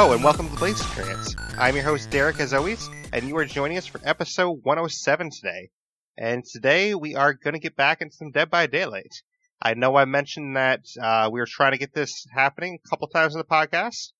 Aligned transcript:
Hello 0.00 0.14
and 0.14 0.24
welcome 0.24 0.46
to 0.46 0.52
the 0.52 0.58
Blaise 0.58 0.80
Experience. 0.80 1.36
I'm 1.58 1.74
your 1.74 1.84
host 1.84 2.08
Derreck 2.08 2.40
as 2.40 2.54
always, 2.54 2.88
and 3.12 3.28
you 3.28 3.36
are 3.36 3.44
joining 3.44 3.76
us 3.76 3.84
for 3.84 4.00
episode 4.02 4.60
107 4.62 5.28
today. 5.28 5.68
And 6.16 6.42
today 6.42 6.94
we 6.94 7.16
are 7.16 7.34
going 7.34 7.52
to 7.52 7.60
get 7.60 7.76
back 7.76 8.00
into 8.00 8.16
some 8.16 8.30
Dead 8.30 8.48
by 8.48 8.66
Daylight. 8.66 9.12
I 9.60 9.74
know 9.74 9.96
I 9.96 10.06
mentioned 10.06 10.56
that 10.56 10.86
uh, 10.98 11.28
we 11.30 11.38
were 11.38 11.46
trying 11.46 11.72
to 11.72 11.78
get 11.78 11.92
this 11.92 12.26
happening 12.34 12.78
a 12.82 12.88
couple 12.88 13.08
times 13.08 13.34
in 13.34 13.40
the 13.40 13.44
podcast. 13.44 14.12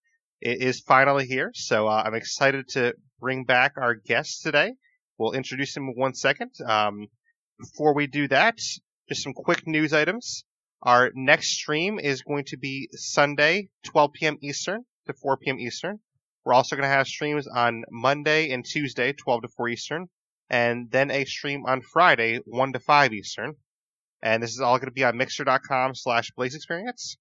It 0.42 0.60
is 0.60 0.80
finally 0.80 1.26
here, 1.26 1.50
so 1.54 1.88
uh, 1.88 2.02
I'm 2.04 2.14
excited 2.14 2.68
to 2.72 2.94
bring 3.18 3.44
back 3.44 3.78
our 3.78 3.94
guest 3.94 4.42
today. 4.42 4.74
We'll 5.16 5.32
introduce 5.32 5.74
him 5.74 5.84
in 5.84 5.94
one 5.96 6.12
second. 6.12 6.50
Um, 6.62 7.06
before 7.58 7.94
we 7.94 8.06
do 8.06 8.28
that, 8.28 8.58
just 9.08 9.22
some 9.22 9.32
quick 9.32 9.66
news 9.66 9.94
items. 9.94 10.44
Our 10.82 11.10
next 11.14 11.52
stream 11.52 11.98
is 11.98 12.20
going 12.20 12.44
to 12.48 12.58
be 12.58 12.90
Sunday, 12.92 13.70
12 13.84 14.12
p.m. 14.12 14.36
Eastern 14.42 14.84
to 15.06 15.12
4 15.12 15.36
p.m. 15.38 15.58
Eastern. 15.58 16.00
We're 16.44 16.54
also 16.54 16.76
going 16.76 16.88
to 16.88 16.94
have 16.94 17.06
streams 17.06 17.46
on 17.46 17.84
Monday 17.90 18.50
and 18.50 18.64
Tuesday, 18.64 19.12
12 19.12 19.42
to 19.42 19.48
4 19.48 19.68
Eastern, 19.68 20.08
and 20.48 20.90
then 20.90 21.10
a 21.10 21.24
stream 21.24 21.64
on 21.66 21.82
Friday, 21.82 22.40
1 22.44 22.72
to 22.72 22.80
5 22.80 23.12
Eastern. 23.12 23.56
And 24.22 24.42
this 24.42 24.50
is 24.50 24.60
all 24.60 24.78
going 24.78 24.88
to 24.88 24.92
be 24.92 25.04
on 25.04 25.16
mixer.com 25.16 25.94
slash 25.94 26.30
blaze 26.36 26.54
experience. 26.54 27.16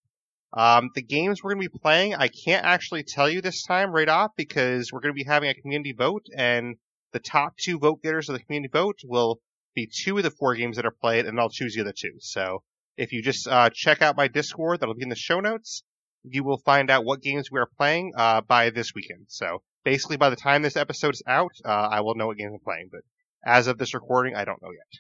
Um, 0.54 0.90
the 0.96 1.02
games 1.02 1.44
we're 1.44 1.54
going 1.54 1.64
to 1.64 1.70
be 1.70 1.80
playing, 1.80 2.16
I 2.16 2.28
can't 2.28 2.66
actually 2.66 3.04
tell 3.04 3.30
you 3.30 3.42
this 3.42 3.64
time 3.64 3.92
right 3.92 4.10
off 4.10 4.32
because 4.36 4.92
we're 4.92 5.02
going 5.02 5.14
to 5.14 5.24
be 5.24 5.30
having 5.30 5.50
a 5.50 5.54
community 5.54 5.94
vote 5.94 6.26
and 6.36 6.76
the 7.12 7.20
top 7.20 7.56
two 7.58 7.78
vote 7.78 8.02
getters 8.02 8.30
of 8.30 8.34
the 8.34 8.44
community 8.44 8.70
vote 8.72 9.00
will 9.04 9.40
be 9.76 9.88
two 9.88 10.18
of 10.18 10.24
the 10.24 10.32
four 10.32 10.56
games 10.56 10.78
that 10.78 10.86
are 10.86 10.96
played 11.02 11.26
and 11.26 11.40
I'll 11.40 11.50
choose 11.50 11.76
the 11.76 11.82
other 11.82 11.94
two. 11.96 12.14
So 12.20 12.64
if 12.98 13.12
you 13.12 13.22
just 13.22 13.48
uh, 13.48 13.70
check 13.72 14.02
out 14.02 14.18
my 14.18 14.28
Discord, 14.28 14.80
that'll 14.80 14.96
be 14.96 15.04
in 15.04 15.10
the 15.10 15.16
show 15.16 15.40
notes. 15.40 15.84
You 16.24 16.44
will 16.44 16.58
find 16.58 16.90
out 16.90 17.06
what 17.06 17.22
games 17.22 17.50
we 17.52 17.60
are 17.60 17.70
playing 17.78 18.14
uh, 18.16 18.42
by 18.42 18.70
this 18.70 18.94
weekend. 18.94 19.26
So 19.28 19.62
basically, 19.84 20.18
by 20.18 20.30
the 20.30 20.36
time 20.36 20.62
this 20.62 20.76
episode 20.76 21.14
is 21.14 21.24
out, 21.28 21.52
uh, 21.66 21.70
I 21.70 22.02
will 22.02 22.16
know 22.16 22.28
what 22.28 22.38
games 22.38 22.54
I'm 22.54 22.60
playing. 22.60 22.90
But 22.92 23.02
as 23.46 23.68
of 23.68 23.78
this 23.78 23.94
recording, 23.94 24.36
I 24.36 24.46
don't 24.46 24.62
know 24.62 24.72
yet. 24.72 25.00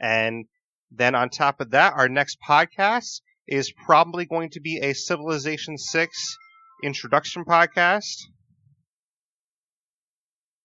And 0.00 0.46
then 0.90 1.14
on 1.14 1.28
top 1.28 1.60
of 1.60 1.70
that, 1.70 1.92
our 1.94 2.08
next 2.08 2.38
podcast 2.46 3.20
is 3.46 3.72
probably 3.72 4.24
going 4.24 4.50
to 4.50 4.60
be 4.60 4.78
a 4.78 4.94
Civilization 4.94 5.76
6 5.76 6.38
introduction 6.82 7.44
podcast. 7.44 8.22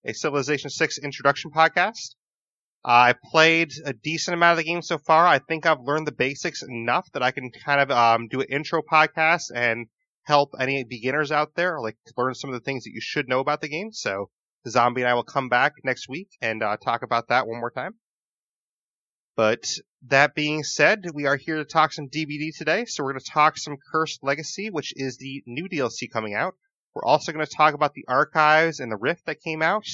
A 0.06 0.14
Civilization 0.14 0.70
6 0.70 1.00
introduction 1.00 1.52
podcast. 1.52 2.16
I 2.88 3.16
played 3.32 3.72
a 3.84 3.94
decent 3.94 4.36
amount 4.36 4.52
of 4.52 4.58
the 4.58 4.72
game 4.72 4.84
so 4.84 5.00
far. 5.00 5.26
I 5.26 5.40
think 5.40 5.66
I've 5.66 5.82
learned 5.82 6.06
the 6.06 6.12
basics 6.12 6.62
enough 6.62 7.12
that 7.14 7.24
I 7.24 7.32
can 7.32 7.50
kind 7.50 7.82
of 7.82 7.90
um, 7.90 8.28
do 8.28 8.42
an 8.42 8.48
intro 8.48 8.84
podcast 8.84 9.46
and 9.56 9.88
help 10.22 10.52
any 10.60 10.84
beginners 10.84 11.32
out 11.32 11.56
there, 11.56 11.80
like 11.80 11.98
learn 12.16 12.36
some 12.36 12.52
of 12.52 12.54
the 12.54 12.64
things 12.64 12.84
that 12.84 12.94
you 12.94 13.02
should 13.02 13.28
know 13.28 13.40
about 13.40 13.62
the 13.62 13.70
game. 13.70 13.92
So 13.92 14.30
Zombie 14.68 15.02
and 15.02 15.10
I 15.10 15.16
will 15.16 15.24
come 15.24 15.50
back 15.50 15.74
next 15.84 16.08
week 16.08 16.30
and 16.42 16.62
uh, 16.62 16.78
talk 16.78 17.02
about 17.02 17.30
that 17.30 17.48
one 17.48 17.60
more 17.60 17.72
time. 17.72 17.96
But 19.36 19.66
that 20.04 20.36
being 20.36 20.64
said, 20.64 21.06
we 21.12 21.26
are 21.26 21.38
here 21.38 21.58
to 21.58 21.66
talk 21.66 21.92
some 21.92 22.08
DBD 22.08 22.56
today. 22.56 22.86
So 22.86 23.04
we're 23.04 23.14
going 23.14 23.24
to 23.24 23.32
talk 23.32 23.58
some 23.58 23.78
Cursed 23.92 24.20
Legacy, 24.22 24.70
which 24.70 24.94
is 24.96 25.18
the 25.18 25.42
new 25.48 25.68
DLC 25.68 26.12
coming 26.12 26.36
out. 26.36 26.54
We're 26.94 27.04
also 27.04 27.32
going 27.32 27.46
to 27.46 27.52
talk 27.52 27.74
about 27.74 27.96
the 27.96 28.06
archives 28.08 28.80
and 28.80 28.92
the 28.92 28.98
Rift 28.98 29.26
that 29.26 29.42
came 29.42 29.64
out 29.64 29.88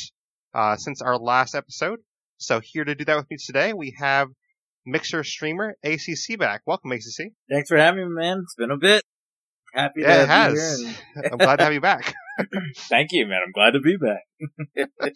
uh, 0.53 0.75
since 0.75 1.01
our 1.01 1.17
last 1.17 1.55
episode. 1.55 1.99
So 2.41 2.59
here 2.59 2.83
to 2.83 2.95
do 2.95 3.05
that 3.05 3.15
with 3.17 3.29
me 3.29 3.37
today, 3.37 3.71
we 3.73 3.95
have 3.99 4.27
Mixer 4.85 5.23
streamer 5.23 5.75
ACC 5.83 6.39
back. 6.39 6.61
Welcome, 6.65 6.91
ACC. 6.91 7.31
Thanks 7.49 7.69
for 7.69 7.77
having 7.77 8.03
me, 8.09 8.15
man. 8.15 8.39
It's 8.43 8.55
been 8.55 8.71
a 8.71 8.77
bit. 8.77 9.03
Happy 9.73 10.01
Yeah, 10.01 10.17
to 10.17 10.23
it 10.23 10.27
has. 10.29 10.79
here. 10.81 10.93
and- 11.17 11.25
I'm 11.33 11.37
glad 11.37 11.57
to 11.57 11.63
have 11.65 11.73
you 11.73 11.81
back. 11.81 12.13
Thank 12.89 13.09
you, 13.11 13.27
man. 13.27 13.41
I'm 13.45 13.51
glad 13.51 13.71
to 13.71 13.79
be 13.79 13.95
back. 13.97 15.13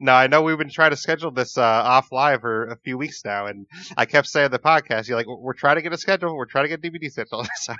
now 0.00 0.16
I 0.16 0.26
know 0.26 0.42
we've 0.42 0.58
been 0.58 0.68
trying 0.68 0.90
to 0.90 0.96
schedule 0.96 1.30
this 1.30 1.56
uh, 1.56 1.62
off 1.62 2.12
live 2.12 2.42
for 2.42 2.66
a 2.66 2.76
few 2.84 2.98
weeks 2.98 3.22
now, 3.24 3.46
and 3.46 3.66
I 3.96 4.04
kept 4.04 4.26
saying 4.26 4.50
the 4.50 4.58
podcast, 4.58 5.08
"You're 5.08 5.16
like, 5.16 5.26
we're 5.26 5.54
trying 5.54 5.76
to 5.76 5.82
get 5.82 5.92
a 5.94 5.96
schedule, 5.98 6.36
we're 6.36 6.44
trying 6.46 6.68
to 6.68 6.76
get 6.76 6.82
DBD 6.82 7.10
schedule." 7.10 7.46
So 7.60 7.74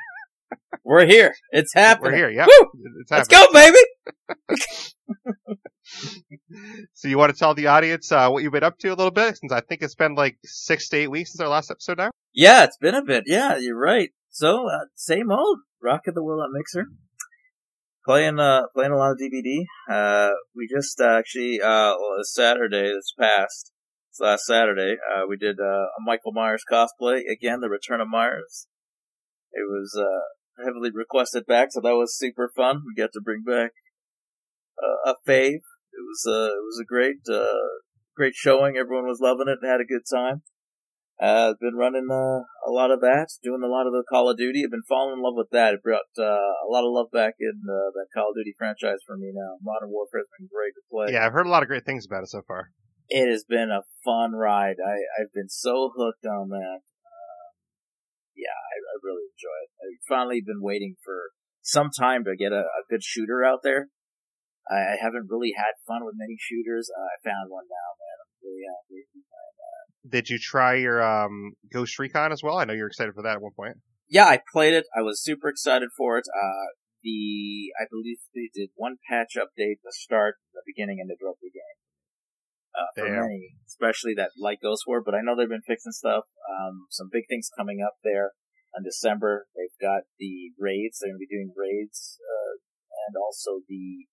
We're 0.85 1.05
here. 1.07 1.35
It's 1.51 1.75
happening. 1.75 2.13
we're 2.13 2.31
here. 2.31 2.47
It's 3.01 3.11
Let's 3.11 3.29
go, 3.29 3.47
baby. 3.53 3.77
So 6.95 7.09
you 7.09 7.19
want 7.19 7.33
to 7.33 7.39
tell 7.39 7.55
the 7.55 7.67
audience 7.67 8.11
uh, 8.11 8.29
what 8.31 8.43
you've 8.43 8.53
been 8.53 8.65
up 8.65 8.79
to 8.79 8.89
a 8.89 8.95
little 8.95 9.11
bit, 9.11 9.37
since 9.37 9.53
I 9.53 9.61
think 9.61 9.83
it's 9.83 9.95
been 9.95 10.15
like 10.15 10.39
six 10.45 10.89
to 10.89 10.97
eight 10.97 11.11
weeks 11.11 11.33
since 11.33 11.41
our 11.41 11.49
last 11.49 11.71
episode 11.71 11.99
now. 11.99 12.11
Yeah, 12.33 12.65
it's 12.65 12.79
been 12.79 12.95
a 12.95 13.03
bit. 13.03 13.25
Yeah, 13.27 13.59
you're 13.59 13.79
right. 13.79 14.11
So, 14.31 14.69
uh, 14.69 14.87
same 14.95 15.31
old. 15.31 15.59
Rocking 15.83 16.15
the 16.15 16.23
world 16.23 16.43
at 16.45 16.53
Mixer. 16.53 16.87
Playing, 18.07 18.39
uh, 18.39 18.63
playing 18.75 18.93
a 18.93 18.97
lot 18.97 19.13
of 19.13 19.19
DBD. 19.19 19.65
Uh, 19.91 20.33
we 20.55 20.69
just 20.69 21.01
uh, 21.01 21.19
actually, 21.19 21.61
uh, 21.61 21.95
well, 21.99 22.19
Saturday 22.23 22.93
this 22.95 23.13
last 23.19 24.45
Saturday, 24.47 24.97
uh, 25.15 25.27
we 25.29 25.37
did, 25.37 25.59
uh, 25.61 25.87
a 25.99 26.01
Michael 26.05 26.33
Myers 26.33 26.65
cosplay. 26.71 27.23
Again, 27.31 27.61
the 27.61 27.69
return 27.69 28.01
of 28.01 28.09
Myers. 28.09 28.67
It 29.53 29.69
was, 29.69 29.99
heavily 30.65 30.91
requested 30.95 31.47
back, 31.47 31.69
so 31.73 31.81
that 31.81 31.97
was 31.97 32.17
super 32.17 32.49
fun. 32.55 32.83
We 32.87 32.95
got 32.95 33.11
to 33.15 33.21
bring 33.21 33.43
back, 33.43 33.73
uh, 34.83 35.13
a 35.13 35.15
fave. 35.29 35.63
It 35.95 36.03
was, 36.03 36.25
uh, 36.27 36.53
it 36.55 36.65
was 36.65 36.81
a 36.83 36.87
great, 36.87 37.23
uh, 37.31 37.83
great 38.17 38.35
showing. 38.35 38.77
Everyone 38.77 39.07
was 39.07 39.21
loving 39.21 39.49
it 39.49 39.59
and 39.63 39.71
had 39.71 39.81
a 39.81 39.85
good 39.85 40.03
time. 40.11 40.43
Uh, 41.23 41.55
I've 41.55 41.61
been 41.61 41.79
running 41.79 42.09
uh, 42.11 42.43
a 42.67 42.73
lot 42.75 42.91
of 42.91 43.01
that, 43.01 43.29
doing 43.43 43.63
a 43.63 43.71
lot 43.71 43.87
of 43.87 43.93
the 43.93 44.03
Call 44.09 44.29
of 44.29 44.37
Duty. 44.37 44.63
I've 44.65 44.75
been 44.75 44.83
falling 44.89 45.15
in 45.15 45.23
love 45.23 45.35
with 45.37 45.51
that. 45.53 45.75
It 45.75 45.83
brought 45.83 46.11
uh, 46.19 46.67
a 46.67 46.69
lot 46.69 46.83
of 46.83 46.91
love 46.91 47.07
back 47.13 47.35
in 47.39 47.63
uh, 47.63 47.95
that 47.95 48.11
Call 48.13 48.31
of 48.31 48.37
Duty 48.37 48.53
franchise 48.59 48.99
for 49.07 49.17
me 49.17 49.31
now. 49.33 49.59
Modern 49.63 49.91
Warfare 49.91 50.27
has 50.27 50.33
been 50.37 50.51
great 50.51 50.75
to 50.75 50.83
play. 50.91 51.15
Yeah, 51.15 51.25
I've 51.25 51.33
heard 51.33 51.47
a 51.47 51.55
lot 51.55 51.63
of 51.63 51.69
great 51.69 51.87
things 51.87 52.05
about 52.05 52.25
it 52.25 52.31
so 52.31 52.43
far. 52.43 52.71
It 53.09 53.31
has 53.31 53.45
been 53.45 53.71
a 53.71 53.87
fun 54.05 54.33
ride. 54.33 54.83
I, 54.83 55.07
I've 55.23 55.33
been 55.33 55.49
so 55.49 55.93
hooked 55.95 56.27
on 56.27 56.49
that. 56.49 56.83
Uh, 56.83 57.47
yeah, 58.35 58.59
I, 58.59 58.75
I 58.83 58.95
really 59.05 59.31
enjoy 59.31 59.55
it. 59.63 59.71
I've 59.87 60.09
finally 60.09 60.43
been 60.45 60.63
waiting 60.63 60.97
for 61.05 61.31
some 61.63 61.91
time 61.97 62.25
to 62.25 62.35
get 62.35 62.51
a, 62.51 62.67
a 62.67 62.83
good 62.91 63.05
shooter 63.05 63.45
out 63.45 63.61
there. 63.63 63.89
I, 64.71 64.95
I 64.95 64.97
haven't 65.01 65.29
really 65.29 65.53
had 65.57 65.77
fun 65.87 66.05
with 66.05 66.15
many 66.17 66.37
shooters. 66.39 66.91
Uh, 66.91 67.05
I 67.05 67.17
found 67.23 67.51
one 67.51 67.65
now, 67.69 67.89
man. 68.01 68.17
I'm 68.21 68.33
really 68.45 68.65
happy. 68.65 69.01
Did 70.05 70.29
you 70.29 70.39
try 70.39 70.75
your 70.75 71.01
um, 71.03 71.53
Ghost 71.73 71.99
Recon 71.99 72.33
as 72.33 72.43
well? 72.43 72.59
I 72.59 72.65
know 72.65 72.75
you 72.75 72.83
were 72.83 72.93
excited 72.93 73.15
for 73.15 73.23
that 73.23 73.37
at 73.37 73.43
one 73.43 73.57
point. 73.57 73.77
yeah, 74.09 74.27
I 74.27 74.41
played 74.53 74.75
it. 74.75 74.85
I 74.95 75.01
was 75.01 75.23
super 75.23 75.49
excited 75.49 75.89
for 75.97 76.19
it. 76.19 76.25
Uh, 76.29 76.77
the 77.03 77.73
I 77.81 77.85
believe 77.89 78.19
they 78.35 78.49
did 78.53 78.71
one 78.77 78.97
patch 79.09 79.37
update 79.37 79.81
to 79.85 79.93
start 79.93 80.37
the 80.53 80.65
beginning 80.67 80.99
and 81.01 81.09
to 81.09 81.17
drop 81.21 81.37
the 81.41 81.53
game. 81.53 81.79
Uh, 82.75 82.91
for 82.99 83.07
Damn. 83.07 83.23
many, 83.23 83.55
especially 83.71 84.15
that 84.19 84.35
light 84.37 84.59
Ghost 84.61 84.83
War, 84.89 85.01
but 85.01 85.15
I 85.15 85.23
know 85.23 85.37
they've 85.39 85.47
been 85.47 85.63
fixing 85.63 85.95
stuff. 85.95 86.25
Um, 86.51 86.91
some 86.91 87.07
big 87.07 87.31
things 87.31 87.47
coming 87.57 87.79
up 87.87 88.03
there 88.03 88.35
in 88.75 88.83
December. 88.83 89.47
They've 89.55 89.79
got 89.79 90.11
the 90.19 90.51
raids. 90.59 90.99
They're 90.99 91.15
going 91.15 91.23
to 91.23 91.27
be 91.29 91.31
doing 91.31 91.55
raids, 91.55 92.19
uh, 92.19 92.59
and 93.07 93.15
also 93.15 93.63
the 93.71 94.11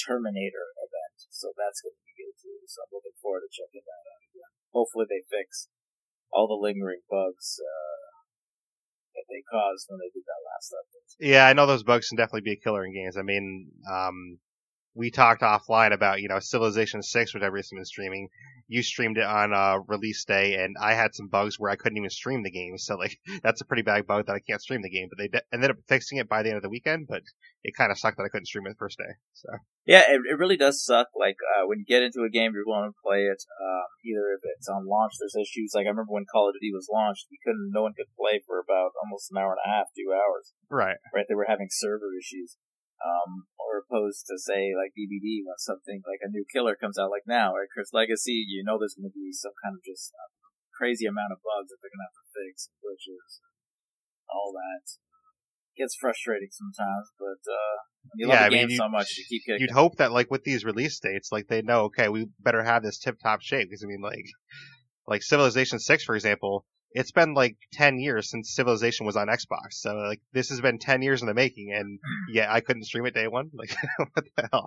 Terminator 0.00 0.72
event. 0.80 1.16
So 1.28 1.52
that's 1.52 1.84
going 1.84 1.96
to 1.96 2.04
be 2.04 2.16
good 2.16 2.34
too. 2.40 2.58
So 2.64 2.84
I'm 2.84 2.92
looking 2.96 3.16
forward 3.20 3.44
to 3.44 3.50
checking 3.52 3.84
that 3.84 4.04
out 4.08 4.22
again. 4.24 4.52
Hopefully 4.72 5.06
they 5.08 5.20
fix 5.28 5.68
all 6.32 6.48
the 6.48 6.56
lingering 6.56 7.04
bugs, 7.10 7.60
uh, 7.60 8.10
that 9.14 9.26
they 9.26 9.42
caused 9.50 9.90
when 9.90 9.98
they 9.98 10.10
did 10.14 10.22
that 10.22 10.42
last 10.46 10.70
update. 10.72 11.10
Yeah, 11.18 11.44
I 11.46 11.52
know 11.52 11.66
those 11.66 11.82
bugs 11.82 12.08
can 12.08 12.16
definitely 12.16 12.46
be 12.46 12.54
a 12.54 12.62
killer 12.62 12.86
in 12.86 12.94
games. 12.94 13.18
I 13.18 13.22
mean, 13.22 13.68
um, 13.90 14.38
we 14.94 15.10
talked 15.10 15.42
offline 15.42 15.92
about 15.92 16.20
you 16.20 16.28
know 16.28 16.38
Civilization 16.40 17.02
Six, 17.02 17.34
which 17.34 17.42
I've 17.42 17.52
recently 17.52 17.80
been 17.80 17.86
streaming. 17.86 18.28
You 18.68 18.82
streamed 18.84 19.18
it 19.18 19.24
on 19.24 19.52
uh, 19.52 19.78
release 19.88 20.24
day, 20.24 20.54
and 20.54 20.76
I 20.80 20.94
had 20.94 21.14
some 21.14 21.26
bugs 21.26 21.58
where 21.58 21.72
I 21.72 21.76
couldn't 21.76 21.98
even 21.98 22.10
stream 22.10 22.42
the 22.42 22.50
game. 22.50 22.78
So 22.78 22.96
like 22.96 23.18
that's 23.42 23.60
a 23.60 23.64
pretty 23.64 23.82
bad 23.82 24.06
bug 24.06 24.26
that 24.26 24.34
I 24.34 24.40
can't 24.40 24.62
stream 24.62 24.82
the 24.82 24.90
game. 24.90 25.08
But 25.10 25.18
they 25.18 25.28
de- 25.28 25.42
ended 25.52 25.70
up 25.70 25.76
fixing 25.88 26.18
it 26.18 26.28
by 26.28 26.42
the 26.42 26.50
end 26.50 26.56
of 26.56 26.62
the 26.62 26.70
weekend. 26.70 27.06
But 27.08 27.22
it 27.62 27.74
kind 27.76 27.90
of 27.90 27.98
sucked 27.98 28.16
that 28.16 28.24
I 28.24 28.28
couldn't 28.28 28.46
stream 28.46 28.66
it 28.66 28.70
the 28.70 28.82
first 28.82 28.98
day. 28.98 29.12
So 29.34 29.48
Yeah, 29.86 30.02
it, 30.08 30.20
it 30.28 30.38
really 30.38 30.56
does 30.56 30.84
suck. 30.84 31.08
Like 31.18 31.36
uh, 31.56 31.66
when 31.66 31.78
you 31.80 31.84
get 31.84 32.02
into 32.02 32.22
a 32.22 32.30
game, 32.30 32.52
you're 32.54 32.64
going 32.64 32.90
to 32.90 33.02
play 33.04 33.26
it. 33.26 33.42
Um, 33.60 33.88
either 34.06 34.34
if 34.34 34.42
it's 34.56 34.68
on 34.68 34.86
launch, 34.86 35.14
there's 35.18 35.36
issues. 35.36 35.72
Like 35.74 35.86
I 35.86 35.90
remember 35.90 36.14
when 36.14 36.30
Call 36.30 36.48
of 36.48 36.54
Duty 36.54 36.72
was 36.72 36.88
launched, 36.90 37.26
we 37.30 37.38
couldn't. 37.44 37.70
No 37.74 37.82
one 37.82 37.94
could 37.94 38.10
play 38.18 38.40
for 38.46 38.58
about 38.58 38.94
almost 39.02 39.30
an 39.30 39.38
hour 39.38 39.54
and 39.54 39.62
a 39.64 39.70
half, 39.70 39.90
two 39.94 40.14
hours. 40.14 40.54
right, 40.70 40.98
Right, 41.14 41.26
they 41.28 41.34
were 41.34 41.48
having 41.48 41.68
server 41.70 42.14
issues. 42.18 42.56
Um, 43.00 43.48
or 43.56 43.80
opposed 43.80 44.28
to 44.28 44.36
say 44.36 44.76
like 44.76 44.92
DBD 44.92 45.40
when 45.40 45.56
something 45.56 46.04
like 46.04 46.20
a 46.20 46.28
new 46.28 46.44
killer 46.52 46.76
comes 46.76 47.00
out, 47.00 47.08
like 47.08 47.24
now, 47.24 47.56
right? 47.56 47.68
Cursed 47.72 47.96
Legacy, 47.96 48.44
you 48.44 48.60
know 48.60 48.76
there's 48.76 48.92
going 48.92 49.08
to 49.08 49.16
be 49.16 49.32
some 49.32 49.56
kind 49.64 49.72
of 49.72 49.80
just 49.80 50.12
uh, 50.12 50.28
crazy 50.76 51.08
amount 51.08 51.32
of 51.32 51.40
bugs 51.40 51.72
that 51.72 51.80
they're 51.80 51.88
going 51.88 52.04
to 52.04 52.08
have 52.12 52.20
to 52.20 52.28
fix, 52.28 52.68
glitches, 52.84 53.40
all 54.28 54.52
that. 54.52 54.84
Gets 55.80 55.96
frustrating 55.96 56.52
sometimes, 56.52 57.08
but 57.16 57.40
uh, 57.48 57.76
you 58.16 58.28
love 58.28 58.36
Yeah, 58.36 58.44
I 58.44 58.48
the 58.48 58.50
mean, 58.52 58.60
game 58.60 58.70
you- 58.70 58.76
so 58.76 58.88
much, 58.88 59.16
you 59.16 59.24
keep 59.28 59.42
kicking. 59.48 59.60
you'd 59.64 59.70
hope 59.70 59.96
that 59.96 60.12
like 60.12 60.30
with 60.30 60.44
these 60.44 60.64
release 60.64 61.00
dates, 61.00 61.32
like 61.32 61.48
they 61.48 61.62
know, 61.62 61.84
okay, 61.88 62.08
we 62.08 62.28
better 62.40 62.62
have 62.62 62.82
this 62.82 62.98
tip 62.98 63.16
top 63.22 63.40
shape 63.40 63.68
because 63.70 63.82
I 63.82 63.86
mean, 63.86 64.02
like, 64.02 64.28
like 65.06 65.22
Civilization 65.22 65.78
Six, 65.78 66.04
for 66.04 66.14
example, 66.14 66.66
it's 66.92 67.12
been 67.12 67.34
like 67.34 67.56
10 67.72 67.98
years 67.98 68.30
since 68.30 68.54
Civilization 68.54 69.06
was 69.06 69.16
on 69.16 69.28
Xbox. 69.28 69.72
So 69.72 69.94
like 69.96 70.20
this 70.32 70.48
has 70.50 70.60
been 70.60 70.78
10 70.78 71.02
years 71.02 71.22
in 71.22 71.28
the 71.28 71.34
making 71.34 71.72
and 71.74 71.98
yeah, 72.32 72.52
I 72.52 72.60
couldn't 72.60 72.84
stream 72.84 73.06
it 73.06 73.14
day 73.14 73.28
one. 73.28 73.50
Like 73.54 73.74
what 74.14 74.24
the 74.36 74.48
hell? 74.52 74.66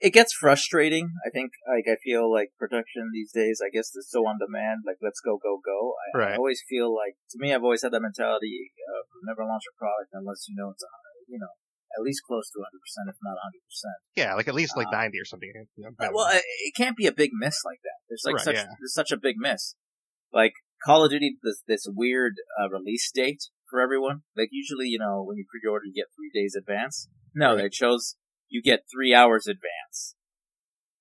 It 0.00 0.10
gets 0.12 0.34
frustrating. 0.34 1.14
I 1.24 1.30
think 1.30 1.52
like 1.62 1.86
I 1.86 1.94
feel 2.02 2.26
like 2.26 2.50
production 2.58 3.10
these 3.14 3.30
days. 3.30 3.62
I 3.62 3.70
guess 3.70 3.94
it's 3.94 4.10
so 4.10 4.26
on 4.26 4.38
demand. 4.42 4.82
Like 4.84 4.98
let's 5.00 5.20
go, 5.20 5.38
go, 5.38 5.60
go. 5.64 5.94
I, 5.94 6.18
Right. 6.18 6.34
I 6.34 6.36
always 6.36 6.60
feel 6.68 6.92
like 6.92 7.14
to 7.30 7.38
me, 7.38 7.54
I've 7.54 7.62
always 7.62 7.82
had 7.82 7.92
that 7.92 8.02
mentality 8.02 8.72
of 8.90 9.06
never 9.22 9.46
launch 9.46 9.62
a 9.70 9.74
product 9.78 10.10
unless 10.12 10.46
you 10.48 10.56
know 10.58 10.70
it's 10.70 10.82
a 10.82 10.90
you 11.28 11.38
know 11.38 11.54
at 11.94 12.02
least 12.02 12.22
close 12.26 12.50
to 12.50 12.58
100 12.58 12.66
percent, 12.82 13.06
if 13.14 13.16
not 13.22 13.38
100 13.38 13.62
percent. 13.62 13.98
Yeah, 14.16 14.34
like 14.34 14.48
at 14.48 14.54
least 14.58 14.76
like 14.76 14.88
Uh, 14.88 15.06
90 15.06 15.20
or 15.20 15.24
something. 15.24 15.52
you 15.76 15.84
know, 15.86 16.10
Well, 16.10 16.34
it, 16.34 16.42
it 16.66 16.74
can't 16.74 16.96
be 16.96 17.06
a 17.06 17.12
big 17.12 17.30
miss 17.32 17.62
like 17.64 17.78
that. 17.84 18.02
There's 18.08 18.24
like 18.26 18.42
Right, 18.42 18.44
such 18.44 18.56
yeah. 18.56 18.74
there's 18.80 18.94
such 18.94 19.12
a 19.12 19.16
big 19.16 19.36
miss. 19.38 19.76
Like 20.32 20.54
Call 20.84 21.04
of 21.04 21.10
Duty, 21.10 21.36
this 21.42 21.62
this 21.66 21.86
weird 21.88 22.34
uh, 22.60 22.68
release 22.70 23.10
date 23.12 23.44
for 23.68 23.80
everyone. 23.80 24.22
Like 24.36 24.48
usually, 24.50 24.86
you 24.86 24.98
know, 24.98 25.22
when 25.22 25.36
you 25.36 25.44
pre-order, 25.50 25.84
you 25.86 25.94
get 25.94 26.10
three 26.16 26.30
days 26.32 26.54
advance. 26.56 27.08
No, 27.34 27.56
they 27.56 27.68
chose 27.68 28.16
you 28.52 28.62
get 28.62 28.84
three 28.92 29.14
hours 29.14 29.46
advance. 29.46 30.14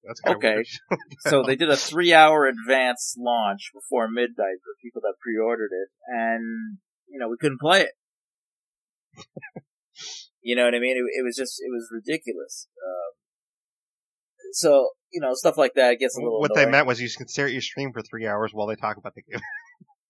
That's 0.03 0.21
kind 0.21 0.37
okay. 0.37 0.55
Weird. 0.55 0.67
So 1.19 1.43
they 1.43 1.55
did 1.55 1.69
a 1.69 1.77
three-hour 1.77 2.47
advance 2.47 3.15
launch 3.19 3.69
before 3.73 4.07
midnight 4.07 4.57
for 4.63 4.73
people 4.81 5.01
that 5.01 5.13
pre-ordered 5.21 5.69
it, 5.71 5.89
and 6.07 6.77
you 7.07 7.19
know 7.19 7.29
we 7.29 7.37
couldn't 7.39 7.61
play 7.61 7.81
it. 7.81 7.91
you 10.41 10.55
know 10.55 10.65
what 10.65 10.73
I 10.73 10.79
mean? 10.79 10.97
It, 10.97 11.19
it 11.19 11.23
was 11.23 11.35
just 11.35 11.59
it 11.59 11.69
was 11.69 11.89
ridiculous. 11.91 12.67
Um, 12.83 13.20
so 14.53 14.89
you 15.11 15.21
know 15.21 15.33
stuff 15.33 15.57
like 15.57 15.73
that 15.75 15.99
gets 15.99 16.15
a 16.17 16.21
little. 16.21 16.39
what 16.39 16.53
they 16.55 16.65
meant 16.65 16.87
was 16.87 17.01
you 17.01 17.09
can 17.17 17.27
stare 17.27 17.45
at 17.45 17.51
your 17.51 17.61
stream 17.61 17.91
for 17.93 18.01
three 18.01 18.27
hours 18.27 18.51
while 18.53 18.67
they 18.67 18.75
talk 18.75 18.97
about 18.97 19.15
the 19.15 19.21
game. 19.21 19.41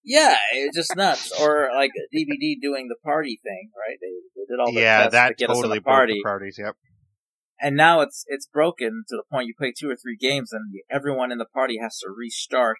Yeah, 0.03 0.35
it's 0.53 0.75
just 0.75 0.95
nuts. 0.95 1.31
or 1.39 1.69
like 1.75 1.91
DBD 2.11 2.55
doing 2.59 2.87
the 2.87 2.95
party 3.03 3.39
thing, 3.43 3.69
right? 3.77 3.97
They, 4.01 4.07
they 4.35 4.45
did 4.49 4.59
all 4.59 4.73
the 4.73 4.81
yeah, 4.81 4.97
tests 5.03 5.11
that 5.11 5.27
to 5.29 5.33
get 5.35 5.49
us 5.51 5.57
totally 5.57 5.77
the 5.77 5.83
party, 5.83 6.13
the 6.13 6.23
parties. 6.23 6.55
Yep. 6.57 6.75
and 7.61 7.75
now 7.77 8.01
it's 8.01 8.25
it's 8.27 8.47
broken 8.47 9.03
to 9.09 9.15
the 9.15 9.23
point 9.31 9.45
you 9.45 9.53
play 9.55 9.71
two 9.79 9.91
or 9.91 9.95
three 9.95 10.17
games, 10.19 10.51
and 10.53 10.63
everyone 10.89 11.31
in 11.31 11.37
the 11.37 11.45
party 11.45 11.77
has 11.79 11.99
to 11.99 12.09
restart 12.09 12.77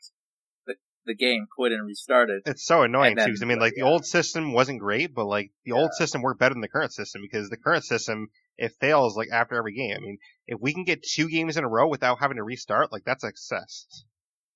the 0.66 0.74
the 1.06 1.14
game, 1.14 1.46
quit 1.56 1.72
and 1.72 1.86
restart 1.86 2.32
it. 2.32 2.42
It's 2.48 2.66
so 2.66 2.82
annoying 2.82 3.16
then, 3.18 3.28
too. 3.28 3.34
'cause, 3.34 3.44
I 3.44 3.46
mean, 3.46 3.60
like 3.60 3.74
yeah. 3.78 3.84
the 3.84 3.90
old 3.92 4.04
system 4.04 4.52
wasn't 4.52 4.80
great, 4.80 5.14
but 5.14 5.26
like 5.26 5.52
the 5.64 5.74
old 5.74 5.92
system 5.94 6.24
worked 6.24 6.40
better 6.40 6.56
than 6.56 6.62
the 6.62 6.70
current 6.70 6.92
system 6.92 7.22
because 7.22 7.50
the 7.50 7.58
current 7.58 7.86
system 7.86 8.30
it 8.62 8.78
fails 8.80 9.18
like 9.18 9.30
after 9.34 9.56
every 9.56 9.74
game. 9.74 9.98
I 9.98 10.00
mean, 10.00 10.18
if 10.46 10.60
we 10.62 10.72
can 10.72 10.84
get 10.84 11.02
two 11.02 11.28
games 11.28 11.58
in 11.58 11.64
a 11.64 11.68
row 11.68 11.90
without 11.90 12.20
having 12.22 12.38
to 12.38 12.44
restart, 12.44 12.92
like 12.92 13.02
that's 13.04 13.24
a 13.24 13.34
success. 13.34 14.06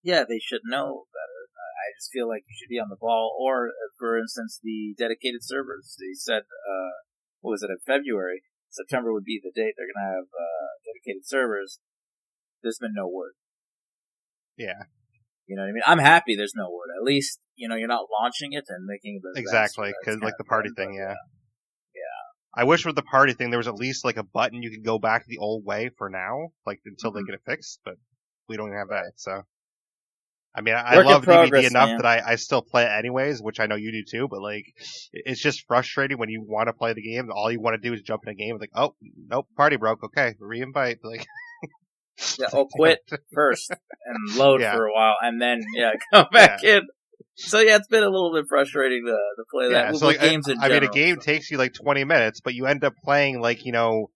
Yeah, 0.04 0.24
they 0.30 0.38
should 0.38 0.62
know 0.64 1.10
better. 1.10 1.42
Uh, 1.50 1.74
I 1.82 1.86
just 1.98 2.14
feel 2.14 2.30
like 2.30 2.44
you 2.46 2.54
should 2.54 2.70
be 2.70 2.78
on 2.78 2.90
the 2.90 3.02
ball. 3.02 3.36
Or, 3.42 3.70
uh, 3.70 3.90
for 3.98 4.20
instance, 4.20 4.60
the 4.62 4.94
dedicated 4.96 5.42
servers. 5.42 5.98
They 5.98 6.14
said, 6.14 6.44
uh, 6.46 7.02
what 7.42 7.52
was 7.58 7.64
it 7.64 7.72
in 7.72 7.82
February? 7.82 8.44
September 8.70 9.12
would 9.12 9.26
be 9.26 9.42
the 9.42 9.50
date 9.50 9.74
they're 9.76 9.90
gonna 9.90 10.14
have 10.14 10.30
uh, 10.30 10.70
dedicated 10.86 11.26
servers. 11.26 11.80
There's 12.62 12.78
been 12.78 12.94
no 12.94 13.08
word. 13.08 13.34
Yeah, 14.56 14.86
You 15.48 15.56
know 15.56 15.64
what 15.64 15.70
I 15.70 15.72
mean? 15.72 15.84
I'm 15.88 16.00
happy 16.00 16.36
there's 16.36 16.54
no 16.56 16.70
word. 16.70 16.94
At 16.96 17.04
least, 17.04 17.40
you 17.56 17.68
know, 17.68 17.76
you're 17.76 17.88
not 17.88 18.06
launching 18.22 18.54
it 18.54 18.66
and 18.70 18.86
making 18.86 19.22
the 19.24 19.34
exactly. 19.40 19.94
Because 20.00 20.22
like 20.22 20.38
the 20.38 20.44
party 20.44 20.70
thing, 20.76 20.94
yeah. 20.94 21.16
I 22.56 22.64
wish 22.64 22.86
with 22.86 22.96
the 22.96 23.02
party 23.04 23.34
thing 23.34 23.50
there 23.50 23.60
was 23.60 23.68
at 23.68 23.76
least 23.76 24.06
like 24.06 24.18
a 24.18 24.24
button 24.24 24.64
you 24.64 24.70
could 24.72 24.86
go 24.86 24.98
back 24.98 25.26
the 25.26 25.38
old 25.40 25.66
way 25.66 25.90
for 25.98 26.10
now, 26.10 26.50
like 26.66 26.80
until 26.86 27.12
they 27.12 27.22
Mhm. 27.22 27.26
get 27.28 27.36
it 27.36 27.42
fixed. 27.46 27.82
But 27.84 27.96
we 28.48 28.58
don't 28.58 28.72
have 28.74 28.90
that, 28.90 29.14
so. 29.18 29.42
I 30.58 30.62
mean, 30.62 30.74
I, 30.74 30.94
I 30.96 31.02
love 31.02 31.24
progress, 31.24 31.66
DBD 31.66 31.68
enough 31.72 31.90
man. 31.90 31.98
that 31.98 32.06
I, 32.06 32.32
I 32.32 32.36
still 32.36 32.62
play 32.62 32.84
it 32.84 32.90
anyways, 32.98 33.42
which 33.42 33.60
I 33.60 33.66
know 33.66 33.76
you 33.76 33.92
do 33.92 34.04
too. 34.10 34.28
But 34.30 34.42
like, 34.42 34.64
it's 35.12 35.42
just 35.42 35.66
frustrating 35.68 36.18
when 36.18 36.30
you 36.30 36.42
want 36.48 36.68
to 36.68 36.74
play 36.74 36.94
the 36.94 37.02
game. 37.02 37.20
and 37.26 37.32
All 37.32 37.52
you 37.52 37.60
want 37.60 37.74
to 37.82 37.86
do 37.90 37.94
is 37.94 38.02
jump 38.04 38.22
in 38.26 38.30
a 38.32 38.36
game. 38.36 38.58
Like, 38.58 38.70
oh, 38.74 38.96
nope, 39.30 39.48
party 39.58 39.76
broke. 39.76 40.04
Okay, 40.06 40.36
re-invite. 40.40 41.00
Like, 41.04 41.26
Yeah, 42.40 42.48
oh, 42.54 42.68
quit 42.72 43.00
first 43.34 43.70
and 43.72 44.38
load 44.38 44.62
Yeah. 44.62 44.76
for 44.76 44.86
a 44.86 44.94
while, 44.94 45.16
and 45.22 45.42
then 45.42 45.60
yeah, 45.76 45.92
come 46.14 46.28
back 46.32 46.64
in. 46.64 46.84
So 47.36 47.60
yeah, 47.60 47.76
it's 47.76 47.88
been 47.88 48.04
a 48.04 48.10
little 48.10 48.34
bit 48.34 48.46
frustrating 48.48 49.04
to, 49.06 49.12
to 49.12 49.44
play 49.52 49.70
that 49.72 49.96
So 49.96 50.08
like, 50.08 50.22
games 50.22 50.48
in 50.48 50.60
I, 50.60 50.68
I 50.68 50.70
mean, 50.70 50.84
a 50.84 50.88
game 50.88 51.16
so. 51.16 51.22
takes 51.22 51.52
you 51.52 51.58
like 51.58 51.74
20 51.74 52.04
minutes, 52.06 52.40
but 52.40 52.54
you 52.54 52.66
end 52.66 52.84
up 52.84 52.94
playing 53.04 53.42
like 53.42 53.66
you 53.66 53.72
know 53.72 54.10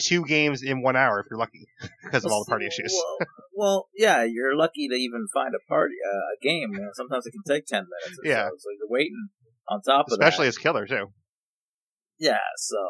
two 0.00 0.24
games 0.24 0.62
in 0.62 0.82
one 0.82 0.96
hour 0.96 1.20
if 1.20 1.26
you're 1.30 1.38
lucky 1.38 1.66
because 2.04 2.24
of 2.24 2.32
all 2.32 2.44
the 2.44 2.48
party 2.48 2.66
issues. 2.66 2.92
Well, 2.92 3.28
well, 3.54 3.88
yeah, 3.94 4.24
you're 4.24 4.56
lucky 4.56 4.88
to 4.88 4.94
even 4.94 5.26
find 5.32 5.52
a 5.54 5.62
party, 5.68 5.94
uh, 6.00 6.32
a 6.32 6.38
game. 6.42 6.72
You 6.72 6.80
know, 6.80 6.90
sometimes 6.94 7.26
it 7.26 7.32
can 7.32 7.44
take 7.46 7.66
ten 7.66 7.84
minutes. 7.84 8.18
Or 8.18 8.28
Yeah. 8.28 8.48
so, 8.48 8.56
so 8.58 8.68
you're 8.78 8.90
waiting 8.90 9.28
on 9.68 9.82
top 9.82 10.06
of 10.08 10.12
Especially 10.12 10.48
as 10.48 10.56
killer 10.56 10.86
too. 10.86 11.12
Yeah, 12.18 12.44
so 12.56 12.80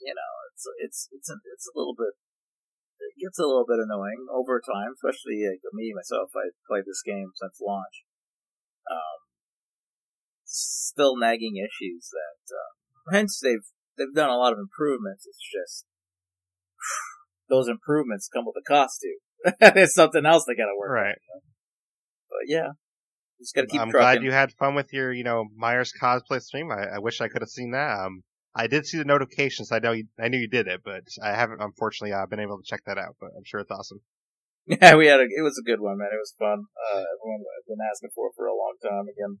you 0.00 0.14
know, 0.14 0.32
it's 0.52 0.64
it's 0.84 1.08
it's 1.12 1.30
a, 1.30 1.36
it's 1.54 1.66
a 1.74 1.78
little 1.78 1.94
bit. 1.96 2.12
It 2.98 3.14
gets 3.24 3.38
a 3.38 3.46
little 3.46 3.64
bit 3.66 3.78
annoying 3.78 4.26
over 4.28 4.60
time, 4.60 4.92
especially 4.98 5.46
me 5.72 5.94
myself. 5.94 6.30
I 6.34 6.50
played 6.66 6.84
this 6.84 7.02
game 7.06 7.30
since 7.38 7.62
launch. 7.62 8.04
Um, 8.90 9.18
still 10.44 11.16
nagging 11.16 11.56
issues 11.56 12.10
that 12.10 12.54
uh, 12.54 13.16
hence 13.16 13.40
they've 13.42 13.66
they've 13.96 14.14
done 14.14 14.30
a 14.30 14.36
lot 14.36 14.52
of 14.52 14.58
improvements. 14.58 15.26
It's 15.26 15.38
just 15.38 15.86
those 17.48 17.68
improvements 17.68 18.28
come 18.32 18.46
with 18.46 18.56
a 18.58 18.66
cost 18.66 19.00
too. 19.02 19.54
There's 19.74 19.94
something 19.94 20.26
else 20.26 20.44
they 20.46 20.54
got 20.54 20.66
to 20.66 20.76
work. 20.78 20.90
on. 20.90 21.04
Right. 21.04 21.18
But 22.28 22.46
yeah, 22.46 22.68
just 23.40 23.54
got 23.54 23.62
to 23.62 23.66
keep 23.68 23.80
I'm 23.80 23.90
trucking. 23.90 24.20
glad 24.20 24.22
you 24.22 24.32
had 24.32 24.52
fun 24.52 24.74
with 24.74 24.92
your, 24.92 25.12
you 25.12 25.24
know, 25.24 25.46
Myers 25.56 25.92
cosplay 26.00 26.40
stream. 26.40 26.70
I, 26.70 26.96
I 26.96 26.98
wish 26.98 27.20
I 27.20 27.28
could 27.28 27.42
have 27.42 27.48
seen 27.48 27.70
that. 27.72 27.98
Um, 27.98 28.22
I 28.54 28.66
did 28.66 28.86
see 28.86 28.98
the 28.98 29.04
notifications. 29.04 29.70
I 29.70 29.78
know 29.78 29.92
you, 29.92 30.04
I 30.18 30.28
knew 30.28 30.38
you 30.38 30.48
did 30.48 30.66
it, 30.66 30.80
but 30.84 31.04
I 31.22 31.30
haven't 31.30 31.62
unfortunately 31.62 32.12
uh, 32.12 32.26
been 32.26 32.40
able 32.40 32.58
to 32.58 32.64
check 32.66 32.80
that 32.86 32.98
out. 32.98 33.16
But 33.20 33.30
I'm 33.36 33.44
sure 33.44 33.60
it's 33.60 33.70
awesome. 33.70 34.00
Yeah, 34.66 34.96
we 34.96 35.06
had 35.06 35.20
a. 35.20 35.24
It 35.30 35.42
was 35.42 35.56
a 35.58 35.64
good 35.64 35.80
one, 35.80 35.98
man. 35.98 36.08
It 36.12 36.20
was 36.20 36.34
fun. 36.38 36.66
Uh, 36.76 37.04
everyone 37.04 37.40
has 37.56 37.64
been 37.66 37.80
asking 37.80 38.10
for 38.14 38.28
it 38.28 38.36
for 38.36 38.46
a 38.46 38.52
long 38.56 38.74
time. 38.82 39.06
Again, 39.08 39.38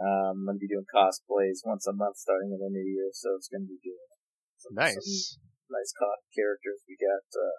um, 0.00 0.44
I'm 0.44 0.46
gonna 0.46 0.58
be 0.58 0.68
doing 0.68 0.86
cosplays 0.86 1.64
once 1.64 1.86
a 1.86 1.92
month 1.92 2.16
starting 2.18 2.52
in 2.52 2.58
the 2.60 2.70
new 2.70 2.84
year, 2.86 3.10
so 3.12 3.34
it's 3.36 3.48
gonna 3.48 3.66
be 3.66 3.80
good. 3.82 4.06
Some, 4.58 4.74
Nice. 4.74 4.94
some 4.94 5.42
nice 5.70 5.92
characters 6.34 6.80
we 6.88 6.96
got 7.00 7.26
uh, 7.34 7.56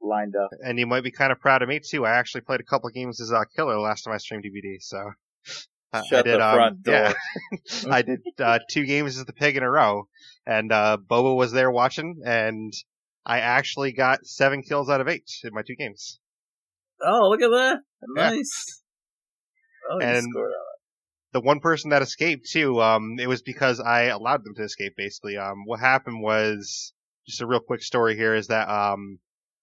lined 0.00 0.34
up. 0.36 0.50
And 0.64 0.78
you 0.78 0.86
might 0.86 1.04
be 1.04 1.10
kind 1.10 1.32
of 1.32 1.40
proud 1.40 1.62
of 1.62 1.68
me 1.68 1.80
too. 1.80 2.06
I 2.06 2.12
actually 2.12 2.42
played 2.42 2.60
a 2.60 2.64
couple 2.64 2.88
of 2.88 2.94
games 2.94 3.20
as 3.20 3.32
uh, 3.32 3.44
killer 3.54 3.78
last 3.78 4.02
time 4.02 4.14
I 4.14 4.18
streamed 4.18 4.44
DBD. 4.44 4.76
So 4.80 4.98
uh, 5.92 6.02
I 6.10 6.22
did. 6.22 6.40
um. 6.40 6.78
Yeah, 6.86 7.12
I 7.90 8.02
did 8.02 8.20
uh, 8.38 8.58
two 8.70 8.86
games 8.86 9.18
as 9.18 9.24
the 9.26 9.32
pig 9.32 9.56
in 9.56 9.62
a 9.62 9.70
row, 9.70 10.08
and 10.46 10.72
uh, 10.72 10.98
Boba 11.04 11.36
was 11.36 11.52
there 11.52 11.70
watching, 11.70 12.22
and 12.24 12.72
I 13.26 13.40
actually 13.40 13.92
got 13.92 14.26
seven 14.26 14.62
kills 14.62 14.90
out 14.90 15.00
of 15.00 15.08
eight 15.08 15.30
in 15.42 15.54
my 15.54 15.62
two 15.62 15.76
games. 15.76 16.20
Oh, 17.02 17.28
look 17.30 17.42
at 17.42 17.50
that! 17.50 17.78
Yeah. 18.16 18.30
Nice. 18.30 18.82
Oh, 19.90 19.98
And- 20.00 20.26
the 21.32 21.40
one 21.40 21.58
person 21.58 21.90
that 21.90 22.00
escaped 22.00 22.48
too, 22.48 22.80
um, 22.80 23.16
it 23.18 23.26
was 23.26 23.42
because 23.42 23.80
I 23.80 24.04
allowed 24.04 24.44
them 24.44 24.54
to 24.54 24.62
escape 24.62 24.94
basically. 24.96 25.36
Um, 25.36 25.64
what 25.66 25.80
happened 25.80 26.22
was 26.22 26.92
just 27.26 27.40
a 27.40 27.46
real 27.46 27.58
quick 27.58 27.82
story 27.82 28.14
here 28.16 28.36
is 28.36 28.46
that, 28.46 28.68
um, 28.68 29.18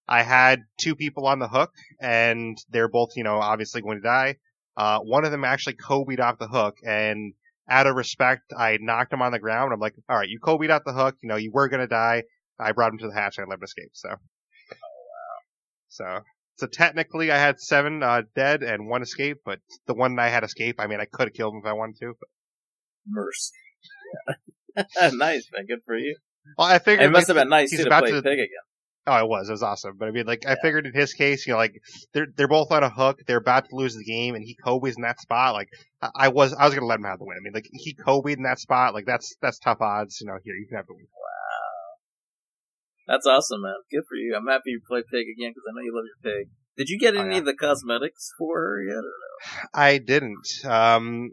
I 0.06 0.22
had 0.22 0.60
two 0.78 0.94
people 0.94 1.26
on 1.26 1.38
the 1.38 1.48
hook 1.48 1.72
and 1.98 2.58
they're 2.68 2.90
both, 2.90 3.16
you 3.16 3.24
know, 3.24 3.36
obviously 3.38 3.80
going 3.80 3.96
to 3.96 4.02
die. 4.02 4.36
Uh, 4.76 4.98
one 4.98 5.24
of 5.24 5.30
them 5.30 5.44
actually 5.46 5.74
Kobe'd 5.74 6.20
off 6.20 6.38
the 6.38 6.46
hook 6.48 6.76
and 6.84 7.32
out 7.70 7.86
of 7.86 7.96
respect, 7.96 8.52
I 8.54 8.76
knocked 8.78 9.14
him 9.14 9.22
on 9.22 9.32
the 9.32 9.38
ground. 9.38 9.72
I'm 9.72 9.80
like, 9.80 9.94
all 10.10 10.18
right, 10.18 10.28
you 10.28 10.40
Kobe'd 10.40 10.70
off 10.70 10.82
the 10.84 10.92
hook. 10.92 11.16
You 11.22 11.30
know, 11.30 11.36
you 11.36 11.52
were 11.52 11.68
going 11.68 11.80
to 11.80 11.86
die. 11.86 12.24
I 12.58 12.72
brought 12.72 12.92
him 12.92 12.98
to 12.98 13.08
the 13.08 13.14
hatch 13.14 13.38
and 13.38 13.46
I 13.46 13.50
let 13.50 13.58
him 13.58 13.64
escape. 13.64 13.90
So, 13.92 14.08
so, 15.88 16.20
so 16.56 16.66
technically 16.66 17.30
I 17.30 17.38
had 17.38 17.60
seven, 17.60 18.02
uh, 18.02 18.22
dead 18.34 18.62
and 18.62 18.88
one 18.88 19.02
escape, 19.02 19.38
but 19.44 19.58
the 19.86 19.94
one 19.94 20.18
I 20.18 20.28
had 20.28 20.44
escape, 20.44 20.76
I 20.78 20.86
mean, 20.86 21.00
I 21.00 21.06
could 21.06 21.28
have 21.28 21.34
killed 21.34 21.54
him 21.54 21.60
if 21.64 21.66
I 21.68 21.72
wanted 21.72 21.96
to, 22.00 22.14
but 22.18 22.28
mercy. 23.06 23.52
Yeah. 24.76 25.10
nice, 25.14 25.48
man. 25.52 25.66
Good 25.66 25.80
for 25.84 25.96
you. 25.96 26.16
Well, 26.56 26.66
I 26.66 26.78
figured 26.78 27.06
It 27.06 27.12
must 27.12 27.28
have 27.28 27.36
been 27.36 27.48
nice 27.48 27.70
he's 27.70 27.80
too 27.80 27.84
to 27.84 27.88
about 27.88 28.02
play 28.02 28.12
to- 28.12 28.22
pig 28.22 28.38
again. 28.38 28.48
Oh, 29.04 29.16
it 29.18 29.28
was. 29.28 29.48
It 29.48 29.52
was 29.52 29.64
awesome. 29.64 29.96
But 29.98 30.06
I 30.06 30.10
mean, 30.12 30.26
like, 30.26 30.46
I 30.46 30.54
figured 30.62 30.86
in 30.86 30.92
his 30.94 31.12
case, 31.12 31.44
you 31.44 31.54
know, 31.54 31.56
like 31.58 31.74
they're 32.14 32.28
they're 32.36 32.46
both 32.46 32.70
on 32.70 32.84
a 32.84 32.88
hook. 32.88 33.18
They're 33.26 33.38
about 33.38 33.68
to 33.68 33.74
lose 33.74 33.96
the 33.96 34.04
game, 34.04 34.36
and 34.36 34.44
he 34.44 34.54
Kobe's 34.64 34.94
in 34.96 35.02
that 35.02 35.20
spot. 35.20 35.54
Like, 35.54 35.66
I, 36.00 36.10
I 36.14 36.28
was 36.28 36.54
I 36.54 36.66
was 36.66 36.74
gonna 36.74 36.86
let 36.86 37.00
him 37.00 37.04
have 37.06 37.18
the 37.18 37.24
win. 37.24 37.36
I 37.36 37.42
mean, 37.42 37.52
like 37.52 37.66
he 37.72 37.94
Kobe'd 37.94 38.38
in 38.38 38.44
that 38.44 38.60
spot. 38.60 38.94
Like 38.94 39.04
that's 39.04 39.34
that's 39.42 39.58
tough 39.58 39.80
odds. 39.80 40.20
You 40.20 40.28
know, 40.28 40.38
here 40.44 40.54
you 40.54 40.66
can 40.68 40.76
have 40.76 40.86
the 40.86 40.94
win. 40.94 41.06
That's 43.06 43.26
awesome, 43.26 43.62
man. 43.62 43.74
Good 43.90 44.04
for 44.08 44.14
you. 44.14 44.34
I'm 44.36 44.46
happy 44.46 44.70
you 44.70 44.80
play 44.86 45.02
pig 45.02 45.26
again 45.28 45.50
because 45.50 45.64
I 45.68 45.74
know 45.74 45.82
you 45.82 45.94
love 45.94 46.04
your 46.04 46.34
pig. 46.34 46.48
Did 46.76 46.88
you 46.88 46.98
get 46.98 47.16
Oh, 47.16 47.20
any 47.20 47.34
yeah. 47.34 47.38
of 47.40 47.44
the 47.44 47.54
cosmetics 47.54 48.30
for 48.38 48.58
her 48.58 48.82
yet? 48.82 48.96
Or 48.96 49.02
no? 49.02 49.58
I 49.74 49.98
didn't. 49.98 50.46
Um, 50.64 51.30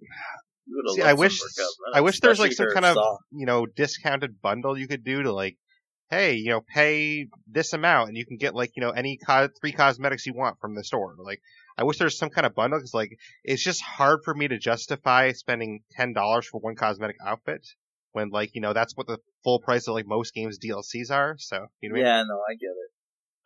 See, 0.95 1.01
I 1.01 1.13
wish 1.13 1.33
of 1.33 1.45
her 1.45 1.47
cosmetics, 1.47 1.95
I 1.95 2.01
wish 2.01 2.19
there 2.19 2.29
was 2.29 2.39
like 2.39 2.53
some 2.53 2.71
kind 2.71 2.85
of 2.85 2.97
you 3.31 3.45
know 3.45 3.65
discounted 3.65 4.41
bundle 4.41 4.77
you 4.77 4.87
could 4.87 5.03
do 5.03 5.23
to 5.23 5.31
like 5.31 5.57
hey, 6.09 6.33
you 6.33 6.49
know, 6.49 6.61
pay 6.61 7.27
this 7.47 7.73
amount 7.73 8.09
and 8.09 8.17
you 8.17 8.25
can 8.25 8.37
get 8.37 8.55
like, 8.55 8.71
you 8.75 8.81
know, 8.81 8.89
any 8.89 9.19
co- 9.25 9.49
three 9.61 9.71
cosmetics 9.71 10.25
you 10.25 10.33
want 10.33 10.59
from 10.59 10.75
the 10.75 10.83
store. 10.83 11.15
Like, 11.19 11.39
I 11.77 11.83
wish 11.83 11.97
there 11.97 12.05
was 12.07 12.17
some 12.17 12.31
kind 12.31 12.47
of 12.47 12.55
bundle 12.55 12.79
because 12.79 12.93
like 12.93 13.11
it's 13.43 13.63
just 13.63 13.81
hard 13.81 14.21
for 14.25 14.33
me 14.33 14.47
to 14.47 14.57
justify 14.57 15.31
spending 15.31 15.81
ten 15.91 16.13
dollars 16.13 16.47
for 16.47 16.59
one 16.59 16.75
cosmetic 16.75 17.17
outfit 17.25 17.65
when 18.11 18.29
like 18.29 18.51
you 18.53 18.61
know 18.61 18.73
that's 18.73 18.95
what 18.95 19.07
the 19.07 19.17
full 19.43 19.59
price 19.59 19.87
of 19.87 19.93
like 19.93 20.07
most 20.07 20.33
games 20.33 20.59
DLCs 20.59 21.11
are. 21.11 21.35
So 21.37 21.67
you 21.81 21.89
know 21.89 21.93
what 21.93 21.99
I 21.99 22.03
mean? 22.03 22.05
Yeah, 22.05 22.23
no, 22.23 22.41
I 22.49 22.53
get 22.53 22.67
it. 22.67 22.91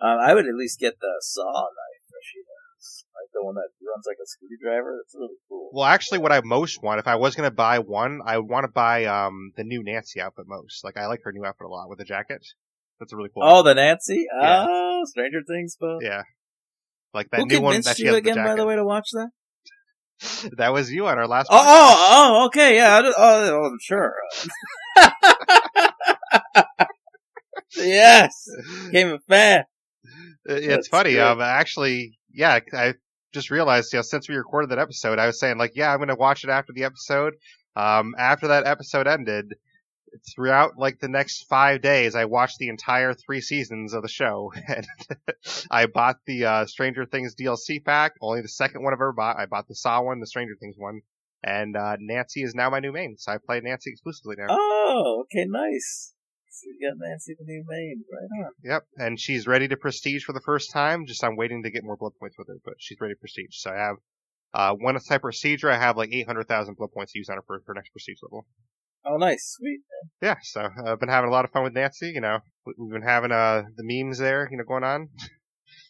Um, 0.02 0.20
I 0.20 0.34
would 0.34 0.48
at 0.48 0.56
least 0.56 0.80
get 0.80 1.00
the 1.00 1.14
saw 1.22 1.52
knife 1.52 2.06
that 2.10 2.24
she 2.24 2.40
has, 2.40 3.06
like 3.16 3.32
the 3.34 3.44
one 3.44 3.56
that 3.56 3.70
runs 3.82 4.06
like 4.06 4.18
a 4.22 4.28
screwdriver. 4.28 5.00
That's 5.02 5.16
really 5.16 5.40
cool. 5.48 5.70
Well, 5.72 5.86
actually, 5.86 6.20
what 6.20 6.32
I 6.32 6.42
most 6.44 6.84
want, 6.84 7.00
if 7.00 7.08
I 7.08 7.16
was 7.16 7.36
gonna 7.36 7.52
buy 7.52 7.80
one, 7.80 8.20
I 8.26 8.38
would 8.38 8.50
want 8.50 8.66
to 8.66 8.72
buy 8.72 9.06
um 9.06 9.52
the 9.56 9.64
new 9.64 9.84
Nancy 9.84 10.20
outfit 10.20 10.46
most. 10.48 10.84
Like 10.84 10.98
I 10.98 11.08
like 11.08 11.22
her 11.24 11.32
new 11.32 11.46
outfit 11.46 11.66
a 11.66 11.70
lot 11.70 11.90
with 11.90 12.00
the 12.00 12.06
jacket. 12.06 12.46
That's 13.00 13.14
a 13.14 13.16
really 13.16 13.30
cool. 13.34 13.44
Oh, 13.44 13.64
the 13.64 13.74
Nancy. 13.74 14.28
Yeah. 14.42 14.66
Oh, 14.70 15.02
Stranger 15.06 15.42
Things, 15.48 15.78
but 15.80 16.00
yeah. 16.02 16.24
Like 17.14 17.30
that 17.30 17.42
who 17.42 17.46
new 17.46 17.62
one 17.62 17.74
convinced 17.74 17.90
that 17.90 17.98
she 17.98 18.06
you 18.06 18.16
again, 18.16 18.38
the 18.38 18.44
by 18.44 18.56
the 18.56 18.66
way, 18.66 18.76
to 18.76 18.84
watch 18.84 19.10
that? 19.14 19.30
That 20.58 20.74
was 20.74 20.92
you 20.92 21.08
on 21.08 21.18
our 21.18 21.28
last. 21.28 21.48
Oh, 21.50 21.58
oh, 21.58 21.96
oh, 22.10 22.46
okay, 22.48 22.76
yeah, 22.76 22.98
I 22.98 23.02
oh, 23.06 23.14
oh, 23.18 23.66
I'm 23.66 23.80
sure. 23.80 24.14
yes, 27.78 28.50
came 28.92 29.10
a 29.10 29.20
fan. 29.20 29.64
It's 30.46 30.68
That's 30.68 30.88
funny. 30.88 31.18
Um, 31.20 31.42
actually, 31.42 32.20
yeah, 32.34 32.60
I 32.74 32.96
just 33.34 33.52
realized, 33.52 33.94
you 33.94 33.98
know, 33.98 34.04
since 34.04 34.30
we 34.30 34.36
recorded 34.36 34.72
that 34.72 34.80
episode, 34.80 35.20
I 35.20 35.28
was 35.28 35.40
saying 35.40 35.58
like, 35.58 35.72
yeah, 35.76 35.94
I'm 35.94 36.00
gonna 36.00 36.16
watch 36.16 36.44
it 36.44 36.50
after 36.50 36.74
the 36.74 36.84
episode. 36.84 37.34
Um, 37.76 38.14
after 38.18 38.50
that 38.50 38.68
episode 38.68 39.08
ended, 39.08 39.54
throughout 40.36 40.78
like 40.78 41.00
the 41.00 41.08
next 41.08 41.48
five 41.50 41.82
days, 41.82 42.16
I 42.16 42.26
watched 42.26 42.58
the 42.58 42.70
entire 42.70 43.14
three 43.14 43.42
seasons 43.42 43.94
of 43.94 44.02
the 44.02 44.08
show, 44.10 44.52
and 44.68 44.88
I 45.72 45.86
bought 45.88 46.18
the 46.26 46.46
uh, 46.46 46.66
Stranger 46.66 47.06
Things 47.06 47.36
DLC 47.36 47.84
pack. 47.84 48.14
Only 48.22 48.42
the 48.42 48.48
second 48.48 48.84
one 48.84 48.94
I've 48.94 48.98
ever 48.98 49.14
bought. 49.14 49.38
I 49.38 49.46
bought 49.46 49.68
the 49.68 49.76
Saw 49.76 50.02
one, 50.02 50.20
the 50.20 50.28
Stranger 50.28 50.56
Things 50.60 50.76
one, 50.78 51.02
and 51.44 51.76
uh, 51.76 51.98
Nancy 52.00 52.44
is 52.44 52.56
now 52.56 52.70
my 52.70 52.80
new 52.80 52.92
main. 52.92 53.16
So 53.18 53.32
I 53.32 53.38
play 53.44 53.60
Nancy 53.62 53.92
exclusively 53.92 54.36
now. 54.38 54.48
Oh, 54.50 55.26
okay, 55.26 55.46
nice. 55.48 56.14
So 56.50 56.70
you 56.70 56.88
got 56.88 56.98
Nancy 57.00 57.36
the 57.38 57.46
new 57.46 57.64
main, 57.68 58.04
right 58.12 58.46
on. 58.46 58.52
Yep, 58.64 58.84
and 58.98 59.20
she's 59.20 59.48
ready 59.48 59.68
to 59.68 59.78
prestige 59.78 60.24
for 60.24 60.34
the 60.34 60.42
first 60.42 60.72
time. 60.72 61.08
Just 61.08 61.24
I'm 61.24 61.36
waiting 61.36 61.64
to 61.64 61.72
get 61.72 61.84
more 61.84 61.98
blood 61.98 62.14
points 62.20 62.38
with 62.38 62.48
her, 62.48 62.58
but 62.64 62.76
she's 62.78 63.02
ready 63.02 63.16
to 63.16 63.20
prestige. 63.20 63.58
So 63.58 63.72
I 63.72 63.78
have 63.78 63.96
uh, 64.54 64.74
one 64.76 65.00
type 65.00 65.22
procedure. 65.22 65.72
I 65.72 65.78
have 65.78 65.98
like 65.98 66.14
800,000 66.14 66.76
blood 66.76 66.92
points 66.94 67.14
to 67.14 67.20
use 67.20 67.30
on 67.30 67.38
her 67.38 67.44
for 67.46 67.62
her 67.66 67.74
next 67.74 67.90
prestige 67.90 68.20
level. 68.22 68.46
Oh, 69.06 69.18
nice, 69.18 69.56
sweet. 69.58 69.82
Yeah, 70.22 70.36
so 70.42 70.62
uh, 70.62 70.92
I've 70.94 71.00
been 71.00 71.10
having 71.10 71.30
a 71.30 71.34
lot 71.34 71.46
of 71.46 71.52
fun 71.52 71.64
with 71.64 71.74
Nancy. 71.74 72.12
You 72.14 72.22
know, 72.22 72.40
We- 72.66 72.74
we've 72.78 72.92
been 72.94 73.02
having 73.08 73.32
uh 73.32 73.64
the 73.76 73.84
memes 73.84 74.18
there, 74.18 74.48
you 74.50 74.58
know, 74.58 74.64
going 74.64 74.84
on. 74.84 75.10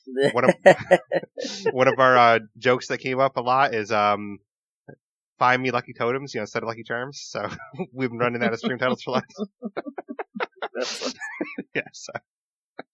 One 0.34 0.44
of 0.46 0.56
one 1.74 1.88
of 1.88 2.00
our 2.00 2.18
uh, 2.18 2.40
jokes 2.58 2.88
that 2.88 2.98
came 3.00 3.20
up 3.20 3.38
a 3.38 3.42
lot 3.42 3.74
is 3.74 3.92
um. 3.92 4.40
Find 5.40 5.62
me 5.62 5.72
lucky 5.72 5.94
totems, 5.94 6.34
you 6.34 6.40
know, 6.40 6.44
instead 6.44 6.64
of 6.64 6.68
lucky 6.68 6.84
charms. 6.84 7.20
So 7.26 7.50
we've 7.94 8.10
been 8.10 8.20
running 8.20 8.42
that 8.42 8.54
as 8.54 8.60
stream 8.60 8.78
titles 8.78 9.02
for 9.04 9.12
life. 9.12 9.24
That's 10.76 11.14
yeah, 11.76 11.82
so 11.92 12.14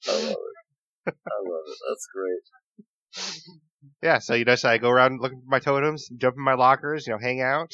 I 0.07 0.11
love 0.13 0.31
it. 0.31 1.15
I 1.27 1.37
love 1.43 1.63
it. 1.67 1.77
That's 1.89 2.07
great. 2.13 3.43
yeah, 4.01 4.19
so 4.19 4.33
you 4.33 4.45
know, 4.45 4.55
so 4.55 4.69
I 4.69 4.77
go 4.77 4.89
around 4.89 5.19
looking 5.21 5.39
for 5.41 5.47
my 5.49 5.59
totems, 5.59 6.09
jump 6.17 6.35
in 6.37 6.43
my 6.43 6.53
lockers, 6.55 7.07
you 7.07 7.13
know, 7.13 7.19
hang 7.19 7.41
out, 7.41 7.71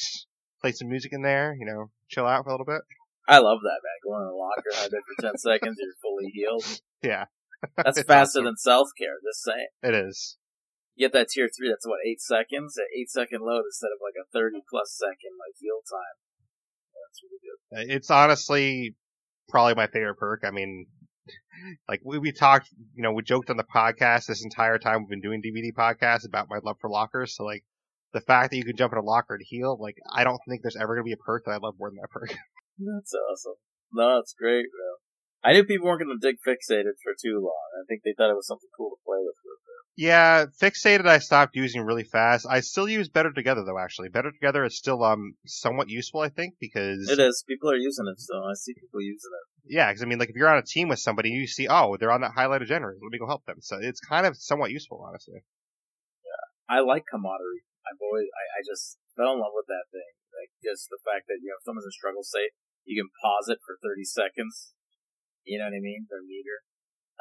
play 0.61 0.71
some 0.71 0.89
music 0.89 1.13
in 1.13 1.21
there, 1.21 1.55
you 1.59 1.65
know, 1.65 1.91
chill 2.09 2.25
out 2.25 2.43
for 2.43 2.49
a 2.49 2.53
little 2.53 2.65
bit. 2.65 2.81
I 3.27 3.39
love 3.39 3.59
that, 3.63 3.81
man. 3.81 3.97
Go 4.03 4.17
in 4.17 4.27
a 4.27 4.35
locker, 4.35 4.71
hide 4.73 4.91
there 4.91 5.01
for 5.01 5.21
10 5.21 5.37
seconds, 5.37 5.77
you're 5.79 5.93
fully 6.01 6.29
healed. 6.31 6.81
Yeah, 7.01 7.25
That's 7.77 8.01
faster 8.03 8.43
than 8.43 8.57
self 8.57 8.89
care, 8.97 9.17
just 9.23 9.43
saying. 9.43 9.67
it 9.83 9.93
is. 9.95 10.37
You 10.95 11.07
get 11.07 11.13
that 11.13 11.29
tier 11.29 11.49
3, 11.49 11.69
that's 11.69 11.87
what, 11.87 11.99
8 12.05 12.21
seconds? 12.21 12.77
At 12.77 12.85
8 12.97 13.09
second 13.09 13.41
load 13.41 13.63
instead 13.65 13.89
of 13.91 13.99
like 14.01 14.15
a 14.15 14.29
30 14.31 14.61
plus 14.69 14.95
second, 14.95 15.35
like, 15.39 15.55
heal 15.59 15.81
time. 15.89 16.15
That's 16.93 17.21
really 17.23 17.41
good. 17.43 17.91
Uh, 17.91 17.95
it's 17.95 18.09
honestly 18.11 18.95
probably 19.49 19.75
my 19.75 19.87
favorite 19.87 20.15
perk. 20.15 20.43
I 20.45 20.51
mean, 20.51 20.85
like 21.89 22.01
we, 22.03 22.19
we 22.19 22.31
talked, 22.31 22.69
you 22.93 23.03
know, 23.03 23.11
we 23.11 23.23
joked 23.23 23.49
on 23.49 23.57
the 23.57 23.63
podcast 23.63 24.27
this 24.27 24.43
entire 24.43 24.77
time 24.77 24.99
we've 25.01 25.09
been 25.09 25.21
doing 25.21 25.41
DBD 25.41 25.73
podcasts 25.77 26.25
about 26.25 26.47
my 26.49 26.59
love 26.63 26.77
for 26.79 26.89
lockers. 26.89 27.35
So 27.35 27.43
like 27.43 27.63
the 28.15 28.21
fact 28.21 28.51
that 28.51 28.57
you 28.57 28.63
can 28.65 28.75
jump 28.75 28.93
in 28.93 28.97
a 28.99 29.03
locker 29.03 29.35
and 29.35 29.43
heal, 29.45 29.77
like 29.79 29.97
I 30.11 30.23
don't 30.23 30.39
think 30.47 30.61
there's 30.63 30.79
ever 30.79 30.95
gonna 30.95 31.03
be 31.03 31.11
a 31.11 31.17
perk 31.17 31.43
that 31.45 31.51
I 31.51 31.57
love 31.57 31.75
more 31.77 31.89
than 31.91 31.99
that 32.01 32.09
perk. 32.09 32.31
That's 32.79 33.13
awesome. 33.13 33.59
No, 33.93 34.17
that's 34.17 34.33
great, 34.33 34.65
bro. 34.71 35.49
I 35.49 35.53
knew 35.53 35.63
people 35.63 35.87
weren't 35.87 36.01
going 36.01 36.17
to 36.19 36.27
dig 36.27 36.37
fixated 36.45 36.97
for 37.03 37.13
too 37.21 37.39
long. 37.39 37.69
I 37.79 37.85
think 37.87 38.01
they 38.03 38.13
thought 38.17 38.31
it 38.31 38.35
was 38.35 38.47
something 38.47 38.67
cool 38.75 38.89
to 38.89 38.97
play 39.05 39.19
with 39.21 39.35
for 39.41 39.51
a 39.53 39.61
bit. 39.61 39.81
Yeah, 39.95 40.45
fixated 40.59 41.07
I 41.07 41.19
stopped 41.19 41.55
using 41.55 41.83
really 41.83 42.03
fast. 42.03 42.45
I 42.49 42.59
still 42.61 42.89
use 42.89 43.07
better 43.07 43.31
together 43.31 43.63
though. 43.63 43.77
Actually, 43.79 44.09
better 44.09 44.31
together 44.31 44.65
is 44.65 44.75
still 44.77 45.03
um 45.03 45.35
somewhat 45.45 45.89
useful. 45.89 46.19
I 46.21 46.29
think 46.29 46.55
because 46.59 47.07
It 47.07 47.19
is. 47.19 47.45
People 47.47 47.69
are 47.71 47.77
using 47.77 48.07
it 48.11 48.19
still. 48.19 48.43
I 48.43 48.55
see 48.55 48.73
people 48.73 48.99
using 49.01 49.31
it. 49.31 49.73
yeah, 49.73 49.89
because 49.89 50.01
I 50.01 50.05
mean 50.07 50.19
like 50.19 50.29
if 50.29 50.35
you're 50.35 50.49
on 50.49 50.57
a 50.57 50.63
team 50.63 50.89
with 50.89 50.99
somebody, 50.99 51.29
you 51.29 51.47
see 51.47 51.67
oh 51.69 51.95
they're 51.97 52.11
on 52.11 52.21
that 52.21 52.31
highlighted 52.37 52.67
generator, 52.67 52.97
let 53.01 53.11
me 53.11 53.19
go 53.19 53.27
help 53.27 53.45
them. 53.45 53.57
So 53.61 53.77
it's 53.79 54.01
kind 54.01 54.25
of 54.25 54.35
somewhat 54.35 54.71
useful, 54.71 55.05
honestly. 55.07 55.39
Yeah, 56.25 56.75
I 56.75 56.81
like 56.81 57.03
camaraderie. 57.09 57.63
I've 57.85 58.01
always, 58.01 58.27
I, 58.33 58.43
I 58.57 58.59
just 58.65 58.97
fell 59.13 59.37
in 59.37 59.39
love 59.41 59.53
with 59.53 59.69
that 59.69 59.87
thing. 59.93 60.13
Like, 60.33 60.51
just 60.59 60.91
the 60.91 60.99
fact 61.01 61.29
that, 61.31 61.39
you 61.39 61.49
know, 61.53 61.57
if 61.61 61.63
someone's 61.63 61.87
in 61.87 61.95
struggle 61.95 62.25
state, 62.25 62.51
you 62.83 62.97
can 62.99 63.09
pause 63.21 63.49
it 63.49 63.61
for 63.65 63.77
30 63.81 64.03
seconds. 64.05 64.73
You 65.45 65.61
know 65.61 65.69
what 65.69 65.77
I 65.77 65.81
mean? 65.81 66.09
Their 66.09 66.25
meter. 66.25 66.65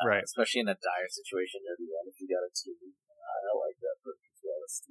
Uh, 0.01 0.19
Right. 0.19 0.25
Especially 0.25 0.65
in 0.65 0.69
a 0.69 0.75
dire 0.75 1.09
situation 1.09 1.63
near 1.63 1.77
the 1.79 1.87
end 1.87 2.11
if 2.11 2.19
you 2.19 2.27
got 2.27 2.43
a 2.43 2.51
team. 2.51 2.97
I 3.25 3.53
like 3.57 3.79
that 3.81 3.97
as 4.05 4.41
well. 4.43 4.59
That's 4.61 4.83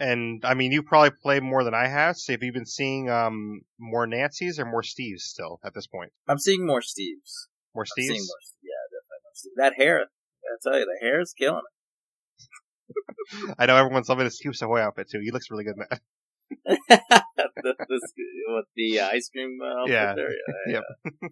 And 0.00 0.42
I 0.44 0.54
mean, 0.54 0.72
you 0.72 0.82
probably 0.82 1.12
play 1.22 1.40
more 1.40 1.62
than 1.62 1.74
I 1.74 1.86
have. 1.86 2.16
So 2.16 2.32
have 2.32 2.42
you 2.42 2.52
been 2.52 2.66
seeing 2.66 3.10
um 3.10 3.62
more 3.78 4.06
Nancy's 4.06 4.58
or 4.58 4.64
more 4.64 4.82
Steve's 4.82 5.24
still 5.24 5.60
at 5.64 5.74
this 5.74 5.86
point? 5.86 6.12
I'm 6.26 6.38
seeing 6.38 6.66
more 6.66 6.80
Steves. 6.80 7.50
More 7.74 7.84
I'm 7.84 7.92
seeing 7.96 8.18
Steve's. 8.18 8.28
more. 8.28 8.40
Yeah, 8.62 8.82
definitely 8.88 9.22
more 9.22 9.34
Steve. 9.34 9.52
That 9.56 9.74
hair, 9.76 9.96
I 10.48 10.56
tell 10.62 10.78
you, 10.78 10.86
the 10.86 10.98
hair 11.06 11.20
is 11.20 11.34
killing 11.36 11.62
it. 11.68 11.74
I 13.58 13.66
know 13.66 13.76
everyone's 13.76 14.08
loving 14.08 14.24
his 14.24 14.38
Scoops 14.38 14.62
Ahoy 14.62 14.80
outfit 14.80 15.08
too. 15.10 15.20
He 15.22 15.30
looks 15.30 15.50
really 15.50 15.64
good 15.64 15.76
in 15.76 15.84
that. 15.90 16.00
this, 16.66 18.02
with 18.48 18.66
the 18.76 19.00
uh, 19.00 19.08
ice 19.08 19.28
cream 19.32 19.58
uh, 19.62 19.82
outfit 19.82 19.92
Yeah. 19.94 20.14
there. 20.14 20.30
Yeah, 20.30 20.80
yeah. 20.80 21.28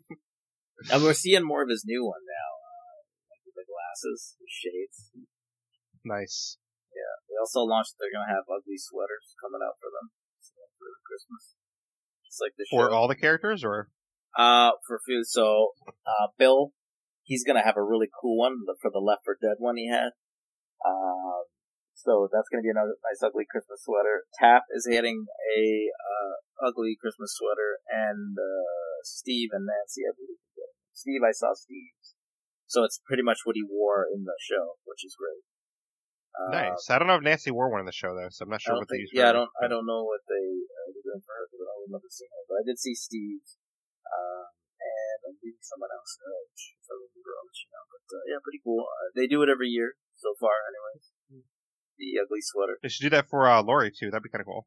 and 0.92 1.02
we're 1.02 1.14
seeing 1.14 1.44
more 1.44 1.62
of 1.62 1.68
his 1.68 1.84
new 1.86 2.04
one 2.04 2.20
now. 2.22 2.50
Uh, 2.62 2.98
like 3.34 3.42
the 3.54 3.64
glasses, 3.66 4.36
the 4.38 4.46
shades. 4.48 5.10
Nice. 6.04 6.58
Yeah. 6.94 7.14
They 7.28 7.36
also 7.40 7.60
launched. 7.66 7.94
They're 7.98 8.12
gonna 8.14 8.30
have 8.30 8.44
ugly 8.48 8.78
sweaters 8.78 9.34
coming 9.42 9.60
out 9.64 9.74
for 9.80 9.90
them 9.90 10.10
for 10.78 10.88
Christmas. 11.06 11.54
Just 12.26 12.40
like 12.40 12.52
the 12.56 12.66
show. 12.70 12.76
For 12.88 12.90
all 12.94 13.08
the 13.08 13.16
characters, 13.18 13.64
or 13.64 13.88
Uh, 14.36 14.72
for 14.86 15.00
few. 15.04 15.22
So, 15.24 15.72
uh, 16.06 16.28
Bill, 16.38 16.72
he's 17.24 17.44
gonna 17.44 17.64
have 17.64 17.76
a 17.76 17.82
really 17.82 18.08
cool 18.20 18.38
one 18.38 18.56
for 18.80 18.90
the 18.90 19.00
Left 19.00 19.22
for 19.24 19.36
Dead 19.40 19.56
one 19.58 19.76
he 19.76 19.88
had. 19.90 20.10
Um, 20.84 21.44
so 21.98 22.30
that's 22.30 22.46
gonna 22.46 22.62
be 22.62 22.70
another 22.70 22.94
nice 23.02 23.18
ugly 23.26 23.42
Christmas 23.42 23.82
sweater. 23.82 24.30
Tapp 24.38 24.70
is 24.70 24.86
getting 24.86 25.26
a 25.26 25.90
uh, 25.90 26.34
ugly 26.70 26.94
Christmas 26.94 27.34
sweater, 27.34 27.82
and 27.90 28.38
uh, 28.38 29.02
Steve 29.02 29.50
and 29.50 29.66
Nancy, 29.66 30.06
I 30.06 30.14
believe. 30.14 30.38
are 30.38 30.54
getting 30.54 30.78
it. 30.78 30.94
Steve, 30.94 31.22
I 31.26 31.34
saw 31.34 31.58
Steve's. 31.58 32.14
So 32.70 32.84
it's 32.84 33.00
pretty 33.02 33.24
much 33.26 33.42
what 33.42 33.56
he 33.56 33.64
wore 33.64 34.06
in 34.06 34.28
the 34.28 34.38
show, 34.38 34.78
which 34.84 35.02
is 35.02 35.16
great. 35.18 35.42
Uh, 36.38 36.70
nice. 36.70 36.86
I 36.86 37.02
don't 37.02 37.10
know 37.10 37.18
if 37.18 37.26
Nancy 37.26 37.50
wore 37.50 37.66
one 37.66 37.82
in 37.82 37.88
the 37.90 37.96
show 37.96 38.14
though, 38.14 38.30
so 38.30 38.46
I'm 38.46 38.52
not 38.52 38.62
sure 38.62 38.78
don't 38.78 38.86
what 38.86 38.92
they 38.92 39.02
think, 39.02 39.10
used. 39.10 39.18
yeah, 39.18 39.32
I 39.32 39.34
for 39.34 39.34
her. 39.34 39.38
don't, 39.42 39.52
I 39.58 39.66
don't 39.66 39.88
know 39.88 40.02
what 40.06 40.22
they 40.30 40.46
uh, 40.54 40.86
were 40.94 41.02
doing 41.02 41.22
for 41.24 41.34
her, 41.34 41.50
but 41.50 41.66
I 41.66 41.74
remember 41.90 42.06
seeing 42.12 42.30
her. 42.30 42.44
But 42.46 42.62
I 42.62 42.64
did 42.68 42.78
see 42.78 42.94
Steve, 42.94 43.42
uh, 44.06 44.46
and 44.78 45.18
I'm 45.34 45.36
someone 45.66 45.90
else. 45.90 46.14
Uh, 46.22 46.46
if 46.54 46.86
I 46.86 46.94
remember, 46.94 47.30
I'll 47.34 47.48
let 47.50 47.58
you 47.58 47.68
know. 47.74 47.84
But 47.90 48.06
uh, 48.06 48.22
yeah, 48.30 48.38
pretty 48.38 48.62
cool. 48.62 48.86
Uh, 48.86 49.10
they 49.18 49.26
do 49.26 49.42
it 49.42 49.50
every 49.50 49.72
year 49.72 49.98
so 50.18 50.34
far, 50.38 50.54
anyways. 50.68 51.44
The 51.98 52.14
ugly 52.22 52.38
sweater. 52.42 52.78
They 52.82 52.88
should 52.90 53.10
do 53.10 53.14
that 53.16 53.26
for 53.26 53.48
uh, 53.50 53.62
Laurie 53.62 53.90
too. 53.90 54.10
That'd 54.10 54.22
be 54.22 54.30
kind 54.30 54.42
of 54.42 54.46
cool. 54.46 54.66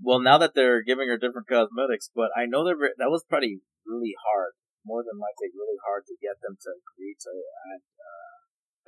Well, 0.00 0.18
now 0.18 0.38
that 0.40 0.54
they're 0.56 0.82
giving 0.82 1.08
her 1.12 1.20
different 1.20 1.46
cosmetics, 1.46 2.08
but 2.14 2.32
I 2.34 2.48
know 2.48 2.64
they're 2.64 2.78
ve- 2.78 2.96
that 2.98 3.12
was 3.12 3.22
probably 3.28 3.60
really 3.84 4.16
hard. 4.18 4.56
More 4.82 5.04
than 5.06 5.14
likely, 5.20 5.54
really 5.54 5.78
hard 5.86 6.02
to 6.10 6.16
get 6.18 6.42
them 6.42 6.58
to 6.58 6.70
agree 6.74 7.14
to 7.14 7.32
add 7.70 7.82
uh, 7.86 8.34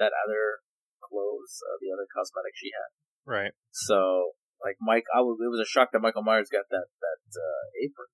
that 0.03 0.11
other 0.27 0.65
clothes, 0.99 1.63
uh, 1.63 1.79
the 1.79 1.95
other 1.95 2.09
cosmetic 2.11 2.57
she 2.59 2.75
had. 2.75 2.91
Right. 3.23 3.53
So, 3.71 4.35
like 4.59 4.75
Mike, 4.83 5.07
I 5.15 5.23
was 5.23 5.39
it 5.39 5.47
was 5.53 5.63
a 5.63 5.71
shock 5.71 5.93
that 5.95 6.03
Michael 6.03 6.27
Myers 6.27 6.51
got 6.51 6.67
that 6.73 6.91
that 6.99 7.23
uh, 7.31 7.65
apron. 7.79 8.11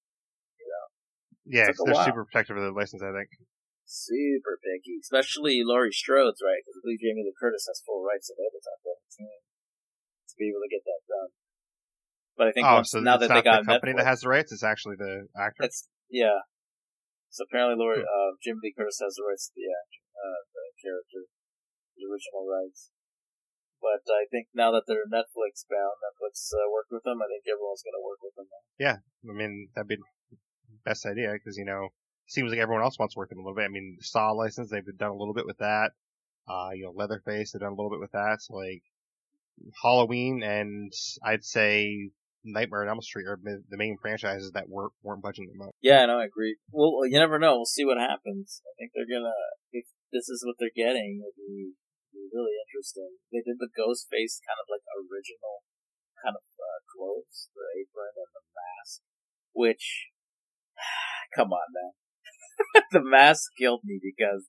Yeah, 1.47 1.67
Took 1.67 1.77
'cause 1.77 1.81
a 1.81 1.85
they're 1.87 1.95
while. 1.95 2.05
super 2.05 2.25
protective 2.27 2.57
of 2.59 2.63
their 2.63 2.73
license. 2.77 3.03
I 3.03 3.11
think. 3.17 3.31
Super 3.91 4.55
picky, 4.63 5.03
especially 5.03 5.67
Laurie 5.67 5.91
Strode's 5.91 6.39
right 6.39 6.63
because 6.63 6.79
I 6.79 6.83
believe 6.87 7.03
Jamie 7.03 7.27
Lee 7.27 7.35
Curtis 7.35 7.67
has 7.67 7.83
full 7.83 8.07
rights 8.07 8.31
of 8.31 8.39
Avatar 8.39 9.03
team 9.11 9.43
to 10.31 10.35
be 10.39 10.47
able 10.47 10.63
to 10.63 10.71
get 10.71 10.87
that 10.87 11.03
done. 11.11 11.31
But 12.39 12.47
I 12.47 12.53
think 12.55 12.71
Oh, 12.71 12.87
once, 12.87 12.95
so 12.95 13.03
now 13.03 13.19
that 13.19 13.27
they 13.27 13.43
got 13.43 13.67
the 13.67 13.75
company 13.75 13.91
Netflix, 13.93 14.07
that 14.07 14.07
has 14.15 14.21
the 14.23 14.31
rights. 14.31 14.55
It's 14.55 14.63
actually 14.63 14.95
the 14.95 15.27
actor. 15.35 15.67
yeah. 16.07 16.47
So 17.35 17.43
apparently, 17.51 17.83
Lord 17.83 17.99
uh, 17.99 18.31
Jamie 18.39 18.63
Lee 18.71 18.75
Curtis 18.79 19.03
has 19.03 19.19
the 19.19 19.27
rights 19.27 19.51
to 19.51 19.59
the 19.59 19.67
actor, 19.67 20.03
uh, 20.15 20.41
the 20.55 20.65
character, 20.79 21.21
the 21.99 22.07
original 22.07 22.47
rights. 22.47 22.95
But 23.83 24.07
I 24.07 24.31
think 24.31 24.55
now 24.55 24.71
that 24.71 24.87
they're 24.87 25.11
Netflix 25.11 25.67
bound, 25.67 25.99
Netflix 25.99 26.55
uh, 26.55 26.71
worked 26.71 26.95
with 26.95 27.03
them. 27.03 27.19
I 27.19 27.27
think 27.27 27.43
everyone's 27.51 27.83
going 27.83 27.99
to 27.99 28.07
work 28.07 28.23
with 28.23 28.39
them 28.39 28.47
now. 28.55 28.63
Yeah, 28.79 28.97
I 29.27 29.35
mean 29.35 29.75
that'd 29.75 29.91
be 29.91 29.99
the 29.99 30.39
best 30.87 31.03
idea 31.07 31.35
because 31.35 31.59
you 31.59 31.67
know 31.67 31.91
seems 32.31 32.51
like 32.51 32.61
everyone 32.61 32.83
else 32.83 32.99
wants 32.99 33.15
to 33.15 33.19
work 33.19 33.29
them 33.29 33.39
a 33.39 33.43
little 33.43 33.57
bit. 33.57 33.65
I 33.65 33.69
mean, 33.69 33.99
Saw 34.01 34.31
license 34.31 34.71
they've 34.71 34.85
done 34.97 35.11
a 35.11 35.17
little 35.17 35.35
bit 35.35 35.47
with 35.47 35.59
that. 35.59 35.91
Uh, 36.49 36.71
you 36.75 36.85
know, 36.85 36.93
Leatherface 36.95 37.53
they've 37.53 37.61
done 37.61 37.73
a 37.73 37.77
little 37.77 37.91
bit 37.91 38.01
with 38.01 38.13
that. 38.13 38.39
So 38.41 38.55
like 38.55 38.83
Halloween 39.83 40.43
and 40.43 40.93
I'd 41.25 41.45
say 41.45 42.11
Nightmare 42.45 42.83
on 42.83 42.89
Elm 42.89 43.03
Street 43.03 43.29
are 43.29 43.39
the 43.43 43.77
main 43.77 43.97
franchises 44.01 44.53
that 44.55 44.69
weren't 44.69 44.93
weren't 45.03 45.23
budging 45.23 45.51
the 45.51 45.59
most. 45.59 45.77
Yeah, 45.83 46.07
no, 46.07 46.19
I 46.19 46.25
agree. 46.25 46.57
Well, 46.73 47.05
you 47.05 47.19
never 47.19 47.39
know. 47.39 47.61
We'll 47.61 47.69
see 47.69 47.85
what 47.85 47.99
happens. 47.99 48.63
I 48.65 48.73
think 48.79 48.93
they're 48.95 49.11
gonna. 49.11 49.37
If 49.73 49.85
this 50.13 50.29
is 50.29 50.43
what 50.47 50.57
they're 50.59 50.73
getting, 50.73 51.21
it'll 51.21 51.37
be, 51.37 51.77
be 52.15 52.25
really 52.33 52.57
interesting. 52.57 53.21
They 53.29 53.45
did 53.45 53.61
the 53.61 53.69
ghost 53.69 54.09
face 54.09 54.41
kind 54.41 54.57
of 54.57 54.73
like 54.73 54.83
original 54.89 55.69
kind 56.25 56.37
of 56.37 56.45
uh, 56.57 56.81
clothes, 56.89 57.53
the 57.53 57.65
apron 57.77 58.17
and 58.17 58.33
the 58.33 58.45
mask, 58.57 59.05
which, 59.53 60.13
come 61.37 61.53
on, 61.53 61.69
man. 61.73 61.93
the 62.93 63.03
mask 63.03 63.51
killed 63.59 63.81
me 63.85 64.01
because 64.03 64.47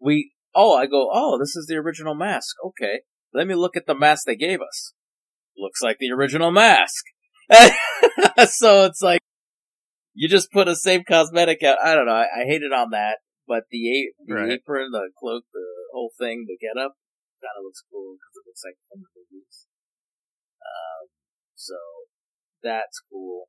we. 0.00 0.32
Oh, 0.54 0.76
I 0.76 0.86
go. 0.86 1.10
Oh, 1.12 1.38
this 1.38 1.54
is 1.54 1.66
the 1.68 1.76
original 1.76 2.14
mask. 2.14 2.56
Okay, 2.64 3.00
let 3.32 3.46
me 3.46 3.54
look 3.54 3.76
at 3.76 3.86
the 3.86 3.94
mask 3.94 4.24
they 4.26 4.36
gave 4.36 4.60
us. 4.60 4.94
Looks 5.56 5.82
like 5.82 5.98
the 5.98 6.10
original 6.10 6.50
mask. 6.50 7.04
so 8.46 8.84
it's 8.84 9.02
like 9.02 9.20
you 10.14 10.28
just 10.28 10.50
put 10.50 10.68
a 10.68 10.76
same 10.76 11.04
cosmetic 11.06 11.62
out. 11.62 11.78
I 11.82 11.94
don't 11.94 12.06
know. 12.06 12.12
I, 12.12 12.42
I 12.42 12.44
hated 12.44 12.72
on 12.72 12.90
that, 12.90 13.18
but 13.46 13.64
the, 13.70 14.10
the 14.26 14.34
right. 14.34 14.50
apron, 14.50 14.90
the 14.90 15.10
cloak, 15.18 15.44
the 15.52 15.66
whole 15.92 16.10
thing, 16.18 16.46
the 16.46 16.58
get 16.58 16.80
up, 16.80 16.98
kind 17.38 17.54
of 17.54 17.64
looks 17.64 17.82
cool 17.86 18.18
because 18.18 18.34
it 18.34 18.46
looks 18.46 18.62
like 18.66 18.78
from 18.90 19.06
the 19.06 19.10
movies. 19.14 19.66
Um, 20.58 21.08
so 21.54 21.78
that's 22.62 23.00
cool. 23.10 23.46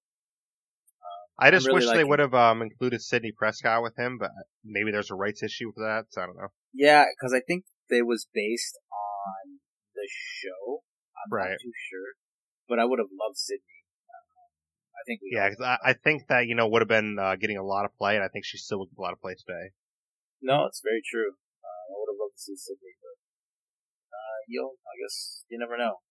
Um, 1.40 1.48
I 1.48 1.52
just 1.52 1.68
really 1.68 1.86
wish 1.86 1.96
they 1.96 2.04
would 2.04 2.20
have 2.20 2.34
um, 2.34 2.62
included 2.62 3.02
Sidney 3.02 3.32
Prescott 3.32 3.82
with 3.82 3.98
him, 3.98 4.18
but 4.20 4.32
maybe 4.64 4.92
there's 4.92 5.12
a 5.12 5.16
rights 5.16 5.42
issue 5.44 5.68
with 5.68 5.78
that. 5.78 6.06
So 6.10 6.22
I 6.22 6.26
don't 6.26 6.36
know. 6.36 6.50
Yeah, 6.74 7.06
because 7.16 7.34
I 7.34 7.40
think 7.40 7.66
it 7.90 8.06
was 8.06 8.28
based 8.34 8.78
on 8.92 9.60
the 9.96 10.08
show. 10.10 10.84
I'm 11.16 11.32
right. 11.32 11.50
not 11.52 11.60
too 11.62 11.72
sure, 11.90 12.16
but 12.68 12.80
I 12.80 12.86
would 12.86 13.00
have 13.00 13.12
loved 13.12 13.38
Sidney 13.38 13.80
I 15.00 15.04
think 15.08 15.24
we. 15.24 15.32
Yeah, 15.32 15.48
cause 15.48 15.64
I, 15.64 15.80
I 15.80 15.94
think 15.96 16.28
that 16.28 16.48
you 16.52 16.56
know 16.56 16.68
would 16.68 16.84
have 16.84 16.92
been 16.92 17.16
uh, 17.16 17.40
getting 17.40 17.56
a 17.56 17.64
lot 17.64 17.88
of 17.88 17.96
play, 17.96 18.20
and 18.20 18.24
I 18.24 18.28
think 18.28 18.44
she 18.44 18.60
still 18.60 18.84
would 18.84 18.92
get 18.92 19.00
a 19.00 19.06
lot 19.08 19.16
of 19.16 19.24
play 19.24 19.36
today. 19.40 19.72
No, 20.44 20.68
it's 20.68 20.84
very 20.84 21.00
true. 21.00 21.40
Uh, 21.64 21.84
I 21.88 21.96
would 21.96 22.12
have 22.12 22.20
loved 22.20 22.36
to 22.36 22.44
see 22.44 22.56
Sidney, 22.60 23.00
but 23.00 23.16
uh, 24.12 24.40
you'll. 24.52 24.76
I 24.84 24.96
guess 25.00 25.48
you 25.48 25.56
never 25.56 25.80
know. 25.80 26.04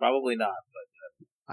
Probably 0.00 0.36
not, 0.36 0.64
but. 0.72 0.88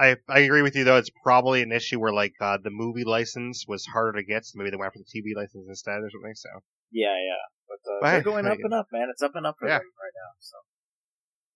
I 0.00 0.16
I 0.28 0.40
agree 0.40 0.62
with 0.62 0.74
you 0.74 0.84
though. 0.84 0.96
It's 0.96 1.10
probably 1.22 1.62
an 1.62 1.72
issue 1.72 2.00
where 2.00 2.12
like 2.12 2.32
uh, 2.40 2.56
the 2.62 2.70
movie 2.70 3.04
license 3.04 3.66
was 3.68 3.84
harder 3.84 4.18
to 4.18 4.24
get, 4.24 4.46
so 4.46 4.56
maybe 4.56 4.70
they 4.70 4.76
went 4.76 4.94
for 4.94 4.98
the 4.98 5.04
TV 5.04 5.36
license 5.36 5.66
instead 5.68 6.00
or 6.00 6.10
something. 6.10 6.34
So. 6.34 6.48
Yeah, 6.90 7.14
yeah, 7.14 7.44
but, 7.68 7.78
uh, 7.86 7.98
but 8.00 8.10
they're 8.10 8.22
going 8.22 8.46
up 8.46 8.58
and 8.58 8.74
up, 8.74 8.86
man. 8.90 9.08
It's 9.12 9.22
up 9.22 9.32
and 9.34 9.46
up 9.46 9.56
for 9.60 9.68
yeah. 9.68 9.78
them 9.78 9.92
right 10.00 10.16
now. 10.16 10.30
So 10.40 10.56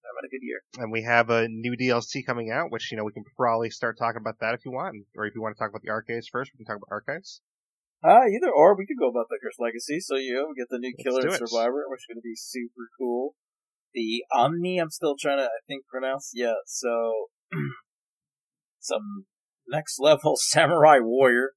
having 0.04 0.28
a 0.28 0.32
good 0.32 0.44
year. 0.44 0.60
And 0.78 0.92
we 0.92 1.02
have 1.02 1.30
a 1.30 1.48
new 1.48 1.76
DLC 1.76 2.24
coming 2.24 2.50
out, 2.50 2.70
which 2.70 2.90
you 2.92 2.96
know 2.96 3.04
we 3.04 3.12
can 3.12 3.24
probably 3.36 3.70
start 3.70 3.96
talking 3.98 4.20
about 4.20 4.38
that 4.40 4.54
if 4.54 4.64
you 4.64 4.72
want, 4.72 4.94
or 5.16 5.26
if 5.26 5.34
you 5.34 5.42
want 5.42 5.56
to 5.56 5.58
talk 5.58 5.70
about 5.70 5.82
the 5.82 5.90
arcades 5.90 6.28
first, 6.30 6.52
we 6.52 6.64
can 6.64 6.66
talk 6.66 6.76
about 6.76 6.92
archives. 6.92 7.40
Uh, 8.04 8.28
either 8.28 8.52
or, 8.52 8.76
we 8.76 8.86
could 8.86 9.00
go 9.00 9.08
about 9.08 9.26
the 9.30 9.38
Curse 9.42 9.56
Legacy. 9.58 9.98
So 10.00 10.16
you 10.16 10.34
know, 10.34 10.46
we 10.48 10.60
get 10.60 10.68
the 10.68 10.78
new 10.78 10.92
Killer 11.02 11.26
and 11.26 11.48
Survivor, 11.48 11.88
which 11.88 12.04
is 12.04 12.08
going 12.12 12.20
to 12.20 12.28
be 12.28 12.36
super 12.36 12.92
cool. 12.98 13.34
The 13.94 14.24
Omni, 14.32 14.78
I'm 14.78 14.90
still 14.90 15.14
trying 15.18 15.38
to, 15.38 15.44
I 15.44 15.62
think, 15.66 15.86
pronounce. 15.86 16.32
Yeah, 16.34 16.60
so 16.66 17.30
some 18.84 19.24
next 19.68 19.96
level 19.98 20.36
Samurai 20.52 21.00
Warrior, 21.00 21.56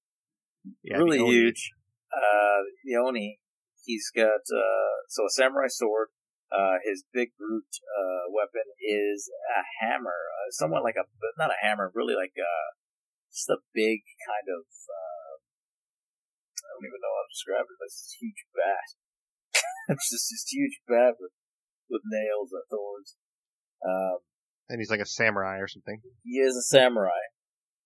yeah, 0.83 0.97
really 0.97 1.19
huge. 1.19 1.71
Uh, 2.07 2.63
the 2.85 2.95
Oni, 2.95 3.39
he's 3.83 4.09
got 4.15 4.47
uh, 4.47 4.95
so 5.09 5.27
a 5.27 5.29
samurai 5.29 5.67
sword, 5.67 6.07
uh, 6.47 6.79
his 6.87 7.03
big 7.11 7.35
brute 7.35 7.75
uh, 7.83 8.31
weapon 8.31 8.63
is 8.79 9.27
a 9.51 9.63
hammer, 9.83 10.15
uh, 10.15 10.49
somewhat 10.51 10.83
like 10.83 10.95
a 10.95 11.03
not 11.37 11.51
a 11.51 11.59
hammer, 11.59 11.91
really 11.93 12.15
like 12.15 12.31
a, 12.39 12.47
uh, 12.47 12.69
just 13.27 13.51
a 13.51 13.59
big 13.75 14.07
kind 14.23 14.47
of 14.47 14.63
uh, 14.63 15.35
I 16.63 16.69
don't 16.75 16.87
even 16.87 17.01
know 17.03 17.15
how 17.15 17.27
to 17.27 17.35
describe 17.35 17.67
it. 17.67 17.77
But 17.79 17.91
it's 17.91 17.99
this 18.07 18.15
huge 18.19 18.41
bat. 18.55 18.87
it's 19.95 20.09
just 20.11 20.27
this 20.31 20.47
huge 20.47 20.79
bat 20.87 21.19
with, 21.19 21.35
with 21.91 22.03
nails 22.07 22.55
and 22.55 22.65
thorns. 22.71 23.19
Um, 23.83 24.23
and 24.69 24.79
he's 24.79 24.91
like 24.91 25.03
a 25.03 25.07
samurai 25.07 25.57
or 25.63 25.67
something. 25.67 26.03
He 26.23 26.39
is 26.43 26.55
a 26.55 26.61
samurai. 26.61 27.31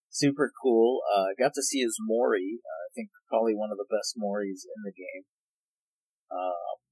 Super 0.09 0.51
cool. 0.61 1.01
Uh, 1.07 1.37
got 1.37 1.53
to 1.55 1.63
see 1.63 1.79
his 1.79 1.95
Mori. 2.01 2.59
I 2.65 2.89
think 2.93 3.13
probably 3.29 3.55
one 3.55 3.71
of 3.71 3.79
the 3.79 3.87
best 3.87 4.17
Moris 4.17 4.67
in 4.67 4.81
the 4.83 4.91
game. 4.91 5.23
Um, 6.27 6.83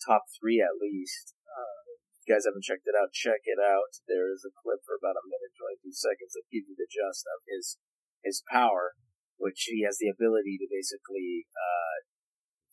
top 0.00 0.24
three 0.38 0.62
at 0.62 0.80
least. 0.80 1.34
Uh, 1.44 1.98
if 2.16 2.24
you 2.24 2.32
guys 2.32 2.46
haven't 2.48 2.64
checked 2.64 2.88
it 2.88 2.96
out, 2.96 3.12
check 3.12 3.44
it 3.44 3.60
out. 3.60 4.00
There 4.08 4.32
is 4.32 4.46
a 4.46 4.54
clip 4.54 4.80
for 4.86 4.96
about 4.96 5.20
a 5.20 5.28
minute, 5.28 5.52
22 5.82 5.92
seconds 5.92 6.32
that 6.38 6.48
gives 6.48 6.70
you 6.70 6.76
the 6.78 6.88
gist 6.88 7.26
of 7.28 7.44
his, 7.44 7.76
his 8.24 8.40
power, 8.48 8.96
which 9.36 9.68
he 9.68 9.84
has 9.84 10.00
the 10.00 10.08
ability 10.08 10.56
to 10.62 10.70
basically, 10.70 11.50
uh, 11.52 12.08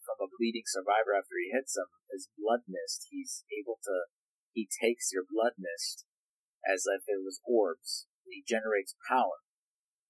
from 0.06 0.24
a 0.24 0.32
bleeding 0.32 0.68
survivor 0.70 1.18
after 1.18 1.36
he 1.36 1.52
hits 1.52 1.76
him, 1.76 1.90
his 2.14 2.32
blood 2.38 2.64
mist, 2.70 3.10
he's 3.12 3.44
able 3.52 3.82
to, 3.84 4.08
he 4.56 4.70
takes 4.70 5.12
your 5.12 5.28
blood 5.28 5.60
mist 5.60 6.08
as 6.66 6.84
if 6.88 7.08
it 7.08 7.24
was 7.24 7.42
orbs. 7.46 8.08
He 8.28 8.44
generates 8.46 8.96
power. 9.08 9.44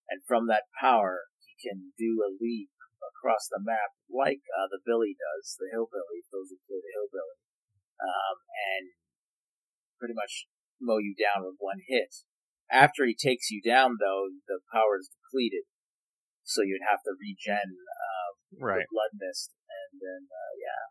And 0.10 0.26
from 0.26 0.48
that 0.48 0.68
power, 0.82 1.30
he 1.46 1.54
can 1.62 1.94
do 1.98 2.20
a 2.26 2.34
leap 2.34 2.74
across 3.00 3.48
the 3.48 3.62
map 3.62 3.94
like 4.10 4.42
uh, 4.58 4.68
the 4.72 4.82
Billy 4.82 5.14
does, 5.14 5.56
the 5.60 5.70
Hillbilly, 5.72 6.26
those 6.34 6.50
who 6.50 6.60
play 6.66 6.82
the 6.82 6.94
Hillbilly, 6.98 7.40
um, 8.02 8.38
and 8.74 8.86
pretty 10.02 10.18
much 10.18 10.50
mow 10.82 10.98
you 10.98 11.14
down 11.14 11.46
with 11.46 11.60
one 11.60 11.86
hit. 11.86 12.26
After 12.72 13.06
he 13.06 13.14
takes 13.14 13.50
you 13.50 13.62
down, 13.62 13.98
though, 14.00 14.30
the 14.48 14.62
power 14.74 14.98
is 14.98 15.10
depleted, 15.10 15.66
so 16.44 16.62
you'd 16.62 16.86
have 16.86 17.02
to 17.06 17.14
regen 17.18 17.78
uh, 17.78 18.30
right. 18.62 18.86
blood 18.90 19.14
mist, 19.18 19.54
and 19.70 20.02
then 20.02 20.30
uh, 20.30 20.54
yeah. 20.58 20.84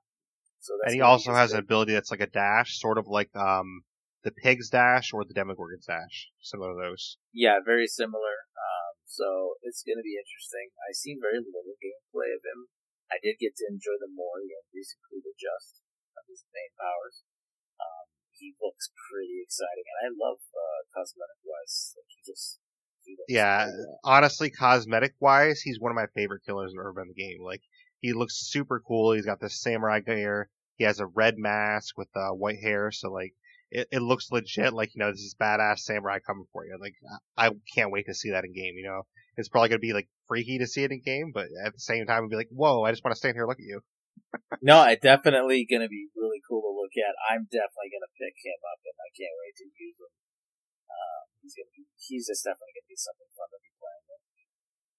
So 0.59 0.75
and 0.85 0.95
he 0.95 1.01
also 1.01 1.33
has 1.33 1.53
an 1.53 1.61
ability 1.61 1.95
that's 1.95 2.11
like 2.11 2.21
a 2.21 2.27
dash, 2.27 2.79
sort 2.79 2.99
of 2.99 3.07
like 3.07 3.31
um, 3.37 3.83
the 4.29 4.37
pig's 4.45 4.69
dash 4.69 5.17
or 5.17 5.25
the 5.25 5.33
Demogorgon's 5.33 5.89
dash, 5.89 6.29
similar 6.45 6.77
to 6.77 6.79
those. 6.79 7.17
Yeah, 7.33 7.65
very 7.65 7.89
similar. 7.89 8.45
So 9.09 9.57
it's 9.65 9.81
going 9.81 9.97
to 9.97 10.05
be 10.05 10.21
interesting. 10.21 10.69
I've 10.85 11.01
seen 11.01 11.17
very 11.17 11.41
little 11.41 11.65
gameplay 11.81 12.37
of 12.37 12.45
him. 12.45 12.69
I 13.09 13.17
did 13.17 13.41
get 13.41 13.57
to 13.57 13.65
enjoy 13.73 13.97
the 13.97 14.13
Mori 14.13 14.53
and 14.53 14.69
basically 14.69 15.25
the 15.25 15.33
just 15.33 15.81
of 16.13 16.29
his 16.29 16.45
main 16.53 16.69
powers. 16.77 17.25
Um, 17.81 18.13
he 18.37 18.53
looks 18.61 18.93
pretty 18.93 19.41
exciting, 19.41 19.89
and 19.89 19.99
I 20.05 20.09
love 20.13 20.45
uh, 20.53 20.81
cosmetic 20.93 21.41
wise. 21.41 21.97
Like 21.97 22.13
he 22.13 22.21
just 22.21 22.61
he 23.01 23.17
yeah, 23.33 23.73
honestly, 24.05 24.53
cosmetic 24.53 25.17
wise, 25.19 25.65
he's 25.65 25.81
one 25.81 25.91
of 25.91 25.97
my 25.97 26.13
favorite 26.13 26.45
killers 26.45 26.77
in 26.77 26.79
the 26.79 27.17
game. 27.17 27.41
Like 27.41 27.65
he 28.05 28.13
looks 28.13 28.37
super 28.37 28.79
cool. 28.87 29.17
He's 29.17 29.27
got 29.27 29.41
this 29.41 29.65
samurai 29.65 30.05
gear. 30.05 30.53
He 30.77 30.85
has 30.85 31.01
a 31.01 31.09
red 31.09 31.41
mask 31.41 31.97
with 31.97 32.13
uh, 32.15 32.37
white 32.37 32.61
hair, 32.61 32.93
so 32.93 33.11
like 33.11 33.33
it, 33.71 33.89
it 33.93 34.03
looks 34.03 34.31
legit. 34.31 34.73
Like 34.73 34.95
you 34.95 35.01
know, 35.01 35.11
this 35.11 35.21
is 35.21 35.37
badass 35.41 35.81
samurai 35.81 36.19
coming 36.25 36.47
for 36.53 36.65
you. 36.65 36.77
Like 36.81 36.95
I 37.37 37.51
can't 37.75 37.93
wait 37.93 38.07
to 38.07 38.15
see 38.15 38.31
that 38.31 38.45
in 38.45 38.53
game. 38.53 38.75
You 38.77 38.85
know, 38.89 39.03
it's 39.37 39.49
probably 39.49 39.69
gonna 39.69 39.79
be 39.79 39.93
like 39.93 40.09
freaky 40.27 40.59
to 40.59 40.67
see 40.67 40.85
it 40.85 40.93
in 40.93 41.03
game, 41.05 41.33
but 41.33 41.47
at 41.65 41.73
the 41.73 41.81
same 41.81 42.07
time, 42.07 42.25
it'd 42.25 42.31
be 42.31 42.37
like, 42.37 42.51
whoa, 42.51 42.83
I 42.83 42.91
just 42.91 43.05
want 43.05 43.15
to 43.15 43.19
stand 43.19 43.35
here 43.35 43.45
and 43.45 43.49
look 43.49 43.61
at 43.61 43.69
you. 43.69 43.81
no, 44.63 44.85
it's 44.89 45.03
definitely 45.03 45.67
gonna 45.69 45.89
be 45.89 46.09
really 46.17 46.41
cool 46.49 46.63
to 46.65 46.73
look 46.73 46.93
at. 46.97 47.15
I'm 47.29 47.45
definitely 47.49 47.93
gonna 47.93 48.13
pick 48.17 48.37
him 48.41 48.61
up, 48.65 48.81
and 48.85 48.97
I 48.97 49.11
can't 49.13 49.37
wait 49.45 49.55
to 49.61 49.67
use 49.69 49.99
him. 50.01 50.13
Um, 50.89 51.25
he's 51.43 51.55
gonna 51.55 51.73
be, 51.77 51.85
he's 51.97 52.27
just 52.29 52.45
definitely 52.45 52.77
gonna 52.77 52.93
be 52.93 53.01
something 53.01 53.31
fun 53.37 53.49
to 53.53 53.61
be 53.61 53.73
playing 53.77 54.05
with. 54.09 54.23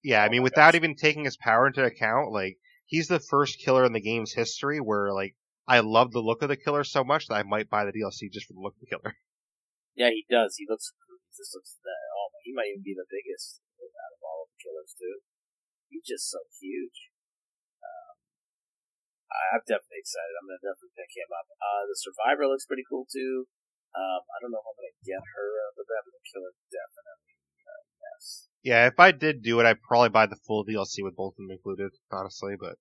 Yeah, 0.02 0.22
I 0.22 0.28
mean, 0.30 0.42
without 0.46 0.72
gosh. 0.72 0.80
even 0.80 0.94
taking 0.94 1.26
his 1.26 1.36
power 1.36 1.66
into 1.66 1.82
account, 1.82 2.32
like 2.32 2.56
he's 2.86 3.08
the 3.08 3.20
first 3.20 3.60
killer 3.60 3.84
in 3.84 3.92
the 3.92 4.00
game's 4.00 4.32
history 4.32 4.80
where 4.80 5.12
like 5.12 5.36
I 5.70 5.86
love 5.86 6.10
the 6.10 6.18
look 6.18 6.42
of 6.42 6.50
the 6.50 6.58
killer 6.58 6.82
so 6.82 7.06
much 7.06 7.30
that 7.30 7.38
I 7.38 7.46
might 7.46 7.70
buy 7.70 7.86
the 7.86 7.94
DLC 7.94 8.26
just 8.26 8.50
for 8.50 8.58
the 8.58 8.64
look 8.64 8.74
of 8.74 8.82
the 8.82 8.90
killer. 8.90 9.14
Yeah, 9.98 10.14
he 10.14 10.22
does. 10.30 10.54
He 10.56 10.64
looks. 10.70 10.94
He 10.94 11.34
just 11.34 11.50
looks. 11.52 11.76
That, 11.82 11.98
oh, 12.14 12.30
he 12.46 12.54
might 12.54 12.70
even 12.72 12.80
be 12.86 12.94
the 12.94 13.04
biggest 13.10 13.58
out 13.82 14.14
of 14.16 14.22
all 14.22 14.46
of 14.46 14.48
the 14.54 14.58
killers 14.62 14.94
too. 14.94 15.26
He's 15.90 16.06
just 16.06 16.30
so 16.30 16.38
huge. 16.62 17.10
Um, 17.82 18.14
I'm 19.50 19.66
definitely 19.66 20.00
excited. 20.00 20.30
I'm 20.38 20.46
gonna 20.46 20.62
definitely 20.62 20.94
pick 20.94 21.10
him 21.10 21.28
up. 21.34 21.50
Uh, 21.58 21.90
the 21.90 21.98
survivor 21.98 22.46
looks 22.46 22.70
pretty 22.70 22.86
cool 22.86 23.04
too. 23.10 23.50
Um, 23.92 24.22
I 24.30 24.36
don't 24.40 24.54
know 24.54 24.62
if 24.62 24.70
I'm 24.70 24.78
gonna 24.78 24.94
get 25.04 25.20
her 25.20 25.48
the 25.74 25.84
but 25.84 26.14
the 26.14 26.22
killer 26.22 26.54
definitely. 26.70 27.34
Uh, 27.66 27.82
yes. 28.00 28.24
Yeah, 28.62 28.82
if 28.86 28.96
I 29.02 29.10
did 29.10 29.42
do 29.42 29.58
it, 29.58 29.66
I'd 29.66 29.82
probably 29.82 30.14
buy 30.14 30.30
the 30.30 30.38
full 30.46 30.64
DLC 30.64 31.02
with 31.02 31.18
both 31.18 31.34
of 31.34 31.42
them 31.44 31.50
included, 31.50 31.92
honestly. 32.14 32.54
But 32.54 32.78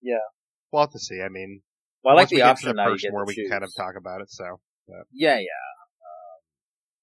Yeah. 0.00 0.24
we'll 0.72 0.88
have 0.88 0.96
to 0.96 0.98
see. 0.98 1.20
I 1.20 1.28
mean, 1.28 1.62
Well, 2.04 2.14
I 2.14 2.16
like 2.16 2.22
once 2.24 2.30
the 2.30 2.42
option 2.42 2.68
the 2.68 2.74
now 2.74 2.88
you 2.90 2.98
get 2.98 3.10
more, 3.12 3.24
to 3.24 3.28
we 3.28 3.34
can 3.34 3.50
kind 3.50 3.64
of 3.64 3.70
talk 3.76 3.94
about 3.98 4.20
it. 4.20 4.30
So, 4.30 4.60
Yeah, 5.12 5.38
yeah. 5.38 5.46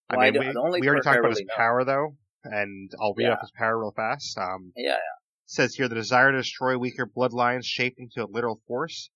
I 0.09 0.15
Well, 0.17 0.19
I 0.21 0.31
mean, 0.31 0.33
do- 0.33 0.39
we, 0.47 0.55
only 0.55 0.81
we 0.81 0.87
already 0.87 1.03
talked 1.03 1.17
about 1.19 1.29
really 1.29 1.41
his 1.41 1.47
know- 1.47 1.55
power 1.55 1.83
though, 1.83 2.17
and 2.43 2.91
I'll 3.01 3.13
read 3.15 3.25
Yeah. 3.25 3.33
off 3.33 3.41
his 3.41 3.51
power 3.57 3.79
real 3.79 3.91
fast. 3.91 4.37
Um, 4.37 4.71
Yeah, 4.75 4.91
yeah. 4.91 4.97
says 5.45 5.75
here 5.75 5.87
the 5.87 5.95
desire 5.95 6.31
to 6.31 6.37
destroy 6.37 6.77
weaker 6.77 7.05
bloodlines 7.07 7.65
shaped 7.65 7.99
into 7.99 8.23
a 8.23 8.27
literal 8.27 8.61
force. 8.67 9.09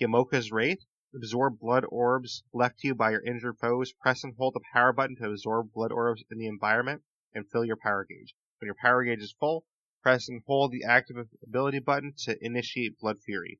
Yamaoka's 0.00 0.50
Wraith. 0.50 0.80
Absorb 1.14 1.58
blood 1.58 1.84
orbs 1.88 2.44
left 2.54 2.78
to 2.78 2.86
you 2.88 2.94
by 2.94 3.10
your 3.10 3.22
injured 3.24 3.58
foes. 3.58 3.92
Press 3.92 4.22
and 4.22 4.32
hold 4.38 4.54
the 4.54 4.60
power 4.72 4.92
button 4.92 5.16
to 5.16 5.28
absorb 5.28 5.72
blood 5.72 5.90
orbs 5.90 6.22
in 6.30 6.38
the 6.38 6.46
environment 6.46 7.02
and 7.34 7.50
fill 7.50 7.64
your 7.64 7.76
power 7.76 8.04
gauge. 8.08 8.32
When 8.60 8.66
your 8.66 8.76
power 8.80 9.02
gauge 9.04 9.18
is 9.20 9.32
full, 9.40 9.64
press 10.04 10.28
and 10.28 10.40
hold 10.46 10.70
the 10.70 10.84
active 10.84 11.16
ability 11.44 11.80
button 11.80 12.14
to 12.24 12.36
initiate 12.40 12.98
Blood 13.00 13.20
Fury. 13.26 13.58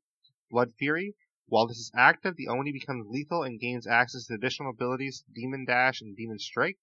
Blood 0.49 0.73
Fury. 0.79 1.17
While 1.51 1.67
this 1.67 1.79
is 1.79 1.91
active, 1.97 2.37
the 2.37 2.47
Oni 2.47 2.71
becomes 2.71 3.09
lethal 3.09 3.43
and 3.43 3.59
gains 3.59 3.85
access 3.85 4.27
to 4.27 4.35
additional 4.35 4.71
abilities 4.71 5.25
Demon 5.35 5.65
Dash 5.65 6.01
and 6.01 6.17
Demon 6.17 6.39
Strike. 6.39 6.79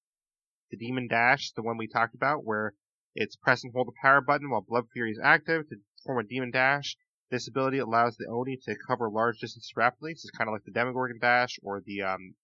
The 0.72 0.76
Demon 0.76 1.08
Dash, 1.08 1.54
the 1.54 1.62
one 1.62 1.78
we 1.78 1.88
talked 1.88 2.14
about, 2.14 2.44
where 2.44 2.74
it's 3.16 3.38
press 3.38 3.64
and 3.64 3.72
hold 3.72 3.88
the 3.88 3.94
power 4.02 4.20
button 4.20 4.50
while 4.50 4.60
Blood 4.60 4.90
Fury 4.92 5.12
is 5.12 5.22
active 5.24 5.70
to 5.70 5.78
form 6.04 6.20
a 6.20 6.28
Demon 6.28 6.52
Dash. 6.52 6.98
This 7.30 7.48
ability 7.48 7.78
allows 7.78 8.18
the 8.18 8.28
Oni 8.28 8.58
to 8.64 8.76
cover 8.76 9.10
large 9.10 9.40
distances 9.40 9.72
rapidly. 9.78 10.16
So 10.16 10.26
it's 10.26 10.38
kind 10.38 10.50
of 10.50 10.52
like 10.52 10.66
the 10.66 10.72
Demogorgon 10.72 11.20
Dash 11.20 11.58
or 11.64 11.80
the 11.80 12.02
um, 12.02 12.36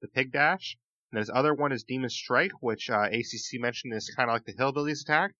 the 0.00 0.08
Pig 0.08 0.32
Dash. 0.32 0.78
And 1.12 1.18
his 1.18 1.28
other 1.28 1.52
one 1.52 1.72
is 1.72 1.84
Demon 1.84 2.08
Strike, 2.08 2.62
which 2.62 2.88
uh, 2.88 3.10
ACC 3.12 3.60
mentioned 3.60 3.92
is 3.92 4.08
kind 4.16 4.30
of 4.30 4.34
like 4.36 4.46
the 4.46 4.54
Hillbillies 4.54 5.02
attack. 5.02 5.34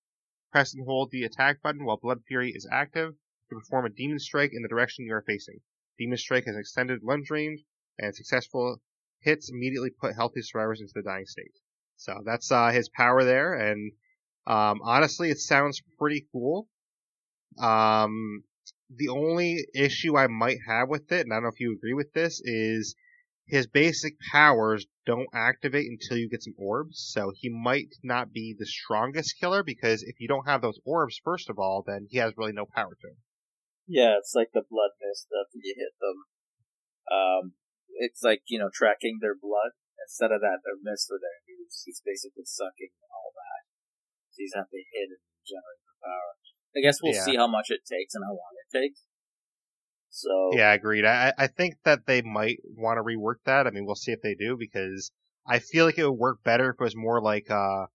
Press 0.52 0.74
and 0.74 0.84
hold 0.84 1.10
the 1.10 1.24
attack 1.24 1.62
button 1.62 1.86
while 1.86 1.96
Blood 1.96 2.22
Fury 2.28 2.50
is 2.50 2.68
active 2.70 3.14
to 3.48 3.54
perform 3.54 3.86
a 3.86 3.88
Demon 3.88 4.18
Strike 4.18 4.52
in 4.52 4.60
the 4.60 4.68
direction 4.68 5.06
you 5.06 5.14
are 5.14 5.22
facing. 5.22 5.62
Demon 5.98 6.16
Strike 6.18 6.44
has 6.44 6.56
extended 6.56 7.02
lunge 7.02 7.30
range, 7.30 7.60
and 7.98 8.14
successful 8.14 8.80
hits 9.20 9.50
immediately 9.50 9.90
put 9.90 10.14
healthy 10.14 10.42
survivors 10.42 10.80
into 10.80 10.92
the 10.94 11.02
dying 11.02 11.26
state. 11.26 11.52
So 11.96 12.22
that's 12.24 12.52
uh, 12.52 12.70
his 12.70 12.88
power 12.88 13.24
there, 13.24 13.54
and 13.54 13.92
um, 14.46 14.80
honestly, 14.82 15.30
it 15.30 15.38
sounds 15.38 15.82
pretty 15.98 16.26
cool. 16.32 16.68
Um, 17.58 18.44
the 18.88 19.08
only 19.08 19.66
issue 19.74 20.16
I 20.16 20.28
might 20.28 20.58
have 20.66 20.88
with 20.88 21.10
it, 21.12 21.22
and 21.26 21.32
I 21.32 21.36
don't 21.36 21.42
know 21.42 21.50
if 21.50 21.60
you 21.60 21.72
agree 21.72 21.94
with 21.94 22.12
this, 22.12 22.40
is 22.42 22.94
his 23.46 23.66
basic 23.66 24.14
powers 24.30 24.86
don't 25.06 25.28
activate 25.32 25.90
until 25.90 26.18
you 26.18 26.28
get 26.28 26.42
some 26.42 26.54
orbs. 26.58 27.00
So 27.12 27.32
he 27.34 27.48
might 27.48 27.94
not 28.02 28.32
be 28.32 28.54
the 28.56 28.66
strongest 28.66 29.38
killer 29.40 29.62
because 29.62 30.02
if 30.02 30.20
you 30.20 30.28
don't 30.28 30.46
have 30.46 30.62
those 30.62 30.78
orbs, 30.84 31.20
first 31.24 31.50
of 31.50 31.58
all, 31.58 31.82
then 31.86 32.06
he 32.10 32.18
has 32.18 32.36
really 32.36 32.52
no 32.52 32.66
power 32.66 32.94
to 32.94 33.08
him. 33.08 33.16
Yeah, 33.88 34.20
it's 34.20 34.36
like 34.36 34.52
the 34.52 34.68
blood 34.68 34.92
mist 35.00 35.32
after 35.32 35.56
you 35.56 35.72
hit 35.72 35.96
them. 35.96 36.28
Um, 37.08 37.44
it's 37.96 38.20
like, 38.22 38.44
you 38.46 38.60
know, 38.60 38.68
tracking 38.68 39.18
their 39.24 39.34
blood. 39.34 39.72
Instead 40.04 40.30
of 40.30 40.40
that, 40.44 40.60
their 40.64 40.76
mist 40.80 41.08
or 41.10 41.16
their 41.16 41.40
news. 41.48 41.82
He's 41.84 42.00
basically 42.04 42.44
sucking 42.44 42.92
all 43.08 43.32
that. 43.32 43.64
So 44.30 44.44
he's 44.44 44.54
have 44.54 44.68
to 44.70 44.76
hit 44.76 45.08
and 45.08 45.24
generate 45.44 45.82
the 45.88 45.96
power. 46.04 46.32
I 46.76 46.80
guess 46.84 47.00
we'll 47.02 47.16
Yeah. 47.16 47.24
see 47.24 47.36
how 47.36 47.48
much 47.48 47.72
it 47.72 47.84
takes 47.88 48.14
and 48.14 48.24
how 48.24 48.36
long 48.36 48.54
it 48.60 48.70
takes. 48.70 49.08
So, 50.10 50.52
Yeah, 50.52 50.72
agreed. 50.72 51.04
I, 51.04 51.32
I 51.36 51.46
think 51.46 51.76
that 51.84 52.06
they 52.06 52.22
might 52.22 52.58
want 52.64 52.98
to 52.98 53.02
rework 53.02 53.40
that. 53.44 53.66
I 53.66 53.70
mean, 53.70 53.84
we'll 53.84 53.94
see 53.94 54.12
if 54.12 54.22
they 54.22 54.34
do 54.34 54.56
because 54.56 55.12
I 55.46 55.58
feel 55.58 55.84
like 55.84 55.98
it 55.98 56.04
would 56.04 56.18
work 56.18 56.42
better 56.42 56.70
if 56.70 56.80
it 56.80 56.84
was 56.84 56.96
more 56.96 57.20
like 57.20 57.50
uh, 57.50 57.86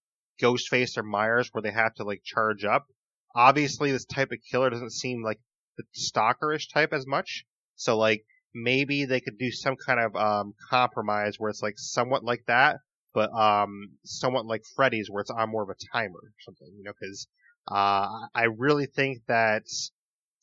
Ghostface 0.42 0.98
or 0.98 1.04
Myers, 1.04 1.50
where 1.52 1.62
they 1.62 1.72
have 1.72 1.94
to 1.96 2.04
like 2.04 2.22
charge 2.24 2.64
up. 2.66 2.88
Obviously, 3.36 3.92
this 3.92 4.06
type 4.06 4.32
of 4.32 4.40
killer 4.50 4.70
doesn't 4.70 4.92
seem 4.92 5.24
like 5.24 5.40
the 5.78 5.84
stalkerish 5.96 6.72
type 6.74 6.94
as 6.94 7.06
much. 7.08 7.46
So 7.76 7.98
like 7.98 8.26
maybe 8.54 9.06
they 9.06 9.20
could 9.20 9.38
do 9.38 9.52
some 9.52 9.76
kind 9.76 10.00
of 10.00 10.16
um, 10.16 10.54
compromise 10.70 11.36
where 11.38 11.50
it's 11.50 11.62
like 11.62 11.76
somewhat 11.78 12.24
like 12.24 12.44
that, 12.48 12.78
but 13.14 13.32
um, 13.34 13.92
somewhat 14.06 14.46
like 14.46 14.64
Freddy's, 14.76 15.10
where 15.10 15.22
it's 15.22 15.32
on 15.32 15.50
more 15.50 15.64
of 15.64 15.70
a 15.70 15.76
timer 15.94 16.20
or 16.20 16.34
something. 16.42 16.68
You 16.78 16.84
know, 16.84 16.94
because 17.00 17.28
uh, 17.68 18.08
I 18.34 18.46
really 18.58 18.86
think 18.86 19.22
that 19.28 19.64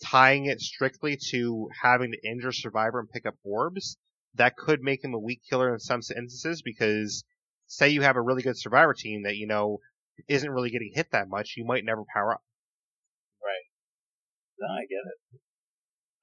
tying 0.04 0.46
it 0.46 0.60
strictly 0.60 1.18
to 1.30 1.68
having 1.82 2.12
to 2.12 2.28
injure 2.28 2.52
survivor 2.52 2.98
and 2.98 3.10
pick 3.10 3.26
up 3.26 3.34
orbs, 3.44 3.96
that 4.34 4.56
could 4.56 4.80
make 4.82 5.04
him 5.04 5.14
a 5.14 5.18
weak 5.18 5.40
killer 5.48 5.72
in 5.72 5.80
some 5.80 6.00
instances 6.16 6.62
because 6.62 7.24
say 7.66 7.88
you 7.88 8.02
have 8.02 8.16
a 8.16 8.22
really 8.22 8.42
good 8.42 8.58
survivor 8.58 8.94
team 8.94 9.24
that, 9.24 9.36
you 9.36 9.46
know, 9.46 9.78
isn't 10.28 10.50
really 10.50 10.70
getting 10.70 10.92
hit 10.94 11.10
that 11.12 11.28
much, 11.28 11.54
you 11.56 11.64
might 11.64 11.84
never 11.84 12.02
power 12.12 12.34
up. 12.34 12.42
No, 14.60 14.66
I 14.68 14.82
get 14.84 15.02
it. 15.04 15.18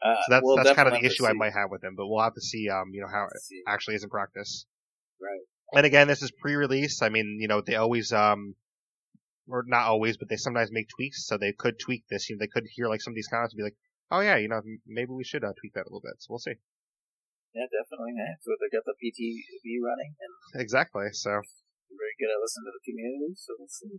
Uh, 0.02 0.16
So 0.16 0.30
that's 0.30 0.44
we'll 0.44 0.56
that's 0.58 0.74
kind 0.74 0.88
of 0.88 0.94
the 0.94 1.06
issue 1.06 1.26
I 1.26 1.34
might 1.34 1.54
have 1.54 1.72
with 1.72 1.84
him, 1.84 1.96
but 1.96 2.08
we'll 2.08 2.22
have 2.24 2.36
to 2.36 2.42
see 2.42 2.70
um, 2.70 2.92
you 2.94 3.02
know, 3.02 3.08
how 3.08 3.26
it 3.26 3.42
See. 3.42 3.62
actually 3.68 3.96
is 3.96 4.04
in 4.04 4.10
practice. 4.10 4.66
Right. 5.20 5.42
And 5.74 5.86
again, 5.86 6.08
this 6.08 6.22
is 6.22 6.32
pre-release. 6.32 7.02
I 7.02 7.10
mean, 7.10 7.40
you 7.42 7.48
know, 7.48 7.62
they 7.62 7.76
always 7.76 8.14
um 8.14 8.56
or 9.48 9.64
not 9.66 9.88
always, 9.88 10.18
but 10.18 10.30
they 10.30 10.36
sometimes 10.36 10.72
make 10.72 10.88
tweaks, 10.90 11.26
so 11.26 11.38
they 11.38 11.54
could 11.54 11.80
tweak 11.80 12.04
this. 12.10 12.30
You 12.30 12.36
know, 12.36 12.40
they 12.44 12.52
could 12.52 12.66
hear 12.70 12.88
like 12.88 13.02
some 13.02 13.12
of 13.12 13.16
these 13.16 13.28
comments 13.28 13.54
and 13.54 13.58
be 13.58 13.64
like, 13.64 13.80
"Oh 14.12 14.20
yeah, 14.20 14.38
you 14.38 14.48
know, 14.48 14.62
maybe 14.86 15.12
we 15.12 15.24
should 15.24 15.44
uh, 15.44 15.56
tweak 15.60 15.74
that 15.74 15.88
a 15.88 15.90
little 15.90 16.04
bit." 16.04 16.20
So 16.20 16.28
we'll 16.30 16.44
see. 16.44 16.60
Yeah, 17.56 17.66
definitely. 17.72 18.14
Yeah. 18.16 18.36
So 18.44 18.54
they 18.60 18.70
got 18.70 18.86
the 18.86 18.94
PTB 19.02 19.82
running, 19.82 20.14
and 20.20 20.62
Exactly. 20.62 21.10
So, 21.14 21.32
we're 21.32 21.98
very 21.98 22.16
good 22.20 22.30
at 22.30 22.38
listening 22.44 22.68
to 22.70 22.76
the 22.76 22.86
community. 22.86 23.34
So 23.40 23.56
we'll 23.58 23.72
see. 23.72 23.98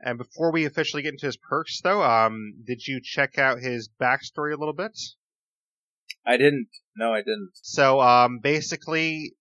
And 0.00 0.18
before 0.18 0.52
we 0.52 0.64
officially 0.64 1.02
get 1.02 1.14
into 1.14 1.26
his 1.26 1.36
perks, 1.36 1.80
though, 1.80 2.02
um, 2.02 2.54
did 2.66 2.86
you 2.86 3.00
check 3.02 3.38
out 3.38 3.60
his 3.60 3.88
backstory 4.00 4.52
a 4.52 4.56
little 4.58 4.74
bit? 4.74 4.98
I 6.26 6.36
didn't. 6.36 6.68
No, 6.96 7.12
I 7.12 7.20
didn't. 7.20 7.50
So, 7.62 8.00
um, 8.00 8.38
basically, 8.38 9.34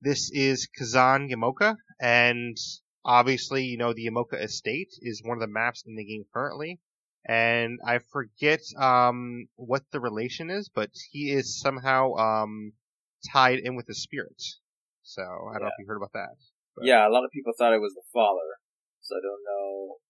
this 0.00 0.30
is 0.32 0.68
Kazan 0.76 1.28
Yamaoka, 1.28 1.76
and 2.00 2.56
obviously, 3.04 3.64
you 3.64 3.76
know, 3.78 3.92
the 3.92 4.06
Yamaoka 4.06 4.40
Estate 4.42 4.92
is 5.00 5.22
one 5.24 5.36
of 5.36 5.40
the 5.40 5.52
maps 5.52 5.84
in 5.86 5.96
the 5.96 6.04
game 6.04 6.24
currently. 6.32 6.80
And 7.24 7.78
I 7.86 7.98
forget, 7.98 8.60
um, 8.78 9.46
what 9.54 9.82
the 9.92 10.00
relation 10.00 10.50
is, 10.50 10.68
but 10.68 10.90
he 11.10 11.30
is 11.30 11.60
somehow, 11.60 12.14
um, 12.14 12.72
tied 13.32 13.60
in 13.60 13.76
with 13.76 13.86
the 13.86 13.94
spirit. 13.94 14.42
So, 15.02 15.22
I 15.22 15.54
don't 15.54 15.62
know 15.62 15.68
if 15.68 15.74
you 15.78 15.86
heard 15.86 15.98
about 15.98 16.12
that. 16.14 16.36
But- 16.74 16.84
Yeah, 16.86 17.06
a 17.06 17.10
lot 17.10 17.24
of 17.24 17.30
people 17.30 17.52
thought 17.56 17.72
it 17.72 17.80
was 17.80 17.94
the 17.94 18.02
father, 18.12 18.40
I 19.12 19.20
don't 19.20 19.44
know 19.44 20.00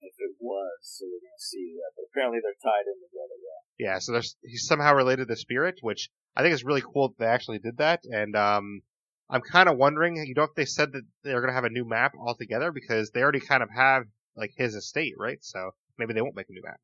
if 0.00 0.14
it 0.18 0.34
was. 0.40 0.72
So 0.82 1.04
we're 1.06 1.24
gonna 1.24 1.44
see 1.44 1.76
that. 1.78 1.92
But 1.96 2.08
apparently 2.10 2.40
they're 2.40 2.58
tied 2.64 2.88
in 2.88 2.98
together. 2.98 3.36
Yeah. 3.40 3.60
Yeah, 3.76 3.98
so 3.98 4.12
there's, 4.12 4.36
he's 4.42 4.66
somehow 4.66 4.94
related 4.94 5.28
to 5.28 5.36
Spirit, 5.36 5.78
which 5.80 6.10
I 6.36 6.42
think 6.42 6.54
is 6.54 6.64
really 6.64 6.82
cool 6.82 7.08
that 7.08 7.18
they 7.18 7.26
actually 7.26 7.58
did 7.58 7.78
that. 7.78 8.00
And 8.04 8.36
um, 8.36 8.82
I'm 9.28 9.40
kind 9.40 9.68
of 9.68 9.76
wondering, 9.76 10.16
you 10.16 10.34
know, 10.34 10.44
if 10.44 10.54
they 10.54 10.64
said 10.64 10.92
that 10.92 11.02
they're 11.22 11.44
to 11.44 11.52
have 11.52 11.64
a 11.64 11.70
new 11.70 11.84
map 11.84 12.12
altogether 12.18 12.70
because 12.70 13.10
they 13.10 13.20
already 13.20 13.40
kind 13.40 13.62
of 13.62 13.70
have 13.74 14.04
like 14.36 14.52
his 14.56 14.74
estate, 14.74 15.14
right? 15.18 15.38
So 15.42 15.70
maybe 15.98 16.14
they 16.14 16.22
won't 16.22 16.36
make 16.36 16.48
a 16.48 16.52
new 16.52 16.62
map. 16.64 16.80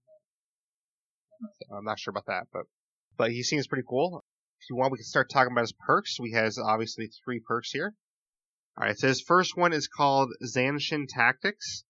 So 1.69 1.77
I'm 1.77 1.85
not 1.85 1.99
sure 1.99 2.11
about 2.13 2.27
that, 2.27 2.49
but 2.53 2.63
but 3.17 3.31
he 3.31 3.43
seems 3.43 3.67
pretty 3.67 3.85
cool. 3.89 4.25
If 4.61 4.69
you 4.69 4.77
want, 4.77 4.93
we 4.93 4.99
can 4.99 5.05
start 5.05 5.31
talking 5.31 5.53
about 5.53 5.63
his 5.63 5.75
perks. 5.87 6.19
We 6.21 6.33
has 6.33 6.59
obviously 6.59 7.09
three 7.25 7.41
perks 7.41 7.71
here. 7.71 7.95
All 8.77 8.87
right, 8.87 8.99
so 8.99 9.09
his 9.09 9.21
first 9.21 9.57
one 9.57 9.73
is 9.73 9.89
called 9.89 10.31
Zanshin 10.43 11.07
Tactics. 11.09 11.85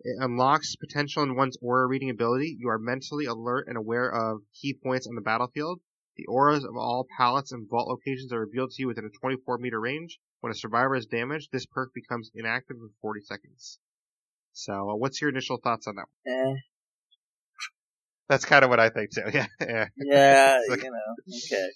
It 0.00 0.16
unlocks 0.20 0.76
potential 0.76 1.22
in 1.22 1.34
one's 1.34 1.56
aura 1.62 1.86
reading 1.86 2.10
ability. 2.10 2.56
You 2.58 2.68
are 2.68 2.78
mentally 2.78 3.24
alert 3.24 3.68
and 3.68 3.76
aware 3.76 4.10
of 4.10 4.42
key 4.60 4.74
points 4.74 5.06
on 5.06 5.14
the 5.14 5.20
battlefield. 5.20 5.80
The 6.16 6.26
auras 6.26 6.64
of 6.64 6.76
all 6.76 7.06
pallets 7.16 7.52
and 7.52 7.68
vault 7.68 7.88
locations 7.88 8.32
are 8.32 8.40
revealed 8.40 8.70
to 8.70 8.82
you 8.82 8.86
within 8.86 9.04
a 9.04 9.10
24 9.10 9.58
meter 9.58 9.80
range. 9.80 10.20
When 10.40 10.52
a 10.52 10.54
survivor 10.54 10.94
is 10.94 11.06
damaged, 11.06 11.50
this 11.52 11.66
perk 11.66 11.92
becomes 11.94 12.30
inactive 12.34 12.76
for 12.76 12.90
40 13.00 13.22
seconds. 13.22 13.78
So, 14.52 14.90
uh, 14.90 14.96
what's 14.96 15.20
your 15.20 15.30
initial 15.30 15.56
thoughts 15.56 15.86
on 15.86 15.96
that? 15.96 16.06
one? 16.24 16.62
That's 18.28 18.44
kind 18.44 18.64
of 18.64 18.70
what 18.70 18.80
I 18.80 18.88
think 18.90 19.10
too. 19.14 19.22
Yeah, 19.32 19.46
yeah. 19.60 19.86
Yeah, 19.96 20.58
Like- 20.68 20.82
you 20.82 20.90
know. 20.90 21.36
Okay. 21.46 21.68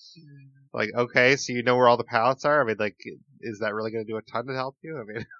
Like, 0.74 0.90
okay, 0.94 1.36
so 1.36 1.52
you 1.54 1.62
know 1.62 1.76
where 1.76 1.88
all 1.88 1.96
the 1.96 2.04
pallets 2.04 2.44
are. 2.44 2.60
I 2.62 2.64
mean, 2.66 2.76
like, 2.78 2.96
is 3.40 3.60
that 3.60 3.74
really 3.74 3.90
going 3.90 4.04
to 4.04 4.10
do 4.12 4.18
a 4.18 4.22
ton 4.22 4.46
to 4.46 4.54
help 4.54 4.76
you? 4.82 4.98
I 4.98 5.04
mean, 5.12 5.26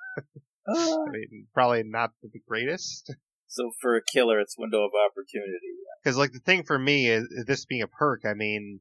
Uh, 0.68 0.75
I 1.07 1.11
mean, 1.11 1.47
probably 1.55 1.83
not 1.83 2.11
the 2.23 2.40
greatest. 2.47 3.11
so 3.47 3.71
for 3.81 3.97
a 3.97 4.03
killer, 4.03 4.38
it's 4.38 4.57
window 4.59 4.85
of 4.85 4.90
opportunity. 5.07 5.57
Because 6.05 6.18
like 6.18 6.33
the 6.33 6.40
thing 6.40 6.62
for 6.64 6.79
me 6.79 7.09
is, 7.09 7.23
is 7.31 7.44
this 7.47 7.64
being 7.64 7.81
a 7.83 7.87
perk. 7.88 8.23
I 8.27 8.35
mean, 8.35 8.81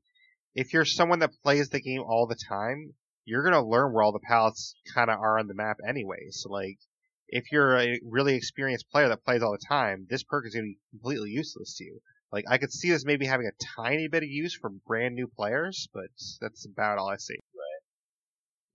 if 0.53 0.73
you're 0.73 0.83
someone 0.83 1.19
that 1.19 1.31
plays 1.43 1.69
the 1.69 1.79
game 1.79 2.01
all 2.01 2.27
the 2.27 2.35
time, 2.49 2.93
you're 3.23 3.43
gonna 3.43 3.65
learn 3.65 3.93
where 3.93 4.03
all 4.03 4.11
the 4.11 4.19
pallets 4.27 4.75
kind 4.93 5.09
of 5.09 5.17
are 5.19 5.39
on 5.39 5.47
the 5.47 5.53
map 5.53 5.77
anyway. 5.87 6.27
So 6.31 6.49
like, 6.49 6.77
if 7.29 7.51
you're 7.53 7.77
a 7.77 7.99
really 8.03 8.35
experienced 8.35 8.89
player 8.91 9.07
that 9.07 9.23
plays 9.23 9.41
all 9.41 9.53
the 9.53 9.65
time, 9.65 10.07
this 10.09 10.23
perk 10.23 10.45
is 10.45 10.55
gonna 10.55 10.65
be 10.65 10.77
completely 10.91 11.29
useless 11.29 11.75
to 11.77 11.85
you. 11.85 12.01
Like 12.31 12.45
I 12.49 12.57
could 12.57 12.71
see 12.71 12.91
this 12.91 13.05
maybe 13.05 13.25
having 13.25 13.47
a 13.47 13.81
tiny 13.81 14.07
bit 14.07 14.23
of 14.23 14.29
use 14.29 14.55
for 14.55 14.69
brand 14.69 15.15
new 15.15 15.27
players, 15.27 15.87
but 15.93 16.11
that's 16.41 16.65
about 16.65 16.97
all 16.97 17.09
I 17.09 17.17
see. 17.17 17.35
Right. 17.35 17.83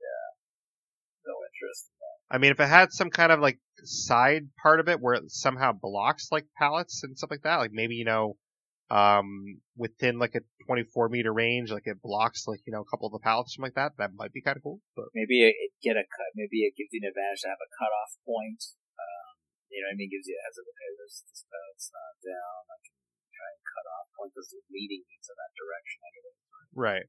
Yeah. 0.01 1.33
No 1.33 1.35
interest. 1.53 1.91
I 2.33 2.38
mean, 2.38 2.51
if 2.51 2.61
it 2.61 2.69
had 2.69 2.93
some 2.93 3.11
kind 3.11 3.31
of 3.31 3.41
like 3.41 3.61
side 3.85 4.49
part 4.57 4.81
of 4.81 4.88
it 4.88 5.01
where 5.01 5.15
it 5.15 5.29
somehow 5.29 5.73
blocks 5.73 6.33
like 6.33 6.47
pallets 6.57 7.05
and 7.05 7.17
stuff 7.17 7.31
like 7.31 7.43
that, 7.45 7.61
like 7.61 7.73
maybe 7.77 7.95
you 7.95 8.07
know, 8.07 8.41
um, 8.88 9.61
within 9.77 10.19
like 10.19 10.33
a 10.35 10.41
24 10.65 11.11
meter 11.11 11.33
range, 11.33 11.71
like 11.71 11.85
it 11.85 12.01
blocks 12.01 12.49
like 12.49 12.61
you 12.65 12.73
know 12.73 12.81
a 12.81 12.88
couple 12.88 13.05
of 13.05 13.12
the 13.12 13.21
pallets, 13.21 13.53
something 13.53 13.69
like 13.69 13.77
that, 13.77 13.93
that 14.01 14.17
might 14.17 14.33
be 14.33 14.41
kind 14.41 14.57
of 14.57 14.62
cool. 14.62 14.81
But 14.97 15.12
Maybe 15.12 15.45
it, 15.45 15.53
it 15.53 15.73
get 15.85 16.01
a 16.01 16.09
cut. 16.09 16.33
Maybe 16.33 16.65
it 16.65 16.73
gives 16.73 16.88
you 16.97 17.05
an 17.05 17.12
advantage 17.12 17.45
to 17.45 17.53
have 17.53 17.61
a 17.61 17.69
cutoff 17.69 18.17
point. 18.25 18.65
Um, 18.97 19.37
you 19.69 19.85
know, 19.85 19.93
what 19.93 19.97
I 19.97 20.01
mean, 20.01 20.09
it 20.09 20.17
gives 20.17 20.25
you 20.25 20.41
a 20.41 20.41
heads 20.41 20.57
up. 20.57 20.65
Okay, 20.73 20.91
this 21.05 21.21
this 21.29 21.45
pallet's 21.53 21.93
not 21.93 22.17
down. 22.25 22.65
I 22.73 22.77
can 22.81 22.97
try 23.42 23.50
and 23.50 23.62
cut 23.66 23.87
off 23.90 24.07
point 24.14 24.33
leading 24.70 25.02
me 25.02 25.16
to 25.18 25.33
that 25.35 25.52
direction 25.59 25.98
anyway. 26.07 26.35
right. 26.78 27.07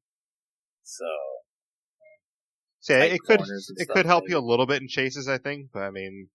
So 0.82 1.06
So 2.82 2.98
yeah, 2.98 3.14
it 3.16 3.22
could 3.22 3.42
it 3.78 3.88
could 3.88 4.06
help 4.06 4.26
you 4.28 4.38
a 4.38 4.44
little 4.44 4.66
bit 4.66 4.82
in 4.82 4.88
chases, 4.88 5.28
I 5.28 5.38
think. 5.38 5.70
But 5.72 5.84
I 5.84 5.92
mean, 5.92 6.30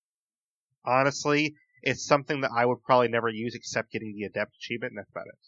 honestly, 0.87 1.55
it's 1.83 2.07
something 2.07 2.41
that 2.41 2.51
I 2.55 2.65
would 2.65 2.83
probably 2.83 3.09
never 3.09 3.29
use 3.29 3.55
except 3.55 3.93
getting 3.93 4.15
the 4.15 4.25
adept 4.25 4.55
achievement, 4.57 4.93
and 4.93 4.99
that's 4.99 5.11
about 5.11 5.27
it. 5.27 5.39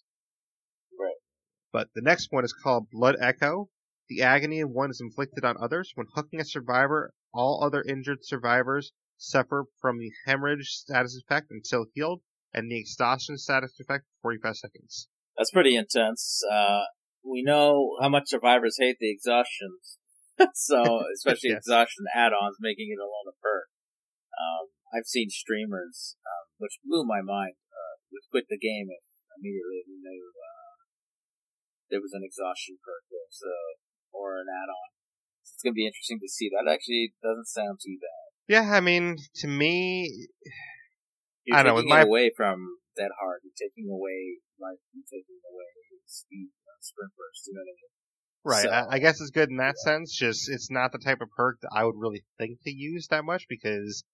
Right. 0.98 1.20
But 1.72 1.88
the 1.94 2.02
next 2.02 2.28
one 2.30 2.44
is 2.44 2.52
called 2.52 2.90
Blood 2.90 3.16
Echo. 3.20 3.70
The 4.08 4.22
agony 4.22 4.60
of 4.60 4.70
one 4.70 4.90
is 4.90 5.00
inflicted 5.00 5.44
on 5.44 5.56
others 5.60 5.92
when 5.94 6.08
hooking 6.14 6.40
a 6.40 6.44
survivor. 6.44 7.14
All 7.32 7.62
other 7.62 7.82
injured 7.82 8.18
survivors 8.22 8.92
suffer 9.16 9.66
from 9.80 9.98
the 9.98 10.10
hemorrhage 10.26 10.68
status 10.70 11.16
effect 11.22 11.46
until 11.50 11.86
healed, 11.94 12.22
and 12.52 12.70
the 12.70 12.78
exhaustion 12.78 13.38
status 13.38 13.78
effect 13.80 14.04
for 14.22 14.32
45 14.34 14.56
seconds. 14.56 15.08
that's 15.36 15.50
pretty 15.50 15.76
intense. 15.76 16.42
Uh, 16.50 16.82
we 17.24 17.42
know 17.42 17.96
how 18.00 18.08
much 18.08 18.24
survivors 18.26 18.76
hate 18.80 18.96
the 19.00 19.10
exhaustions. 19.10 19.98
so, 20.54 21.02
especially 21.16 21.50
Yes. 21.50 21.64
exhaustion 21.64 22.04
add-ons, 22.14 22.56
making 22.60 22.88
it 22.90 23.00
alone 23.00 23.28
a 23.28 23.36
perk. 23.40 23.68
Um, 24.36 24.72
I've 24.92 25.06
seen 25.06 25.28
streamers, 25.30 26.16
um, 26.24 26.44
which 26.58 26.80
blew 26.84 27.04
my 27.04 27.20
mind, 27.22 27.56
uh, 27.70 27.94
would 28.12 28.24
quit 28.30 28.46
the 28.48 28.58
game 28.58 28.88
if 28.90 29.04
immediately 29.38 29.84
they 29.86 30.00
knew, 30.00 30.24
uh, 30.32 30.74
there 31.90 32.00
was 32.00 32.12
an 32.12 32.22
exhaustion 32.24 32.78
perk 32.82 33.04
there, 33.10 33.28
so, 33.30 33.50
or 34.12 34.40
an 34.40 34.46
add-on. 34.48 34.88
So 35.44 35.54
it's 35.54 35.62
gonna 35.62 35.74
be 35.74 35.86
interesting 35.86 36.18
to 36.20 36.28
see. 36.28 36.48
That 36.50 36.70
actually 36.70 37.14
doesn't 37.22 37.46
sound 37.48 37.78
too 37.84 37.98
bad. 38.00 38.26
Yeah, 38.48 38.72
I 38.72 38.80
mean, 38.80 39.18
to 39.44 39.46
me, 39.46 40.28
You're 41.50 41.58
I 41.58 41.62
don't 41.62 41.74
know, 41.74 41.80
taking 41.82 41.90
with 41.90 41.98
my- 41.98 42.08
away 42.08 42.30
from 42.34 42.78
that 42.96 43.10
Hard. 43.20 43.40
You're 43.44 43.58
taking 43.58 43.90
away 43.90 44.38
life. 44.58 44.78
You're 44.94 45.04
taking 45.10 45.38
away 45.50 45.66
speed, 46.06 46.50
uh, 46.66 46.78
sprint 46.80 47.12
burst. 47.18 47.46
You 47.46 47.54
know 47.54 47.60
what 47.60 47.70
I 47.70 47.76
mean? 47.76 47.90
Right. 48.42 48.64
So- 48.64 48.70
I, 48.90 48.96
I 48.96 48.98
guess 48.98 49.20
it's 49.20 49.30
good 49.30 49.50
in 49.50 49.56
that 49.58 49.78
sense. 49.78 50.14
Just 50.16 50.48
it's 50.50 50.70
not 50.70 50.92
the 50.92 50.98
type 50.98 51.20
of 51.20 51.30
perk 51.36 51.58
that 51.62 51.70
I 51.74 51.84
would 51.84 51.96
really 51.96 52.24
think 52.38 52.58
to 52.64 52.70
use 52.70 53.06
that 53.08 53.24
much 53.24 53.46
because, 53.48 54.04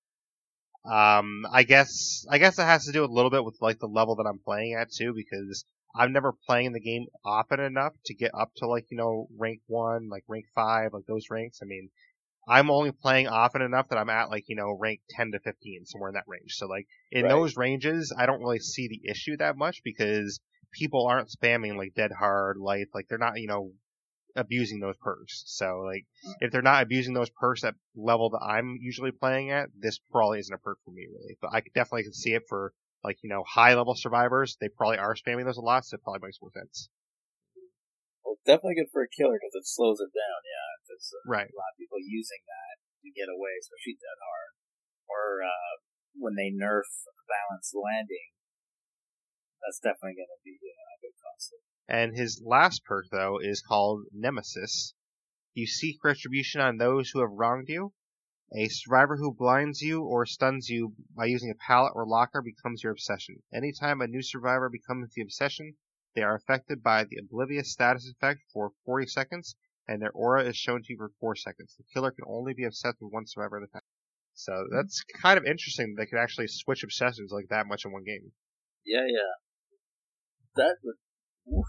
um, 0.90 1.46
I 1.51 1.62
guess 1.64 2.25
I 2.31 2.38
guess 2.38 2.59
it 2.59 2.62
has 2.64 2.85
to 2.87 2.92
do 2.92 3.05
a 3.05 3.07
little 3.12 3.31
bit 3.31 3.44
with 3.44 3.57
like 3.61 3.79
the 3.79 3.87
level 3.88 4.16
that 4.16 4.27
I'm 4.29 4.38
playing 4.44 4.75
at 4.75 4.90
too 4.92 5.12
because 5.14 5.64
I'm 5.94 6.12
never 6.12 6.33
playing 6.46 6.72
the 6.72 6.81
game 6.81 7.07
often 7.25 7.59
enough 7.61 7.94
to 8.07 8.14
get 8.14 8.31
up 8.38 8.51
to 8.59 8.66
like 8.68 8.87
you 8.90 8.96
know 8.96 9.29
rank 9.38 9.61
one, 9.66 10.09
like 10.11 10.25
rank 10.29 10.44
five, 10.55 10.92
like 10.92 11.07
those 11.09 11.27
ranks. 11.31 11.61
I 11.62 11.66
mean, 11.66 11.88
I'm 12.47 12.71
only 12.71 12.93
playing 12.93 13.29
often 13.29 13.63
enough 13.63 13.89
that 13.89 13.99
I'm 13.99 14.11
at 14.11 14.31
like 14.31 14.45
you 14.49 14.57
know 14.57 14.77
rank 14.79 15.01
10 15.11 15.33
to 15.33 15.41
15 15.41 15.85
somewhere 15.87 16.11
in 16.11 16.15
that 16.15 16.25
range. 16.29 16.55
So 16.57 16.67
like 16.67 16.87
in 17.11 17.23
Right. 17.25 17.31
those 17.31 17.57
ranges, 17.57 18.15
I 18.17 18.27
don't 18.27 18.41
really 18.41 18.61
see 18.61 18.89
the 18.89 19.11
issue 19.11 19.37
that 19.39 19.57
much 19.57 19.83
because 19.85 20.41
people 20.73 21.07
aren't 21.07 21.31
spamming 21.31 21.77
like 21.77 21.95
dead 21.95 22.13
hard, 22.13 22.57
light, 22.59 22.89
like 22.95 23.07
they're 23.09 23.19
not 23.19 23.41
you 23.41 23.49
know 23.49 23.73
abusing 24.37 24.81
those 24.81 24.97
perks. 24.99 25.43
So 25.47 25.81
like 25.85 26.07
mm. 26.27 26.35
if 26.41 26.53
they're 26.53 26.63
not 26.63 26.83
abusing 26.83 27.15
those 27.15 27.31
perks 27.31 27.65
at 27.65 27.75
level 27.97 28.31
that 28.31 28.43
I'm 28.43 28.77
usually 28.81 29.11
playing 29.13 29.51
at, 29.51 29.69
this 29.79 29.99
probably 30.11 30.39
isn't 30.41 30.55
a 30.55 30.59
perk 30.59 30.79
for 30.85 30.91
me 30.93 31.07
really. 31.11 31.37
But 31.41 31.53
I 31.53 31.61
could 31.61 31.73
definitely 31.75 32.05
can 32.05 32.13
see 32.15 32.35
it 32.35 32.43
for 32.49 32.73
like 33.03 33.19
you 33.23 33.31
know 33.31 33.45
high 33.47 33.75
level 33.75 33.95
survivors. 33.97 34.57
They 34.61 34.69
probably 34.69 34.99
are 34.99 35.15
spamming 35.15 35.45
those 35.47 35.57
a 35.59 35.63
lot, 35.63 35.85
so 35.85 35.97
it 35.97 36.03
probably 36.03 36.27
makes 36.27 36.39
more 36.41 36.53
sense. 36.53 36.89
Well, 38.25 38.37
definitely 38.45 38.75
good 38.77 38.91
for 38.93 39.03
a 39.03 39.09
killer 39.09 39.39
because 39.41 39.55
it 39.55 39.67
slows 39.67 40.01
it 40.01 40.13
down. 40.13 40.41
Yeah, 40.45 40.66
there's 40.97 41.13
a 41.13 41.29
Right. 41.29 41.53
lot 41.53 41.73
of 41.73 41.79
people 41.79 42.01
using 42.01 42.41
that 42.49 42.81
to 43.05 43.11
get 43.13 43.29
away, 43.29 43.53
especially 43.61 44.01
Dead 44.01 44.17
Hard, 44.17 44.53
or 45.05 45.45
uh, 45.45 45.73
when 46.17 46.35
they 46.35 46.49
nerf 46.49 46.89
balanced 47.29 47.75
landing. 47.77 48.33
That's 49.61 49.81
definitely 49.81 50.17
going 50.17 50.33
to 50.33 50.43
be 50.45 50.57
uh, 50.57 50.97
a 50.97 50.97
good 51.05 51.17
concept. 51.21 51.63
And 51.89 52.17
his 52.17 52.41
last 52.45 52.85
perk 52.85 53.07
though 53.11 53.39
is 53.39 53.61
called 53.61 54.07
Nemesis. 54.13 54.95
You 55.55 55.67
seek 55.67 56.03
retribution 56.05 56.61
on 56.61 56.79
those 56.79 57.11
who 57.11 57.21
have 57.21 57.33
wronged 57.33 57.69
you. 57.69 57.93
A 58.55 58.69
survivor 58.69 59.17
who 59.17 59.35
blinds 59.35 59.81
you 59.81 60.03
or 60.05 60.25
stuns 60.25 60.69
you 60.69 60.95
by 61.11 61.27
using 61.27 61.51
a 61.51 61.55
pallet 61.67 61.93
or 61.95 62.07
locker 62.07 62.41
becomes 62.41 62.83
your 62.83 62.93
obsession. 62.93 63.43
Anytime 63.53 64.01
a 64.01 64.07
new 64.07 64.23
survivor 64.23 64.69
becomes 64.71 65.13
the 65.15 65.23
obsession, 65.23 65.77
they 66.15 66.23
are 66.23 66.37
affected 66.37 66.83
by 66.83 67.05
the 67.05 67.19
oblivious 67.19 67.73
status 67.73 68.09
effect 68.09 68.41
for 68.53 68.73
40 68.85 69.07
seconds, 69.07 69.57
and 69.88 70.01
their 70.03 70.12
aura 70.12 70.44
is 70.44 70.57
shown 70.57 70.83
to 70.83 70.87
you 70.90 70.96
for 70.96 71.11
4 71.20 71.37
seconds. 71.37 71.75
The 71.77 71.85
killer 71.94 72.11
can 72.11 72.25
only 72.29 72.55
be 72.55 72.64
obsessed 72.64 72.99
with 73.01 73.12
one 73.12 73.27
survivor 73.27 73.59
at 73.59 73.68
a 73.68 73.72
time. 73.72 73.83
So 74.35 74.53
that's 74.70 75.03
kind 75.22 75.38
of 75.38 75.44
interesting 75.44 75.94
that 75.94 76.03
they 76.03 76.07
can 76.07 76.18
actually 76.18 76.49
switch 76.49 76.83
obsessions 76.83 77.31
like 77.33 77.46
that 77.51 77.66
much 77.66 77.85
in 77.85 77.92
one 77.92 78.05
game. 78.05 78.33
Yeah, 78.85 79.07
yeah. 79.07 79.33
That 80.57 80.77
would. 80.85 80.96
oof. 81.49 81.66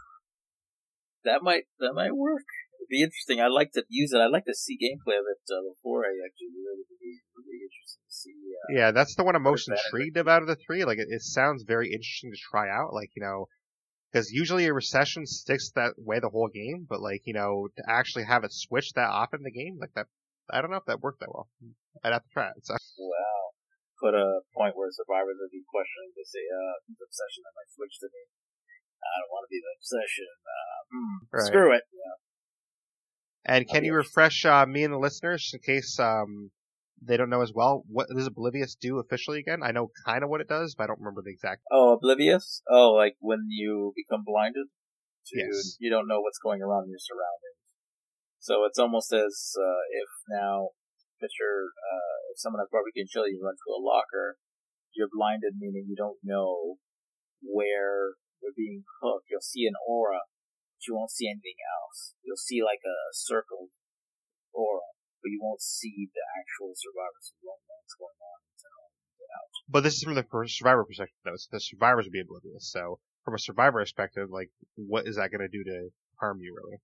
That 1.24 1.44
might 1.44 1.64
that 1.80 1.94
might 1.94 2.16
work. 2.16 2.44
It'd 2.80 2.90
be 2.90 3.02
interesting. 3.04 3.42
I'd 3.42 3.52
like 3.52 3.72
to 3.74 3.84
use 3.90 4.14
it. 4.14 4.20
I'd 4.20 4.32
like 4.32 4.46
to 4.46 4.54
see 4.56 4.78
gameplay 4.78 5.20
of 5.20 5.26
it 5.28 5.44
uh, 5.52 5.60
before 5.76 6.06
I 6.06 6.12
actually 6.24 6.56
do 6.56 6.64
it. 6.72 6.88
It'd 6.88 7.00
be 7.02 7.20
really 7.36 7.60
interesting 7.68 8.04
to 8.08 8.14
see. 8.14 8.32
Uh, 8.32 8.80
Yeah, 8.80 8.92
that's 8.92 9.16
the 9.16 9.24
one 9.24 9.36
I'm 9.36 9.44
most 9.44 9.68
What 9.68 9.76
is 9.76 9.82
that? 9.84 9.88
intrigued 9.98 10.18
about 10.18 10.42
of 10.44 10.48
the 10.48 10.56
three. 10.56 10.86
Like, 10.86 11.00
it, 11.00 11.08
it 11.10 11.22
sounds 11.22 11.64
very 11.68 11.88
interesting 11.92 12.32
to 12.32 12.38
try 12.52 12.70
out. 12.70 12.94
Like, 12.94 13.12
you 13.16 13.22
know, 13.24 13.48
because 14.12 14.32
usually 14.32 14.66
a 14.66 14.74
recession 14.74 15.26
sticks 15.26 15.72
that 15.76 15.94
way 15.98 16.20
the 16.20 16.30
whole 16.30 16.50
game, 16.54 16.86
but 16.90 17.02
like, 17.02 17.22
you 17.26 17.34
know, 17.34 17.68
to 17.76 17.84
actually 17.88 18.24
have 18.26 18.44
it 18.44 18.54
switch 18.54 18.94
that 18.94 19.10
often 19.10 19.40
in 19.42 19.44
the 19.44 19.52
game, 19.52 19.78
like 19.80 19.92
that, 19.96 20.08
I 20.50 20.62
don't 20.62 20.72
know 20.72 20.78
if 20.78 20.86
that 20.88 21.02
worked 21.02 21.20
that 21.20 21.30
well. 21.34 21.50
I'd 22.04 22.14
have 22.14 22.24
to 22.24 22.30
try 22.34 22.48
it. 22.48 22.66
So, 22.66 22.76
Wow. 22.98 23.44
Put 24.00 24.14
a 24.14 24.42
point 24.56 24.78
where 24.78 24.88
survivors 24.94 25.38
would 25.42 25.50
be 25.52 25.66
questioning 25.66 26.14
to 26.14 26.24
say, 26.24 26.46
uh, 26.46 26.76
whose 26.86 27.02
obsession 27.02 27.42
that 27.44 27.58
might 27.58 27.72
switch 27.74 27.98
to 28.00 28.08
me. 28.14 28.30
I 29.02 29.16
don't 29.22 29.32
want 29.34 29.44
to 29.50 29.52
be 29.52 29.62
the 29.62 29.74
obsession. 29.76 30.30
Uh, 30.46 30.80
hmm, 30.94 31.18
Right. 31.34 31.46
Screw 31.50 31.70
it. 31.76 31.84
Yeah. 31.92 32.16
and 33.46 33.68
can 33.68 33.84
you 33.84 33.94
refresh 33.94 34.46
uh, 34.46 34.66
me 34.66 34.84
and 34.84 34.94
the 34.94 35.00
listeners 35.00 35.50
in 35.54 35.60
case 35.60 36.00
um 36.00 36.52
they 37.02 37.18
don't 37.18 37.30
know 37.30 37.42
as 37.42 37.54
well? 37.54 37.84
What 37.88 38.08
does 38.10 38.28
Oblivious 38.28 38.76
do 38.76 39.00
officially 39.00 39.40
again? 39.40 39.62
I 39.64 39.72
know 39.72 39.92
kind 40.06 40.24
of 40.24 40.30
what 40.30 40.42
it 40.42 40.48
does, 40.48 40.76
but 40.76 40.86
I 40.86 40.88
don't 40.88 41.00
remember 41.00 41.22
the 41.24 41.32
exact. 41.32 41.62
Oh, 41.72 41.94
oblivious? 41.94 42.62
Oh, 42.70 42.92
like 42.92 43.16
when 43.20 43.48
you 43.50 43.94
become 43.96 44.24
blinded? 44.26 44.68
To, 44.68 45.34
Yes. 45.38 45.78
You 45.80 45.90
don't 45.90 46.08
know 46.08 46.22
what's 46.22 46.40
going 46.40 46.62
around 46.62 46.86
in 46.86 46.92
your 46.92 47.04
surroundings. 47.04 47.60
So 48.40 48.64
it's 48.66 48.80
almost 48.80 49.12
as 49.12 49.54
uh, 49.60 49.84
if 49.92 50.10
now, 50.32 50.72
picture, 51.20 51.76
uh, 51.76 52.32
if 52.32 52.40
someone 52.40 52.62
has 52.62 52.72
barbecue 52.72 53.04
and 53.04 53.10
chili, 53.10 53.36
you 53.36 53.42
run 53.44 53.60
to 53.60 53.76
a 53.76 53.82
locker, 53.82 54.38
you're 54.96 55.12
blinded, 55.12 55.60
meaning 55.60 55.86
you 55.88 55.96
don't 56.00 56.18
know 56.24 56.80
where 57.44 58.16
you're 58.42 58.56
being 58.56 58.88
hooked. 59.04 59.28
You'll 59.30 59.44
see 59.44 59.68
an 59.68 59.76
aura, 59.84 60.24
but 60.74 60.88
you 60.88 60.96
won't 60.96 61.12
see 61.12 61.28
anything 61.28 61.60
else. 61.60 62.16
You'll 62.24 62.40
see 62.40 62.64
like 62.64 62.82
a 62.88 62.98
circle 63.12 63.70
aura, 64.54 64.87
but 65.22 65.30
you 65.34 65.40
won't 65.42 65.62
see 65.62 66.10
the 66.14 66.24
actual 66.38 66.74
survivors. 66.78 67.34
You 67.38 67.50
won't 67.50 67.64
know 67.66 67.78
what's 67.82 67.98
going 67.98 68.20
on 68.22 68.38
until 68.54 68.78
you 68.94 69.14
get 69.22 69.32
out. 69.34 69.52
But 69.68 69.82
this 69.84 69.96
is 69.98 70.04
from 70.04 70.16
the 70.16 70.26
survivor 70.48 70.86
perspective, 70.86 71.20
though. 71.26 71.38
So 71.38 71.50
the 71.52 71.62
survivors 71.62 72.06
would 72.06 72.16
be 72.16 72.24
oblivious. 72.24 72.70
So 72.70 73.00
from 73.26 73.36
a 73.36 73.42
survivor 73.42 73.82
perspective, 73.82 74.30
like, 74.30 74.50
what 74.76 75.08
is 75.08 75.18
that 75.18 75.34
going 75.34 75.44
to 75.44 75.52
do 75.52 75.64
to 75.64 75.90
harm 76.20 76.40
you, 76.42 76.56
really? 76.56 76.80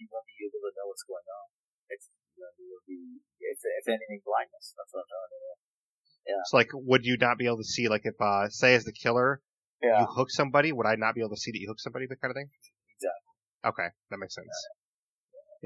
you 0.00 0.08
won't 0.10 0.26
be 0.26 0.36
able 0.44 0.60
to 0.60 0.70
know 0.74 0.86
what's 0.90 1.06
going 1.06 1.24
on. 1.24 1.46
It's 1.90 2.10
you 2.34 2.42
know, 2.42 2.50
be 2.84 3.22
if 3.40 3.58
if 3.62 3.86
anything 3.88 4.20
blindness. 4.26 4.74
That's 4.74 4.90
what 4.92 5.06
I'm 5.06 5.10
telling 5.10 5.32
you. 5.32 6.42
So 6.50 6.56
like, 6.56 6.70
would 6.72 7.04
you 7.04 7.16
not 7.20 7.38
be 7.38 7.46
able 7.46 7.60
to 7.60 7.68
see 7.68 7.88
like 7.88 8.02
if 8.04 8.16
uh 8.20 8.48
say 8.48 8.74
as 8.74 8.84
the 8.84 8.92
killer 8.92 9.40
Yeah. 9.82 10.00
you 10.00 10.06
hook 10.08 10.30
somebody, 10.30 10.72
would 10.72 10.86
I 10.86 10.96
not 10.96 11.14
be 11.14 11.20
able 11.20 11.36
to 11.36 11.40
see 11.40 11.52
that 11.52 11.60
you 11.60 11.68
hook 11.68 11.80
somebody, 11.80 12.06
that 12.08 12.20
kind 12.20 12.32
of 12.32 12.36
thing? 12.36 12.48
Exactly. 12.48 13.32
Okay, 13.64 13.88
that 14.10 14.18
makes 14.18 14.34
sense. 14.34 14.48
Yeah, 14.48 14.83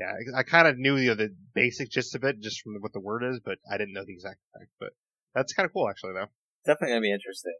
I, 0.06 0.40
I 0.40 0.42
kind 0.42 0.68
of 0.68 0.78
knew 0.78 0.96
you 0.96 1.08
know, 1.08 1.14
the 1.14 1.34
basic 1.54 1.90
gist 1.90 2.14
of 2.14 2.24
it 2.24 2.40
just 2.40 2.62
from 2.62 2.74
what 2.80 2.92
the 2.92 3.00
word 3.00 3.24
is, 3.24 3.40
but 3.44 3.58
I 3.70 3.78
didn't 3.78 3.94
know 3.94 4.04
the 4.04 4.12
exact 4.12 4.40
effect. 4.54 4.70
But 4.78 4.90
that's 5.34 5.52
kind 5.52 5.66
of 5.66 5.72
cool, 5.72 5.88
actually, 5.88 6.14
though. 6.14 6.30
Definitely 6.66 6.94
gonna 6.94 7.00
be 7.02 7.12
interesting. 7.12 7.56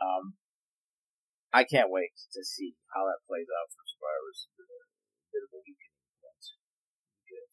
Um, 0.00 0.34
I 1.52 1.64
can't 1.64 1.90
wait 1.90 2.12
to 2.32 2.44
see 2.44 2.74
how 2.94 3.04
that 3.04 3.20
plays 3.28 3.46
out 3.46 3.68
for 3.70 3.84
survivors. 3.84 4.48
Bit 5.32 5.42
of 5.44 5.52
a. 5.52 5.60
Good. 7.28 7.48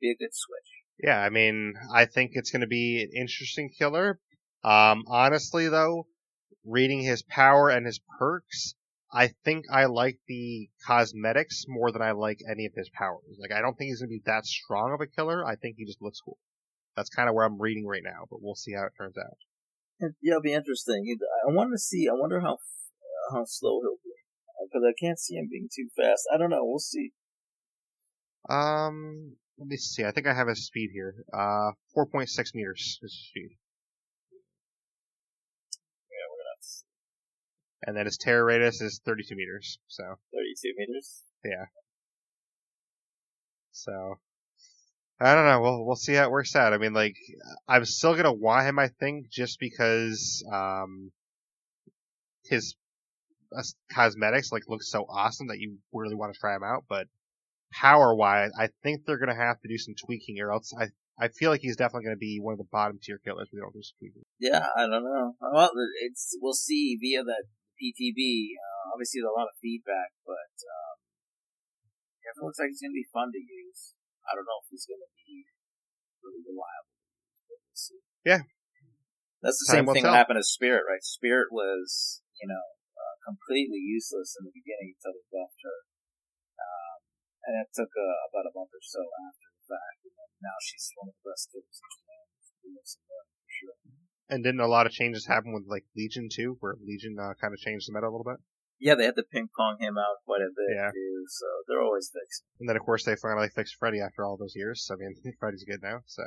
Be 0.00 0.10
a 0.10 0.16
good 0.16 0.32
switch. 0.32 0.70
Yeah, 1.02 1.18
I 1.18 1.28
mean, 1.28 1.74
I 1.92 2.06
think 2.06 2.32
it's 2.34 2.50
going 2.50 2.60
to 2.60 2.66
be 2.66 3.02
an 3.02 3.10
interesting 3.14 3.70
killer. 3.78 4.20
Um, 4.64 5.04
honestly, 5.08 5.68
though, 5.68 6.06
reading 6.64 7.02
his 7.02 7.22
power 7.22 7.70
and 7.70 7.86
his 7.86 8.00
perks, 8.18 8.74
I 9.12 9.28
think 9.44 9.64
I 9.72 9.86
like 9.86 10.18
the 10.28 10.68
cosmetics 10.86 11.64
more 11.66 11.90
than 11.90 12.02
I 12.02 12.12
like 12.12 12.38
any 12.48 12.66
of 12.66 12.72
his 12.76 12.90
powers. 12.90 13.36
Like, 13.40 13.52
I 13.52 13.60
don't 13.60 13.76
think 13.76 13.88
he's 13.88 14.00
going 14.00 14.10
to 14.10 14.18
be 14.18 14.22
that 14.26 14.46
strong 14.46 14.92
of 14.94 15.00
a 15.00 15.06
killer. 15.06 15.44
I 15.44 15.56
think 15.56 15.76
he 15.78 15.84
just 15.84 16.00
looks 16.00 16.20
cool. 16.20 16.38
That's 16.96 17.10
kind 17.10 17.28
of 17.28 17.34
where 17.34 17.44
I'm 17.44 17.60
reading 17.60 17.86
right 17.86 18.02
now, 18.04 18.26
but 18.30 18.40
we'll 18.40 18.54
see 18.54 18.72
how 18.72 18.84
it 18.84 18.92
turns 18.96 19.16
out. 19.18 19.36
Yeah, 20.00 20.32
it'll 20.32 20.42
be 20.42 20.52
interesting. 20.52 21.04
I 21.46 21.52
want 21.52 21.72
to 21.72 21.78
see. 21.78 22.08
I 22.08 22.14
wonder 22.14 22.40
how 22.40 22.58
how 23.32 23.44
slow 23.44 23.80
he'll 23.80 24.00
be 24.02 24.10
because 24.66 24.82
I 24.86 24.94
can't 24.98 25.18
see 25.18 25.34
him 25.36 25.48
being 25.50 25.68
too 25.74 25.88
fast. 25.96 26.22
I 26.32 26.38
don't 26.38 26.50
know. 26.50 26.64
We'll 26.64 26.78
see. 26.78 27.12
Um, 28.48 29.36
let 29.58 29.68
me 29.68 29.76
see. 29.76 30.04
I 30.04 30.10
think 30.10 30.26
I 30.26 30.34
have 30.34 30.48
his 30.48 30.66
speed 30.66 30.90
here. 30.92 31.14
Uh, 31.32 31.72
4.6 31.96 32.54
meters 32.54 32.80
is 32.80 32.98
his 33.02 33.28
speed. 33.28 33.50
Yeah, 36.10 36.26
we're 36.30 36.42
gonna. 36.42 36.62
See. 36.62 36.84
And 37.90 37.96
then 37.96 38.06
his 38.06 38.18
terror 38.18 38.44
radius 38.44 38.80
is 38.80 39.00
32 39.04 39.34
meters. 39.34 39.80
So. 39.88 40.04
32 40.32 40.74
meters. 40.76 41.22
Yeah. 41.44 41.64
So. 43.72 44.20
I 45.20 45.34
don't 45.34 45.44
know. 45.44 45.60
We'll 45.60 45.84
we'll 45.84 45.96
see 45.96 46.14
how 46.14 46.22
it 46.22 46.30
works 46.30 46.54
out. 46.54 46.72
I 46.72 46.78
mean, 46.78 46.92
like, 46.92 47.16
I'm 47.66 47.84
still 47.84 48.14
gonna 48.14 48.32
want 48.32 48.68
him. 48.68 48.78
I 48.78 48.90
think 49.00 49.28
just 49.28 49.58
because 49.58 50.44
um, 50.52 51.10
his 52.44 52.76
uh, 53.54 53.62
cosmetics 53.92 54.52
like 54.52 54.62
look 54.68 54.84
so 54.84 55.04
awesome 55.10 55.48
that 55.48 55.58
you 55.58 55.78
really 55.92 56.14
want 56.14 56.32
to 56.32 56.38
try 56.38 56.54
him 56.54 56.62
out. 56.62 56.84
But 56.88 57.08
power 57.72 58.14
wise, 58.14 58.52
I 58.56 58.68
think 58.84 59.02
they're 59.04 59.18
gonna 59.18 59.34
have 59.34 59.60
to 59.62 59.68
do 59.68 59.78
some 59.78 59.96
tweaking, 60.06 60.38
or 60.38 60.52
else 60.52 60.72
I 60.78 60.86
I 61.18 61.26
feel 61.28 61.50
like 61.50 61.60
he's 61.60 61.76
definitely 61.76 62.04
gonna 62.04 62.16
be 62.16 62.38
one 62.40 62.52
of 62.52 62.58
the 62.58 62.68
bottom 62.70 63.00
tier 63.02 63.18
killers. 63.18 63.48
We 63.52 63.58
don't 63.58 63.74
do. 63.74 63.80
Yeah, 64.38 64.64
I 64.76 64.82
don't 64.82 65.02
know. 65.02 65.34
Well, 65.52 65.70
it's 66.02 66.38
we'll 66.40 66.54
see 66.54 66.96
via 67.00 67.24
the 67.24 67.42
PTB. 67.80 68.54
Uh, 68.54 68.92
obviously, 68.92 69.24
there's 69.24 69.32
a 69.32 69.38
lot 69.40 69.48
of 69.48 69.56
feedback, 69.56 70.12
but 70.28 70.52
um, 70.60 70.96
it 72.20 72.36
looks 72.44 72.60
like 72.60 72.68
it's 72.68 72.84
gonna 72.84 72.94
be 72.94 73.08
fun 73.08 73.32
to 73.32 73.40
use. 73.40 73.96
I 74.28 74.36
don't 74.36 74.44
know 74.44 74.60
if 74.60 74.68
he's 74.68 74.84
gonna 74.84 75.08
be 75.16 75.48
really 76.20 76.44
reliable. 76.44 76.94
We'll 77.48 77.74
see. 77.74 78.04
Yeah, 78.22 78.44
that's 79.40 79.56
the 79.64 79.72
Time 79.72 79.88
same 79.88 79.96
thing 79.96 80.04
that 80.04 80.12
happened 80.12 80.36
to 80.36 80.44
Spirit, 80.44 80.84
right? 80.84 81.00
Spirit 81.00 81.48
was, 81.48 82.20
you 82.36 82.46
know, 82.46 82.66
uh, 82.92 83.16
completely 83.24 83.80
useless 83.80 84.36
in 84.36 84.44
the 84.44 84.52
beginning 84.52 84.92
until 84.94 85.16
they 85.16 85.24
buffed 85.32 85.64
her. 85.64 85.78
Um, 86.60 86.98
and 87.48 87.54
it 87.64 87.72
took 87.72 87.88
uh, 87.88 88.16
about 88.28 88.44
a 88.44 88.52
month 88.52 88.76
or 88.76 88.84
so 88.84 89.00
after 89.00 89.48
the 89.48 89.64
fact, 89.64 90.04
and 90.04 90.12
then 90.12 90.30
now 90.44 90.60
she's 90.60 90.92
one 91.00 91.08
of 91.08 91.16
the 91.16 91.24
best 91.24 91.48
killers 91.48 91.80
in 91.80 91.88
Japan. 91.88 92.24
For 92.60 93.48
sure. 93.48 93.99
And 94.30 94.44
didn't 94.44 94.60
a 94.62 94.70
lot 94.70 94.86
of 94.86 94.92
changes 94.92 95.26
happen 95.26 95.52
with 95.52 95.64
like 95.66 95.84
Legion 95.96 96.28
too, 96.30 96.56
where 96.60 96.74
Legion 96.78 97.16
uh, 97.18 97.34
kind 97.40 97.52
of 97.52 97.58
changed 97.58 97.88
the 97.88 97.92
meta 97.92 98.06
a 98.06 98.14
little 98.14 98.24
bit? 98.24 98.38
Yeah, 98.78 98.94
they 98.94 99.04
had 99.04 99.16
to 99.16 99.26
ping 99.26 99.50
pong 99.58 99.76
him 99.78 99.98
out 99.98 100.22
quite 100.24 100.40
a 100.40 100.54
bit 100.54 100.72
yeah. 100.72 100.88
too, 100.88 101.24
so 101.28 101.46
they're 101.66 101.82
always 101.82 102.08
fixing. 102.08 102.46
And 102.60 102.68
then 102.68 102.76
of 102.76 102.82
course 102.86 103.04
they 103.04 103.16
finally 103.18 103.50
fixed 103.52 103.76
Freddy 103.76 104.00
after 104.00 104.24
all 104.24 104.38
those 104.38 104.54
years. 104.54 104.86
So 104.86 104.94
I 104.94 105.02
mean, 105.02 105.18
Freddy's 105.40 105.66
good 105.68 105.82
now. 105.82 106.00
So 106.06 106.22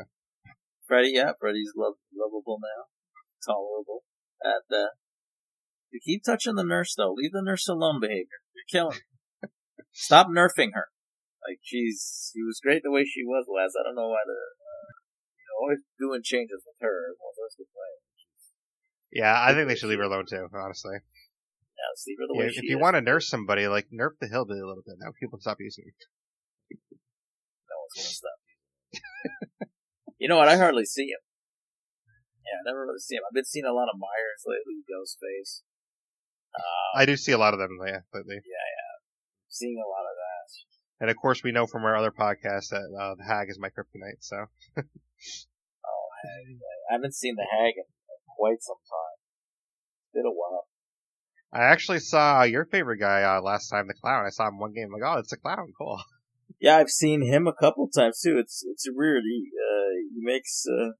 Freddy, 0.85 1.11
yeah, 1.15 1.31
Freddy's 1.39 1.71
lo- 1.75 1.97
lovable 2.13 2.59
now, 2.61 2.91
tolerable. 3.47 4.03
At 4.43 4.67
uh, 4.69 4.91
you 5.89 6.01
keep 6.03 6.23
touching 6.23 6.55
the 6.55 6.67
nurse 6.67 6.93
though. 6.95 7.13
Leave 7.13 7.31
the 7.31 7.41
nurse 7.41 7.67
alone, 7.69 8.01
Behaviour. 8.01 8.43
You're 8.53 8.69
killing. 8.69 8.99
Stop 9.93 10.27
nerfing 10.27 10.73
her. 10.73 10.91
Like 11.47 11.59
she's 11.61 12.31
she 12.33 12.43
was 12.43 12.59
great 12.61 12.83
the 12.83 12.91
way 12.91 13.05
she 13.05 13.23
was 13.23 13.47
last. 13.47 13.79
I 13.79 13.87
don't 13.87 13.95
know 13.95 14.09
why 14.09 14.27
they're 14.27 14.35
know 14.35 14.72
always 15.63 15.79
doing 15.95 16.21
changes 16.23 16.61
with 16.67 16.75
her. 16.83 17.15
Always 17.23 17.55
Yeah, 19.11 19.31
I 19.31 19.53
think 19.53 19.67
they 19.67 19.75
should 19.75 19.89
leave 19.89 20.03
her 20.03 20.11
alone 20.11 20.27
too. 20.27 20.47
Honestly. 20.51 20.99
Yeah, 20.99 21.87
let's 21.91 22.03
leave 22.07 22.19
her 22.19 22.27
the 22.27 22.35
way 22.37 22.45
yeah, 22.45 22.51
she 22.51 22.67
If 22.67 22.69
you 22.69 22.77
is. 22.77 22.83
want 22.83 22.95
to 22.95 23.01
nurse 23.01 23.27
somebody, 23.27 23.67
like 23.67 23.87
nerf 23.89 24.19
the 24.19 24.27
hillbilly 24.27 24.59
a 24.59 24.67
little 24.67 24.83
bit. 24.85 24.99
Now 24.99 25.15
people 25.19 25.39
stop 25.39 25.57
using 25.59 25.85
it. 25.87 25.99
No 27.71 27.75
one's 27.79 27.95
gonna 27.95 28.19
stop. 28.19 28.39
you 30.19 30.27
know 30.27 30.37
what? 30.37 30.49
I 30.49 30.57
hardly 30.57 30.85
see 30.85 31.07
him. 31.07 31.23
Yeah, 32.43 32.59
I 32.59 32.63
never 32.67 32.85
really 32.85 32.99
see 32.99 33.15
him. 33.15 33.23
I've 33.25 33.33
been 33.33 33.47
seeing 33.47 33.65
a 33.65 33.73
lot 33.73 33.87
of 33.87 33.95
Myers 33.97 34.43
lately, 34.45 34.83
Ghostface. 34.83 35.63
Um, 36.53 37.01
I 37.01 37.05
do 37.05 37.17
see 37.17 37.31
a 37.31 37.37
lot 37.37 37.53
of 37.53 37.59
them 37.59 37.79
yeah, 37.81 38.05
lately. 38.13 38.35
Yeah, 38.35 38.67
yeah. 38.77 38.93
Seeing 39.49 39.77
a 39.79 39.89
lot 39.89 40.05
of 40.05 40.15
that. 40.19 40.49
And 41.01 41.09
of 41.09 41.17
course, 41.17 41.43
we 41.43 41.51
know 41.51 41.65
from 41.65 41.83
our 41.83 41.95
other 41.95 42.11
podcast 42.11 42.69
that 42.69 42.87
uh, 42.99 43.15
the 43.15 43.23
Hag 43.25 43.49
is 43.49 43.59
my 43.59 43.69
kryptonite. 43.69 44.21
So. 44.21 44.45
I 46.23 46.93
haven't 46.93 47.15
seen 47.15 47.35
the 47.35 47.47
Hag 47.49 47.73
in 47.77 47.83
quite 48.37 48.61
some 48.61 48.77
time. 48.89 49.17
It's 50.03 50.13
been 50.13 50.25
a 50.25 50.31
while. 50.31 50.67
I 51.53 51.71
actually 51.71 51.99
saw 51.99 52.43
your 52.43 52.65
favorite 52.65 52.97
guy 52.97 53.23
uh, 53.23 53.41
last 53.41 53.69
time, 53.69 53.87
the 53.87 53.93
clown. 53.93 54.25
I 54.25 54.29
saw 54.29 54.47
him 54.47 54.59
one 54.59 54.73
game. 54.73 54.87
I'm 54.87 54.99
like, 54.99 55.15
oh, 55.15 55.19
it's 55.19 55.33
a 55.33 55.37
clown. 55.37 55.73
Cool. 55.77 56.01
Yeah, 56.59 56.77
I've 56.77 56.89
seen 56.89 57.21
him 57.21 57.45
a 57.45 57.53
couple 57.53 57.89
times 57.89 58.21
too. 58.23 58.37
It's 58.37 58.63
it's 58.65 58.85
weird. 58.87 59.23
He 59.23 59.49
uh, 59.51 59.89
he 60.13 60.23
makes 60.23 60.63
uh, 60.65 60.91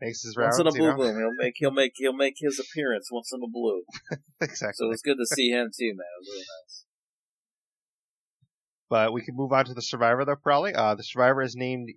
makes 0.00 0.22
his 0.22 0.36
rounds. 0.36 0.58
Once 0.58 0.74
in 0.74 0.80
a 0.80 0.84
blue 0.84 0.94
bloom, 0.96 1.16
he'll 1.16 1.34
make 1.36 1.54
he'll 1.58 1.70
make 1.70 1.92
he'll 1.96 2.16
make 2.16 2.34
his 2.38 2.58
appearance 2.58 3.08
once 3.12 3.30
in 3.32 3.40
a 3.40 3.48
blue. 3.48 3.82
exactly. 4.40 4.72
So 4.74 4.90
it's 4.90 5.02
good 5.02 5.16
to 5.16 5.26
see 5.26 5.50
him 5.50 5.70
too, 5.76 5.90
man. 5.94 6.06
It 6.06 6.20
was 6.20 6.28
really 6.28 6.40
nice. 6.40 6.84
But 8.90 9.12
we 9.12 9.22
can 9.22 9.36
move 9.36 9.52
on 9.52 9.66
to 9.66 9.74
the 9.74 9.82
survivor 9.82 10.24
though, 10.24 10.36
probably. 10.36 10.74
Uh, 10.74 10.94
the 10.96 11.04
survivor 11.04 11.42
is 11.42 11.54
named 11.54 11.90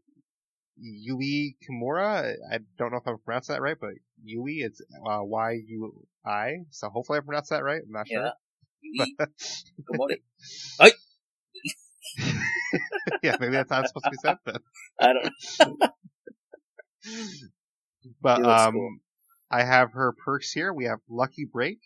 Yui 0.78 1.56
Kimura. 1.64 2.34
I 2.52 2.60
don't 2.78 2.92
know 2.92 2.98
if 2.98 3.08
I 3.08 3.14
pronounced 3.24 3.50
that 3.50 3.62
right, 3.62 3.78
but 3.80 3.92
Yui, 4.24 4.60
it's 4.60 4.82
uh, 4.82 5.20
Y 5.22 5.60
U 5.68 6.08
I. 6.26 6.66
So 6.72 6.90
hopefully 6.90 7.20
I 7.20 7.22
pronounced 7.22 7.50
that 7.50 7.64
right. 7.64 7.82
I'm 7.86 7.92
not 7.92 8.10
yeah. 8.10 8.18
sure. 8.18 8.32
Yui. 8.82 9.16
Good 9.18 9.98
morning. 9.98 10.18
Hi. 10.80 10.92
yeah, 13.24 13.38
maybe 13.40 13.54
that's 13.54 13.70
not 13.70 13.88
supposed 13.88 14.06
to 14.06 14.12
be 14.12 14.18
said, 14.22 14.38
but 14.46 14.62
I 15.00 15.14
don't. 15.14 15.34
but 18.22 18.44
um, 18.46 18.74
cool. 18.74 18.98
I 19.50 19.64
have 19.64 19.94
her 19.94 20.14
perks 20.26 20.52
here. 20.52 20.74
We 20.74 20.86
have 20.86 21.00
Lucky 21.10 21.46
Break. 21.52 21.80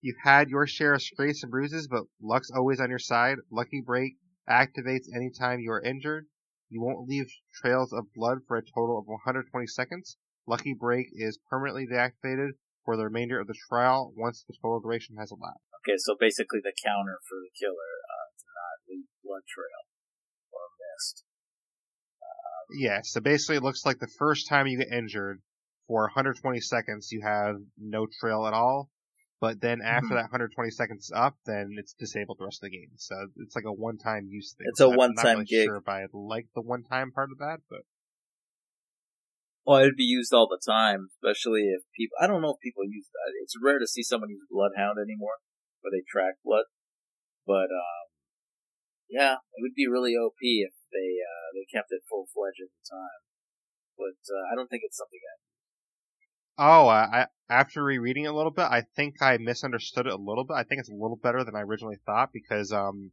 You've 0.00 0.16
had 0.22 0.48
your 0.48 0.66
share 0.66 0.94
of 0.94 1.02
scrapes 1.02 1.42
and 1.42 1.50
bruises, 1.50 1.88
but 1.88 2.04
luck's 2.22 2.50
always 2.50 2.80
on 2.80 2.90
your 2.90 2.98
side. 3.00 3.38
Lucky 3.50 3.82
Break 3.84 4.14
activates 4.48 5.06
anytime 5.14 5.60
you 5.60 5.72
are 5.72 5.82
injured. 5.82 6.26
You 6.70 6.82
won't 6.82 7.08
leave 7.08 7.26
trails 7.54 7.92
of 7.92 8.12
blood 8.14 8.38
for 8.46 8.56
a 8.56 8.62
total 8.62 8.98
of 8.98 9.06
120 9.06 9.66
seconds. 9.66 10.16
Lucky 10.46 10.74
Break 10.74 11.08
is 11.12 11.38
permanently 11.50 11.86
deactivated 11.86 12.52
for 12.84 12.96
the 12.96 13.04
remainder 13.04 13.40
of 13.40 13.46
the 13.46 13.58
trial 13.68 14.12
once 14.16 14.44
the 14.46 14.54
total 14.62 14.80
duration 14.80 15.16
has 15.18 15.30
elapsed. 15.30 15.64
Okay, 15.84 15.96
so 15.96 16.16
basically 16.18 16.60
the 16.62 16.72
counter 16.84 17.18
for 17.28 17.36
the 17.40 17.50
killer 17.58 17.72
uh, 17.72 18.28
to 18.36 18.46
not 18.52 18.76
leave 18.88 19.04
blood 19.24 19.42
trail 19.48 19.88
or 20.52 20.60
mist. 20.76 21.24
Um, 22.20 22.78
yeah, 22.78 23.00
so 23.02 23.20
basically 23.20 23.56
it 23.56 23.62
looks 23.62 23.86
like 23.86 23.98
the 23.98 24.14
first 24.18 24.48
time 24.48 24.66
you 24.66 24.78
get 24.78 24.92
injured 24.92 25.40
for 25.86 26.02
120 26.02 26.60
seconds 26.60 27.12
you 27.12 27.22
have 27.22 27.56
no 27.78 28.06
trail 28.20 28.46
at 28.46 28.52
all. 28.52 28.90
But 29.40 29.60
then 29.60 29.80
after 29.80 30.06
mm-hmm. 30.06 30.26
that 30.26 30.34
120 30.34 30.70
seconds 30.70 31.04
is 31.04 31.12
up, 31.14 31.38
then 31.46 31.76
it's 31.78 31.94
disabled 31.94 32.38
the 32.40 32.44
rest 32.44 32.58
of 32.58 32.70
the 32.70 32.76
game. 32.76 32.90
So 32.96 33.14
it's 33.36 33.54
like 33.54 33.66
a 33.66 33.72
one-time 33.72 34.26
use 34.26 34.54
thing. 34.58 34.66
It's 34.68 34.80
a 34.80 34.90
one-time 34.90 35.46
really 35.46 35.46
gig. 35.46 35.66
Sure, 35.66 35.76
if 35.76 35.88
I 35.88 36.06
like 36.12 36.46
the 36.54 36.62
one-time 36.62 37.12
part 37.12 37.30
of 37.30 37.38
that, 37.38 37.62
but 37.70 37.86
well, 39.68 39.84
it'd 39.84 40.00
be 40.00 40.08
used 40.08 40.32
all 40.32 40.48
the 40.48 40.64
time, 40.64 41.12
especially 41.12 41.68
if 41.68 41.84
people. 41.92 42.16
I 42.16 42.26
don't 42.26 42.40
know 42.40 42.56
if 42.56 42.64
people 42.64 42.88
use 42.88 43.04
that. 43.12 43.36
It's 43.44 43.52
rare 43.60 43.78
to 43.78 43.86
see 43.86 44.02
someone 44.02 44.32
use 44.32 44.48
Bloodhound 44.48 44.96
anymore, 44.96 45.44
where 45.84 45.92
they 45.92 46.00
track 46.08 46.40
blood. 46.40 46.72
But 47.44 47.68
um, 47.68 48.08
yeah, 49.12 49.44
it 49.44 49.60
would 49.60 49.76
be 49.76 49.84
really 49.84 50.16
OP 50.16 50.40
if 50.40 50.72
they 50.88 51.20
uh, 51.20 51.48
they 51.52 51.68
kept 51.68 51.92
it 51.92 52.00
full 52.08 52.26
fledged 52.32 52.64
at 52.64 52.72
the 52.72 52.84
time. 52.88 53.20
But 54.00 54.16
uh, 54.24 54.44
I 54.48 54.56
don't 54.56 54.72
think 54.72 54.88
it's 54.88 54.96
something 54.96 55.20
I 55.20 55.36
Oh, 56.58 56.88
I, 56.88 57.28
after 57.48 57.84
rereading 57.84 58.24
it 58.24 58.28
a 58.32 58.36
little 58.36 58.50
bit, 58.50 58.64
I 58.64 58.80
think 58.82 59.22
I 59.22 59.36
misunderstood 59.38 60.06
it 60.06 60.12
a 60.12 60.16
little 60.16 60.42
bit. 60.44 60.54
I 60.56 60.64
think 60.64 60.80
it's 60.80 60.90
a 60.90 60.92
little 60.92 61.16
better 61.16 61.44
than 61.44 61.54
I 61.54 61.60
originally 61.60 61.98
thought 62.04 62.32
because 62.32 62.72
um, 62.72 63.12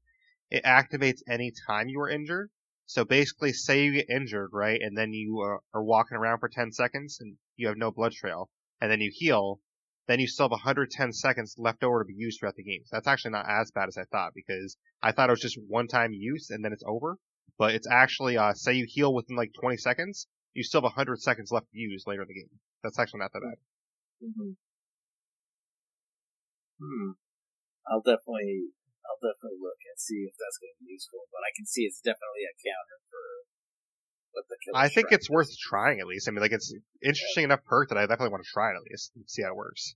it 0.50 0.64
activates 0.64 1.22
any 1.30 1.52
time 1.68 1.88
you 1.88 2.02
are 2.02 2.10
injured. 2.10 2.50
So 2.88 3.06
basically, 3.06 3.54
say 3.54 3.84
you 3.86 3.94
get 3.94 4.10
injured, 4.10 4.50
right, 4.52 4.82
and 4.82 4.98
then 4.98 5.14
you 5.14 5.40
are, 5.42 5.62
are 5.74 5.84
walking 5.84 6.18
around 6.18 6.40
for 6.40 6.50
10 6.50 6.72
seconds 6.72 7.20
and 7.22 7.38
you 7.56 7.68
have 7.68 7.78
no 7.78 7.92
blood 7.92 8.14
trail, 8.14 8.50
and 8.82 8.92
then 8.92 9.00
you 9.00 9.12
heal, 9.14 9.62
then 10.08 10.20
you 10.20 10.28
still 10.28 10.46
have 10.46 10.52
110 10.52 11.14
seconds 11.14 11.56
left 11.58 11.84
over 11.84 12.00
to 12.04 12.06
be 12.08 12.16
used 12.16 12.40
throughout 12.40 12.56
the 12.56 12.64
game. 12.64 12.82
So 12.86 12.98
that's 12.98 13.08
actually 13.08 13.32
not 13.32 13.48
as 13.48 13.70
bad 13.70 13.90
as 13.90 13.98
I 13.98 14.06
thought 14.06 14.34
because 14.34 14.76
I 15.04 15.12
thought 15.12 15.30
it 15.30 15.34
was 15.34 15.42
just 15.42 15.60
one 15.68 15.88
time 15.88 16.14
use 16.14 16.50
and 16.50 16.66
then 16.66 16.74
it's 16.74 16.84
over. 16.86 17.18
But 17.60 17.76
it's 17.76 17.88
actually, 17.88 18.38
uh, 18.38 18.54
say 18.56 18.74
you 18.74 18.86
heal 18.90 19.14
within 19.14 19.36
like 19.36 19.54
20 19.54 19.78
seconds, 19.78 20.28
you 20.56 20.64
still 20.64 20.80
have 20.82 20.86
100 20.86 21.22
seconds 21.22 21.52
left 21.52 21.70
to 21.72 21.78
use 21.78 22.06
later 22.08 22.24
in 22.24 22.28
the 22.28 22.34
game. 22.34 22.50
That's 22.86 23.02
actually 23.02 23.26
not 23.26 23.34
that 23.34 23.42
bad. 23.42 23.58
Mm-hmm. 24.22 24.54
Hmm. 26.78 27.18
I'll 27.90 28.06
definitely, 28.06 28.78
I'll 29.10 29.22
definitely 29.22 29.58
look 29.58 29.82
and 29.90 29.98
see 29.98 30.30
if 30.30 30.38
that's 30.38 30.62
going 30.62 30.78
to 30.78 30.82
be 30.86 30.94
useful. 30.94 31.26
But 31.34 31.42
I 31.42 31.50
can 31.58 31.66
see 31.66 31.90
it's 31.90 31.98
definitely 31.98 32.46
a 32.46 32.54
counter 32.62 33.00
for 33.10 33.24
what 34.38 34.46
the 34.46 34.58
killer. 34.62 34.78
I 34.78 34.90
think 34.94 35.10
it's 35.10 35.30
worth 35.30 35.50
trying 35.58 35.98
at 36.00 36.06
least. 36.06 36.30
I 36.30 36.32
mean, 36.32 36.46
like 36.46 36.54
it's 36.54 36.74
interesting 37.02 37.50
yeah. 37.50 37.58
enough 37.58 37.66
perk 37.66 37.90
that 37.90 37.98
I 37.98 38.06
definitely 38.06 38.38
want 38.38 38.46
to 38.46 38.54
try 38.54 38.70
it 38.70 38.78
at 38.78 38.86
least 38.86 39.18
and 39.18 39.26
see 39.26 39.42
how 39.42 39.50
it 39.50 39.58
works. 39.58 39.96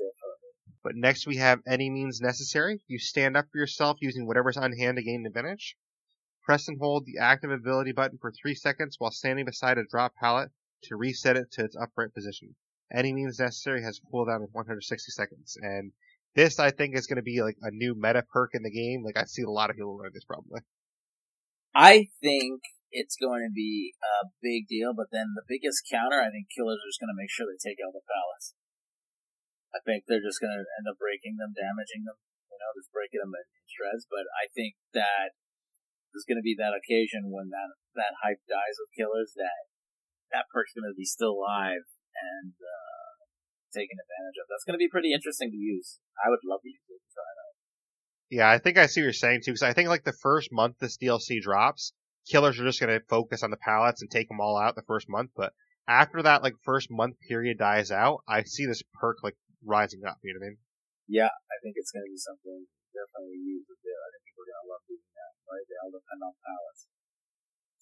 Definitely. 0.00 0.52
But 0.80 0.96
next 0.96 1.26
we 1.26 1.36
have 1.36 1.60
any 1.66 1.90
means 1.90 2.20
necessary. 2.20 2.80
You 2.88 2.98
stand 2.98 3.36
up 3.36 3.46
for 3.52 3.58
yourself 3.58 3.98
using 4.00 4.26
whatever's 4.26 4.56
on 4.56 4.72
hand 4.72 4.96
to 4.96 5.04
gain 5.04 5.20
an 5.20 5.26
advantage. 5.26 5.76
Press 6.44 6.68
and 6.68 6.78
hold 6.78 7.06
the 7.06 7.20
active 7.20 7.50
ability 7.50 7.92
button 7.92 8.18
for 8.20 8.30
3 8.30 8.54
seconds 8.54 8.96
while 8.98 9.10
standing 9.10 9.46
beside 9.46 9.78
a 9.78 9.84
drop 9.84 10.14
pallet 10.14 10.50
to 10.84 10.96
reset 10.96 11.36
it 11.36 11.50
to 11.52 11.64
its 11.64 11.76
upright 11.76 12.14
position. 12.14 12.54
Any 12.92 13.12
means 13.12 13.38
necessary 13.38 13.82
has 13.82 13.98
a 13.98 14.06
cooldown 14.06 14.44
of 14.44 14.52
160 14.52 14.84
seconds. 15.10 15.56
And 15.60 15.92
this, 16.34 16.58
I 16.58 16.70
think, 16.70 16.96
is 16.96 17.06
going 17.06 17.22
to 17.22 17.26
be 17.26 17.42
like 17.42 17.56
a 17.62 17.70
new 17.70 17.94
meta 17.94 18.22
perk 18.22 18.50
in 18.54 18.62
the 18.62 18.70
game. 18.70 19.02
Like, 19.04 19.16
I 19.16 19.24
see 19.24 19.42
a 19.42 19.50
lot 19.50 19.70
of 19.70 19.76
people 19.76 19.96
learn 19.96 20.12
this 20.12 20.24
probably. 20.24 20.60
I 21.74 22.06
think 22.22 22.62
it's 22.94 23.18
going 23.18 23.42
to 23.42 23.50
be 23.50 23.94
a 23.98 24.30
big 24.38 24.70
deal, 24.70 24.94
but 24.94 25.10
then 25.10 25.34
the 25.34 25.42
biggest 25.42 25.82
counter, 25.90 26.22
I 26.22 26.30
think 26.30 26.46
killers 26.54 26.78
are 26.78 26.90
just 26.90 27.02
going 27.02 27.10
to 27.10 27.18
make 27.18 27.30
sure 27.30 27.50
they 27.50 27.58
take 27.58 27.82
out 27.82 27.90
the 27.90 28.06
pallets. 28.06 28.54
I 29.74 29.82
think 29.82 30.06
they're 30.06 30.22
just 30.22 30.38
going 30.38 30.54
to 30.54 30.62
end 30.62 30.86
up 30.86 31.02
breaking 31.02 31.34
them, 31.34 31.50
damaging 31.50 32.06
them, 32.06 32.14
you 32.46 32.58
know, 32.62 32.70
just 32.78 32.94
breaking 32.94 33.26
them 33.26 33.34
in 33.34 33.46
shreds. 33.66 34.06
But 34.06 34.30
I 34.30 34.46
think 34.54 34.78
that 34.94 35.34
there's 36.14 36.30
going 36.30 36.38
to 36.38 36.46
be 36.46 36.54
that 36.62 36.78
occasion 36.78 37.34
when 37.34 37.50
that 37.50 37.74
that 37.98 38.22
hype 38.22 38.38
dies 38.46 38.78
with 38.78 38.94
killers 38.94 39.34
that 39.34 39.66
that 40.34 40.50
perk's 40.50 40.74
going 40.74 40.90
to 40.90 40.98
be 40.98 41.06
still 41.06 41.38
alive 41.38 41.86
and 42.18 42.52
uh, 42.58 43.14
taken 43.70 43.94
advantage 43.94 44.38
of. 44.42 44.50
That's 44.50 44.66
going 44.66 44.74
to 44.74 44.82
be 44.82 44.90
pretty 44.90 45.14
interesting 45.14 45.54
to 45.54 45.56
use. 45.56 46.02
I 46.18 46.28
would 46.30 46.42
love 46.42 46.66
to 46.66 46.70
use 46.74 46.82
it. 46.90 46.98
Try 47.14 47.22
it 47.22 47.38
out. 47.38 47.54
Yeah, 48.34 48.50
I 48.50 48.58
think 48.58 48.74
I 48.74 48.90
see 48.90 49.00
what 49.00 49.14
you're 49.14 49.22
saying 49.22 49.46
too, 49.46 49.54
because 49.54 49.62
I 49.62 49.72
think 49.72 49.86
like 49.86 50.02
the 50.02 50.18
first 50.26 50.50
month 50.50 50.82
this 50.82 50.98
DLC 50.98 51.38
drops, 51.38 51.94
killers 52.26 52.58
are 52.58 52.66
just 52.66 52.82
going 52.82 52.90
to 52.90 53.06
focus 53.06 53.46
on 53.46 53.54
the 53.54 53.62
pallets 53.62 54.02
and 54.02 54.10
take 54.10 54.26
them 54.26 54.42
all 54.42 54.58
out 54.58 54.74
the 54.74 54.90
first 54.90 55.06
month. 55.08 55.30
But 55.38 55.54
after 55.86 56.22
that 56.22 56.42
like 56.42 56.58
first 56.66 56.90
month 56.90 57.14
period 57.28 57.58
dies 57.62 57.94
out, 57.94 58.26
I 58.26 58.42
see 58.42 58.66
this 58.66 58.82
perk 58.98 59.22
like 59.22 59.38
rising 59.62 60.02
up. 60.02 60.18
You 60.26 60.34
know 60.34 60.42
what 60.42 60.46
I 60.46 60.48
mean? 60.50 60.58
Yeah, 61.06 61.30
I 61.30 61.56
think 61.62 61.76
it's 61.78 61.92
going 61.92 62.02
to 62.02 62.10
be 62.10 62.18
something 62.18 62.66
definitely 62.90 63.38
used 63.38 63.68
bit. 63.68 63.98
I 64.00 64.08
think 64.14 64.22
people 64.24 64.42
are 64.42 64.50
going 64.50 64.62
to 64.64 64.70
love 64.72 64.84
doing 64.88 65.12
that. 65.14 65.32
Right? 65.44 65.66
They 65.68 65.78
all 65.84 65.92
depend 65.92 66.20
on 66.24 66.32
pallets, 66.40 66.82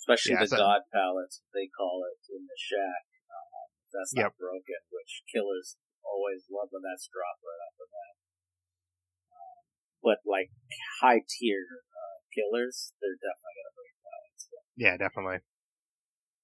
especially 0.03 0.34
Yeah, 0.34 0.42
the 0.42 0.59
god 0.59 0.82
pallets 0.90 1.46
they 1.55 1.70
call 1.70 2.03
it 2.11 2.18
in 2.34 2.42
the 2.50 2.59
shack. 2.59 3.07
Um, 3.30 3.70
that's 3.94 4.12
not 4.18 4.34
Yep. 4.34 4.42
broken, 4.42 4.80
which 4.90 5.22
killers 5.30 5.78
always 6.03 6.50
love 6.50 6.68
when 6.74 6.82
that's 6.82 7.07
dropped 7.07 7.40
right 7.46 7.62
off 7.62 7.78
the 7.78 7.86
bat. 7.86 8.14
Um, 9.30 9.62
but 10.03 10.18
like 10.26 10.50
high 11.00 11.22
tier 11.22 11.86
uh, 11.94 12.18
killers, 12.34 12.92
they're 12.98 13.14
definitely 13.14 13.62
to 13.62 13.74
break 13.78 13.94
pallets. 14.03 14.42
So. 14.50 14.57
Yeah, 14.74 14.94
definitely. 14.98 15.38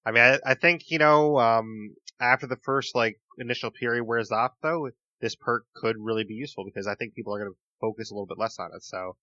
I 0.07 0.11
mean, 0.15 0.23
I, 0.23 0.39
I 0.45 0.53
think 0.55 0.89
you 0.89 0.97
know, 0.97 1.37
um, 1.37 1.95
after 2.19 2.47
the 2.47 2.59
first 2.63 2.95
like 2.95 3.19
initial 3.37 3.71
period 3.71 4.03
wears 4.07 4.31
off, 4.31 4.55
though, 4.63 4.89
this 5.21 5.35
perk 5.35 5.65
could 5.75 5.97
really 5.99 6.23
be 6.23 6.33
useful 6.33 6.63
because 6.63 6.87
I 6.87 6.95
think 6.95 7.13
people 7.13 7.35
are 7.35 7.43
to 7.43 7.57
focus 7.81 8.09
a 8.09 8.13
little 8.13 8.25
bit 8.25 8.39
less 8.39 8.57
on 8.59 8.71
it. 8.73 8.83
So 8.83 9.17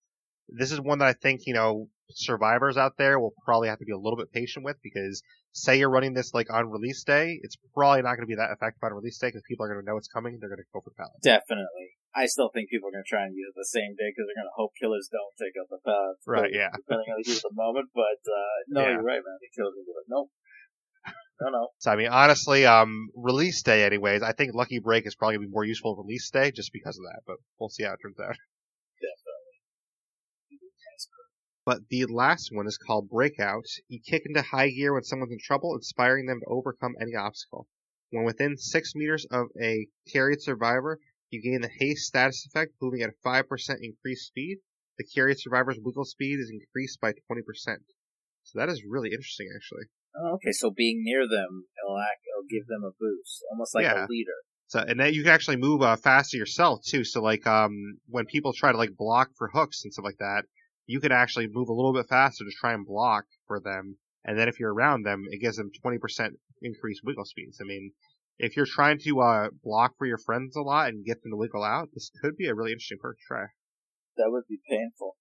this 0.49 0.73
is 0.73 0.81
one 0.81 0.99
that 1.01 1.09
I 1.09 1.13
think 1.15 1.43
you 1.47 1.55
know 1.55 1.89
survivors 2.11 2.77
out 2.77 2.93
there 2.99 3.19
will 3.19 3.35
probably 3.45 3.69
have 3.69 3.79
to 3.79 3.85
be 3.85 3.93
a 3.93 3.99
little 3.99 4.17
bit 4.17 4.31
patient 4.33 4.65
with 4.65 4.77
because 4.83 5.23
say 5.53 5.79
you're 5.79 5.91
running 5.91 6.15
this 6.15 6.33
like 6.35 6.53
on 6.53 6.71
release 6.71 7.03
day, 7.05 7.39
it's 7.43 7.57
probably 7.75 8.03
not 8.03 8.15
going 8.15 8.27
to 8.29 8.31
be 8.31 8.37
that 8.37 8.51
effective 8.53 8.79
on 8.83 8.93
release 8.95 9.19
day 9.19 9.29
because 9.29 9.43
people 9.49 9.67
are 9.67 9.73
going 9.73 9.83
to 9.83 9.87
know 9.87 9.97
it's 9.97 10.09
coming. 10.09 10.39
They're 10.39 10.51
going 10.51 10.63
to 10.63 10.69
go 10.73 10.81
for 10.81 10.91
the 10.91 10.95
pallet. 10.97 11.19
Definitely. 11.23 11.97
I 12.15 12.27
still 12.27 12.49
think 12.55 12.71
people 12.71 12.89
are 12.89 12.93
going 12.97 13.05
to 13.05 13.09
try 13.11 13.25
and 13.27 13.35
use 13.37 13.51
it 13.51 13.59
the 13.59 13.69
same 13.69 13.93
day 13.93 14.09
because 14.09 14.25
they're 14.25 14.41
going 14.41 14.49
to 14.49 14.57
hope 14.57 14.73
killers 14.81 15.09
don't 15.13 15.35
take 15.37 15.53
out 15.61 15.69
the 15.69 15.81
pallets. 15.85 16.23
Right, 16.25 16.49
yeah. 16.53 16.73
Depending 16.73 17.13
on 17.13 17.17
the 17.21 17.29
heat 17.29 17.37
of 17.37 17.53
the 17.53 17.57
moment, 17.59 17.89
but 17.93 18.21
uh, 18.25 18.57
no, 18.73 18.81
Yeah. 18.81 18.97
you're 18.97 19.05
right, 19.05 19.21
man. 19.21 19.37
The 19.43 19.53
killers 19.53 19.75
will 19.77 19.85
be 19.85 19.93
like, 19.93 20.09
nope. 20.09 20.31
No, 21.41 21.51
no. 21.51 21.69
So 21.79 21.91
I 21.93 21.97
mean, 21.97 22.09
honestly, 22.09 22.65
um, 22.65 23.11
release 23.15 23.61
day, 23.63 23.85
anyways, 23.85 24.23
I 24.23 24.33
think 24.33 24.55
Lucky 24.55 24.79
Break 24.79 25.07
is 25.07 25.15
probably 25.15 25.37
going 25.37 25.45
to 25.45 25.49
be 25.51 25.53
more 25.53 25.65
useful 25.65 25.95
release 25.95 26.31
day 26.31 26.51
just 26.51 26.73
because 26.73 26.97
of 26.97 27.05
that. 27.13 27.21
But 27.27 27.37
we'll 27.61 27.69
see 27.69 27.83
how 27.85 27.93
it 27.93 27.99
turns 28.01 28.17
out. 28.19 28.37
But 31.67 31.89
the 31.89 32.07
last 32.07 32.51
one 32.53 32.69
is 32.69 32.79
called 32.79 33.11
Breakout. 33.11 33.67
You 33.89 33.99
kick 34.01 34.23
into 34.25 34.41
high 34.41 34.71
gear 34.71 34.95
when 34.95 35.03
someone's 35.03 35.33
in 35.33 35.41
trouble, 35.41 35.75
inspiring 35.75 36.27
them 36.27 36.39
to 36.39 36.47
overcome 36.47 36.95
any 37.01 37.17
obstacle. 37.17 37.67
When 38.11 38.25
within 38.25 38.57
6 38.57 38.95
meters 38.95 39.27
of 39.33 39.49
a 39.61 39.89
carried 40.07 40.41
survivor, 40.41 41.01
you 41.31 41.43
gain 41.43 41.63
the 41.63 41.69
haste 41.69 42.07
status 42.07 42.47
effect, 42.47 42.75
moving 42.81 43.03
at 43.03 43.11
a 43.11 43.21
5% 43.25 43.81
increased 43.83 44.29
speed. 44.29 44.59
The 44.97 45.05
carried 45.13 45.41
survivor's 45.41 45.81
wiggle 45.83 46.05
speed 46.05 46.39
is 46.39 46.53
increased 46.53 47.01
by 47.01 47.13
20%. 47.13 47.83
So 48.45 48.61
that 48.61 48.69
is 48.69 48.85
really 48.89 49.11
interesting, 49.11 49.49
actually. 49.53 49.87
Oh, 50.15 50.35
okay, 50.35 50.53
so 50.53 50.71
being 50.71 51.03
near 51.03 51.27
them, 51.27 51.67
it'll 51.83 51.99
act, 51.99 52.23
it'll 52.31 52.47
give 52.49 52.69
them 52.69 52.85
a 52.85 52.93
boost, 52.93 53.43
almost 53.51 53.75
like 53.75 53.87
Yeah. 53.87 54.07
a 54.07 54.09
leader. 54.09 54.39
So, 54.69 54.79
and 54.79 55.01
then 55.01 55.13
you 55.15 55.25
can 55.25 55.33
actually 55.33 55.57
move 55.57 55.83
uh, 55.83 55.97
faster 55.97 56.37
yourself 56.37 56.85
too. 56.85 57.03
So, 57.03 57.21
like, 57.21 57.45
um, 57.45 57.99
when 58.07 58.27
people 58.27 58.53
try 58.53 58.71
to 58.71 58.79
like 58.79 58.97
block 58.97 59.31
for 59.37 59.49
hooks 59.49 59.83
and 59.83 59.93
stuff 59.93 60.05
like 60.05 60.19
that, 60.19 60.45
you 60.87 61.01
could 61.01 61.13
actually 61.13 61.49
move 61.51 61.69
a 61.69 61.73
little 61.73 61.93
bit 61.93 62.07
faster 62.09 62.45
to 62.45 62.51
try 62.61 62.73
and 62.73 62.87
block 62.87 63.25
for 63.47 63.61
them. 63.61 63.97
And 64.25 64.39
then 64.39 64.49
if 64.49 64.59
you're 64.59 64.75
around 64.75 65.05
them, 65.05 65.25
it 65.31 65.41
gives 65.41 65.57
them 65.57 65.71
20% 65.85 65.99
increased 66.63 67.03
wiggle 67.05 67.25
speeds. 67.25 67.59
I 67.61 67.65
mean, 67.65 67.93
if 68.39 68.57
you're 68.57 68.67
trying 68.67 68.99
to 69.01 69.21
uh, 69.21 69.49
block 69.63 69.93
for 69.99 70.07
your 70.07 70.19
friends 70.19 70.57
a 70.57 70.63
lot 70.63 70.89
and 70.89 71.05
get 71.05 71.23
them 71.23 71.33
to 71.33 71.37
wiggle 71.37 71.63
out, 71.65 71.89
this 71.95 72.11
could 72.23 72.37
be 72.37 72.47
a 72.47 72.55
really 72.55 72.73
interesting 72.73 72.99
perk 73.01 73.17
to 73.19 73.25
try. 73.27 73.45
That 74.17 74.31
would 74.31 74.45
be 74.49 74.59
painful. 74.69 75.17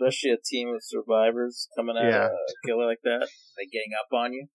Especially 0.00 0.30
a 0.30 0.36
team 0.44 0.68
of 0.68 0.82
survivors 0.82 1.68
coming 1.76 1.96
out 1.96 2.04
Yeah. 2.04 2.26
a 2.26 2.30
killer 2.66 2.86
like 2.86 3.00
that, 3.02 3.28
they 3.56 3.66
gang 3.66 3.90
up 3.98 4.12
on 4.16 4.32
you. 4.32 4.46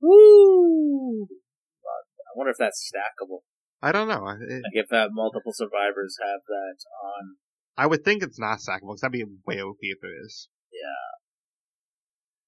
Woo! 0.00 1.24
I 1.24 2.36
wonder 2.36 2.50
if 2.50 2.58
that's 2.58 2.90
stackable. 2.90 3.40
I 3.82 3.92
don't 3.92 4.08
know. 4.08 4.26
It, 4.28 4.62
Like 4.64 4.72
if 4.74 4.88
that 4.88 5.10
multiple 5.12 5.52
survivors 5.52 6.16
have 6.20 6.40
that 6.48 6.76
on. 7.04 7.36
I 7.76 7.86
would 7.86 8.04
think 8.04 8.22
it's 8.22 8.38
not 8.38 8.58
stackable 8.58 8.92
because 8.92 9.00
that'd 9.00 9.12
be 9.12 9.24
way 9.46 9.60
OP 9.60 9.78
if 9.80 9.98
it 10.02 10.24
is. 10.24 10.48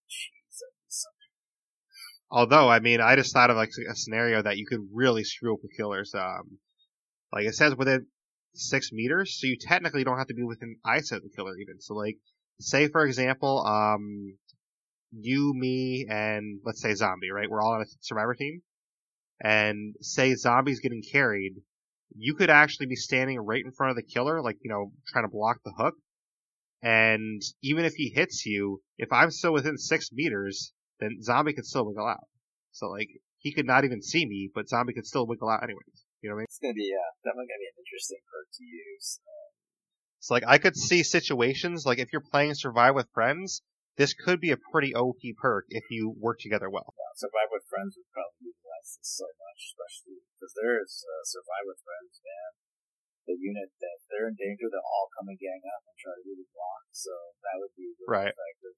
Jeez, 0.08 0.60
be 0.60 0.86
something. 0.88 1.16
Although, 2.30 2.68
I 2.68 2.80
mean, 2.80 3.00
I 3.00 3.16
just 3.16 3.32
thought 3.32 3.50
of 3.50 3.56
like 3.56 3.70
a 3.90 3.96
scenario 3.96 4.42
that 4.42 4.56
you 4.56 4.66
could 4.66 4.88
really 4.92 5.24
screw 5.24 5.54
up 5.54 5.60
with 5.62 5.76
killers. 5.76 6.14
Um, 6.14 6.58
like 7.32 7.46
it 7.46 7.54
says 7.54 7.74
within 7.76 8.06
six 8.54 8.90
meters, 8.92 9.38
so 9.38 9.46
you 9.46 9.56
technically 9.60 10.04
don't 10.04 10.18
have 10.18 10.28
to 10.28 10.34
be 10.34 10.44
within 10.44 10.76
eyesight 10.84 11.18
of 11.18 11.24
the 11.24 11.36
killer 11.36 11.56
even. 11.58 11.80
So 11.80 11.94
like, 11.94 12.16
say 12.60 12.88
for 12.88 13.04
example, 13.04 13.64
um, 13.66 14.36
you, 15.12 15.52
me, 15.54 16.06
and 16.08 16.60
let's 16.64 16.80
say 16.80 16.94
zombie, 16.94 17.30
right? 17.30 17.50
We're 17.50 17.60
all 17.60 17.74
on 17.74 17.82
a 17.82 17.86
survivor 18.00 18.34
team, 18.34 18.62
and 19.40 19.94
say 20.00 20.34
zombie's 20.34 20.80
getting 20.80 21.02
carried. 21.02 21.54
You 22.14 22.34
could 22.34 22.50
actually 22.50 22.86
be 22.86 22.96
standing 22.96 23.38
right 23.38 23.64
in 23.64 23.72
front 23.72 23.90
of 23.90 23.96
the 23.96 24.02
killer, 24.02 24.42
like 24.42 24.56
you 24.62 24.70
know, 24.70 24.92
trying 25.08 25.24
to 25.24 25.30
block 25.30 25.58
the 25.64 25.72
hook. 25.76 25.94
And 26.82 27.42
even 27.62 27.84
if 27.84 27.94
he 27.94 28.12
hits 28.14 28.44
you, 28.46 28.82
if 28.98 29.12
I'm 29.12 29.30
still 29.30 29.52
within 29.52 29.78
six 29.78 30.10
meters, 30.12 30.72
then 31.00 31.22
zombie 31.22 31.52
could 31.52 31.66
still 31.66 31.86
wiggle 31.86 32.06
out. 32.06 32.28
So 32.72 32.88
like 32.88 33.08
he 33.38 33.52
could 33.52 33.66
not 33.66 33.84
even 33.84 34.02
see 34.02 34.26
me, 34.26 34.50
but 34.54 34.68
zombie 34.68 34.92
could 34.92 35.06
still 35.06 35.26
wiggle 35.26 35.48
out 35.48 35.62
anyways. 35.62 36.04
You 36.20 36.30
know 36.30 36.36
what 36.36 36.40
I 36.40 36.42
mean? 36.42 36.46
It's 36.50 36.58
gonna 36.58 36.74
be 36.74 36.90
yeah, 36.90 37.10
definitely 37.24 37.46
gonna 37.46 37.62
be 37.62 37.70
an 37.70 37.78
interesting 37.78 38.18
perk 38.26 38.48
to 38.58 38.64
use. 38.64 39.20
Um, 39.22 39.50
so 40.20 40.34
like 40.34 40.44
I 40.46 40.58
could 40.58 40.76
see 40.76 41.02
situations 41.02 41.86
like 41.86 41.98
if 41.98 42.12
you're 42.12 42.24
playing 42.32 42.54
survive 42.54 42.94
with 42.94 43.06
friends, 43.14 43.62
this 43.96 44.14
could 44.14 44.40
be 44.40 44.50
a 44.50 44.58
pretty 44.72 44.94
OP 44.94 45.22
perk 45.40 45.66
if 45.70 45.84
you 45.90 46.14
work 46.18 46.38
together 46.40 46.68
well. 46.68 46.94
Yeah, 46.98 47.14
survive 47.16 47.48
with 47.52 47.62
friends 47.70 47.96
would 47.96 48.10
probably 48.12 48.50
utilize 48.50 48.65
so 49.02 49.26
much, 49.26 49.60
especially 49.74 50.22
because 50.34 50.54
there 50.54 50.78
is 50.78 51.02
uh, 51.02 51.22
survive 51.26 51.66
with 51.66 51.82
friends, 51.82 52.22
man. 52.22 52.50
The 53.26 53.34
unit 53.34 53.74
that 53.82 53.98
they're 54.06 54.30
in 54.30 54.38
danger, 54.38 54.70
they'll 54.70 54.86
all 54.86 55.10
come 55.18 55.26
and 55.26 55.38
gang 55.38 55.58
up 55.66 55.82
and 55.82 55.96
try 55.98 56.14
to 56.14 56.22
do 56.22 56.30
really 56.30 56.46
block. 56.54 56.86
So 56.94 57.10
that 57.42 57.58
would 57.58 57.74
be 57.74 57.90
really 57.98 58.06
Right. 58.06 58.30
effective. 58.30 58.76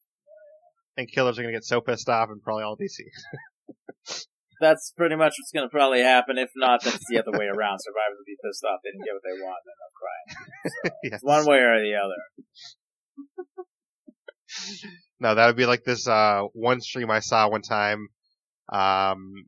And 0.96 1.04
killers 1.06 1.38
are 1.38 1.44
gonna 1.44 1.54
get 1.54 1.68
so 1.68 1.84
pissed 1.84 2.08
off 2.08 2.32
and 2.32 2.40
probably 2.42 2.64
all 2.64 2.74
DC. 2.76 3.04
That's 4.60 4.90
pretty 4.96 5.14
much 5.14 5.34
what's 5.38 5.52
going 5.54 5.68
to 5.68 5.70
probably 5.70 6.02
happen. 6.02 6.36
If 6.36 6.50
not, 6.56 6.82
then 6.82 6.94
it's 6.94 7.06
the 7.08 7.20
other 7.22 7.30
way 7.30 7.46
around. 7.46 7.78
Survivors 7.78 8.18
will 8.18 8.26
be 8.26 8.34
pissed 8.42 8.64
off. 8.64 8.80
They 8.82 8.90
didn't 8.90 9.04
get 9.06 9.14
what 9.14 9.22
they 9.22 9.38
want, 9.40 9.62
and 9.62 9.76
they'll 9.78 9.94
cry. 10.02 10.18
yes. 11.14 11.20
One 11.22 11.46
way 11.46 11.58
or 11.62 11.78
the 11.78 11.94
other. 11.94 12.20
No, 15.20 15.34
that 15.34 15.46
would 15.46 15.56
be 15.56 15.66
like 15.66 15.84
this 15.84 16.06
uh 16.08 16.42
one 16.52 16.80
stream 16.80 17.10
I 17.10 17.20
saw 17.20 17.48
one 17.50 17.62
time. 17.62 18.08
Um 18.72 19.46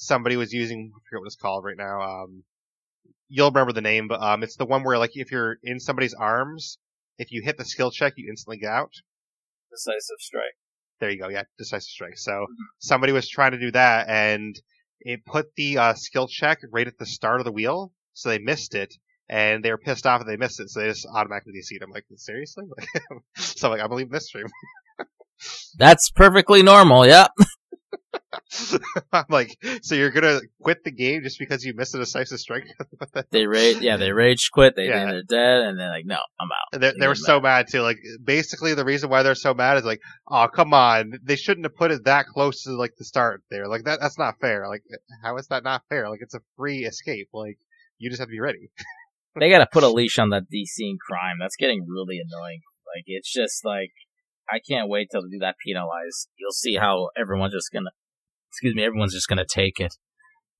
somebody 0.00 0.36
was 0.36 0.52
using 0.52 0.90
I 0.94 0.98
forget 1.08 1.20
what 1.20 1.26
it's 1.26 1.36
called 1.36 1.64
right 1.64 1.76
now. 1.76 2.00
Um 2.00 2.42
you'll 3.28 3.50
remember 3.50 3.72
the 3.72 3.82
name, 3.82 4.08
but 4.08 4.20
um 4.20 4.42
it's 4.42 4.56
the 4.56 4.64
one 4.64 4.82
where 4.82 4.98
like 4.98 5.10
if 5.14 5.30
you're 5.30 5.58
in 5.62 5.78
somebody's 5.78 6.14
arms, 6.14 6.78
if 7.18 7.30
you 7.30 7.42
hit 7.44 7.58
the 7.58 7.64
skill 7.64 7.90
check 7.90 8.14
you 8.16 8.28
instantly 8.30 8.58
get 8.58 8.70
out. 8.70 8.92
Decisive 9.70 10.20
strike. 10.20 10.56
There 11.00 11.10
you 11.10 11.20
go, 11.20 11.28
yeah, 11.28 11.44
decisive 11.58 11.90
strike. 11.90 12.18
So 12.18 12.46
somebody 12.78 13.12
was 13.12 13.28
trying 13.28 13.52
to 13.52 13.58
do 13.58 13.70
that 13.72 14.08
and 14.08 14.56
it 15.00 15.24
put 15.26 15.54
the 15.54 15.78
uh 15.78 15.94
skill 15.94 16.28
check 16.28 16.60
right 16.72 16.86
at 16.86 16.98
the 16.98 17.06
start 17.06 17.40
of 17.40 17.44
the 17.44 17.52
wheel, 17.52 17.92
so 18.14 18.30
they 18.30 18.38
missed 18.38 18.74
it. 18.74 18.94
And 19.28 19.64
they 19.64 19.70
were 19.70 19.78
pissed 19.78 20.06
off 20.06 20.20
that 20.20 20.26
they 20.26 20.36
missed 20.36 20.58
it, 20.58 20.70
so 20.70 20.80
they 20.80 20.88
just 20.88 21.06
automatically 21.06 21.52
DC'd. 21.52 21.84
I'm 21.84 21.92
like, 21.92 22.04
seriously? 22.16 22.64
so 23.36 23.68
I'm 23.68 23.74
like, 23.74 23.80
I 23.80 23.86
believe 23.86 24.06
in 24.06 24.12
this 24.12 24.26
stream. 24.26 24.48
That's 25.78 26.10
perfectly 26.10 26.64
normal. 26.64 27.06
Yep. 27.06 27.30
I'm 29.12 29.24
like, 29.28 29.56
so 29.82 29.94
you're 29.94 30.10
gonna 30.10 30.40
quit 30.62 30.84
the 30.84 30.90
game 30.90 31.22
just 31.22 31.38
because 31.38 31.64
you 31.64 31.74
missed 31.74 31.94
a 31.94 31.98
decisive 31.98 32.38
strike? 32.38 32.64
They 33.30 33.46
rage, 33.46 33.78
yeah, 33.80 33.96
they 33.96 34.12
rage 34.12 34.50
quit. 34.52 34.76
They 34.76 34.86
Yeah. 34.88 35.06
they're 35.06 35.22
dead, 35.22 35.62
and 35.68 35.78
they're 35.78 35.90
like, 35.90 36.06
no, 36.06 36.18
I'm 36.40 36.48
out. 36.52 36.80
they 36.80 36.92
they 36.98 37.08
were 37.08 37.14
so 37.14 37.40
mad 37.40 37.66
too. 37.70 37.80
Like, 37.82 37.98
basically, 38.22 38.74
the 38.74 38.84
reason 38.84 39.10
why 39.10 39.22
they're 39.22 39.34
so 39.34 39.54
mad 39.54 39.76
is 39.78 39.84
like, 39.84 40.00
oh, 40.28 40.48
come 40.54 40.74
on, 40.74 41.12
they 41.22 41.36
shouldn't 41.36 41.64
have 41.66 41.76
put 41.76 41.90
it 41.90 42.04
that 42.04 42.26
close 42.26 42.62
to 42.64 42.72
like 42.72 42.92
the 42.98 43.04
start 43.04 43.42
there. 43.50 43.66
Like 43.68 43.84
that, 43.84 43.98
that's 44.00 44.18
not 44.18 44.34
fair. 44.40 44.68
Like, 44.68 44.82
uh, 44.92 44.96
how 45.22 45.36
is 45.36 45.46
that 45.48 45.64
not 45.64 45.82
fair? 45.88 46.08
Like, 46.08 46.20
it's 46.22 46.34
a 46.34 46.40
free 46.56 46.84
escape. 46.84 47.28
Like, 47.32 47.58
you 47.98 48.10
just 48.10 48.20
have 48.20 48.28
to 48.28 48.32
be 48.32 48.40
ready. 48.40 48.70
They 49.38 49.48
gotta 49.50 49.68
put 49.70 49.84
a 49.84 49.88
leash 49.88 50.18
on 50.18 50.30
that 50.30 50.44
DC 50.52 50.96
crime. 51.06 51.36
That's 51.40 51.56
getting 51.56 51.86
really 51.88 52.18
annoying. 52.18 52.60
Like, 52.96 53.04
it's 53.06 53.32
just 53.32 53.64
like, 53.64 53.92
I 54.52 54.58
can't 54.58 54.88
wait 54.88 55.08
till 55.10 55.22
they 55.22 55.28
do 55.28 55.38
that 55.40 55.56
penalize. 55.64 56.28
You'll 56.38 56.52
see 56.52 56.76
how 56.76 57.10
everyone's 57.16 57.54
just 57.54 57.70
gonna, 57.72 57.90
excuse 58.50 58.74
me, 58.74 58.82
everyone's 58.82 59.14
just 59.14 59.28
gonna 59.28 59.46
take 59.48 59.78
it. 59.78 59.94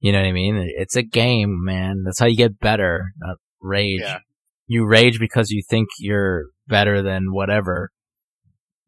You 0.01 0.13
know 0.13 0.21
what 0.21 0.29
I 0.29 0.33
mean? 0.33 0.71
It's 0.77 0.97
a 0.97 1.03
game, 1.03 1.63
man. 1.63 2.03
That's 2.05 2.19
how 2.19 2.27
you 2.27 2.37
get 2.37 2.59
better, 2.59 3.13
not 3.19 3.37
rage. 3.61 4.01
Yeah. 4.01 4.19
You 4.67 4.87
rage 4.87 5.19
because 5.19 5.51
you 5.51 5.63
think 5.69 5.89
you're 5.99 6.45
better 6.69 7.03
than 7.03 7.33
whatever. 7.33 7.91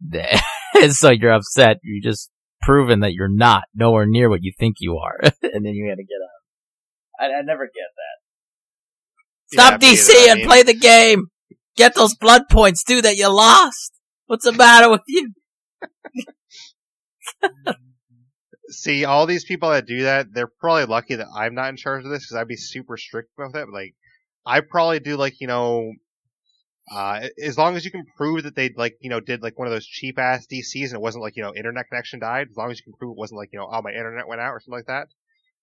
it's 0.75 1.03
like 1.03 1.21
you're 1.21 1.33
upset. 1.33 1.79
You 1.83 2.01
just 2.03 2.31
proven 2.63 3.01
that 3.01 3.13
you're 3.13 3.29
not 3.29 3.65
nowhere 3.75 4.07
near 4.07 4.31
what 4.31 4.43
you 4.43 4.53
think 4.59 4.77
you 4.81 4.97
are. 4.99 5.19
and 5.43 5.67
then 5.67 5.75
you 5.75 5.89
gotta 5.91 6.05
get 6.05 6.19
out. 6.23 7.33
I, 7.33 7.39
I 7.39 7.43
never 7.43 7.65
get 7.65 7.73
that. 7.97 8.19
Stop 9.53 9.83
Yeah, 9.83 9.89
DC 9.91 10.11
either. 10.11 10.19
I 10.19 10.33
and 10.33 10.39
mean, 10.39 10.49
play 10.49 10.63
the 10.63 10.75
game. 10.75 11.27
Get 11.77 11.95
those 11.95 12.15
blood 12.15 12.43
points 12.51 12.85
too 12.85 13.03
that 13.03 13.17
you 13.17 13.29
lost. 13.29 13.92
What's 14.33 14.47
the 14.47 14.53
matter 14.53 14.89
with 14.89 15.03
you? 15.09 15.35
See, 18.71 19.05
all 19.05 19.27
these 19.27 19.45
people 19.45 19.69
that 19.69 19.85
do 19.85 20.05
that, 20.05 20.33
they're 20.33 20.47
probably 20.47 20.87
lucky 20.87 21.17
that 21.17 21.27
I'm 21.37 21.55
not 21.55 21.69
in 21.69 21.77
charge 21.77 22.03
of 22.03 22.11
this 22.11 22.25
because 22.25 22.37
I'd 22.37 22.49
be 22.49 22.57
super 22.57 22.97
strict 22.97 23.29
about 23.37 23.53
that. 23.53 23.69
Like, 23.69 23.95
I 24.47 24.61
probably 24.61 25.01
do 25.01 25.19
like 25.19 25.39
you 25.43 25.49
know, 25.49 25.93
uh, 26.91 27.29
as 27.45 27.59
long 27.59 27.77
as 27.77 27.85
you 27.85 27.91
can 27.91 28.07
prove 28.17 28.45
that 28.45 28.55
they 28.55 28.71
like 28.75 28.97
you 29.03 29.11
know 29.11 29.21
did 29.21 29.43
like 29.43 29.59
one 29.59 29.69
of 29.69 29.73
those 29.75 29.85
cheap 29.85 30.19
ass 30.19 30.47
DCs 30.51 30.87
and 30.87 30.95
it 30.95 31.03
wasn't 31.03 31.23
like 31.23 31.37
you 31.37 31.43
know 31.43 31.55
internet 31.55 31.91
connection 31.91 32.19
died. 32.19 32.47
As 32.51 32.57
long 32.57 32.71
as 32.71 32.79
you 32.79 32.85
can 32.85 32.95
prove 32.95 33.11
it 33.11 33.21
wasn't 33.21 33.37
like 33.37 33.51
you 33.53 33.59
know 33.59 33.69
oh 33.71 33.83
my 33.83 33.91
internet 33.91 34.29
went 34.29 34.41
out 34.41 34.53
or 34.53 34.61
something 34.61 34.79
like 34.79 34.87
that, 34.87 35.09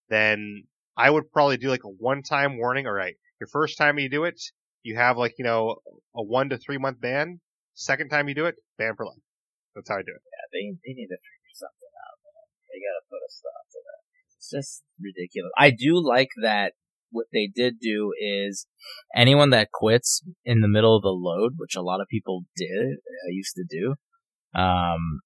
then 0.10 0.66
I 0.96 1.10
would 1.10 1.32
probably 1.32 1.58
do 1.58 1.70
like 1.70 1.86
a 1.86 1.90
one 1.90 2.22
time 2.22 2.60
warning. 2.60 2.86
All 2.86 2.94
right, 2.94 3.16
your 3.42 3.48
first 3.48 3.80
time 3.80 3.98
you 3.98 4.10
do 4.10 4.26
it, 4.26 4.40
you 4.84 4.96
have 4.96 5.18
like 5.18 5.40
you 5.40 5.44
know 5.44 5.78
a 6.16 6.22
one 6.22 6.50
to 6.50 6.60
three 6.60 6.78
month 6.78 7.02
ban. 7.02 7.40
Second 7.80 8.10
time 8.10 8.28
you 8.28 8.36
do 8.36 8.46
it, 8.46 8.56
ban 8.78 8.94
for 8.98 9.06
life. 9.06 9.24
That's 9.74 9.88
how 9.90 9.96
I 9.96 10.04
do 10.04 10.12
it. 10.12 10.20
Yeah, 10.20 10.46
they 10.52 10.76
they 10.84 10.94
need 11.00 11.08
to 11.08 11.16
figure 11.16 11.54
something 11.56 11.94
out, 12.04 12.18
man. 12.28 12.46
They 12.68 12.80
gotta 12.84 13.08
put 13.08 13.24
a 13.24 13.32
stop 13.32 13.64
to 13.72 13.80
that. 13.88 14.02
It's 14.36 14.50
just 14.52 14.84
ridiculous. 15.00 15.52
I 15.58 15.72
do 15.72 15.96
like 16.06 16.30
that. 16.44 16.74
What 17.12 17.28
they 17.32 17.48
did 17.48 17.80
do 17.80 18.12
is 18.20 18.68
anyone 19.16 19.50
that 19.52 19.72
quits 19.72 20.22
in 20.44 20.60
the 20.60 20.68
middle 20.68 20.96
of 20.96 21.04
the 21.04 21.10
load, 21.10 21.54
which 21.56 21.76
a 21.76 21.82
lot 21.82 22.02
of 22.02 22.08
people 22.08 22.44
did, 22.56 22.98
uh, 23.00 23.30
used 23.30 23.56
to 23.56 23.64
do, 23.68 23.96
um, 24.60 25.22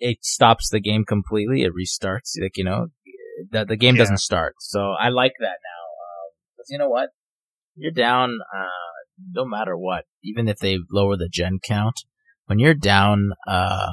it 0.00 0.24
stops 0.24 0.70
the 0.70 0.80
game 0.80 1.04
completely. 1.04 1.62
It 1.62 1.72
restarts. 1.78 2.32
Like 2.40 2.56
you 2.56 2.64
know, 2.64 2.86
the 3.50 3.66
the 3.66 3.76
game 3.76 3.96
Yeah. 3.96 4.02
doesn't 4.04 4.20
start. 4.20 4.54
So 4.60 4.92
I 4.98 5.10
like 5.10 5.34
that 5.40 5.58
now. 5.62 5.84
Um, 6.06 6.64
you 6.70 6.78
know 6.78 6.88
what? 6.88 7.10
You're 7.76 7.92
down. 7.92 8.30
Uh, 8.56 8.97
no 9.32 9.44
matter 9.44 9.76
what, 9.76 10.04
even 10.22 10.48
if 10.48 10.58
they 10.58 10.78
lower 10.90 11.16
the 11.16 11.28
gen 11.28 11.58
count, 11.62 12.00
when 12.46 12.58
you're 12.58 12.74
down, 12.74 13.32
uh, 13.46 13.90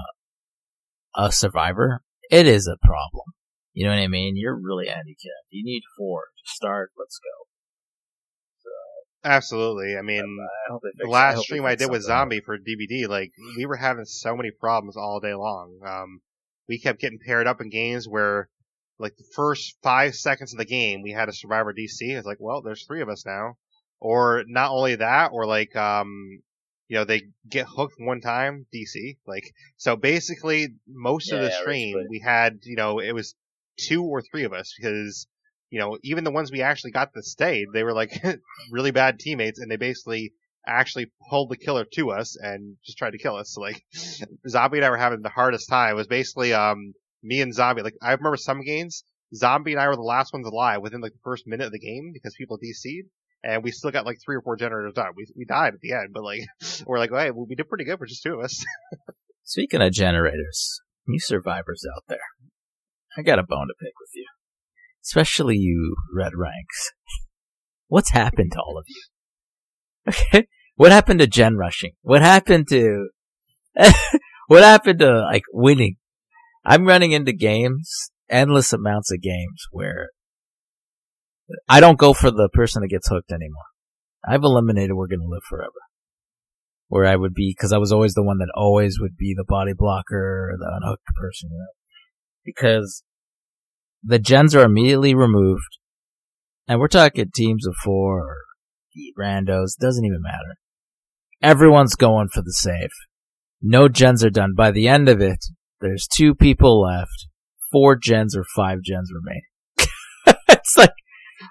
a 1.15 1.31
survivor, 1.31 2.01
it 2.29 2.47
is 2.47 2.67
a 2.67 2.77
problem. 2.85 3.25
You 3.73 3.85
know 3.85 3.91
what 3.91 4.01
I 4.01 4.07
mean? 4.07 4.35
You're 4.37 4.59
really 4.59 4.87
handicapped. 4.87 5.47
You 5.49 5.63
need 5.63 5.83
four 5.97 6.21
to 6.21 6.53
start. 6.53 6.91
Let's 6.97 7.19
go. 7.19 7.45
Absolutely. 9.25 9.97
I 9.97 10.03
mean, 10.03 10.37
I 10.69 10.77
the 10.97 11.07
I 11.07 11.09
last 11.09 11.41
stream 11.41 11.65
I 11.65 11.73
did 11.75 11.89
with. 11.89 12.03
Zombie 12.03 12.41
for 12.45 12.59
DBD, 12.59 13.09
like 13.09 13.31
we 13.57 13.65
were 13.65 13.75
having 13.75 14.05
so 14.05 14.35
many 14.35 14.51
problems 14.51 14.95
all 14.95 15.19
day 15.19 15.33
long. 15.33 15.79
Um, 15.83 16.21
we 16.69 16.79
kept 16.79 17.01
getting 17.01 17.17
paired 17.25 17.47
up 17.47 17.59
in 17.59 17.69
games 17.71 18.07
where, 18.07 18.49
like 18.99 19.15
the 19.17 19.25
first 19.35 19.77
five 19.81 20.13
seconds 20.13 20.53
of 20.53 20.59
the 20.59 20.65
game, 20.65 21.01
we 21.01 21.11
had 21.11 21.27
a 21.27 21.33
Survivor 21.33 21.73
DC. 21.73 22.01
It's 22.01 22.27
like, 22.27 22.37
well, 22.39 22.61
there's 22.61 22.85
three 22.85 23.01
of 23.01 23.09
us 23.09 23.25
now. 23.25 23.57
Or 23.99 24.43
not 24.47 24.71
only 24.71 24.95
that, 24.95 25.31
or 25.31 25.45
like, 25.45 25.75
um, 25.75 26.41
you 26.87 26.97
know, 26.97 27.05
they 27.05 27.23
get 27.49 27.67
hooked 27.67 27.95
one 27.97 28.21
time 28.21 28.65
DC. 28.73 29.17
Like, 29.25 29.51
so 29.77 29.95
basically, 29.95 30.75
most 30.87 31.31
of 31.31 31.41
the 31.41 31.51
stream 31.51 32.05
we 32.09 32.19
had, 32.19 32.59
you 32.63 32.75
know, 32.75 32.99
it 32.99 33.13
was 33.13 33.35
two 33.77 34.03
or 34.03 34.21
three 34.21 34.43
of 34.43 34.53
us 34.53 34.73
because. 34.77 35.27
You 35.71 35.79
know, 35.79 35.97
even 36.03 36.23
the 36.23 36.31
ones 36.31 36.51
we 36.51 36.61
actually 36.61 36.91
got 36.91 37.11
that 37.13 37.25
stayed, 37.25 37.67
they 37.73 37.83
were 37.83 37.91
like 37.91 38.23
really 38.71 38.91
bad 38.91 39.19
teammates, 39.19 39.59
and 39.59 39.69
they 39.69 39.75
basically 39.75 40.31
actually 40.65 41.11
pulled 41.29 41.49
the 41.49 41.57
killer 41.57 41.85
to 41.93 42.11
us 42.11 42.37
and 42.37 42.77
just 42.85 42.97
tried 42.97 43.11
to 43.11 43.17
kill 43.17 43.35
us. 43.35 43.53
So 43.53 43.61
like, 43.61 43.83
Zombie 44.47 44.77
and 44.77 44.85
I 44.85 44.89
were 44.89 44.97
having 44.97 45.21
the 45.21 45.29
hardest 45.29 45.67
time. 45.67 45.91
It 45.91 45.95
was 45.95 46.07
basically 46.07 46.53
um 46.53 46.93
me 47.23 47.41
and 47.41 47.53
Zombie. 47.53 47.81
Like 47.81 47.95
I 48.01 48.13
remember 48.13 48.37
some 48.37 48.61
games, 48.61 49.03
Zombie 49.33 49.73
and 49.73 49.81
I 49.81 49.87
were 49.87 49.95
the 49.95 50.01
last 50.01 50.33
ones 50.33 50.47
alive 50.47 50.81
within 50.81 51.01
like 51.01 51.13
the 51.13 51.19
first 51.23 51.47
minute 51.47 51.65
of 51.65 51.71
the 51.71 51.79
game 51.79 52.11
because 52.13 52.35
people 52.35 52.57
DC'd. 52.57 53.09
And 53.47 53.63
we 53.63 53.71
still 53.71 53.91
got 53.91 54.07
like 54.07 54.17
three 54.25 54.35
or 54.35 54.41
four 54.41 54.55
generators 54.55 54.93
done. 54.93 55.11
We 55.15 55.27
we 55.37 55.45
died 55.45 55.75
at 55.75 55.79
the 55.79 55.91
end, 55.91 56.09
but 56.11 56.23
like 56.23 56.41
we're 56.87 56.97
like, 56.97 57.11
hey, 57.11 57.29
well, 57.29 57.45
we 57.47 57.55
did 57.55 57.69
pretty 57.69 57.83
good 57.83 57.99
for 57.99 58.07
just 58.07 58.23
two 58.23 58.33
of 58.33 58.43
us. 58.43 58.65
Speaking 59.43 59.83
of 59.83 59.91
generators, 59.91 60.81
you 61.07 61.19
survivors 61.19 61.85
out 61.95 62.03
there, 62.07 62.17
I 63.15 63.21
got 63.21 63.37
a 63.37 63.43
bone 63.43 63.67
to 63.67 63.75
pick 63.79 63.93
with 64.01 64.09
you. 64.15 64.25
Especially 65.03 65.57
you 65.57 65.95
red 66.11 66.31
ranks. 66.35 66.91
What's 67.87 68.09
happened 68.09 68.53
to 68.53 68.59
all 68.59 68.79
of 68.79 68.85
you? 68.87 69.03
Okay. 70.07 70.47
What 70.75 70.91
happened 70.91 71.19
to 71.19 71.27
gen 71.27 71.55
rushing? 71.55 71.91
What 72.01 72.23
happened 72.23 72.67
to, 72.69 73.09
what 74.47 74.63
happened 74.63 74.99
to 74.99 75.21
like 75.21 75.43
winning? 75.53 75.97
I'm 76.65 76.85
running 76.85 77.11
into 77.11 77.31
games, 77.31 78.09
endless 78.27 78.73
amounts 78.73 79.11
of 79.11 79.21
games 79.21 79.65
where 79.71 80.09
I 81.67 81.79
don't 81.79 81.99
go 81.99 82.13
for 82.13 82.31
the 82.31 82.49
person 82.53 82.81
that 82.81 82.89
gets 82.89 83.07
hooked 83.07 83.31
anymore. 83.31 83.65
I've 84.27 84.43
eliminated 84.43 84.95
we're 84.95 85.07
gonna 85.07 85.27
live 85.27 85.43
forever. 85.47 85.71
Where 86.87 87.05
I 87.05 87.15
would 87.15 87.33
be, 87.33 87.55
cause 87.55 87.73
I 87.73 87.77
was 87.77 87.91
always 87.91 88.13
the 88.13 88.23
one 88.23 88.37
that 88.39 88.51
always 88.55 88.99
would 88.99 89.17
be 89.17 89.33
the 89.35 89.45
body 89.47 89.73
blocker 89.75 90.51
or 90.51 90.57
the 90.57 90.71
unhooked 90.81 91.05
person, 91.19 91.49
you 91.51 91.57
know? 91.57 91.73
Because 92.43 93.03
the 94.03 94.19
gens 94.19 94.55
are 94.55 94.63
immediately 94.63 95.15
removed, 95.15 95.79
and 96.67 96.79
we're 96.79 96.87
talking 96.87 97.31
teams 97.33 97.65
of 97.65 97.75
four 97.83 98.19
or 98.19 98.37
randos, 99.19 99.77
doesn't 99.79 100.05
even 100.05 100.21
matter. 100.21 100.57
Everyone's 101.41 101.95
going 101.95 102.29
for 102.29 102.41
the 102.41 102.53
save. 102.53 102.89
No 103.61 103.87
gens 103.87 104.23
are 104.23 104.29
done. 104.29 104.53
By 104.55 104.71
the 104.71 104.87
end 104.87 105.09
of 105.09 105.21
it, 105.21 105.43
there's 105.81 106.07
two 106.07 106.33
people 106.35 106.81
left, 106.81 107.27
four 107.71 107.95
gens 107.95 108.35
or 108.35 108.45
five 108.55 108.81
gens 108.83 109.11
remain. 109.13 109.41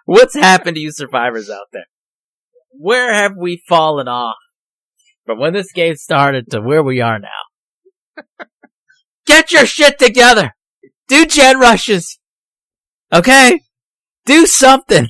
What's 0.05 0.35
happened 0.35 0.77
to 0.77 0.81
you 0.81 0.93
survivors 0.93 1.51
out 1.51 1.67
there? 1.73 1.87
Where 2.73 3.13
have 3.13 3.33
we 3.37 3.63
fallen 3.69 4.09
off 4.09 4.37
from 5.27 5.39
when 5.39 5.53
this 5.53 5.73
game 5.73 5.95
started 5.97 6.51
to 6.51 6.61
where 6.61 6.83
we 6.83 7.01
are 7.01 7.19
now? 7.19 8.25
Get 9.27 9.53
your 9.53 9.67
shit 9.67 9.99
together! 9.99 10.55
Do 11.09 11.27
gen 11.27 11.59
rushes! 11.59 12.19
Okay? 13.13 13.61
Do 14.27 14.47
something! 14.47 15.09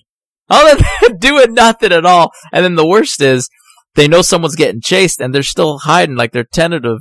Other 0.50 0.82
than 1.02 1.18
doing 1.18 1.54
nothing 1.54 1.92
at 1.92 2.04
all. 2.04 2.32
And 2.52 2.64
then 2.64 2.74
the 2.74 2.86
worst 2.86 3.20
is, 3.20 3.48
they 3.94 4.08
know 4.08 4.22
someone's 4.22 4.56
getting 4.56 4.80
chased 4.80 5.20
and 5.20 5.34
they're 5.34 5.42
still 5.42 5.78
hiding 5.78 6.16
like 6.16 6.32
they're 6.32 6.44
tentative 6.44 6.98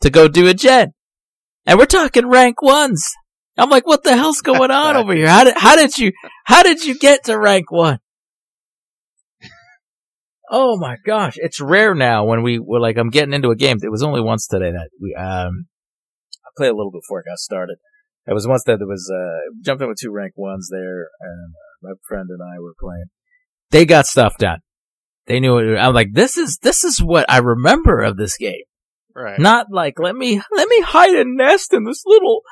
to 0.00 0.10
go 0.10 0.28
do 0.28 0.48
a 0.48 0.54
gen. 0.54 0.92
And 1.66 1.78
we're 1.78 1.86
talking 1.86 2.28
rank 2.28 2.62
ones. 2.62 3.04
I'm 3.58 3.70
like, 3.70 3.86
what 3.86 4.04
the 4.04 4.14
hell's 4.14 4.42
going 4.42 4.70
on 4.70 4.96
over 4.96 5.14
here? 5.14 5.28
How 5.28 5.44
did, 5.44 5.56
how 5.56 5.76
did 5.76 5.96
you, 5.96 6.12
how 6.44 6.62
did 6.62 6.84
you 6.84 6.98
get 6.98 7.24
to 7.24 7.38
rank 7.38 7.70
one? 7.70 7.98
Oh 10.50 10.76
my 10.78 10.96
gosh. 11.04 11.34
It's 11.36 11.60
rare 11.60 11.94
now 11.94 12.24
when 12.24 12.42
we 12.42 12.58
were 12.58 12.80
like, 12.80 12.96
I'm 12.98 13.10
getting 13.10 13.32
into 13.34 13.50
a 13.50 13.56
game. 13.56 13.78
It 13.82 13.90
was 13.90 14.02
only 14.02 14.20
once 14.20 14.46
today 14.46 14.70
that 14.70 14.90
we, 15.00 15.14
um, 15.14 15.66
I 16.44 16.50
played 16.56 16.68
a 16.68 16.76
little 16.76 16.92
before 16.92 17.20
it 17.20 17.26
got 17.28 17.38
started. 17.38 17.78
It 18.26 18.34
was 18.34 18.46
once 18.46 18.62
that 18.64 18.78
there 18.78 18.86
was, 18.86 19.10
uh, 19.10 19.50
jumped 19.64 19.82
in 19.82 19.88
with 19.88 19.98
two 20.00 20.12
rank 20.12 20.34
ones 20.36 20.68
there 20.70 21.08
and 21.20 21.54
uh, 21.54 21.76
my 21.82 21.92
friend 22.06 22.28
and 22.28 22.40
I 22.42 22.60
were 22.60 22.74
playing. 22.78 23.06
They 23.70 23.86
got 23.86 24.06
stuff 24.06 24.36
done. 24.38 24.58
They 25.26 25.40
knew 25.40 25.58
it. 25.58 25.76
I'm 25.76 25.94
like, 25.94 26.12
this 26.12 26.36
is, 26.36 26.58
this 26.62 26.84
is 26.84 27.02
what 27.02 27.26
I 27.28 27.38
remember 27.38 28.02
of 28.02 28.16
this 28.16 28.36
game. 28.36 28.62
right. 29.14 29.40
Not 29.40 29.66
like, 29.72 29.98
let 29.98 30.14
me, 30.14 30.40
let 30.52 30.68
me 30.68 30.80
hide 30.82 31.14
a 31.14 31.24
nest 31.24 31.72
in 31.72 31.84
this 31.84 32.04
little, 32.06 32.42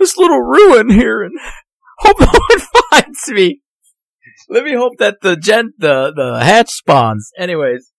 this 0.00 0.16
little 0.16 0.40
ruin 0.40 0.90
here 0.90 1.22
and 1.22 1.38
hope 1.98 2.18
no 2.18 2.26
one 2.26 2.60
finds 2.90 3.28
me. 3.28 3.60
Let 4.48 4.64
me 4.64 4.74
hope 4.74 4.94
that 4.98 5.18
the 5.22 5.36
gent, 5.36 5.74
the, 5.78 6.12
the 6.14 6.44
hatch 6.44 6.70
spawns. 6.70 7.30
Anyways, 7.38 7.92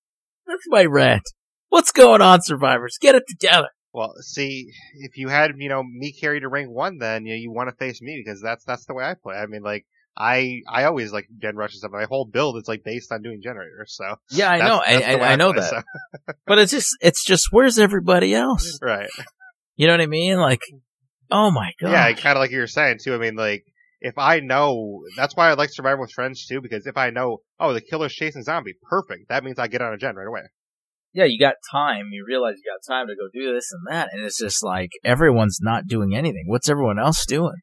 that's 0.46 0.64
my 0.68 0.84
rant. 0.84 1.24
What's 1.70 1.94
going 1.94 2.22
on, 2.22 2.42
survivors? 2.42 2.98
Get 3.00 3.16
it 3.16 3.24
together. 3.30 3.70
Well, 3.94 4.14
see, 4.22 4.72
if 4.96 5.18
you 5.18 5.28
had 5.30 5.52
you 5.58 5.70
know 5.70 5.84
me 5.84 6.14
carry 6.14 6.40
to 6.42 6.48
rank 6.50 6.70
one, 6.70 6.98
then 6.98 7.26
you 7.26 7.34
know, 7.34 7.38
you 7.40 7.52
want 7.52 7.70
to 7.70 7.76
face 7.76 8.02
me 8.02 8.22
because 8.26 8.42
that's 8.42 8.64
that's 8.66 8.86
the 8.86 8.94
way 8.94 9.04
I 9.06 9.16
play. 9.22 9.36
I 9.36 9.46
mean, 9.48 9.62
like 9.64 9.86
I 10.18 10.62
I 10.70 10.86
always 10.86 11.12
like 11.14 11.28
gen 11.42 11.56
rushes 11.58 11.80
stuff. 11.80 11.92
My 11.92 12.06
whole 12.06 12.26
build 12.26 12.58
is 12.58 12.68
like 12.68 12.84
based 12.86 13.12
on 13.12 13.22
doing 13.22 13.42
generators. 13.44 13.94
So 13.96 14.16
Yeah, 14.32 14.50
I 14.52 14.58
that's- 14.60 14.70
know, 14.70 14.82
that's 14.86 15.06
I, 15.06 15.14
I, 15.14 15.32
I 15.34 15.36
know 15.36 15.52
play, 15.54 15.62
that, 15.62 15.70
so- 15.70 16.34
but 16.48 16.58
it's 16.60 16.72
just, 16.72 16.90
it's 17.02 17.24
just, 17.26 17.48
where's 17.52 17.78
everybody 17.80 18.34
else? 18.34 18.80
right. 18.82 19.10
You 19.76 19.88
know 19.88 19.94
what 19.94 20.02
I 20.02 20.08
mean? 20.08 20.38
Like, 20.38 20.62
oh 21.32 21.52
my 21.52 21.72
god. 21.82 21.92
Yeah, 21.92 22.14
kind 22.14 22.38
of 22.38 22.42
like 22.42 22.52
you 22.52 22.60
were 22.60 22.68
saying 22.68 23.00
too. 23.04 23.16
I 23.16 23.18
mean, 23.18 23.36
like 23.36 23.64
if 24.02 24.18
I 24.18 24.40
know, 24.40 25.02
that's 25.16 25.36
why 25.36 25.50
I 25.50 25.54
like 25.54 25.70
surviving 25.72 26.02
with 26.02 26.12
friends 26.12 26.46
too. 26.46 26.62
Because 26.62 26.86
if 26.86 26.98
I 26.98 27.10
know, 27.10 27.40
oh, 27.60 27.74
the 27.74 27.82
killer's 27.82 28.14
chasing 28.14 28.44
zombie, 28.44 28.76
perfect. 28.90 29.30
That 29.30 29.44
means 29.44 29.60
I 29.60 29.68
get 29.68 29.82
on 29.82 29.94
a 29.94 29.98
gen 29.98 30.16
right 30.16 30.28
away. 30.28 30.42
yeah, 31.14 31.26
you 31.26 31.40
got 31.40 31.56
time. 31.72 32.10
You 32.12 32.26
realize 32.28 32.56
you 32.58 32.72
got 32.72 32.94
time 32.94 33.08
to 33.08 33.16
go 33.16 33.28
do 33.34 33.54
this 33.54 33.70
and 33.72 33.94
that, 33.94 34.10
and 34.12 34.24
it's 34.24 34.40
just 34.40 34.64
like 34.64 34.92
everyone's 35.04 35.60
not 35.62 35.88
doing 35.88 36.16
anything. 36.16 36.46
What's 36.48 36.70
everyone 36.70 37.00
else 37.00 37.26
doing? 37.26 37.62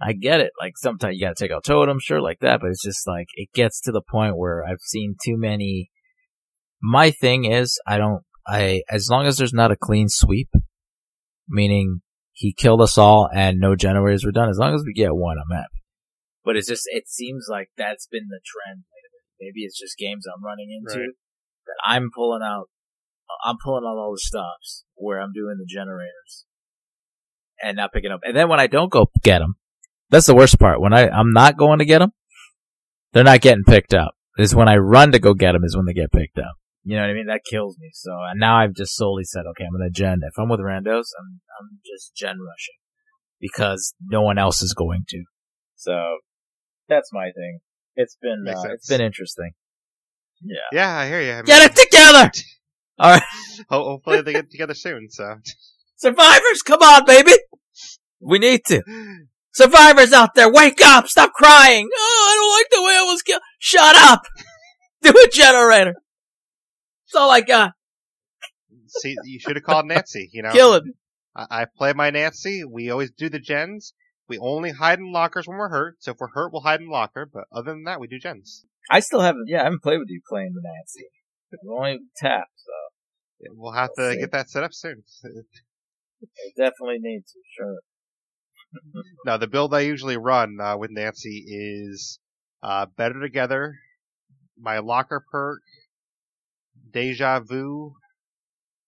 I 0.00 0.12
get 0.12 0.40
it. 0.40 0.52
Like 0.60 0.74
sometimes 0.76 1.16
you 1.16 1.26
got 1.26 1.36
to 1.36 1.44
take 1.44 1.52
out 1.52 1.64
totems, 1.64 2.02
sure, 2.02 2.20
like 2.20 2.40
that, 2.40 2.60
but 2.60 2.70
it's 2.70 2.82
just 2.82 3.06
like 3.06 3.26
it 3.34 3.48
gets 3.52 3.80
to 3.82 3.92
the 3.92 4.02
point 4.02 4.36
where 4.38 4.64
I've 4.64 4.80
seen 4.80 5.16
too 5.24 5.36
many. 5.36 5.90
My 6.82 7.10
thing 7.10 7.44
is, 7.44 7.78
I 7.86 7.98
don't. 7.98 8.22
I 8.46 8.82
as 8.90 9.08
long 9.10 9.26
as 9.26 9.36
there's 9.36 9.52
not 9.52 9.70
a 9.70 9.76
clean 9.76 10.08
sweep, 10.08 10.48
meaning 11.48 12.00
he 12.40 12.54
killed 12.54 12.80
us 12.80 12.96
all 12.96 13.28
and 13.34 13.60
no 13.60 13.76
generators 13.76 14.24
were 14.24 14.32
done. 14.32 14.48
As 14.48 14.56
long 14.56 14.74
as 14.74 14.82
we 14.82 14.94
get 14.94 15.14
one, 15.14 15.36
I'm 15.36 15.54
happy. 15.54 15.82
But 16.42 16.56
it's 16.56 16.68
just 16.68 16.84
it 16.86 17.06
seems 17.06 17.48
like 17.50 17.68
that's 17.76 18.06
been 18.06 18.28
the 18.30 18.40
trend 18.42 18.78
lately. 18.78 19.20
Maybe 19.38 19.64
it's 19.66 19.78
just 19.78 19.98
games 19.98 20.24
I'm 20.26 20.42
running 20.42 20.70
into 20.70 21.00
Right. 21.00 21.08
that 21.66 21.76
I'm 21.84 22.08
pulling 22.14 22.40
out. 22.42 22.70
I'm 23.44 23.56
pulling 23.62 23.84
out 23.84 23.98
all 23.98 24.12
the 24.12 24.18
stops 24.18 24.84
where 24.94 25.20
I'm 25.20 25.32
doing 25.34 25.56
the 25.58 25.66
generators 25.68 26.46
and 27.62 27.76
not 27.76 27.92
picking 27.92 28.10
up. 28.10 28.20
And 28.24 28.34
then 28.34 28.48
when 28.48 28.58
I 28.58 28.68
don't 28.68 28.90
go 28.90 29.10
get 29.22 29.40
them, 29.40 29.56
that's 30.08 30.26
the 30.26 30.34
worst 30.34 30.58
part. 30.58 30.80
When 30.80 30.94
I 30.94 31.10
I'm 31.10 31.32
not 31.34 31.58
going 31.58 31.78
to 31.80 31.84
get 31.84 31.98
them, 31.98 32.12
they're 33.12 33.22
not 33.22 33.42
getting 33.42 33.64
picked 33.64 33.92
up. 33.92 34.14
Is 34.38 34.54
when 34.54 34.68
I 34.68 34.78
run 34.78 35.12
to 35.12 35.18
go 35.18 35.34
get 35.34 35.52
them 35.52 35.64
is 35.64 35.76
when 35.76 35.84
they 35.84 35.92
get 35.92 36.10
picked 36.10 36.38
up. 36.38 36.52
You 36.82 36.96
know 36.96 37.02
what 37.02 37.10
I 37.10 37.14
mean? 37.14 37.26
That 37.26 37.42
kills 37.48 37.78
me. 37.78 37.90
So 37.92 38.12
and 38.30 38.40
now 38.40 38.56
I've 38.58 38.74
just 38.74 38.96
solely 38.96 39.24
said, 39.24 39.42
okay, 39.50 39.64
I'm 39.64 39.72
gonna 39.72 39.90
gen. 39.90 40.20
If 40.22 40.38
I'm 40.38 40.48
with 40.48 40.60
randos, 40.60 41.08
I'm 41.18 41.40
I'm 41.60 41.80
just 41.84 42.14
gen 42.14 42.38
rushing 42.40 42.78
because 43.40 43.94
no 44.00 44.22
one 44.22 44.38
else 44.38 44.62
is 44.62 44.74
going 44.74 45.04
to. 45.08 45.24
So 45.76 46.18
that's 46.88 47.12
my 47.12 47.26
thing. 47.26 47.58
It's 47.96 48.16
been 48.20 48.44
uh, 48.48 48.62
it's 48.72 48.88
been 48.88 49.00
interesting. 49.00 49.52
Yeah. 50.42 50.56
Yeah, 50.72 50.98
I 50.98 51.06
hear 51.06 51.20
you. 51.20 51.32
I 51.32 51.36
mean, 51.36 51.44
Get 51.44 51.70
it 51.70 51.76
together. 51.76 52.30
All 52.98 53.12
right. 53.12 53.22
hopefully 53.68 54.22
they 54.22 54.32
get 54.32 54.50
together 54.50 54.74
soon. 54.74 55.08
So 55.10 55.36
Survivors, 55.96 56.62
come 56.62 56.80
on, 56.80 57.04
baby. 57.04 57.32
We 58.20 58.38
need 58.38 58.64
to. 58.66 58.82
Survivors 59.52 60.12
out 60.12 60.34
there, 60.34 60.50
wake 60.50 60.80
up! 60.82 61.08
Stop 61.08 61.32
crying! 61.32 61.88
Oh, 61.92 62.28
I 62.30 62.36
don't 62.36 62.58
like 62.58 62.70
the 62.70 62.86
way 62.86 62.96
I 62.96 63.12
was 63.12 63.22
killed. 63.22 63.42
Shut 63.58 63.96
up! 63.96 64.22
Do 65.02 65.10
a 65.10 65.28
generator. 65.28 65.94
That's 67.12 67.20
all 67.20 67.30
I 67.30 67.40
got. 67.40 67.72
see, 68.86 69.16
you 69.24 69.40
should 69.40 69.56
have 69.56 69.64
called 69.64 69.86
Nancy. 69.86 70.30
You 70.32 70.42
know, 70.42 70.52
Kill 70.52 70.74
it. 70.74 70.84
I, 71.34 71.46
I 71.62 71.64
play 71.76 71.92
my 71.92 72.10
Nancy. 72.10 72.64
We 72.64 72.90
always 72.90 73.10
do 73.10 73.28
the 73.28 73.38
gens. 73.40 73.94
We 74.28 74.38
only 74.38 74.70
hide 74.70 75.00
in 75.00 75.12
lockers 75.12 75.48
when 75.48 75.58
we're 75.58 75.70
hurt. 75.70 75.96
So 76.00 76.12
if 76.12 76.18
we're 76.20 76.28
hurt, 76.28 76.52
we'll 76.52 76.62
hide 76.62 76.80
in 76.80 76.88
locker. 76.88 77.28
But 77.32 77.44
other 77.52 77.72
than 77.72 77.84
that, 77.84 77.98
we 78.00 78.06
do 78.06 78.18
gens. 78.18 78.64
I 78.90 79.00
still 79.00 79.20
haven't, 79.20 79.46
yeah, 79.48 79.60
I 79.60 79.64
haven't 79.64 79.82
played 79.82 79.98
with 79.98 80.08
you 80.08 80.20
playing 80.28 80.52
the 80.54 80.62
Nancy. 80.62 81.06
I've 81.52 81.58
only 81.68 81.98
tapped, 82.16 82.52
so 82.56 82.72
We'll 83.52 83.72
have 83.72 83.90
to 83.96 84.02
Let's 84.02 84.14
see. 84.14 84.20
get 84.20 84.32
that 84.32 84.50
set 84.50 84.62
up 84.62 84.72
soon. 84.72 85.02
I 85.24 86.50
definitely 86.56 86.98
need 87.00 87.22
to, 87.26 87.38
sure. 87.56 87.78
now, 89.24 89.36
the 89.36 89.46
build 89.46 89.74
I 89.74 89.80
usually 89.80 90.16
run 90.16 90.58
uh, 90.60 90.76
with 90.76 90.90
Nancy 90.90 91.44
is 91.48 92.20
uh, 92.62 92.86
Better 92.96 93.20
Together, 93.20 93.74
my 94.58 94.78
Locker 94.78 95.24
perk, 95.30 95.62
Deja 96.92 97.40
Vu. 97.40 97.94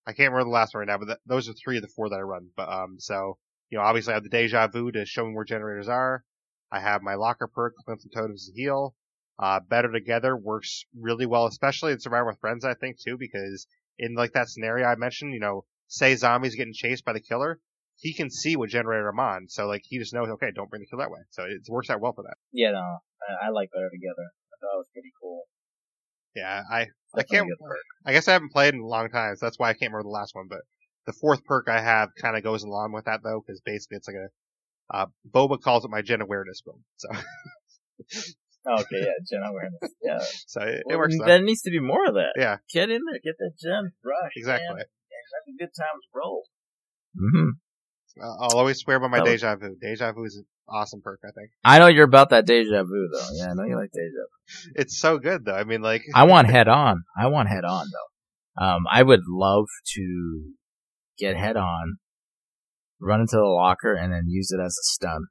I 0.07 0.13
can't 0.13 0.33
remember 0.33 0.51
the 0.51 0.55
last 0.55 0.75
one 0.75 0.81
right 0.81 0.93
now, 0.93 0.99
but 0.99 1.07
th- 1.07 1.19
those 1.27 1.49
are 1.49 1.53
three 1.53 1.77
of 1.77 1.83
the 1.83 1.89
four 1.89 2.09
that 2.09 2.17
I 2.17 2.23
run. 2.23 2.51
But 2.57 2.69
um, 2.69 2.97
so 2.99 3.39
you 3.71 3.79
know, 3.79 3.85
obviously 3.85 4.13
I 4.13 4.17
have 4.17 4.23
the 4.23 4.29
Deja 4.29 4.69
Vu 4.69 4.93
to 4.93 5.07
show 5.07 5.25
me 5.25 5.35
where 5.35 5.45
generators 5.45 5.89
are. 5.89 6.25
I 6.71 6.81
have 6.81 7.03
my 7.03 7.15
Locker 7.15 7.49
perk, 7.49 7.75
some 7.87 7.97
Totems 8.15 8.47
to 8.47 8.53
heal. 8.55 8.95
Uh, 9.39 9.61
Better 9.61 9.91
Together 9.91 10.37
works 10.37 10.85
really 10.99 11.27
well, 11.27 11.47
especially 11.47 11.93
in 11.93 12.01
Survivor 12.01 12.27
with 12.27 12.41
Friends, 12.41 12.65
I 12.65 12.75
think 12.75 12.99
too, 13.01 13.17
because 13.19 13.67
in 13.99 14.15
like 14.15 14.33
that 14.33 14.49
scenario 14.49 14.87
I 14.87 14.95
mentioned, 14.97 15.33
you 15.33 15.41
know, 15.41 15.65
say 15.89 16.17
zombies 16.17 16.55
getting 16.55 16.75
chased 16.75 17.05
by 17.05 17.13
the 17.13 17.21
killer, 17.21 17.61
he 17.97 18.15
can 18.15 18.31
see 18.31 18.57
what 18.57 18.71
generator 18.71 19.09
I'm 19.09 19.21
on, 19.21 19.49
so 19.49 19.67
like 19.67 19.83
he 19.85 19.99
just 19.99 20.15
knows, 20.15 20.29
okay, 20.29 20.51
don't 20.55 20.69
bring 20.69 20.81
the 20.81 20.87
kill 20.87 20.99
that 20.99 21.11
way. 21.11 21.21
So 21.31 21.45
it 21.45 21.63
works 21.69 21.91
out 21.91 22.01
well 22.01 22.13
for 22.13 22.25
that. 22.25 22.37
Yeah, 22.53 22.73
no, 22.73 22.79
I, 22.81 23.47
I 23.47 23.51
like 23.51 23.71
Better 23.73 23.91
Together. 23.91 24.27
I 24.53 24.55
thought 24.61 24.77
it 24.77 24.85
was 24.85 24.91
pretty 24.93 25.13
cool. 25.21 25.45
Yeah, 26.35 26.63
I 26.71 26.87
I 27.15 27.23
can't. 27.23 27.49
a. 27.49 27.55
I 28.07 28.13
guess 28.13 28.27
I 28.29 28.33
haven't 28.33 28.53
played 28.53 28.75
in 28.75 28.81
a 28.81 28.87
long 28.87 29.11
time, 29.11 29.37
so 29.37 29.47
that's 29.47 29.59
why 29.59 29.69
I 29.71 29.75
can't 29.75 29.93
remember 29.93 30.05
the 30.05 30.09
last 30.09 30.35
one. 30.35 30.47
But 30.49 30.61
the 31.07 31.13
fourth 31.13 31.45
perk 31.45 31.69
I 31.69 31.81
have 31.81 32.11
kind 32.21 32.37
of 32.37 32.43
goes 32.43 32.63
along 32.63 32.93
with 32.93 33.05
that 33.05 33.21
though, 33.23 33.43
because 33.45 33.61
basically 33.61 33.99
it's 33.99 34.09
like 34.09 34.17
a 34.17 34.29
uh, 34.97 35.07
Boba 35.31 35.61
calls 35.61 35.85
it 35.85 35.91
my 35.91 36.03
gen 36.03 36.21
awareness 36.21 36.63
build. 36.63 36.81
So 36.97 37.09
Okay, 38.65 39.01
yeah, 39.03 39.19
gen 39.29 39.43
awareness. 39.43 39.91
Yeah. 40.03 40.19
so 40.47 40.61
it, 40.63 40.83
it 40.89 40.97
works. 40.97 41.17
Though. 41.19 41.27
There 41.27 41.43
needs 41.43 41.63
to 41.63 41.71
be 41.71 41.81
more 41.81 42.07
of 42.07 42.15
that. 42.15 42.35
Yeah, 42.37 42.59
Get 42.73 42.91
in 42.91 43.01
there, 43.11 43.21
get 43.23 43.35
that 43.39 43.53
gen 43.61 43.93
rush. 44.05 44.33
exactly. 44.37 44.77
Man. 44.77 44.85
Have 45.33 45.55
a 45.55 45.59
good 45.59 45.73
times 45.75 46.05
roll. 46.15 46.45
Mm-hmm. 47.17 47.51
I'll 48.23 48.57
always 48.59 48.79
swear 48.79 48.99
by 49.01 49.09
my 49.09 49.21
was- 49.21 49.29
deja 49.31 49.57
vu. 49.57 49.77
Deja 49.81 50.13
vu 50.13 50.25
is 50.25 50.37
an 50.37 50.45
awesome 50.69 51.01
perk. 51.03 51.21
I 51.25 51.31
think 51.33 51.51
I 51.65 51.79
know 51.79 51.87
you're 51.87 52.05
about 52.05 52.31
that 52.31 52.47
deja 52.47 52.83
vu 52.83 53.09
though. 53.13 53.29
Yeah, 53.35 53.51
I 53.51 53.55
know 53.55 53.65
you 53.65 53.77
like 53.77 53.91
deja 53.93 54.11
vu. 54.11 54.73
it's 54.77 54.99
so 54.99 55.19
good 55.19 55.45
though. 55.45 55.55
I 55.55 55.65
mean, 55.65 55.83
like 55.83 56.03
I 56.15 56.25
want 56.25 56.49
head 56.49 56.69
on. 56.69 57.05
I 57.19 57.27
want 57.29 57.49
head 57.49 57.65
on 57.65 57.87
though. 57.87 58.65
Um, 58.65 58.83
I 58.91 59.03
would 59.03 59.23
love 59.27 59.67
to 59.95 60.43
get 61.19 61.37
head 61.37 61.57
on, 61.57 61.97
run 63.01 63.21
into 63.21 63.37
the 63.37 63.43
locker, 63.43 63.95
and 63.95 64.13
then 64.13 64.25
use 64.27 64.51
it 64.53 64.61
as 64.61 64.73
a 64.79 64.85
stun. 64.85 65.27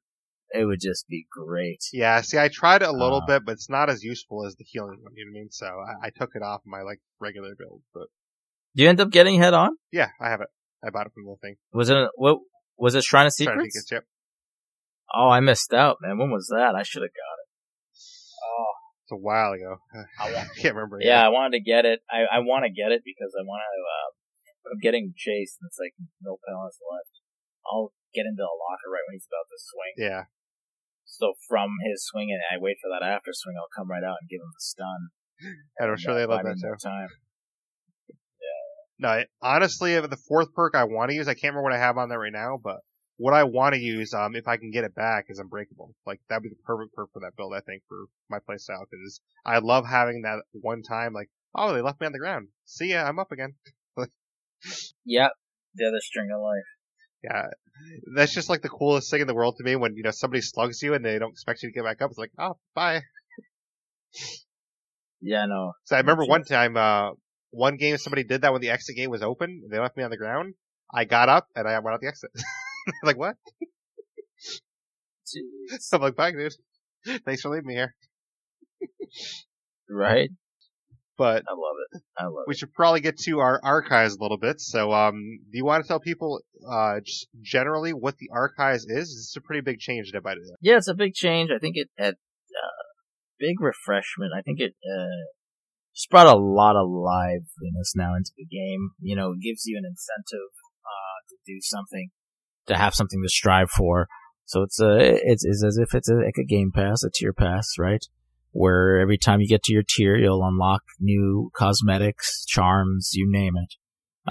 It 0.53 0.65
would 0.65 0.81
just 0.81 1.07
be 1.07 1.27
great. 1.31 1.79
Yeah, 1.93 2.19
see, 2.21 2.37
I 2.37 2.49
tried 2.49 2.81
it 2.81 2.89
a 2.89 2.91
little 2.91 3.21
Uh, 3.21 3.25
bit, 3.25 3.43
but 3.45 3.53
it's 3.53 3.69
not 3.69 3.89
as 3.89 4.03
useful 4.03 4.45
as 4.45 4.55
the 4.55 4.65
healing 4.67 4.97
one. 5.01 5.13
You 5.15 5.25
know 5.25 5.29
what 5.31 5.37
I 5.37 5.41
mean? 5.41 5.49
So 5.51 5.65
I, 5.65 6.07
I 6.07 6.09
took 6.09 6.31
it 6.35 6.41
off 6.43 6.61
my 6.65 6.81
like 6.81 6.99
regular 7.19 7.55
build. 7.57 7.81
But 7.93 8.07
Do 8.75 8.83
you 8.83 8.89
end 8.89 8.99
up 8.99 9.11
getting 9.11 9.39
head 9.39 9.53
on? 9.53 9.77
yeah, 9.91 10.09
I 10.19 10.29
have 10.29 10.41
it. 10.41 10.47
I 10.83 10.89
bought 10.89 11.05
it 11.05 11.13
from 11.13 11.23
the 11.25 11.35
thing. 11.41 11.55
Was 11.73 11.89
it 11.89 11.95
a, 11.97 12.09
what? 12.15 12.39
Was 12.81 12.95
it 12.95 13.03
Shrine 13.05 13.27
of 13.27 13.33
Trying 13.37 13.61
to 13.61 13.65
Secrets? 13.69 13.89
think 13.89 14.01
yep. 14.01 14.05
Oh, 15.13 15.29
I 15.29 15.39
missed 15.39 15.69
out, 15.73 15.97
man. 16.01 16.17
When 16.17 16.31
was 16.31 16.47
that? 16.49 16.73
I 16.73 16.81
should 16.81 17.03
have 17.05 17.13
got 17.13 17.37
it. 17.37 17.47
Oh, 18.41 18.73
It's 19.05 19.13
a 19.13 19.21
while 19.21 19.53
ago. 19.53 19.77
I 20.19 20.49
can't 20.57 20.73
remember. 20.73 20.97
yeah, 20.99 21.21
I 21.21 21.29
wanted 21.29 21.59
to 21.59 21.63
get 21.63 21.85
it. 21.85 22.01
I 22.09 22.25
I 22.25 22.39
want 22.41 22.65
to 22.65 22.71
get 22.73 22.89
it 22.91 23.03
because 23.05 23.37
I 23.37 23.43
want 23.45 23.61
to. 23.61 23.79
Uh, 23.85 24.09
I'm 24.73 24.81
getting 24.81 25.13
chased, 25.17 25.57
and 25.61 25.69
it's 25.69 25.77
like 25.77 25.93
no 26.25 26.41
pallets 26.41 26.81
left. 26.81 27.21
I'll 27.69 27.93
get 28.17 28.25
into 28.25 28.41
a 28.41 28.49
locker 28.49 28.89
right 28.89 29.05
when 29.05 29.13
he's 29.13 29.29
about 29.29 29.45
to 29.51 29.59
swing. 29.61 29.93
Yeah. 30.01 30.23
So 31.05 31.33
from 31.45 31.77
his 31.85 32.01
swing, 32.07 32.31
and 32.33 32.41
I 32.49 32.57
wait 32.57 32.77
for 32.81 32.89
that 32.89 33.05
after 33.05 33.29
swing, 33.33 33.59
I'll 33.61 33.69
come 33.75 33.91
right 33.91 34.01
out 34.05 34.25
and 34.25 34.29
give 34.31 34.41
him 34.41 34.49
the 34.53 34.63
stun. 34.63 35.13
And 35.77 35.91
I'm 35.91 35.97
sure 35.97 36.13
they 36.15 36.25
love 36.25 36.41
that 36.45 36.57
too. 36.57 36.73
Time. 36.81 37.09
No, 39.01 39.09
I- 39.09 39.25
honestly, 39.41 39.99
the 39.99 40.15
fourth 40.27 40.53
perk 40.53 40.75
I 40.75 40.83
want 40.83 41.09
to 41.09 41.15
use, 41.15 41.27
I 41.27 41.33
can't 41.33 41.53
remember 41.55 41.63
what 41.63 41.73
I 41.73 41.79
have 41.79 41.97
on 41.97 42.07
there 42.07 42.19
right 42.19 42.31
now, 42.31 42.59
but 42.63 42.77
what 43.17 43.33
I 43.33 43.43
want 43.43 43.73
to 43.73 43.81
use, 43.81 44.13
um, 44.13 44.35
if 44.35 44.47
I 44.47 44.57
can 44.57 44.69
get 44.71 44.83
it 44.83 44.93
back, 44.95 45.25
is 45.29 45.39
Unbreakable. 45.39 45.93
Like 46.05 46.21
that'd 46.29 46.43
be 46.43 46.49
the 46.49 46.55
perfect 46.63 46.93
perk 46.93 47.09
for 47.11 47.19
that 47.21 47.35
build, 47.35 47.53
I 47.55 47.61
think, 47.61 47.81
for 47.89 48.05
my 48.29 48.37
playstyle, 48.37 48.85
because 48.89 49.19
I 49.43 49.57
love 49.57 49.85
having 49.87 50.21
that 50.21 50.43
one 50.53 50.83
time, 50.83 51.13
like, 51.13 51.29
oh, 51.55 51.73
they 51.73 51.81
left 51.81 51.99
me 51.99 52.05
on 52.05 52.13
the 52.13 52.19
ground. 52.19 52.49
See 52.65 52.91
ya, 52.91 53.03
I'm 53.03 53.19
up 53.19 53.31
again. 53.31 53.55
Yep, 55.05 55.31
the 55.73 55.87
other 55.87 55.99
string 55.99 56.29
of 56.31 56.39
life. 56.41 56.63
Yeah, 57.23 57.47
that's 58.15 58.33
just 58.33 58.49
like 58.49 58.61
the 58.61 58.69
coolest 58.69 59.09
thing 59.09 59.21
in 59.21 59.27
the 59.27 59.33
world 59.33 59.55
to 59.57 59.63
me 59.63 59.75
when 59.75 59.95
you 59.95 60.03
know 60.03 60.11
somebody 60.11 60.41
slugs 60.41 60.81
you 60.83 60.93
and 60.93 61.03
they 61.03 61.17
don't 61.17 61.31
expect 61.31 61.63
you 61.63 61.69
to 61.69 61.73
get 61.73 61.83
back 61.83 62.01
up. 62.01 62.11
It's 62.11 62.19
like, 62.19 62.31
oh, 62.37 62.57
bye. 62.75 63.01
Yeah, 65.21 65.45
no. 65.47 65.73
So 65.85 65.95
I 65.95 65.99
remember 65.99 66.23
Sure. 66.23 66.29
one 66.29 66.43
time, 66.43 66.77
uh, 66.77 67.11
one 67.51 67.77
game 67.77 67.97
somebody 67.97 68.23
did 68.23 68.41
that 68.41 68.51
when 68.51 68.61
the 68.61 68.69
exit 68.69 68.95
gate 68.95 69.09
was 69.09 69.21
open. 69.21 69.63
They 69.69 69.79
left 69.79 69.97
me 69.97 70.03
on 70.03 70.09
the 70.09 70.17
ground. 70.17 70.55
I 70.93 71.05
got 71.05 71.29
up 71.29 71.47
and 71.55 71.67
I 71.67 71.77
went 71.79 71.93
out 71.93 72.01
the 72.01 72.07
exit. 72.07 72.31
like 73.03 73.17
what? 73.17 73.35
Jeez. 75.27 75.93
I'm 75.93 76.01
like, 76.01 76.15
bye, 76.15 76.31
dude. 76.31 76.53
Thanks 77.25 77.41
for 77.41 77.49
leaving 77.49 77.67
me 77.67 77.75
here. 77.75 77.95
Right? 79.89 80.29
But 81.17 81.43
I 81.47 81.53
love 81.53 81.75
it. 81.91 82.01
I 82.17 82.23
love 82.25 82.45
we 82.47 82.53
it. 82.53 82.57
should 82.57 82.73
probably 82.73 83.01
get 83.01 83.17
to 83.19 83.39
our 83.39 83.59
archives 83.63 84.15
a 84.15 84.21
little 84.21 84.37
bit. 84.37 84.59
So, 84.59 84.91
um, 84.91 85.39
do 85.51 85.57
you 85.57 85.65
want 85.65 85.83
to 85.83 85.87
tell 85.87 85.99
people, 85.99 86.41
uh, 86.67 86.99
just 87.05 87.27
generally 87.41 87.91
what 87.91 88.17
the 88.17 88.29
archives 88.33 88.85
is? 88.85 89.09
It's 89.09 89.35
a 89.35 89.41
pretty 89.41 89.61
big 89.61 89.79
change 89.79 90.11
Dead 90.11 90.23
by 90.23 90.33
Daylight. 90.33 90.57
Yeah, 90.61 90.77
it's 90.77 90.87
a 90.87 90.95
big 90.95 91.13
change. 91.13 91.51
I 91.55 91.59
think 91.59 91.75
it 91.75 91.89
had 91.97 92.13
uh, 92.13 92.83
big 93.39 93.59
refreshment. 93.61 94.31
I 94.35 94.41
think 94.41 94.59
it 94.59 94.73
uh, 94.83 95.27
just 95.93 96.09
brought 96.09 96.27
a 96.27 96.37
lot 96.37 96.75
of 96.75 96.89
liveliness 96.89 97.93
now 97.95 98.15
into 98.15 98.31
the 98.37 98.45
game. 98.45 98.91
You 98.99 99.15
know, 99.15 99.31
it 99.31 99.41
gives 99.41 99.63
you 99.65 99.77
an 99.77 99.85
incentive 99.85 100.51
uh, 100.85 101.19
to 101.29 101.35
do 101.45 101.59
something, 101.61 102.09
to 102.67 102.75
have 102.75 102.95
something 102.95 103.21
to 103.21 103.29
strive 103.29 103.69
for. 103.69 104.07
So 104.45 104.63
it's 104.63 104.79
a, 104.81 104.97
it's, 105.23 105.45
it's 105.45 105.63
as 105.63 105.77
if 105.77 105.93
it's 105.93 106.09
a, 106.09 106.15
like 106.15 106.37
a 106.37 106.45
game 106.45 106.71
pass, 106.73 107.03
a 107.03 107.09
tier 107.13 107.33
pass, 107.33 107.67
right? 107.77 108.05
Where 108.51 108.99
every 108.99 109.17
time 109.17 109.39
you 109.39 109.47
get 109.47 109.63
to 109.63 109.73
your 109.73 109.83
tier, 109.87 110.15
you'll 110.17 110.45
unlock 110.45 110.81
new 110.99 111.51
cosmetics, 111.55 112.45
charms, 112.45 113.11
you 113.13 113.25
name 113.29 113.53
it. 113.55 113.75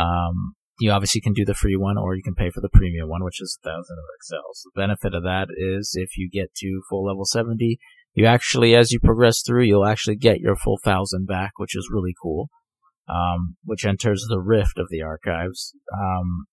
Um, 0.00 0.54
you 0.78 0.90
obviously 0.90 1.20
can 1.20 1.34
do 1.34 1.44
the 1.44 1.54
free 1.54 1.76
one 1.76 1.98
or 1.98 2.16
you 2.16 2.22
can 2.22 2.34
pay 2.34 2.50
for 2.50 2.60
the 2.60 2.68
premium 2.68 3.08
one, 3.08 3.22
which 3.22 3.40
is 3.40 3.58
a 3.62 3.68
thousand 3.68 3.96
auric 3.96 4.22
cells. 4.22 4.62
The 4.64 4.80
benefit 4.80 5.14
of 5.14 5.22
that 5.24 5.48
is 5.56 5.92
if 5.94 6.16
you 6.16 6.28
get 6.30 6.54
to 6.56 6.82
full 6.88 7.04
level 7.04 7.24
70, 7.24 7.78
you 8.14 8.26
actually, 8.26 8.74
as 8.74 8.92
you 8.92 9.00
progress 9.00 9.42
through, 9.42 9.64
you'll 9.64 9.86
actually 9.86 10.16
get 10.16 10.40
your 10.40 10.56
full 10.56 10.78
thousand 10.82 11.26
back, 11.26 11.52
which 11.56 11.76
is 11.76 11.90
really 11.92 12.14
cool. 12.20 12.48
Um, 13.08 13.56
which 13.64 13.84
enters 13.84 14.24
the 14.28 14.38
rift 14.38 14.78
of 14.78 14.86
the 14.88 15.02
archives. 15.02 15.74
Um, 15.92 16.44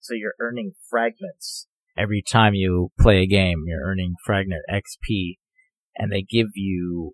so 0.00 0.12
you're 0.12 0.34
earning 0.38 0.72
fragments 0.90 1.66
every 1.96 2.22
time 2.22 2.52
you 2.52 2.90
play 3.00 3.22
a 3.22 3.26
game. 3.26 3.64
You're 3.66 3.88
earning 3.88 4.14
fragment 4.22 4.62
XP, 4.70 5.38
and 5.96 6.12
they 6.12 6.20
give 6.20 6.48
you 6.54 7.12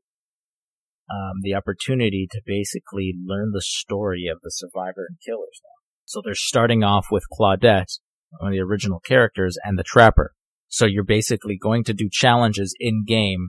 um, 1.10 1.40
the 1.42 1.54
opportunity 1.54 2.28
to 2.30 2.40
basically 2.44 3.14
learn 3.24 3.50
the 3.52 3.62
story 3.62 4.26
of 4.26 4.38
the 4.42 4.50
survivor 4.50 5.06
and 5.08 5.18
killers 5.24 5.60
now. 5.62 5.80
So 6.04 6.20
they're 6.24 6.34
starting 6.34 6.82
off 6.82 7.06
with 7.10 7.24
Claudette, 7.32 7.98
one 8.38 8.48
of 8.48 8.52
the 8.52 8.60
original 8.60 9.00
characters, 9.00 9.56
and 9.64 9.78
the 9.78 9.84
Trapper. 9.84 10.32
So 10.68 10.86
you're 10.86 11.04
basically 11.04 11.58
going 11.60 11.84
to 11.84 11.94
do 11.94 12.08
challenges 12.10 12.74
in 12.78 13.04
game. 13.06 13.48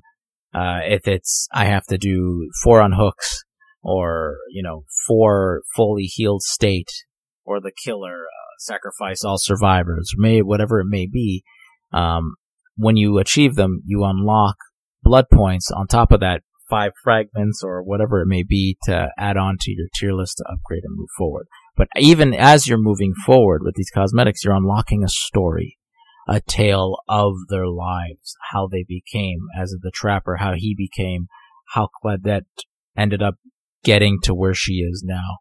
Uh, 0.54 0.80
if 0.84 1.08
it's, 1.08 1.48
I 1.54 1.66
have 1.66 1.86
to 1.86 1.98
do 1.98 2.50
four 2.64 2.82
on 2.82 2.92
hooks, 2.92 3.44
or, 3.82 4.38
you 4.52 4.62
know, 4.62 4.86
four 5.08 5.64
fully 5.76 6.04
healed 6.04 6.44
state, 6.44 6.90
or 7.46 7.60
the 7.60 7.72
killer, 7.84 8.26
uh, 8.26 8.56
sacrifice 8.60 9.24
all 9.24 9.38
survivors, 9.38 10.12
may, 10.18 10.42
whatever 10.42 10.80
it 10.80 10.88
may 10.88 11.08
be. 11.08 11.44
Um, 11.94 12.36
when 12.76 12.96
you 12.96 13.18
achieve 13.18 13.56
them, 13.56 13.82
you 13.86 14.04
unlock 14.04 14.56
blood 15.04 15.26
points 15.32 15.72
on 15.72 15.88
top 15.88 16.12
of 16.12 16.20
that 16.20 16.42
five 16.70 16.94
fragments 17.04 17.62
or 17.64 17.84
whatever 17.84 18.22
it 18.22 18.28
may 18.28 18.44
be 18.44 18.78
to 18.84 19.10
add 19.18 19.36
on 19.38 19.58
to 19.60 19.72
your 19.72 19.88
tier 19.94 20.14
list 20.14 20.38
to 20.38 20.46
upgrade 20.52 20.84
and 20.84 20.96
move 20.96 21.10
forward. 21.18 21.48
But 21.76 21.90
even 21.98 22.34
as 22.34 22.68
you're 22.68 22.78
moving 22.78 23.14
forward 23.26 23.62
with 23.64 23.76
these 23.76 23.92
cosmetics, 23.94 24.44
you're 24.44 24.56
unlocking 24.56 25.04
a 25.04 25.10
story, 25.10 25.78
a 26.28 26.42
tale 26.42 26.98
of 27.08 27.34
their 27.50 27.68
lives, 27.68 28.36
how 28.52 28.68
they 28.68 28.86
became 28.88 29.48
as 29.58 29.76
the 29.82 29.92
trapper, 29.94 30.38
how 30.38 30.54
he 30.56 30.76
became, 30.76 31.28
how 31.74 31.90
Claudette 32.04 32.46
ended 32.98 33.22
up 33.22 33.36
getting 33.84 34.20
to 34.24 34.34
where 34.34 34.54
she 34.54 34.74
is 34.74 35.04
now, 35.06 35.38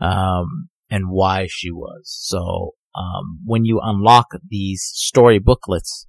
um, 0.00 0.68
and 0.90 1.10
why 1.10 1.46
she 1.48 1.70
was. 1.70 2.02
So, 2.04 2.72
um, 2.94 3.40
when 3.44 3.64
you 3.64 3.80
unlock 3.82 4.28
these 4.48 4.82
story 4.94 5.38
booklets, 5.38 6.06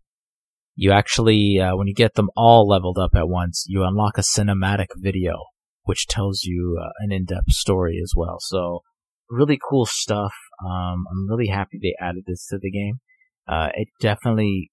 you 0.76 0.92
actually, 0.92 1.60
uh, 1.60 1.76
when 1.76 1.88
you 1.88 1.94
get 1.94 2.16
them 2.16 2.30
all 2.36 2.68
leveled 2.68 2.98
up 2.98 3.12
at 3.16 3.28
once, 3.28 3.66
you 3.68 3.84
unlock 3.84 4.18
a 4.18 4.22
cinematic 4.22 4.88
video, 4.96 5.36
which 5.84 6.08
tells 6.08 6.44
you 6.44 6.80
uh, 6.82 6.90
an 7.00 7.12
in-depth 7.12 7.52
story 7.52 8.00
as 8.02 8.14
well. 8.16 8.38
So, 8.40 8.82
really 9.30 9.60
cool 9.70 9.86
stuff. 9.86 10.34
Um, 10.64 11.06
I'm 11.12 11.30
really 11.30 11.48
happy 11.48 11.80
they 11.82 11.96
added 12.00 12.24
this 12.26 12.48
to 12.48 12.58
the 12.58 12.72
game. 12.72 13.00
Uh, 13.48 13.70
it 13.74 13.88
definitely 14.00 14.72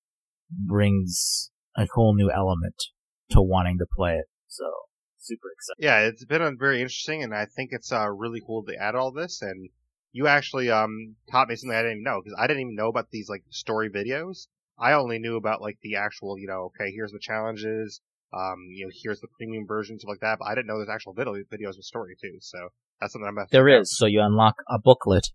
brings 0.51 1.51
a 1.77 1.87
whole 1.95 2.14
new 2.14 2.31
element 2.31 2.77
to 3.31 3.41
wanting 3.41 3.79
to 3.79 3.87
play 3.97 4.14
it. 4.14 4.27
So, 4.49 4.64
super 5.18 5.49
excited. 5.53 5.85
Yeah, 5.85 6.09
it's 6.09 6.25
been 6.25 6.57
very 6.59 6.81
interesting, 6.81 7.22
and 7.22 7.35
I 7.35 7.47
think 7.47 7.70
it's 7.72 7.93
uh, 7.93 8.09
really 8.11 8.41
cool 8.47 8.64
to 8.64 8.75
add 8.77 8.95
all 8.95 9.12
this. 9.12 9.43
And 9.43 9.70
you 10.14 10.29
actually 10.29 10.70
um 10.70 11.16
taught 11.31 11.49
me 11.49 11.57
something 11.57 11.77
I 11.77 11.83
didn't 11.83 11.99
even 11.99 12.05
know 12.05 12.20
because 12.22 12.39
I 12.39 12.47
didn't 12.47 12.62
even 12.62 12.77
know 12.77 12.89
about 12.89 13.11
these 13.11 13.29
like 13.29 13.43
story 13.51 13.91
videos. 13.91 14.47
I 14.79 14.93
only 14.93 15.18
knew 15.18 15.37
about 15.37 15.61
like 15.61 15.79
the 15.83 15.97
actual, 15.97 16.39
you 16.39 16.47
know, 16.47 16.70
okay, 16.70 16.91
here's 16.93 17.12
the 17.12 17.20
challenges, 17.20 18.01
um, 18.33 18.57
you 18.70 18.87
know, 18.87 18.93
here's 19.03 19.20
the 19.20 19.29
premium 19.37 19.66
version, 19.66 19.99
stuff 19.99 20.09
like 20.09 20.20
that. 20.20 20.39
But 20.39 20.47
I 20.47 20.55
didn't 20.55 20.66
know 20.68 20.79
there's 20.79 20.89
actual 20.89 21.14
video 21.14 21.35
videos 21.35 21.77
with 21.77 21.85
story 21.85 22.16
too. 22.20 22.39
So 22.41 22.59
that's 23.01 23.12
something 23.12 23.29
I'm. 23.29 23.37
About 23.37 23.51
there 23.51 23.68
is. 23.68 23.97
So 23.97 24.07
you 24.07 24.22
unlock 24.22 24.55
a 24.68 24.79
booklet. 24.79 25.29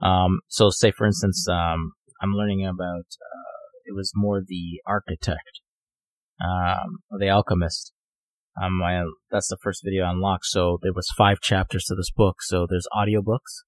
Um, 0.00 0.40
so 0.48 0.70
say 0.70 0.90
for 0.90 1.06
instance, 1.06 1.46
um, 1.48 1.92
I'm 2.20 2.32
learning 2.32 2.66
about. 2.66 3.06
Uh, 3.20 3.58
it 3.84 3.94
was 3.94 4.12
more 4.14 4.42
the 4.46 4.80
architect, 4.86 5.60
um, 6.42 6.98
the 7.18 7.30
alchemist. 7.30 7.92
Um, 8.60 8.82
I, 8.82 9.02
that's 9.30 9.48
the 9.48 9.56
first 9.62 9.82
video 9.84 10.04
I 10.04 10.10
unlocked. 10.10 10.44
So 10.46 10.78
there 10.82 10.92
was 10.92 11.08
five 11.16 11.40
chapters 11.40 11.84
to 11.84 11.94
this 11.94 12.10
book. 12.10 12.36
So 12.42 12.66
there's 12.68 12.88
audiobooks. 12.94 13.64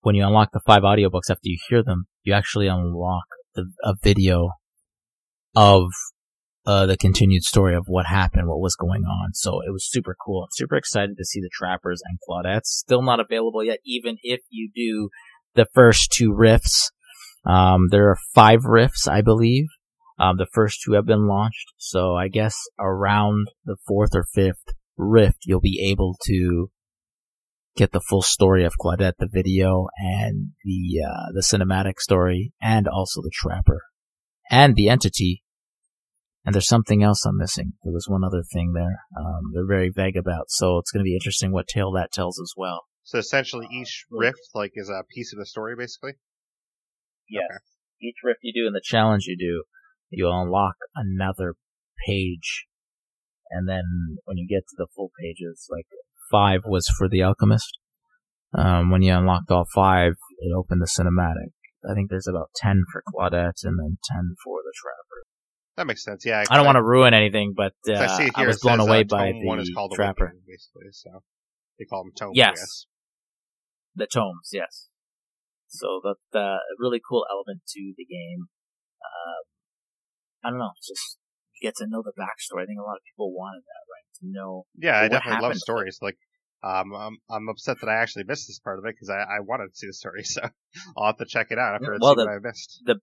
When 0.00 0.14
you 0.14 0.26
unlock 0.26 0.50
the 0.52 0.60
five 0.66 0.82
audiobooks 0.82 1.30
after 1.30 1.42
you 1.44 1.58
hear 1.68 1.82
them, 1.82 2.06
you 2.24 2.32
actually 2.32 2.66
unlock 2.66 3.26
the, 3.54 3.70
a 3.84 3.94
video 4.02 4.50
of 5.54 5.84
uh, 6.64 6.86
the 6.86 6.96
continued 6.96 7.42
story 7.42 7.74
of 7.74 7.84
what 7.86 8.06
happened, 8.06 8.48
what 8.48 8.60
was 8.60 8.76
going 8.76 9.04
on. 9.04 9.34
So 9.34 9.60
it 9.60 9.72
was 9.72 9.88
super 9.88 10.16
cool. 10.24 10.44
I'm 10.44 10.48
super 10.52 10.76
excited 10.76 11.16
to 11.18 11.24
see 11.24 11.40
the 11.40 11.50
Trappers 11.52 12.02
and 12.04 12.18
Claudettes. 12.28 12.66
Still 12.66 13.02
not 13.02 13.20
available 13.20 13.62
yet, 13.62 13.78
even 13.84 14.16
if 14.22 14.40
you 14.48 14.70
do 14.74 15.10
the 15.54 15.66
first 15.74 16.12
two 16.12 16.32
rifts. 16.34 16.90
Um, 17.44 17.88
there 17.90 18.08
are 18.10 18.18
five 18.34 18.64
rifts, 18.64 19.08
I 19.08 19.20
believe. 19.20 19.66
Um, 20.18 20.36
the 20.36 20.46
first 20.52 20.80
two 20.84 20.92
have 20.92 21.06
been 21.06 21.26
launched, 21.26 21.72
so 21.78 22.14
I 22.14 22.28
guess 22.28 22.56
around 22.78 23.48
the 23.64 23.76
fourth 23.86 24.14
or 24.14 24.24
fifth 24.32 24.74
rift, 24.96 25.38
you'll 25.46 25.60
be 25.60 25.90
able 25.90 26.16
to 26.26 26.70
get 27.76 27.92
the 27.92 28.00
full 28.00 28.22
story 28.22 28.64
of 28.64 28.74
Claudette, 28.78 29.16
the 29.18 29.28
video, 29.30 29.88
and 29.96 30.50
the 30.64 31.02
uh, 31.04 31.32
the 31.32 31.40
cinematic 31.40 31.98
story, 31.98 32.52
and 32.60 32.86
also 32.86 33.22
the 33.22 33.32
Trapper, 33.32 33.80
and 34.50 34.76
the 34.76 34.88
entity. 34.88 35.42
And 36.44 36.54
there's 36.54 36.68
something 36.68 37.02
else 37.02 37.24
I'm 37.24 37.38
missing. 37.38 37.74
There 37.84 37.92
was 37.92 38.08
one 38.08 38.24
other 38.24 38.42
thing 38.52 38.72
there. 38.74 39.00
Um, 39.16 39.52
they're 39.54 39.66
very 39.66 39.90
vague 39.94 40.16
about, 40.16 40.46
so 40.48 40.78
it's 40.78 40.90
going 40.90 41.00
to 41.00 41.08
be 41.08 41.14
interesting 41.14 41.52
what 41.52 41.68
tale 41.68 41.92
that 41.92 42.12
tells 42.12 42.40
as 42.40 42.52
well. 42.56 42.82
So 43.04 43.18
essentially, 43.18 43.66
each 43.72 44.04
rift 44.10 44.40
like 44.54 44.72
is 44.74 44.88
a 44.88 45.04
piece 45.14 45.32
of 45.32 45.38
the 45.38 45.46
story, 45.46 45.74
basically. 45.76 46.12
Yes. 47.32 47.44
Okay. 47.48 47.58
Each 48.02 48.16
rift 48.22 48.40
you 48.42 48.52
do 48.52 48.66
and 48.66 48.74
the 48.74 48.82
challenge 48.82 49.24
you 49.26 49.36
do, 49.38 49.64
you 50.10 50.28
unlock 50.28 50.74
another 50.94 51.54
page. 52.06 52.66
And 53.50 53.68
then 53.68 53.84
when 54.24 54.36
you 54.36 54.46
get 54.48 54.66
to 54.68 54.74
the 54.76 54.86
full 54.94 55.10
pages, 55.20 55.66
like 55.70 55.86
five 56.30 56.62
was 56.66 56.88
for 56.98 57.08
the 57.08 57.22
alchemist. 57.22 57.78
Um, 58.54 58.90
when 58.90 59.02
you 59.02 59.14
unlocked 59.14 59.50
all 59.50 59.66
five, 59.74 60.12
it 60.38 60.52
opened 60.54 60.82
the 60.82 60.86
cinematic. 60.86 61.52
I 61.88 61.94
think 61.94 62.10
there's 62.10 62.28
about 62.28 62.50
ten 62.54 62.84
for 62.92 63.02
Claudette 63.02 63.64
and 63.64 63.78
then 63.78 63.98
ten 64.04 64.34
for 64.44 64.58
the 64.62 64.72
Trapper. 64.74 65.26
That 65.76 65.86
makes 65.86 66.04
sense. 66.04 66.24
Yeah, 66.26 66.44
I 66.50 66.56
don't 66.56 66.66
want 66.66 66.76
to 66.76 66.82
ruin 66.82 67.14
anything, 67.14 67.54
but 67.56 67.72
uh, 67.88 67.94
I, 67.94 68.06
see 68.08 68.24
here, 68.24 68.32
I 68.36 68.46
was 68.46 68.60
blown 68.60 68.78
says, 68.78 68.88
away 68.88 69.00
uh, 69.00 69.04
by 69.04 69.32
the 69.32 69.46
one 69.46 69.58
is 69.58 69.70
called 69.74 69.92
Trapper. 69.94 70.32
Basically, 70.46 70.92
so 70.92 71.22
they 71.78 71.86
call 71.86 72.04
them 72.04 72.12
tomes. 72.16 72.36
Yes, 72.36 72.86
the 73.96 74.06
tomes. 74.06 74.50
Yes. 74.52 74.88
So 75.72 76.04
that's 76.04 76.36
a 76.36 76.60
really 76.78 77.00
cool 77.00 77.24
element 77.32 77.64
to 77.64 77.94
the 77.96 78.04
game. 78.04 78.52
Um, 79.00 79.42
I 80.44 80.50
don't 80.50 80.60
know, 80.60 80.76
just 80.84 81.18
get 81.64 81.76
to 81.80 81.86
know 81.88 82.02
the 82.04 82.12
backstory. 82.12 82.62
I 82.62 82.66
think 82.66 82.78
a 82.78 82.84
lot 82.84 83.00
of 83.00 83.04
people 83.08 83.32
wanted 83.32 83.64
that, 83.64 83.84
right? 83.88 84.06
To 84.20 84.24
know. 84.28 84.66
Yeah, 84.76 85.00
I 85.00 85.08
definitely 85.08 85.40
love 85.40 85.56
stories. 85.56 85.98
Like, 86.02 86.18
um, 86.62 86.92
I'm, 86.92 87.16
I'm 87.30 87.48
upset 87.48 87.80
that 87.80 87.88
I 87.88 87.96
actually 87.96 88.28
missed 88.28 88.46
this 88.46 88.60
part 88.60 88.78
of 88.78 88.84
it 88.84 88.94
because 88.94 89.08
I, 89.08 89.24
I 89.24 89.40
wanted 89.40 89.72
to 89.72 89.76
see 89.78 89.88
the 89.88 89.96
story, 89.96 90.22
so 90.28 90.42
I'll 90.94 91.16
have 91.16 91.18
to 91.18 91.26
check 91.26 91.48
it 91.50 91.58
out 91.58 91.74
after 91.74 91.96
well, 91.98 92.14
the, 92.14 92.26
what 92.26 92.36
I 92.36 92.38
missed. 92.38 92.82
The 92.84 93.00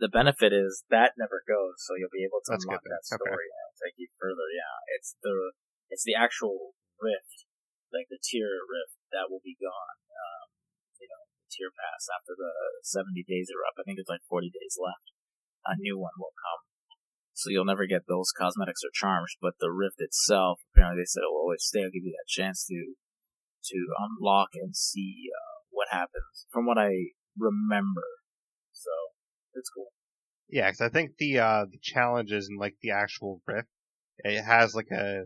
the 0.00 0.08
benefit 0.08 0.56
is 0.56 0.82
that 0.88 1.12
never 1.20 1.44
goes, 1.44 1.76
so 1.84 1.92
you'll 1.92 2.12
be 2.12 2.24
able 2.24 2.40
to 2.48 2.56
That's 2.56 2.64
unlock 2.64 2.80
that 2.88 3.04
story 3.04 3.36
okay. 3.36 3.52
and 3.52 3.70
take 3.84 3.96
you 4.00 4.08
further. 4.16 4.48
Yeah, 4.48 4.96
it's 4.96 5.14
the 5.20 5.52
it's 5.92 6.08
the 6.08 6.16
actual 6.16 6.72
rift, 6.96 7.44
like 7.92 8.08
the 8.08 8.16
tier 8.16 8.64
rift, 8.64 8.96
that 9.12 9.28
will 9.28 9.44
be 9.44 9.60
gone. 9.60 9.96
Um, 10.08 10.46
you 10.98 11.08
know, 11.08 11.22
tier 11.50 11.74
pass 11.74 12.06
after 12.08 12.38
the 12.38 12.54
70 12.86 13.26
days 13.26 13.50
are 13.50 13.66
up. 13.66 13.76
I 13.76 13.84
think 13.84 13.98
it's 13.98 14.08
like 14.08 14.24
40 14.30 14.48
days 14.48 14.78
left. 14.78 15.10
A 15.66 15.76
new 15.76 15.98
one 15.98 16.16
will 16.16 16.32
come 16.38 16.70
so 17.40 17.48
you'll 17.48 17.64
never 17.64 17.86
get 17.86 18.02
those 18.06 18.32
cosmetics 18.36 18.82
or 18.84 18.90
charms. 18.92 19.34
But 19.40 19.54
the 19.60 19.70
rift 19.70 19.96
itself, 19.98 20.60
apparently 20.72 21.00
they 21.00 21.06
said, 21.06 21.24
it 21.24 21.32
will 21.32 21.40
always 21.40 21.64
stay. 21.64 21.80
I'll 21.80 21.90
give 21.90 22.04
you 22.04 22.12
that 22.12 22.28
chance 22.28 22.66
to 22.66 22.94
to 23.62 23.78
unlock 23.98 24.50
and 24.54 24.76
see 24.76 25.28
uh, 25.34 25.64
what 25.70 25.88
happens." 25.90 26.46
From 26.52 26.66
what 26.66 26.78
I 26.78 26.90
remember, 27.38 28.04
so 28.72 28.90
it's 29.54 29.70
cool. 29.70 29.88
Yeah, 30.48 30.68
because 30.68 30.82
I 30.82 30.88
think 30.90 31.16
the 31.18 31.38
uh, 31.38 31.64
the 31.70 31.78
challenges 31.80 32.48
and 32.48 32.60
like 32.60 32.76
the 32.82 32.90
actual 32.90 33.40
rift, 33.46 33.68
it 34.18 34.42
has 34.42 34.74
like 34.74 34.90
a 34.92 35.24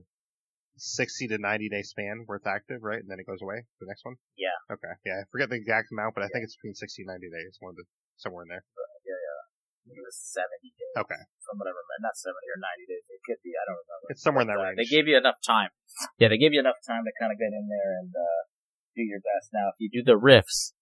sixty 0.76 1.28
to 1.28 1.38
ninety 1.38 1.68
day 1.68 1.82
span 1.82 2.24
where 2.26 2.36
it's 2.36 2.46
active, 2.46 2.82
right? 2.82 3.00
And 3.00 3.10
then 3.10 3.18
it 3.20 3.26
goes 3.26 3.42
away. 3.42 3.64
The 3.80 3.86
next 3.86 4.04
one. 4.04 4.16
Yeah. 4.36 4.56
Okay. 4.70 4.94
Yeah, 5.06 5.22
I 5.22 5.24
forget 5.30 5.50
the 5.50 5.58
exact 5.58 5.92
amount, 5.92 6.14
but 6.14 6.22
I 6.24 6.28
think 6.32 6.44
it's 6.44 6.56
between 6.56 6.74
sixty 6.74 7.02
and 7.02 7.10
ninety 7.12 7.30
days. 7.30 7.56
One 7.60 7.74
of 7.74 7.78
the 7.78 7.86
somewhere 8.16 8.46
in 8.46 8.50
there. 8.50 8.64
Yeah, 9.04 9.18
yeah. 9.18 9.34
It 9.84 10.00
was 10.00 10.16
70 10.16 10.48
days. 10.64 10.96
Okay. 10.96 11.22
From 11.44 11.60
what 11.60 11.68
I 11.68 11.76
remember. 11.76 12.00
Not 12.00 12.16
70 12.16 12.32
or 12.32 12.56
90 12.56 12.88
days. 12.88 13.04
It 13.04 13.20
could 13.20 13.40
be. 13.44 13.52
I 13.52 13.64
don't 13.68 13.76
remember. 13.76 14.06
It's 14.08 14.24
somewhere 14.24 14.44
in 14.46 14.48
that 14.48 14.56
uh, 14.56 14.64
range. 14.64 14.80
They 14.80 14.88
gave 14.88 15.04
you 15.04 15.20
enough 15.20 15.44
time. 15.44 15.70
Yeah, 16.16 16.32
they 16.32 16.40
gave 16.40 16.56
you 16.56 16.62
enough 16.64 16.80
time 16.80 17.04
to 17.04 17.12
kind 17.20 17.28
of 17.28 17.36
get 17.36 17.52
in 17.52 17.68
there 17.68 17.90
and 18.00 18.10
uh, 18.16 18.40
do 18.96 19.04
your 19.04 19.20
best. 19.20 19.52
Now, 19.52 19.74
if 19.74 19.76
you 19.76 19.92
do 19.92 20.00
the 20.00 20.16
rifts, 20.16 20.72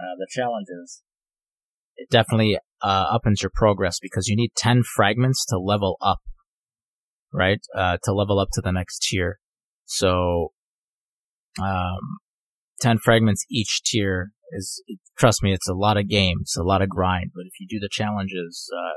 uh, 0.00 0.16
the 0.16 0.24
challenges, 0.32 1.04
it 2.00 2.08
definitely 2.08 2.56
uh, 2.80 3.12
upends 3.12 3.42
your 3.42 3.52
progress 3.52 4.00
because 4.00 4.28
you 4.28 4.36
need 4.36 4.56
10 4.56 4.82
fragments 4.88 5.44
to 5.52 5.58
level 5.58 5.96
up, 6.00 6.24
right? 7.32 7.60
Uh, 7.76 7.98
to 8.04 8.12
level 8.12 8.38
up 8.38 8.48
to 8.52 8.60
the 8.60 8.72
next 8.72 9.00
tier. 9.02 9.38
So, 9.86 10.52
um, 11.60 12.18
10 12.80 12.98
fragments 12.98 13.44
each 13.50 13.82
tier 13.84 14.30
is, 14.52 14.82
trust 15.18 15.42
me, 15.42 15.52
it's 15.52 15.68
a 15.68 15.74
lot 15.74 15.96
of 15.96 16.08
games, 16.08 16.54
a 16.58 16.62
lot 16.62 16.82
of 16.82 16.88
grind, 16.88 17.30
but 17.34 17.42
if 17.46 17.60
you 17.60 17.66
do 17.68 17.80
the 17.80 17.88
challenges, 17.90 18.68
uh, 18.74 18.94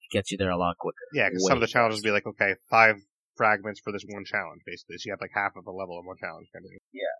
it 0.00 0.14
gets 0.14 0.30
you 0.30 0.38
there 0.38 0.50
a 0.50 0.58
lot 0.58 0.76
quicker. 0.78 0.96
Yeah, 1.14 1.28
because 1.28 1.46
some 1.46 1.58
of 1.58 1.60
the 1.60 1.66
challenges 1.66 2.00
will 2.00 2.10
be 2.10 2.12
like, 2.12 2.26
okay, 2.26 2.54
five 2.70 2.96
fragments 3.36 3.80
for 3.82 3.92
this 3.92 4.04
one 4.08 4.24
challenge, 4.24 4.62
basically. 4.66 4.96
So 4.98 5.04
you 5.06 5.12
have 5.12 5.20
like 5.20 5.30
half 5.34 5.52
of 5.56 5.66
a 5.66 5.70
level 5.70 5.98
of 5.98 6.04
one 6.04 6.16
challenge 6.20 6.48
kind 6.52 6.64
of 6.64 6.70
thing. 6.70 6.78
Yeah. 6.92 7.16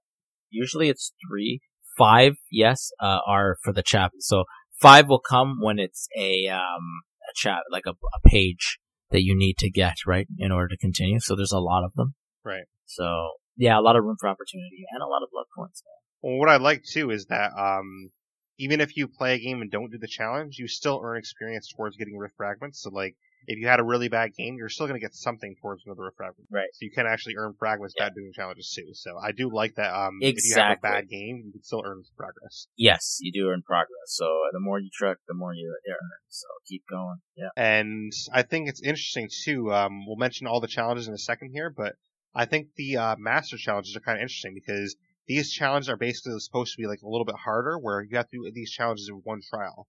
Usually 0.50 0.88
it's 0.88 1.12
three. 1.28 1.60
Five, 1.96 2.34
yes, 2.50 2.90
uh, 3.00 3.18
are 3.26 3.56
for 3.62 3.72
the 3.72 3.82
chapter. 3.82 4.16
So 4.20 4.44
five 4.80 5.08
will 5.08 5.20
come 5.20 5.58
when 5.60 5.78
it's 5.78 6.08
a, 6.18 6.48
um, 6.48 7.02
a 7.28 7.32
chat, 7.34 7.60
like 7.70 7.84
a, 7.86 7.90
a 7.90 8.28
page 8.28 8.78
that 9.12 9.22
you 9.22 9.36
need 9.36 9.58
to 9.58 9.70
get, 9.70 9.94
right, 10.06 10.26
in 10.38 10.50
order 10.50 10.68
to 10.68 10.76
continue. 10.76 11.20
So 11.20 11.36
there's 11.36 11.52
a 11.52 11.58
lot 11.58 11.84
of 11.84 11.92
them. 11.94 12.14
Right. 12.44 12.64
So 12.86 13.30
yeah, 13.56 13.78
a 13.78 13.82
lot 13.82 13.96
of 13.96 14.04
room 14.04 14.16
for 14.18 14.28
opportunity 14.28 14.84
and 14.90 15.02
a 15.02 15.06
lot 15.06 15.22
of 15.22 15.28
luck 15.34 15.46
points. 15.56 15.82
Well, 16.22 16.38
what 16.38 16.48
I 16.48 16.56
like 16.56 16.82
too 16.84 17.10
is 17.10 17.26
that 17.26 17.50
um, 17.56 18.10
even 18.58 18.80
if 18.80 18.96
you 18.96 19.08
play 19.08 19.34
a 19.34 19.38
game 19.38 19.60
and 19.60 19.70
don't 19.70 19.90
do 19.90 19.98
the 19.98 20.08
challenge, 20.08 20.56
you 20.58 20.68
still 20.68 21.00
earn 21.02 21.18
experience 21.18 21.72
towards 21.74 21.96
getting 21.96 22.16
rift 22.16 22.34
fragments. 22.36 22.82
So 22.82 22.90
like, 22.90 23.16
if 23.46 23.58
you 23.58 23.66
had 23.66 23.80
a 23.80 23.84
really 23.84 24.08
bad 24.08 24.30
game, 24.36 24.56
you're 24.58 24.68
still 24.68 24.86
going 24.86 24.98
to 25.00 25.04
get 25.04 25.14
something 25.14 25.54
towards 25.60 25.82
another 25.86 26.10
fragment. 26.16 26.48
Right. 26.50 26.68
So 26.72 26.78
you 26.84 26.90
can 26.90 27.06
actually 27.06 27.34
earn 27.36 27.54
fragments 27.58 27.94
Yeah. 27.98 28.08
by 28.08 28.14
doing 28.14 28.32
challenges 28.34 28.72
too. 28.76 28.90
So 28.94 29.16
I 29.18 29.32
do 29.32 29.50
like 29.52 29.74
that. 29.76 29.92
Um, 29.94 30.18
if 30.20 30.36
you 30.44 30.54
have 30.56 30.78
a 30.78 30.80
bad 30.80 31.08
game, 31.08 31.42
you 31.46 31.52
can 31.52 31.62
still 31.62 31.82
earn 31.84 32.02
progress. 32.16 32.66
Yes, 32.76 33.18
you 33.20 33.32
do 33.32 33.48
earn 33.50 33.62
progress. 33.62 34.06
So 34.06 34.26
the 34.52 34.60
more 34.60 34.78
you 34.78 34.90
truck, 34.92 35.18
the 35.28 35.34
more 35.34 35.54
you 35.54 35.74
earn. 35.88 35.96
So 36.28 36.46
keep 36.68 36.82
going. 36.88 37.16
Yeah. 37.36 37.48
And 37.56 38.12
I 38.32 38.42
think 38.42 38.68
it's 38.68 38.82
interesting 38.82 39.28
too. 39.44 39.72
Um, 39.72 40.06
we'll 40.06 40.16
mention 40.16 40.46
all 40.46 40.60
the 40.60 40.68
challenges 40.68 41.08
in 41.08 41.14
a 41.14 41.18
second 41.18 41.50
here, 41.52 41.70
but 41.70 41.94
I 42.34 42.44
think 42.46 42.68
the 42.76 42.96
uh, 42.96 43.16
master 43.18 43.56
challenges 43.56 43.94
are 43.96 44.00
kind 44.00 44.16
of 44.18 44.22
interesting 44.22 44.54
because 44.54 44.96
these 45.26 45.52
challenges 45.52 45.88
are 45.88 45.96
basically 45.96 46.38
supposed 46.40 46.74
to 46.74 46.80
be 46.82 46.88
like 46.88 47.02
a 47.02 47.08
little 47.08 47.24
bit 47.24 47.36
harder, 47.36 47.78
where 47.78 48.02
you 48.02 48.16
have 48.16 48.28
to 48.30 48.36
do 48.44 48.50
these 48.52 48.70
challenges 48.72 49.08
in 49.08 49.16
one 49.24 49.40
trial. 49.48 49.86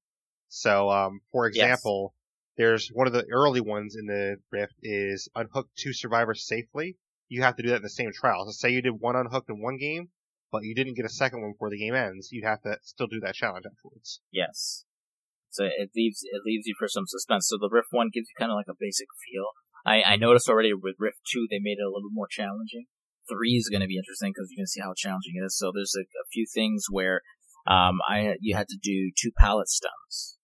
So, 0.49 0.89
um, 0.91 1.21
for 1.31 1.49
Yes. 1.51 1.81
There's 2.57 2.89
one 2.93 3.07
of 3.07 3.13
the 3.13 3.25
early 3.31 3.61
ones 3.61 3.95
in 3.95 4.05
the 4.05 4.37
Rift 4.51 4.75
is 4.81 5.27
unhook 5.35 5.69
two 5.75 5.93
survivors 5.93 6.45
safely. 6.45 6.97
You 7.27 7.41
have 7.41 7.55
to 7.55 7.63
do 7.63 7.69
that 7.69 7.77
in 7.77 7.81
the 7.81 7.89
same 7.89 8.11
trial. 8.13 8.45
So 8.45 8.51
say 8.51 8.69
you 8.73 8.81
did 8.81 8.99
one 8.99 9.15
unhooked 9.15 9.49
in 9.49 9.61
one 9.61 9.77
game, 9.77 10.09
but 10.51 10.63
you 10.63 10.75
didn't 10.75 10.95
get 10.95 11.05
a 11.05 11.09
second 11.09 11.41
one 11.41 11.53
before 11.53 11.71
the 11.71 11.79
game 11.79 11.95
ends. 11.95 12.29
You'd 12.31 12.45
have 12.45 12.61
to 12.61 12.77
still 12.83 13.07
do 13.07 13.19
that 13.21 13.33
challenge 13.33 13.65
afterwards. 13.65 14.21
Yes. 14.31 14.85
So 15.49 15.65
it 15.65 15.89
leaves 15.95 16.21
it 16.23 16.41
leaves 16.45 16.67
you 16.67 16.75
for 16.77 16.87
some 16.87 17.05
suspense. 17.07 17.47
So 17.49 17.57
the 17.59 17.69
Rift 17.71 17.89
one 17.91 18.09
gives 18.13 18.27
you 18.29 18.35
kind 18.37 18.51
of 18.51 18.55
like 18.55 18.69
a 18.69 18.77
basic 18.79 19.07
feel. 19.25 19.49
I, 19.85 20.13
I 20.13 20.15
noticed 20.15 20.47
already 20.47 20.73
with 20.73 20.95
Rift 20.99 21.21
two 21.31 21.47
they 21.49 21.59
made 21.59 21.77
it 21.79 21.85
a 21.85 21.93
little 21.93 22.11
more 22.11 22.27
challenging. 22.29 22.85
Three 23.29 23.53
is 23.53 23.69
going 23.69 23.81
to 23.81 23.87
be 23.87 23.97
interesting 23.97 24.31
because 24.33 24.49
you 24.51 24.57
can 24.57 24.67
see 24.67 24.81
how 24.81 24.93
challenging 24.95 25.33
it 25.41 25.45
is. 25.45 25.57
So 25.57 25.71
there's 25.73 25.95
a, 25.97 26.01
a 26.01 26.25
few 26.31 26.45
things 26.51 26.85
where 26.89 27.21
um 27.65 27.97
I 28.07 28.35
you 28.41 28.55
had 28.55 28.67
to 28.69 28.77
do 28.81 29.11
two 29.17 29.31
pallet 29.37 29.69
stuns 29.69 30.37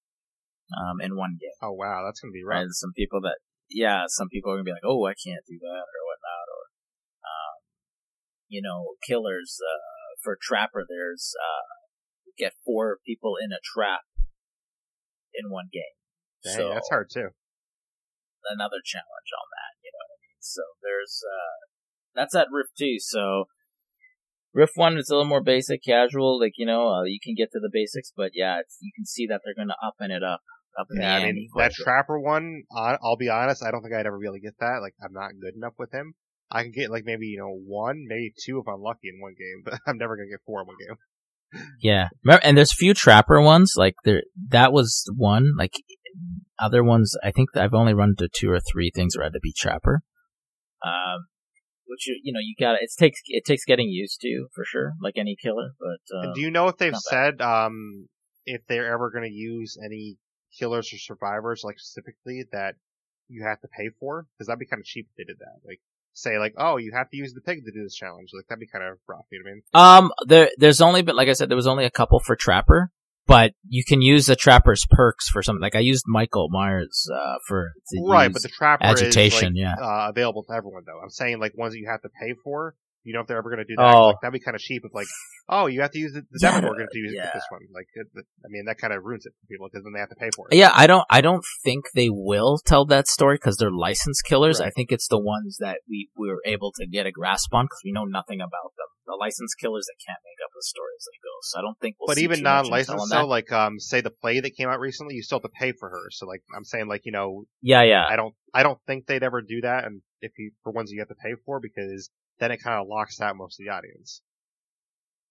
um 0.78 1.01
in 1.01 1.15
one 1.15 1.38
game. 1.39 1.57
Oh 1.61 1.74
wow, 1.74 2.03
that's 2.05 2.20
gonna 2.20 2.36
be 2.36 2.43
rough. 2.43 2.61
And 2.61 2.76
some 2.76 2.93
people 2.95 3.22
that 3.22 3.38
yeah, 3.70 4.05
some 4.07 4.30
people 4.30 4.51
are 4.51 4.55
gonna 4.55 4.70
be 4.70 4.74
like, 4.74 4.86
oh, 4.86 5.05
I 5.05 5.13
can't 5.13 5.45
do 5.47 5.57
that 5.61 5.86
or 5.86 6.01
whatnot, 6.05 6.45
or 6.49 6.63
um, 7.26 7.55
you 8.47 8.61
know, 8.61 8.97
killers 9.05 9.57
uh, 9.61 10.17
for 10.24 10.38
trapper. 10.41 10.86
There's 10.88 11.34
uh, 11.38 11.70
get 12.38 12.53
four 12.65 12.97
people 13.05 13.36
in 13.38 13.51
a 13.51 13.61
trap 13.63 14.01
in 15.34 15.51
one 15.51 15.70
game. 15.72 15.95
Dang, 16.43 16.55
so 16.55 16.70
that's 16.70 16.89
hard 16.89 17.09
too. 17.11 17.30
another 18.49 18.82
challenge 18.84 19.30
on 19.36 19.47
that. 19.53 19.74
You 19.84 19.91
know 19.93 20.01
what 20.01 20.15
I 20.15 20.20
mean? 20.24 20.39
So 20.39 20.63
there's 20.82 21.22
uh, 21.22 21.59
that's 22.15 22.36
at 22.36 22.47
Rift 22.51 22.74
two. 22.78 22.97
So 22.99 23.45
Rift 24.53 24.74
one 24.76 24.97
is 24.97 25.09
a 25.09 25.13
little 25.13 25.30
more 25.30 25.43
basic, 25.43 25.84
casual. 25.84 26.39
Like 26.39 26.53
you 26.57 26.65
know, 26.65 26.88
uh, 26.89 27.03
you 27.03 27.20
can 27.22 27.36
get 27.36 27.51
to 27.51 27.59
the 27.59 27.70
basics, 27.72 28.11
but 28.15 28.32
yeah, 28.34 28.59
it's, 28.59 28.78
you 28.82 28.91
can 28.95 29.05
see 29.05 29.28
that 29.28 29.41
they're 29.43 29.57
gonna 29.57 29.78
up 29.86 29.95
and 29.99 30.11
it 30.11 30.24
up. 30.24 30.41
Up 30.80 30.88
in 30.92 31.02
Yeah, 31.02 31.20
the 31.20 31.26
I 31.26 31.32
mean 31.32 31.50
quite 31.52 31.64
that 31.72 31.74
trapper 31.74 32.20
one. 32.20 32.64
I- 32.76 32.98
I'll 33.04 33.18
be 33.18 33.30
honest. 33.30 33.64
I 33.64 33.72
don't 33.72 33.82
think 33.82 33.94
I'd 33.94 34.06
ever 34.06 34.18
be 34.20 34.26
able 34.28 34.36
to 34.36 34.40
get 34.42 34.58
that. 34.60 34.80
Like 34.82 34.94
I'm 35.04 35.14
not 35.14 35.32
good 35.42 35.56
enough 35.56 35.74
with 35.78 35.92
him. 35.94 36.14
I 36.52 36.64
can 36.64 36.72
get 36.72 36.90
like 36.90 37.04
maybe 37.06 37.28
you 37.28 37.40
know 37.40 37.54
one, 37.66 38.06
maybe 38.08 38.34
two 38.46 38.60
if 38.60 38.68
I'm 38.68 38.82
lucky 38.82 39.10
in 39.14 39.20
one 39.22 39.34
game, 39.38 39.62
but 39.66 39.80
I'm 39.86 39.98
never 39.98 40.16
gonna 40.16 40.30
get 40.30 40.40
four 40.46 40.62
in 40.62 40.68
one 40.68 40.78
game. 40.80 40.98
Yeah, 41.82 42.10
Remember, 42.24 42.42
and 42.46 42.58
there's 42.58 42.74
few 42.74 42.94
trapper 42.94 43.42
ones. 43.42 43.74
Like 43.76 43.96
there, 44.06 44.22
that 44.50 44.72
was 44.72 45.04
one. 45.16 45.54
Like 45.58 45.74
other 46.60 46.84
ones, 46.84 47.16
I 47.24 47.32
think 47.32 47.52
that 47.54 47.64
I've 47.64 47.74
only 47.74 47.94
run 47.94 48.10
into 48.10 48.30
two 48.32 48.52
or 48.52 48.60
three 48.60 48.92
things 48.94 49.16
where 49.18 49.24
I 49.24 49.28
had 49.28 49.34
to 49.34 49.40
be 49.40 49.54
trapper. 49.58 50.02
Um, 50.86 51.26
which 51.88 52.08
you, 52.08 52.20
you 52.24 52.34
know 52.34 52.40
you 52.40 52.56
got 52.60 52.74
to 52.74 52.78
it 52.82 52.92
takes 52.98 53.20
it 53.26 53.46
takes 53.46 53.66
getting 53.66 53.90
used 53.90 54.22
to 54.22 54.48
for 54.54 54.64
sure, 54.64 54.94
like 55.02 55.16
any 55.18 55.36
killer. 55.42 55.72
But 55.80 56.18
um, 56.28 56.34
Do 56.36 56.42
you 56.42 56.52
know 56.52 56.68
if 56.68 56.78
they've 56.78 56.92
not 56.92 57.02
said 57.02 57.42
um 57.42 58.08
if 58.46 58.62
they're 58.68 58.94
ever 58.94 59.12
gonna 59.12 59.28
use 59.30 59.78
any 59.84 60.18
killers 60.58 60.91
or 60.93 60.97
survivors 60.97 61.64
like 61.64 61.80
specifically 61.80 62.45
that 62.52 62.76
you 63.28 63.43
have 63.43 63.62
to 63.62 63.68
pay 63.68 63.89
for? 64.00 64.26
Because 64.34 64.47
that'd 64.47 64.60
be 64.60 64.66
kind 64.66 64.80
of 64.80 64.86
cheap 64.86 65.08
if 65.10 65.16
they 65.18 65.32
did 65.32 65.39
that. 65.39 65.60
Like 65.66 65.80
say 66.14 66.38
like 66.38 66.54
oh 66.58 66.78
you 66.78 66.91
have 66.93 67.10
to 67.10 67.18
use 67.18 67.34
the 67.34 67.41
pig 67.41 67.64
to 67.66 67.72
do 67.72 67.84
this 67.84 67.95
challenge. 67.95 68.32
Like 68.34 68.47
that'd 68.47 68.60
be 68.60 68.68
kind 68.68 68.84
of 68.84 68.97
rough. 69.08 69.26
You 69.32 69.39
know 69.39 69.50
what 69.74 69.84
I 69.84 69.95
mean? 69.95 70.06
Um, 70.08 70.12
there, 70.28 70.50
there's 70.58 70.82
only 70.82 71.02
been, 71.02 71.16
like 71.16 71.30
I 71.30 71.34
said, 71.34 71.50
there 71.50 71.56
was 71.56 71.68
only 71.68 71.86
a 71.86 71.91
couple 71.91 72.20
for 72.20 72.36
Trapper, 72.36 72.91
but 73.28 73.54
you 73.68 73.84
can 73.86 74.02
use 74.02 74.26
the 74.26 74.36
Trapper's 74.36 74.86
perks 74.89 75.30
for 75.30 75.41
something. 75.41 75.62
Like 75.62 75.76
I 75.76 75.80
used 75.80 76.06
Michael 76.08 76.50
Myers, 76.50 77.08
uh, 77.14 77.36
for 77.47 77.72
Right, 78.06 78.32
but 78.32 78.41
the 78.41 78.50
trapper 78.50 78.84
agitation, 78.84 79.56
is 79.56 79.62
yeah. 79.62 79.76
uh, 79.76 80.08
available 80.10 80.43
to 80.43 80.54
everyone 80.54 80.84
though. 80.86 81.00
I'm 81.02 81.10
saying 81.10 81.39
like 81.39 81.58
ones 81.58 81.74
that 81.74 81.80
you 81.80 81.88
have 81.89 82.02
to 82.02 82.10
pay 82.10 82.34
for. 82.43 82.76
You 83.04 83.14
know 83.14 83.22
if 83.22 83.28
they're 83.28 83.38
ever 83.38 83.50
going 83.50 83.64
to 83.64 83.70
do 83.70 83.76
that. 83.78 83.95
Oh. 83.95 84.08
Like, 84.08 84.16
that'd 84.22 84.34
be 84.34 84.39
kind 84.39 84.56
of 84.56 84.62
cheap 84.62 84.84
if 84.84 84.93
like, 84.93 85.08
oh, 85.47 85.68
you 85.68 85.82
have 85.82 85.91
to 85.91 86.00
use 86.00 86.14
the, 86.14 86.22
the 86.32 86.39
Yeah, 86.41 86.60
Demogorgon 86.60 86.88
to 86.91 86.97
use 87.00 87.14
yeah. 87.16 87.32
this 87.34 87.43
one. 87.50 87.62
Like, 87.74 87.88
it, 87.95 88.08
I 88.16 88.47
mean, 88.50 88.66
that 88.66 88.78
kind 88.78 88.93
of 88.93 89.04
ruins 89.04 89.26
it 89.26 89.34
for 89.39 89.47
people 89.47 89.68
because 89.72 89.84
then 89.84 89.93
they 89.93 90.00
have 90.00 90.10
to 90.10 90.16
pay 90.16 90.30
for 90.36 90.47
it. 90.50 90.56
Yeah, 90.56 90.72
I 90.74 90.86
don't, 90.86 91.06
I 91.10 91.22
don't 91.22 91.43
think 91.64 91.86
they 91.95 92.10
will 92.10 92.60
tell 92.66 92.86
that 92.88 93.08
story 93.08 93.36
because 93.36 93.58
they're 93.58 93.72
licensed 93.72 94.26
killers. 94.26 94.60
Right. 94.60 94.68
I 94.68 94.72
think 94.72 94.91
it's 94.91 95.08
the 95.08 95.20
ones 95.20 95.58
that 95.60 95.80
we, 95.89 96.10
we 96.18 96.28
were 96.28 96.43
able 96.45 96.72
to 96.80 96.88
get 96.88 97.06
a 97.06 97.12
grasp 97.12 97.54
on 97.54 97.66
because 97.66 97.82
we 97.86 97.91
know 97.91 98.06
nothing 98.06 98.41
about 98.41 98.76
them. 98.78 98.88
The 99.08 99.18
licensed 99.20 99.56
killers 99.60 99.88
that 99.88 99.95
can't 100.06 100.20
make 100.24 100.38
up 100.45 100.52
the 100.54 100.62
story 100.62 100.91
as 101.00 101.06
they 101.06 101.18
go. 101.24 101.34
So 101.41 101.60
I 101.60 101.62
don't 101.64 101.80
think 101.80 101.95
we'll 102.00 102.08
But 102.08 102.18
see 102.18 102.24
even 102.26 102.39
too 102.39 102.43
much 102.43 102.66
intel 102.66 102.70
non-licensed, 102.70 103.10
so 103.10 103.26
like, 103.26 103.52
um, 103.52 103.80
say 103.80 104.02
the 104.02 104.12
Plague 104.12 104.43
that 104.43 104.56
came 104.56 104.70
out 104.70 104.80
recently, 104.80 105.16
you 105.16 105.24
still 105.24 105.39
have 105.39 105.50
to 105.50 105.56
pay 105.58 105.72
for 105.72 105.89
her. 105.89 106.12
So 106.12 106.28
like, 106.28 106.43
I'm 106.56 106.66
saying 106.66 106.88
like, 106.88 107.02
you 107.06 107.12
know, 107.12 107.45
yeah, 107.62 107.82
yeah. 107.82 108.06
I 108.08 108.18
don't, 108.18 108.36
I 108.54 108.62
don't 108.62 108.78
think 108.86 109.08
they'd 109.08 109.24
ever 109.24 109.41
do 109.41 109.62
that, 109.62 109.86
and 109.86 110.02
if 110.22 110.32
you 110.38 110.52
for 110.64 110.72
ones 110.72 110.91
you 110.91 111.00
have 111.00 111.08
to 111.08 111.16
pay 111.16 111.36
for 111.45 111.60
because 111.60 112.10
then 112.40 112.52
it 112.52 112.64
kind 112.64 112.80
of 112.80 112.88
locks 112.88 113.20
out 113.22 113.36
most 113.36 113.60
of 113.60 113.66
the 113.66 113.72
audience. 113.72 114.22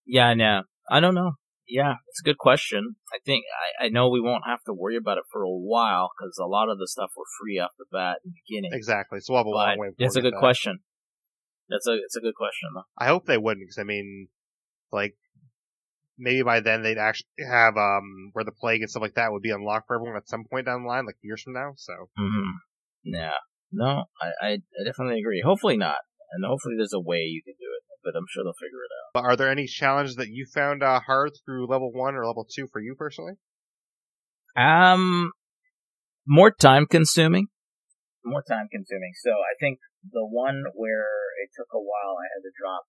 Yeah, 0.06 0.34
no, 0.34 0.62
I 0.90 1.00
don't 1.00 1.14
know. 1.14 1.32
Yeah, 1.68 1.96
it's 2.08 2.20
a 2.20 2.24
good 2.24 2.38
question. 2.38 2.96
I 3.12 3.18
think 3.26 3.44
I, 3.80 3.86
I 3.86 3.88
know 3.90 4.08
we 4.08 4.22
won't 4.22 4.44
have 4.46 4.62
to 4.64 4.72
worry 4.72 4.96
about 4.96 5.18
it 5.18 5.24
for 5.30 5.42
a 5.42 5.50
while 5.50 6.10
because 6.16 6.38
a 6.38 6.46
lot 6.46 6.70
of 6.70 6.78
the 6.78 6.88
stuff 6.88 7.10
were 7.14 7.24
free 7.38 7.58
off 7.58 7.72
the 7.78 7.84
bat 7.92 8.18
in 8.24 8.30
the 8.30 8.40
beginning. 8.46 8.70
Exactly. 8.72 9.20
So 9.20 9.34
we'll 9.34 9.40
have 9.40 9.46
a 9.46 9.50
long 9.50 9.78
way. 9.78 9.88
it's 9.98 10.16
a 10.16 10.22
good 10.22 10.32
that. 10.32 10.40
question. 10.40 10.78
That's 11.68 11.86
a 11.86 11.94
it's 12.02 12.16
a 12.16 12.20
good 12.20 12.34
question 12.34 12.70
though. 12.74 12.84
I 12.96 13.08
hope 13.08 13.26
they 13.26 13.36
wouldn't, 13.36 13.66
because 13.66 13.78
I 13.78 13.84
mean, 13.84 14.28
like, 14.90 15.14
maybe 16.18 16.42
by 16.42 16.60
then 16.60 16.82
they'd 16.82 16.96
actually 16.96 17.28
have 17.46 17.76
um 17.76 18.30
where 18.32 18.44
the 18.44 18.52
plague 18.52 18.80
and 18.80 18.90
stuff 18.90 19.02
like 19.02 19.14
that 19.14 19.32
would 19.32 19.42
be 19.42 19.50
unlocked 19.50 19.86
for 19.86 19.96
everyone 19.96 20.16
at 20.16 20.28
some 20.28 20.44
point 20.50 20.64
down 20.64 20.82
the 20.82 20.88
line, 20.88 21.04
like 21.04 21.16
years 21.22 21.42
from 21.42 21.52
now. 21.52 21.72
So 21.76 21.92
hmm 22.16 22.50
Yeah, 23.04 23.36
no, 23.70 24.04
I, 24.22 24.26
I 24.40 24.48
I 24.52 24.84
definitely 24.86 25.20
agree. 25.20 25.42
Hopefully 25.44 25.76
not, 25.76 25.98
and 26.32 26.44
hopefully 26.44 26.74
there's 26.76 26.92
a 26.92 27.00
way 27.00 27.18
you 27.18 27.42
can 27.44 27.54
do 27.58 27.66
it, 27.66 27.82
but 28.04 28.16
I'm 28.16 28.26
sure 28.28 28.44
they'll 28.44 28.52
figure 28.54 28.84
it 28.84 28.92
out. 28.92 29.10
But 29.14 29.24
are 29.24 29.36
there 29.36 29.50
any 29.50 29.66
challenges 29.66 30.16
that 30.16 30.28
you 30.28 30.46
found 30.54 30.82
uh, 30.82 31.00
hard 31.00 31.32
through 31.44 31.68
level 31.68 31.92
one 31.92 32.14
or 32.14 32.26
level 32.26 32.46
two 32.48 32.66
for 32.72 32.80
you 32.80 32.94
personally? 32.96 33.34
Um, 34.56 35.32
more 36.26 36.50
time 36.50 36.86
consuming. 36.86 37.46
More 38.24 38.42
time 38.42 38.68
consuming. 38.70 39.12
So 39.22 39.30
I 39.30 39.54
think 39.60 39.78
the 40.04 40.26
one 40.26 40.64
where 40.74 41.06
it 41.42 41.50
took 41.56 41.68
a 41.72 41.78
while, 41.78 42.16
I 42.18 42.26
had 42.34 42.42
to 42.42 42.52
drop. 42.60 42.82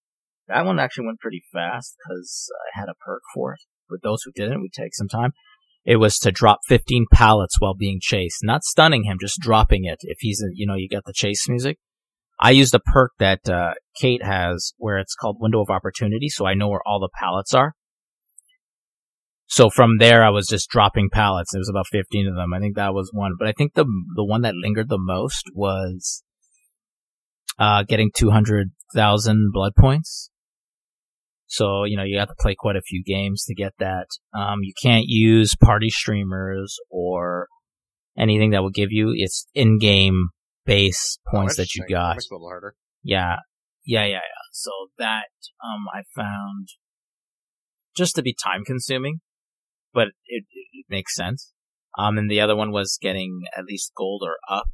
That 0.48 0.66
one 0.66 0.80
actually 0.80 1.06
went 1.06 1.20
pretty 1.20 1.44
fast 1.54 1.96
because 1.98 2.50
I 2.66 2.80
had 2.80 2.90
a 2.90 2.96
perk 3.06 3.22
for 3.34 3.54
it. 3.54 3.60
But 3.90 4.02
those 4.04 4.24
who 4.24 4.32
didn't, 4.32 4.62
we 4.62 4.70
take 4.70 4.96
some 4.96 5.08
time. 5.08 5.32
It 5.86 5.98
was 5.98 6.18
to 6.20 6.32
drop 6.32 6.60
15 6.68 7.06
pallets 7.12 7.56
while 7.60 7.74
being 7.74 8.00
chased, 8.02 8.40
not 8.44 8.64
stunning 8.64 9.06
him, 9.06 9.18
just 9.20 9.40
dropping 9.40 9.86
it. 9.86 10.00
If 10.02 10.18
he's, 10.20 10.44
you 10.54 10.68
know, 10.68 10.76
you 10.76 10.90
got 10.90 11.06
the 11.06 11.14
chase 11.14 11.48
music. 11.48 11.78
I 12.40 12.52
used 12.52 12.74
a 12.74 12.80
perk 12.80 13.12
that 13.20 13.50
uh, 13.50 13.74
Kate 14.00 14.24
has 14.24 14.74
where 14.78 14.98
it's 14.98 15.16
called 15.16 15.38
Window 15.40 15.62
of 15.62 15.70
Opportunity, 15.70 16.30
so 16.30 16.46
I 16.46 16.54
know 16.54 16.70
where 16.70 16.82
all 16.86 17.00
the 17.00 17.10
pallets 17.20 17.54
are. 17.54 17.74
So 19.48 19.70
from 19.70 19.98
there, 19.98 20.24
I 20.24 20.30
was 20.30 20.48
just 20.48 20.70
dropping 20.70 21.10
pallets. 21.12 21.52
There 21.52 21.60
was 21.60 21.70
about 21.70 21.88
15 21.92 22.28
of 22.28 22.36
them. 22.36 22.54
I 22.54 22.60
think 22.60 22.76
that 22.76 22.94
was 22.94 23.10
one. 23.12 23.34
But 23.38 23.48
I 23.48 23.52
think 23.52 23.74
the 23.74 23.86
the 24.16 24.24
one 24.24 24.42
that 24.44 24.54
lingered 24.56 24.90
the 24.90 25.00
most 25.00 25.46
was 25.54 26.24
uh, 27.58 27.84
getting 27.84 28.12
200,000 28.16 29.50
blood 29.52 29.74
points. 29.78 30.30
So, 31.48 31.84
you 31.84 31.98
know, 31.98 32.04
you 32.04 32.20
have 32.20 32.30
to 32.30 32.36
play 32.40 32.56
quite 32.58 32.76
a 32.76 32.82
few 32.82 33.04
games 33.04 33.44
to 33.46 33.56
get 33.56 33.74
that. 33.80 34.06
Um, 34.38 34.60
you 34.62 34.74
can't 34.82 35.06
use 35.08 35.56
party 35.56 35.90
streamers 35.90 36.78
or 36.92 37.48
anything 38.16 38.52
that 38.52 38.62
will 38.62 38.70
give 38.70 38.92
you 38.92 39.14
its 39.16 39.48
in-game 39.56 40.30
base 40.66 41.20
points 41.28 41.58
Oh, 41.58 41.62
that 41.62 41.76
you 41.76 41.86
got. 41.90 42.18
It 42.18 42.26
a 42.30 42.34
little 42.34 42.48
harder. 42.48 42.76
Yeah, 43.04 43.38
yeah, 43.86 44.06
yeah, 44.06 44.14
yeah. 44.14 44.44
So 44.52 44.72
that 44.98 45.30
um 45.64 45.86
I 45.94 46.04
found 46.16 46.70
just 47.96 48.16
to 48.16 48.22
be 48.22 48.34
time 48.34 48.64
consuming, 48.66 49.22
but 49.94 50.10
it, 50.26 50.46
it, 50.50 50.68
it 50.72 50.86
makes 50.90 51.16
sense. 51.16 51.54
Um, 51.98 52.18
and 52.18 52.30
the 52.30 52.40
other 52.40 52.56
one 52.56 52.72
was 52.72 52.98
getting 53.02 53.42
at 53.58 53.66
least 53.66 53.94
gold 53.98 54.22
or 54.24 54.38
up, 54.50 54.70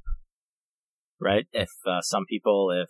right? 1.20 1.48
If 1.54 1.70
uh, 1.88 2.02
some 2.02 2.26
people, 2.30 2.70
if 2.72 2.90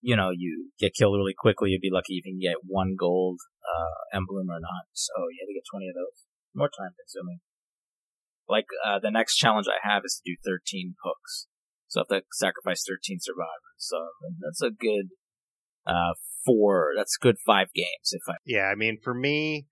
you 0.00 0.14
know, 0.14 0.30
you 0.30 0.70
get 0.78 0.94
killed 0.94 1.16
really 1.16 1.34
quickly, 1.36 1.70
you'd 1.70 1.80
be 1.80 1.90
lucky 1.92 2.14
if 2.14 2.24
you 2.24 2.32
can 2.32 2.40
get 2.40 2.62
one 2.64 2.94
gold 2.98 3.40
uh 3.66 4.16
emblem 4.16 4.48
or 4.48 4.60
not. 4.60 4.86
So 4.92 5.12
you 5.32 5.38
had 5.42 5.50
to 5.50 5.54
get 5.54 5.66
twenty 5.70 5.88
of 5.88 5.94
those. 5.94 6.24
More 6.54 6.70
time 6.70 6.94
consuming. 6.96 7.40
Like 8.48 8.66
uh, 8.84 8.98
the 9.02 9.10
next 9.10 9.36
challenge 9.36 9.66
I 9.68 9.86
have 9.88 10.02
is 10.04 10.20
to 10.24 10.30
do 10.30 10.36
thirteen 10.44 10.94
hooks. 11.02 11.46
So 11.88 12.00
I 12.00 12.14
have 12.14 12.22
to 12.22 12.26
sacrifice 12.32 12.84
13 12.86 13.18
survivors. 13.20 13.78
So 13.78 14.08
that's 14.40 14.62
a 14.62 14.70
good, 14.70 15.10
uh, 15.86 16.14
four, 16.44 16.92
that's 16.96 17.16
good 17.16 17.36
five 17.46 17.68
games 17.74 18.10
if 18.12 18.22
I, 18.28 18.34
Yeah, 18.44 18.64
I 18.64 18.74
mean, 18.74 18.98
for 19.02 19.14
me, 19.14 19.66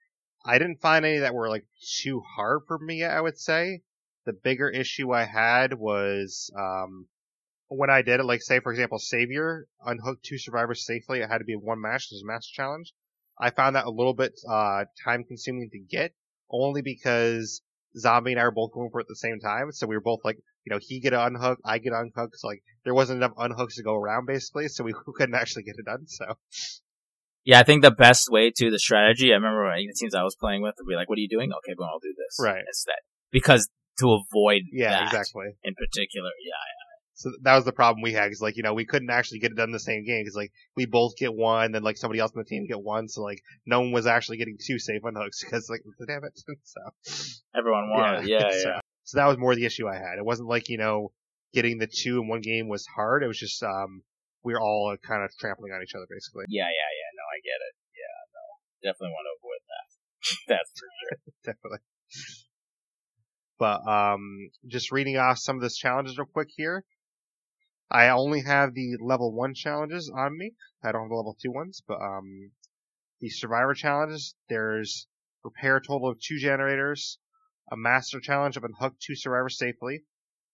I 0.47 0.59
didn't 0.59 0.81
find 0.81 1.05
any 1.05 1.19
that 1.19 1.35
were 1.35 1.49
like 1.49 1.67
too 2.03 2.23
hard 2.37 2.63
for 2.67 2.79
me. 2.79 3.05
I 3.05 3.21
would 3.21 3.39
say 3.39 3.81
the 4.27 4.33
bigger 4.33 4.69
issue 4.69 5.13
I 5.13 5.25
had 5.25 5.75
was 5.75 6.51
um, 6.57 7.09
when 7.69 7.91
I 7.91 8.03
did 8.03 8.21
it. 8.21 8.27
Like, 8.27 8.43
say 8.43 8.61
for 8.61 8.71
example, 8.71 8.99
Savior 8.99 9.67
unhooked 9.85 10.25
two 10.25 10.39
survivors 10.39 10.87
safely. 10.87 11.21
It 11.21 11.31
had 11.31 11.39
to 11.39 11.45
be 11.45 11.57
one 11.57 11.81
match. 11.81 12.09
It 12.11 12.23
was 12.25 12.25
a 12.25 12.55
challenge. 12.55 12.93
I 13.41 13.51
found 13.51 13.75
that 13.75 13.87
a 13.87 13.91
little 13.91 14.15
bit 14.15 14.33
uh, 14.49 14.85
time 15.05 15.25
consuming 15.25 15.69
to 15.73 15.79
get, 15.81 16.13
only 16.51 16.83
because 16.83 17.63
Zombie 17.99 18.33
and 18.33 18.41
I 18.41 18.45
were 18.45 18.53
both 18.53 18.73
going 18.73 18.91
for 18.91 19.01
it 19.01 19.05
at 19.05 19.09
the 19.09 19.17
same 19.17 19.39
time. 19.41 19.71
So 19.73 19.87
we 19.87 19.97
were 19.97 20.03
both 20.03 20.21
like, 20.25 20.37
you 20.65 20.73
know, 20.73 20.79
he 20.81 21.01
get 21.01 21.13
unhooked, 21.13 21.63
I 21.65 21.79
get 21.79 21.93
unhooked. 21.93 22.37
So 22.37 22.49
like, 22.49 22.63
there 22.85 22.95
wasn't 22.95 23.19
enough 23.19 23.37
unhooks 23.37 23.77
to 23.77 23.83
go 23.83 23.95
around 23.95 24.27
basically, 24.27 24.69
so 24.69 24.85
we 24.85 24.95
couldn't 25.17 25.35
actually 25.35 25.65
get 25.65 25.77
it 25.79 25.87
done. 25.87 26.07
So 26.07 26.35
yeah, 27.45 27.61
I 27.61 27.63
think 27.63 27.83
the 27.83 27.91
best 27.91 28.29
way 28.31 28.51
to 28.57 28.71
the 28.71 28.79
strategy, 28.79 29.31
I 29.31 29.37
remember 29.37 29.65
when 29.65 29.77
the 29.87 29.95
teams 29.99 30.15
I 30.15 30.23
was 30.23 30.35
playing 30.35 30.63
with 30.63 30.75
would 30.79 30.89
be 30.89 30.97
like, 30.97 31.09
what 31.09 31.19
are 31.19 31.21
you 31.21 31.29
doing? 31.29 31.53
Okay, 31.53 31.75
well, 31.79 31.91
I'll 31.93 32.01
do 32.01 32.15
this. 32.17 32.37
Right. 32.41 32.65
Instead. 32.67 33.05
Because 33.31 33.69
to 33.99 34.17
avoid 34.17 34.63
yeah, 34.73 34.91
that 34.91 35.13
exactly. 35.13 35.53
in 35.63 35.75
particular, 35.75 36.31
yeah. 36.41 36.84
So 37.17 37.31
that 37.43 37.55
was 37.55 37.65
the 37.65 37.73
problem 37.73 38.03
we 38.03 38.13
had, 38.13 38.29
cause 38.31 38.43
like, 38.43 38.57
you 38.57 38.65
know, 38.65 38.75
we 38.75 38.85
couldn't 38.85 39.11
actually 39.11 39.39
get 39.39 39.53
it 39.53 39.57
done 39.57 39.71
the 39.71 39.79
same 39.79 40.05
game, 40.05 40.25
cause 40.27 40.35
like, 40.35 40.53
we 40.77 40.85
both 40.85 41.17
get 41.17 41.33
one, 41.33 41.71
then 41.71 41.85
like 41.85 41.97
somebody 41.97 42.19
else 42.19 42.33
on 42.35 42.43
the 42.43 42.45
team 42.45 42.67
get 42.67 42.81
one, 42.81 43.09
so 43.09 43.23
like, 43.23 43.41
no 43.65 43.81
one 43.81 43.93
was 43.93 44.07
actually 44.07 44.37
getting 44.37 44.59
two 44.59 44.81
safe 44.81 45.03
unhooks, 45.03 45.49
cause 45.49 45.71
like, 45.71 45.83
damn 46.09 46.25
it. 46.25 46.37
so, 46.65 46.81
Everyone 47.57 47.89
won. 47.91 48.27
yeah, 48.27 48.39
yeah. 48.39 48.51
so, 48.63 48.81
so 49.05 49.19
that 49.19 49.27
was 49.27 49.39
more 49.39 49.55
the 49.55 49.65
issue 49.65 49.87
I 49.87 49.95
had. 49.95 50.19
It 50.19 50.25
wasn't 50.25 50.49
like, 50.49 50.69
you 50.69 50.79
know, 50.79 51.13
getting 51.53 51.79
the 51.79 51.87
two 51.87 52.21
in 52.21 52.27
one 52.27 52.41
game 52.41 52.69
was 52.69 52.85
hard, 52.87 53.23
it 53.23 53.29
was 53.29 53.39
just, 53.39 53.63
um, 53.63 54.03
we 54.43 54.53
were 54.53 54.61
all 54.61 54.97
kind 55.07 55.23
of 55.23 55.31
trampling 55.39 55.73
on 55.73 55.83
each 55.83 55.95
other 55.95 56.07
basically. 56.11 56.47
Yeah, 56.49 56.67
yeah, 56.67 56.69
yeah. 56.69 57.11
No, 57.15 57.23
I 57.31 57.39
get 57.41 57.61
it. 57.63 57.75
Yeah, 57.95 58.17
no. 58.35 58.91
Definitely 58.91 59.15
want 59.15 59.27
to 59.31 59.35
avoid 59.39 59.63
that. 59.71 59.87
That's 60.49 60.71
for 60.75 60.89
sure. 60.99 61.19
Definitely. 61.45 61.79
But, 63.57 63.87
um, 63.89 64.51
just 64.67 64.91
reading 64.91 65.17
off 65.17 65.39
some 65.39 65.57
of 65.57 65.63
those 65.63 65.77
challenges 65.77 66.19
real 66.19 66.27
quick 66.27 66.49
here. 66.55 66.85
I 67.91 68.09
only 68.09 68.43
have 68.43 68.75
the 68.75 68.97
level 69.01 69.33
one 69.33 69.55
challenges 69.55 70.11
on 70.11 70.37
me. 70.37 70.55
I 70.83 70.93
don't 70.93 71.03
have 71.03 71.11
the 71.11 71.17
level 71.17 71.37
two 71.41 71.53
ones, 71.53 71.83
but 71.87 72.01
um, 72.01 72.53
the 73.21 73.29
survivor 73.29 73.75
challenges. 73.75 74.35
There's 74.49 75.07
repair 75.45 75.81
total 75.81 76.09
of 76.09 76.19
two 76.21 76.39
generators, 76.39 77.19
a 77.71 77.77
master 77.77 78.21
challenge 78.21 78.57
of 78.57 78.65
unhook 78.65 78.99
two 78.99 79.15
survivors 79.15 79.59
safely, 79.59 80.05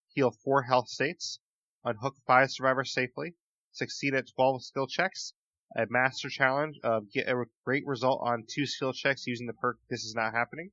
heal 0.08 0.30
four 0.30 0.62
health 0.62 0.88
states, 0.88 1.38
unhook 1.84 2.16
five 2.26 2.50
survivors 2.50 2.92
safely, 2.92 3.36
succeed 3.72 4.14
at 4.14 4.28
12 4.34 4.64
skill 4.64 4.86
checks, 4.86 5.32
a 5.76 5.86
master 5.88 6.28
challenge 6.28 6.78
of 6.82 7.10
get 7.12 7.28
a 7.28 7.44
great 7.64 7.86
result 7.86 8.20
on 8.24 8.44
two 8.48 8.66
skill 8.66 8.92
checks 8.92 9.26
using 9.26 9.46
the 9.46 9.52
perk 9.52 9.78
This 9.88 10.04
is 10.04 10.14
not 10.16 10.34
happening, 10.34 10.72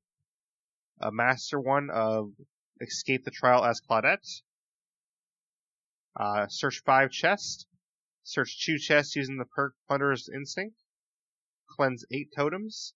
a 0.99 1.11
master 1.11 1.59
one 1.59 1.89
of 1.91 2.33
escape 2.81 3.23
the 3.25 3.31
trial 3.31 3.63
as 3.63 3.79
Claudette, 3.79 4.41
uh, 6.19 6.47
search 6.47 6.81
five 6.85 7.11
chests. 7.11 7.65
Search 8.23 8.65
two 8.65 8.77
chests 8.77 9.15
using 9.15 9.37
the 9.37 9.45
perk 9.45 9.73
Plunderer's 9.87 10.29
Instinct. 10.33 10.75
Cleanse 11.69 12.05
eight 12.11 12.29
totems. 12.35 12.93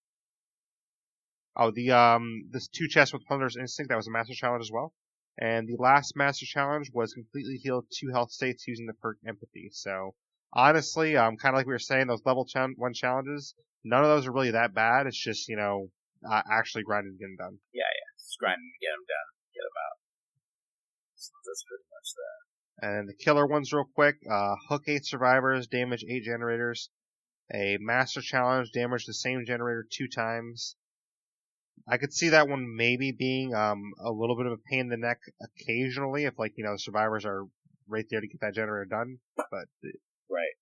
Oh, 1.56 1.70
the 1.70 1.90
um, 1.90 2.48
this 2.50 2.68
two 2.68 2.88
chests 2.88 3.12
with 3.12 3.26
Plunderer's 3.26 3.56
Instinct 3.56 3.90
that 3.90 3.96
was 3.96 4.08
a 4.08 4.10
master 4.10 4.34
challenge 4.34 4.62
as 4.62 4.72
well. 4.72 4.92
And 5.38 5.66
the 5.66 5.76
last 5.78 6.16
master 6.16 6.44
challenge 6.44 6.90
was 6.92 7.14
completely 7.14 7.56
heal 7.56 7.86
two 7.90 8.10
health 8.12 8.30
states 8.32 8.66
using 8.66 8.86
the 8.86 8.94
perk 8.94 9.18
Empathy. 9.26 9.70
So 9.72 10.14
honestly, 10.52 11.16
um, 11.16 11.36
kind 11.36 11.54
of 11.54 11.58
like 11.58 11.66
we 11.66 11.72
were 11.72 11.78
saying, 11.78 12.06
those 12.06 12.24
level 12.26 12.44
ch- 12.44 12.76
one 12.76 12.92
challenges, 12.92 13.54
none 13.84 14.02
of 14.02 14.08
those 14.08 14.26
are 14.26 14.32
really 14.32 14.50
that 14.50 14.74
bad. 14.74 15.06
It's 15.06 15.16
just 15.16 15.48
you 15.48 15.56
know, 15.56 15.88
uh, 16.28 16.42
actually 16.50 16.82
grinding 16.84 17.12
and 17.12 17.18
getting 17.18 17.36
done. 17.36 17.58
Yeah, 17.72 17.84
Just 18.18 18.38
grinding 18.38 18.68
to 18.68 18.80
get 18.84 18.92
them 18.92 19.04
done, 19.08 19.28
get 19.56 19.64
them 19.64 19.78
out. 19.80 19.96
So 21.16 21.32
that's 21.46 21.64
pretty 21.64 21.84
much 21.88 22.08
that. 22.16 22.51
And 22.82 23.08
the 23.08 23.14
killer 23.14 23.46
ones 23.46 23.72
real 23.72 23.84
quick, 23.94 24.16
uh, 24.28 24.56
hook 24.68 24.88
8 24.88 25.06
survivors, 25.06 25.68
damage 25.68 26.04
8 26.06 26.24
generators. 26.24 26.90
A 27.54 27.78
master 27.80 28.20
challenge, 28.20 28.72
damage 28.72 29.06
the 29.06 29.14
same 29.14 29.44
generator 29.46 29.86
two 29.88 30.08
times. 30.08 30.74
I 31.86 31.96
could 31.96 32.12
see 32.12 32.30
that 32.30 32.48
one 32.48 32.74
maybe 32.76 33.12
being, 33.12 33.54
um, 33.54 33.92
a 34.00 34.10
little 34.10 34.36
bit 34.36 34.46
of 34.46 34.52
a 34.52 34.62
pain 34.68 34.80
in 34.80 34.88
the 34.88 34.96
neck 34.96 35.20
occasionally 35.40 36.24
if 36.24 36.40
like, 36.40 36.54
you 36.56 36.64
know, 36.64 36.72
the 36.72 36.78
survivors 36.78 37.24
are 37.24 37.44
right 37.86 38.06
there 38.10 38.20
to 38.20 38.26
get 38.26 38.40
that 38.40 38.54
generator 38.54 38.86
done. 38.86 39.18
But, 39.36 39.68
Right. 40.28 40.54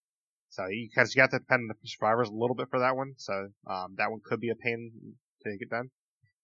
so 0.51 0.67
you 0.67 0.91
kind 0.95 1.07
of, 1.07 1.15
you 1.15 1.23
got 1.23 1.31
to 1.31 1.39
depend 1.39 1.63
on 1.63 1.69
the 1.69 1.89
survivors 1.89 2.29
a 2.29 2.35
little 2.35 2.57
bit 2.57 2.69
for 2.69 2.81
that 2.81 2.97
one. 2.97 3.15
So, 3.17 3.49
um, 3.67 3.95
that 3.97 4.11
one 4.11 4.21
could 4.23 4.41
be 4.41 4.51
a 4.51 4.57
pain 4.57 5.17
to 5.43 5.57
get 5.57 5.71
done. 5.71 5.91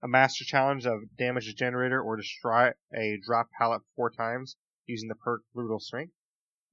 A 0.02 0.08
master 0.08 0.44
challenge 0.44 0.86
of 0.86 1.00
damage 1.18 1.48
a 1.48 1.52
generator 1.52 2.00
or 2.00 2.16
destroy 2.16 2.70
a 2.94 3.18
drop 3.22 3.48
pallet 3.58 3.82
four 3.94 4.10
times 4.10 4.56
using 4.86 5.08
the 5.08 5.14
perk 5.14 5.42
Brutal 5.54 5.80
Strength. 5.80 6.14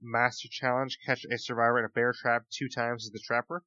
Master 0.01 0.47
Challenge, 0.49 0.97
catch 1.05 1.26
a 1.26 1.38
survivor 1.38 1.80
in 1.80 1.86
a 1.86 1.89
bear 1.89 2.14
trap 2.14 2.45
two 2.49 2.70
times 2.70 3.05
as 3.05 3.11
the 3.11 3.20
trapper. 3.20 3.64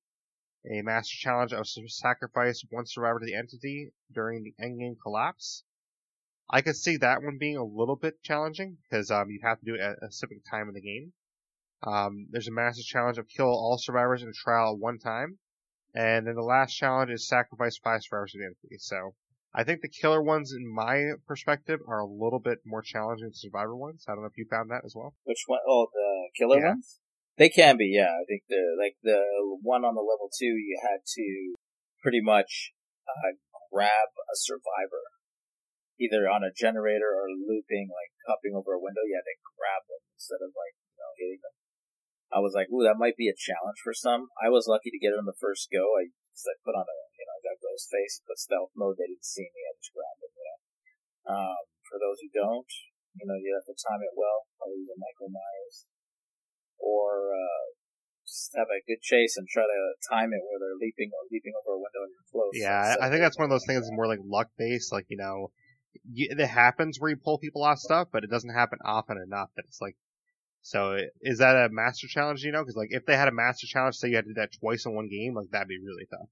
A 0.71 0.83
Master 0.83 1.17
Challenge 1.17 1.53
of 1.53 1.67
sacrifice 1.69 2.65
one 2.71 2.87
survivor 2.87 3.21
to 3.21 3.27
the 3.27 3.35
entity 3.35 3.93
during 4.13 4.43
the 4.43 4.55
endgame 4.61 4.97
collapse. 5.01 5.65
I 6.51 6.63
could 6.63 6.77
see 6.77 6.97
that 6.99 7.23
one 7.23 7.39
being 7.39 7.57
a 7.57 7.65
little 7.65 7.97
bit 7.97 8.23
challenging 8.23 8.79
because 8.83 9.11
um, 9.11 9.31
you'd 9.31 9.43
have 9.43 9.61
to 9.61 9.65
do 9.65 9.75
it 9.75 9.81
at 9.81 10.03
a 10.03 10.11
specific 10.11 10.45
time 10.49 10.69
in 10.69 10.75
the 10.75 10.81
game. 10.81 11.13
Um, 11.83 12.27
there's 12.31 12.49
a 12.49 12.53
Master 12.53 12.83
Challenge 12.83 13.19
of 13.19 13.29
kill 13.29 13.47
all 13.47 13.79
survivors 13.79 14.23
in 14.23 14.29
a 14.29 14.33
trial 14.33 14.77
one 14.77 14.99
time. 14.99 15.39
And 15.95 16.27
then 16.27 16.35
the 16.35 16.43
last 16.43 16.75
challenge 16.75 17.11
is 17.11 17.27
sacrifice 17.27 17.79
five 17.79 18.03
survivors 18.03 18.33
to 18.33 18.39
the 18.39 18.45
entity. 18.45 18.77
So 18.79 19.15
I 19.57 19.65
think 19.65 19.81
the 19.81 19.89
killer 19.89 20.21
ones, 20.21 20.53
in 20.53 20.69
my 20.69 21.17
perspective, 21.25 21.81
are 21.89 22.05
a 22.05 22.07
little 22.07 22.39
bit 22.45 22.61
more 22.69 22.85
challenging 22.85 23.33
than 23.33 23.35
survivor 23.35 23.73
ones. 23.73 24.05
I 24.05 24.13
don't 24.13 24.21
know 24.21 24.29
if 24.29 24.37
you 24.37 24.45
found 24.53 24.69
that 24.69 24.85
as 24.85 24.93
well. 24.93 25.17
Which 25.25 25.49
one? 25.49 25.65
Oh, 25.65 25.89
the 25.89 26.29
killer 26.37 26.61
Yeah. 26.61 26.77
ones. 26.77 27.01
They 27.41 27.49
can 27.49 27.77
be, 27.81 27.89
yeah. 27.89 28.13
I 28.13 28.25
think 28.29 28.45
the 28.49 28.77
like 28.77 28.97
the 29.03 29.21
one 29.65 29.85
on 29.85 29.97
the 29.97 30.05
level 30.05 30.29
two, 30.29 30.61
you 30.61 30.77
had 30.85 31.01
to 31.05 31.57
pretty 32.05 32.21
much 32.21 32.73
uh, 33.09 33.33
grab 33.73 34.09
a 34.29 34.37
survivor, 34.37 35.05
either 36.01 36.29
on 36.29 36.45
a 36.45 36.53
generator 36.53 37.17
or 37.17 37.29
looping, 37.33 37.89
like 37.89 38.13
hopping 38.29 38.53
over 38.53 38.77
a 38.77 38.81
window. 38.81 39.05
You 39.09 39.17
had 39.17 39.29
to 39.29 39.41
grab 39.57 39.85
them 39.89 40.05
instead 40.17 40.45
of 40.45 40.53
like 40.53 40.77
you 40.77 41.01
know 41.01 41.13
hitting 41.17 41.41
them. 41.41 41.57
I 42.33 42.41
was 42.45 42.53
like, 42.53 42.69
ooh, 42.69 42.85
that 42.85 43.01
might 43.01 43.17
be 43.17 43.29
a 43.33 43.37
challenge 43.37 43.81
for 43.81 43.93
some. 43.93 44.29
I 44.37 44.49
was 44.49 44.69
lucky 44.69 44.93
to 44.93 45.01
get 45.01 45.17
it 45.17 45.21
on 45.21 45.29
the 45.29 45.37
first 45.41 45.69
go. 45.73 45.97
I, 45.97 46.13
I 46.13 46.55
put 46.65 46.77
on 46.77 46.85
a, 46.89 46.97
you 47.77 47.85
ghost 47.85 47.93
face, 47.93 48.25
but 48.25 48.41
stealth 48.41 48.73
mode. 48.73 48.97
They 48.97 49.13
didn't 49.13 49.29
see 49.29 49.45
me. 49.45 49.61
I 49.69 49.77
just 49.77 49.93
grabbed 49.93 50.25
them. 50.25 50.33
You 50.33 50.45
know. 50.49 50.59
Um, 51.37 51.63
for 51.85 52.01
those 52.01 52.25
who 52.25 52.33
don't, 52.33 52.73
you 53.21 53.29
know, 53.29 53.37
you 53.37 53.53
have 53.53 53.69
to 53.69 53.77
time 53.77 54.01
it 54.01 54.17
well. 54.17 54.49
Probably 54.57 54.89
a 54.89 54.97
Michael 54.97 55.29
Myers, 55.29 55.85
or 56.81 57.37
uh, 57.37 57.65
just 58.25 58.57
have 58.57 58.73
a 58.73 58.81
good 58.89 59.05
chase 59.05 59.37
and 59.37 59.45
try 59.45 59.69
to 59.69 59.81
time 60.09 60.33
it 60.33 60.41
where 60.41 60.57
they're 60.57 60.81
leaping 60.81 61.13
or 61.13 61.29
leaping 61.29 61.53
over 61.53 61.77
a 61.77 61.81
window 61.81 62.03
and 62.09 62.13
you're 62.17 62.33
close. 62.33 62.57
Yeah, 62.57 62.97
I, 62.97 63.13
think 63.13 63.21
that's 63.21 63.37
one 63.37 63.45
of 63.45 63.53
those 63.53 63.69
things 63.69 63.85
that's 63.85 63.93
more 63.93 64.09
like 64.09 64.25
luck 64.25 64.49
based. 64.57 64.93
Like 64.93 65.07
you 65.13 65.21
know, 65.21 65.53
y 66.09 66.33
it 66.33 66.41
happens 66.41 66.97
where 66.97 67.13
you 67.13 67.21
pull 67.21 67.37
people 67.37 67.61
off 67.61 67.79
stuff, 67.79 68.09
but 68.09 68.25
it 68.25 68.33
doesn't 68.33 68.57
happen 68.57 68.81
often 68.85 69.21
enough 69.21 69.53
that 69.57 69.69
it's 69.69 69.81
like. 69.85 69.97
So 70.67 70.99
is 71.23 71.39
that 71.39 71.55
a 71.55 71.69
master 71.71 72.09
challenge? 72.09 72.43
You 72.43 72.51
know, 72.51 72.59
because 72.59 72.75
like 72.75 72.91
if 72.91 73.07
they 73.07 73.15
had 73.15 73.29
a 73.29 73.33
master 73.33 73.69
challenge, 73.69 73.95
say 73.95 74.09
you 74.09 74.17
had 74.17 74.25
to 74.25 74.35
do 74.35 74.41
that 74.43 74.51
twice 74.59 74.85
in 74.85 74.97
one 74.97 75.07
game, 75.07 75.35
like 75.37 75.47
that'd 75.53 75.69
be 75.69 75.79
really 75.79 76.07
tough. 76.11 76.27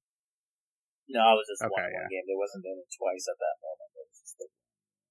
No, 1.10 1.20
I 1.20 1.34
was 1.36 1.44
just 1.44 1.60
Okay, 1.60 1.72
one, 1.72 1.84
one 1.84 2.08
game. 2.08 2.24
There 2.24 2.40
wasn't 2.40 2.64
any 2.64 2.84
twice 2.88 3.26
at 3.28 3.36
that 3.36 3.56
moment. 3.60 3.90
It 3.92 4.04
was 4.08 4.18
just 4.20 4.36
like, 4.40 4.52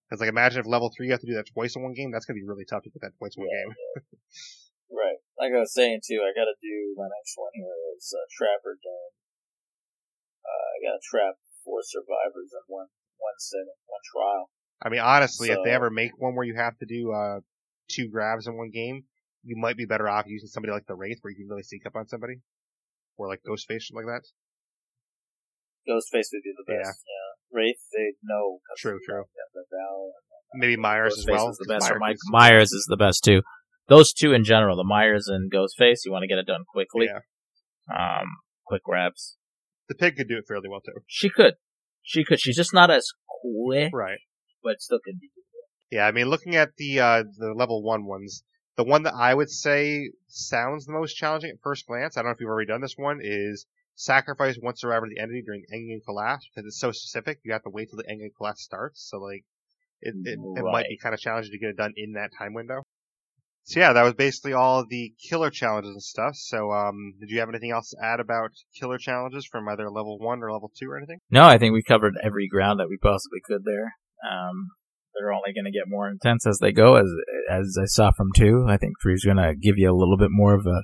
Because 0.09 0.19
like 0.25 0.33
imagine 0.33 0.61
if 0.61 0.69
level 0.69 0.89
three 0.89 1.07
you 1.07 1.13
have 1.13 1.21
to 1.21 1.29
do 1.29 1.37
that 1.37 1.49
twice 1.53 1.77
in 1.77 1.85
one 1.85 1.93
game, 1.93 2.09
that's 2.09 2.25
gonna 2.25 2.41
be 2.41 2.47
really 2.47 2.65
tough 2.65 2.83
to 2.83 2.91
get 2.93 3.01
that 3.05 3.13
twice 3.21 3.37
in 3.37 3.45
one 3.45 3.53
Yeah. 3.53 3.61
game. 3.61 3.71
right. 4.91 5.19
Like 5.37 5.53
I 5.53 5.61
was 5.61 5.73
saying 5.73 6.01
too, 6.01 6.25
I 6.25 6.33
got 6.33 6.49
to 6.49 6.57
do 6.61 6.97
my 6.97 7.09
next 7.09 7.37
one 7.37 7.53
here 7.53 7.77
is 7.97 8.09
uh, 8.09 8.25
Trapper 8.33 8.77
game. 8.81 9.13
Uh, 10.43 10.67
I 10.73 10.77
gotta 10.81 11.03
trap 11.03 11.37
four 11.63 11.81
survivors 11.85 12.51
in 12.51 12.63
one 12.67 12.89
one 13.17 13.37
setting, 13.37 13.77
one 13.87 14.03
trial. 14.09 14.49
I 14.81 14.89
mean, 14.89 14.99
honestly, 14.99 15.49
if 15.49 15.59
they 15.63 15.71
ever 15.71 15.89
make 15.89 16.11
one 16.19 16.35
where 16.35 16.45
you 16.45 16.55
have 16.55 16.77
to 16.79 16.85
do 16.85 17.13
uh, 17.13 17.39
two 17.87 18.09
grabs 18.09 18.47
in 18.47 18.57
one 18.57 18.69
game, 18.69 19.05
you 19.43 19.55
might 19.55 19.77
be 19.77 19.85
better 19.85 20.09
off 20.09 20.25
using 20.27 20.49
somebody 20.49 20.73
like 20.73 20.85
the 20.87 20.95
Wraith, 20.95 21.19
where 21.21 21.31
you 21.31 21.37
can 21.37 21.47
really 21.47 21.63
sneak 21.63 21.85
up 21.85 21.95
on 21.95 22.07
somebody, 22.07 22.41
or 23.17 23.27
like 23.29 23.39
Ghostface, 23.47 23.87
something 23.87 24.05
like 24.05 24.21
that. 24.21 24.27
Ghostface 25.87 26.29
would 26.33 26.43
be 26.43 26.53
the 26.57 26.65
best. 26.67 27.01
Yeah. 27.05 27.57
Wraith, 27.57 27.77
they 27.93 28.13
know. 28.23 28.59
True, 28.77 28.99
true. 29.05 29.23
The, 29.53 29.59
the 29.61 29.65
Val 29.71 30.11
and 30.53 30.59
Maybe 30.61 30.75
Myers 30.77 31.17
as 31.19 31.25
well. 31.29 31.49
is 31.49 31.57
the 31.57 31.65
'cause 31.65 31.83
best. 31.83 31.91
or 31.91 31.99
Myers 31.99 32.19
Mike 32.31 32.41
Myers 32.51 32.71
is 32.71 32.85
the 32.89 32.97
best 32.97 33.23
too. 33.23 33.41
Those 33.89 34.13
two 34.13 34.33
in 34.33 34.43
general, 34.43 34.77
the 34.77 34.83
Myers 34.83 35.27
and 35.27 35.51
Ghostface, 35.51 35.99
you 36.05 36.11
want 36.11 36.23
to 36.23 36.27
get 36.27 36.37
it 36.37 36.47
done 36.47 36.63
quickly. 36.71 37.07
Yeah, 37.07 38.21
Um, 38.21 38.27
quick 38.65 38.83
grabs. 38.83 39.37
the 39.89 39.95
pig 39.95 40.15
could 40.15 40.27
do 40.29 40.37
it 40.37 40.45
fairly 40.47 40.69
well 40.69 40.81
too. 40.81 41.03
She 41.07 41.29
could. 41.29 41.55
She 42.01 42.23
could. 42.23 42.39
She's 42.39 42.55
just 42.55 42.73
not 42.73 42.89
as 42.89 43.11
quick, 43.41 43.91
Right. 43.93 44.19
but 44.63 44.81
still 44.81 44.99
could 45.03 45.19
be. 45.19 45.29
Yeah, 45.91 46.07
I 46.07 46.11
mean, 46.11 46.27
looking 46.27 46.55
at 46.55 46.75
the 46.77 46.99
uh, 46.99 47.23
the 47.37 47.53
level 47.53 47.83
one 47.83 48.05
ones, 48.05 48.43
the 48.77 48.83
one 48.83 49.03
that 49.03 49.13
I 49.13 49.33
would 49.33 49.49
say 49.51 50.11
sounds 50.27 50.85
the 50.85 50.93
most 50.93 51.13
challenging 51.15 51.51
at 51.51 51.61
first 51.61 51.85
glance. 51.85 52.17
I 52.17 52.21
don't 52.21 52.29
know 52.29 52.33
if 52.33 52.39
you've 52.39 52.49
already 52.49 52.67
done 52.67 52.81
this 52.81 52.95
one. 52.97 53.19
Is 53.21 53.65
sacrifice 53.95 54.57
one 54.59 54.75
survivor 54.75 55.07
to 55.07 55.13
the 55.15 55.21
entity 55.21 55.41
during 55.45 55.63
endgame 55.73 56.03
collapse 56.05 56.47
because 56.49 56.67
it's 56.67 56.79
so 56.79 56.91
specific. 56.91 57.39
You 57.43 57.53
have 57.53 57.63
to 57.63 57.69
wait 57.69 57.89
till 57.89 57.97
the 57.97 58.03
endgame 58.03 58.35
collapse 58.35 58.63
starts. 58.63 59.07
So 59.09 59.17
like, 59.19 59.43
it 60.01 60.15
it, 60.25 60.39
it 60.39 60.63
might 60.63 60.87
be 60.89 60.97
kind 60.97 61.13
of 61.13 61.19
challenging 61.19 61.51
to 61.51 61.59
get 61.59 61.69
it 61.69 61.77
done 61.77 61.93
in 61.95 62.13
that 62.13 62.31
time 62.37 62.53
window. 62.53 62.83
So 63.65 63.79
yeah, 63.79 63.93
that 63.93 64.03
was 64.03 64.13
basically 64.13 64.51
all 64.51 64.85
the 64.85 65.13
killer 65.29 65.49
challenges 65.49 65.91
and 65.91 66.03
stuff. 66.03 66.35
So 66.35 66.71
um, 66.71 67.13
did 67.19 67.29
you 67.29 67.39
have 67.39 67.47
anything 67.47 67.71
else 67.71 67.91
to 67.91 67.97
add 68.03 68.19
about 68.19 68.51
killer 68.77 68.97
challenges 68.97 69.47
from 69.49 69.69
either 69.69 69.89
level 69.89 70.19
one 70.19 70.43
or 70.43 70.51
level 70.51 70.69
two 70.77 70.89
or 70.89 70.97
anything? 70.97 71.19
No, 71.31 71.45
I 71.45 71.57
think 71.57 71.73
we 71.73 71.81
covered 71.81 72.15
every 72.21 72.47
ground 72.49 72.81
that 72.81 72.89
we 72.89 72.97
possibly 72.97 73.39
could 73.45 73.63
there. 73.63 73.95
Um, 74.29 74.67
they're 75.15 75.31
only 75.31 75.53
going 75.53 75.65
to 75.65 75.71
get 75.71 75.87
more 75.87 76.09
intense 76.09 76.45
as 76.45 76.57
they 76.59 76.71
go, 76.71 76.95
as 76.95 77.07
as 77.49 77.77
I 77.81 77.85
saw 77.85 78.11
from 78.11 78.31
two. 78.35 78.65
I 78.67 78.77
think 78.77 78.95
three's 79.01 79.23
going 79.23 79.37
to 79.37 79.53
give 79.55 79.77
you 79.77 79.89
a 79.89 79.95
little 79.95 80.17
bit 80.17 80.31
more 80.31 80.55
of 80.55 80.65
a, 80.65 80.83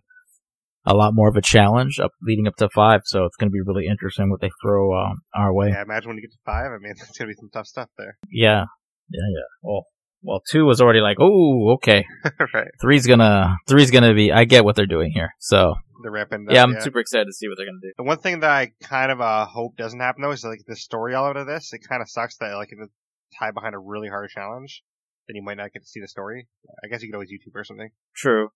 a 0.90 0.96
lot 0.96 1.14
more 1.14 1.30
of 1.30 1.36
a 1.36 1.42
challenge 1.42 2.00
up 2.00 2.12
leading 2.22 2.48
up 2.48 2.56
to 2.58 2.68
five. 2.70 3.02
So 3.06 3.26
it's 3.26 3.38
going 3.38 3.50
to 3.50 3.54
be 3.54 3.62
really 3.62 3.86
interesting 3.88 4.30
what 4.30 4.42
they 4.42 4.50
throw 4.62 5.00
um, 5.00 5.22
our 5.36 5.54
way. 5.54 5.70
Yeah, 5.70 5.84
imagine 5.84 6.10
when 6.10 6.18
you 6.18 6.24
get 6.24 6.32
to 6.32 6.38
five. 6.46 6.72
I 6.72 6.78
mean, 6.82 6.92
it's 6.98 7.18
gonna 7.18 7.30
be 7.30 7.36
some 7.36 7.50
tough 7.54 7.68
stuff 7.68 7.90
there. 7.98 8.18
Yeah, 8.30 8.66
yeah, 9.10 9.28
yeah. 9.32 9.48
Well, 9.62 9.86
well, 10.22 10.42
two 10.52 10.66
was 10.66 10.82
already 10.82 11.00
like, 11.00 11.18
oh, 11.20 11.76
okay. 11.76 12.06
right. 12.54 12.68
Three's 12.82 13.08
gonna, 13.08 13.56
three's 13.68 13.92
gonna 13.92 14.14
be. 14.14 14.32
I 14.32 14.44
get 14.46 14.66
what 14.66 14.76
they're 14.76 14.86
doing 14.86 15.12
here. 15.12 15.30
So 15.40 15.76
The 16.04 16.12
ramping. 16.12 16.48
yeah, 16.50 16.64
I'm 16.64 16.82
super 16.82 17.00
excited 17.00 17.26
to 17.26 17.34
see 17.34 17.48
what 17.48 17.58
they're 17.58 17.68
gonna 17.68 17.78
do. 17.82 17.94
The 17.98 18.04
one 18.04 18.18
thing 18.18 18.42
that 18.42 18.50
I 18.50 18.72
kind 18.84 19.12
of 19.12 19.22
uh, 19.22 19.46
hope 19.46 19.78
doesn't 19.78 20.00
happen 20.00 20.24
though 20.24 20.32
is 20.32 20.44
like 20.44 20.60
the 20.68 20.76
story 20.76 21.16
element 21.16 21.38
of 21.38 21.48
this. 21.48 21.72
It 21.72 21.82
kind 21.88 22.02
of 22.02 22.10
sucks 22.10 22.38
that 22.38 22.56
like 22.56 22.70
if 22.72 22.80
it's 22.82 22.94
tied 23.40 23.54
behind 23.54 23.76
a 23.76 23.80
really 23.80 24.10
hard 24.10 24.30
challenge, 24.30 24.84
then 25.28 25.36
you 25.36 25.44
might 25.44 25.58
not 25.58 25.72
get 25.72 25.84
to 25.84 25.88
see 25.88 26.02
the 26.02 26.08
story. 26.08 26.48
I 26.84 26.88
guess 26.88 27.02
you 27.02 27.10
could 27.10 27.16
always 27.16 27.32
YouTube 27.32 27.56
or 27.56 27.64
something. 27.64 27.90
True. 28.16 28.50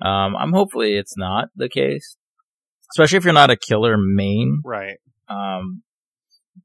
Um, 0.00 0.36
I'm 0.36 0.52
hopefully 0.52 0.96
it's 0.96 1.16
not 1.16 1.48
the 1.56 1.68
case, 1.68 2.16
especially 2.92 3.18
if 3.18 3.24
you're 3.24 3.32
not 3.32 3.50
a 3.50 3.56
killer 3.56 3.96
main. 3.98 4.60
Right. 4.64 4.98
Um, 5.28 5.82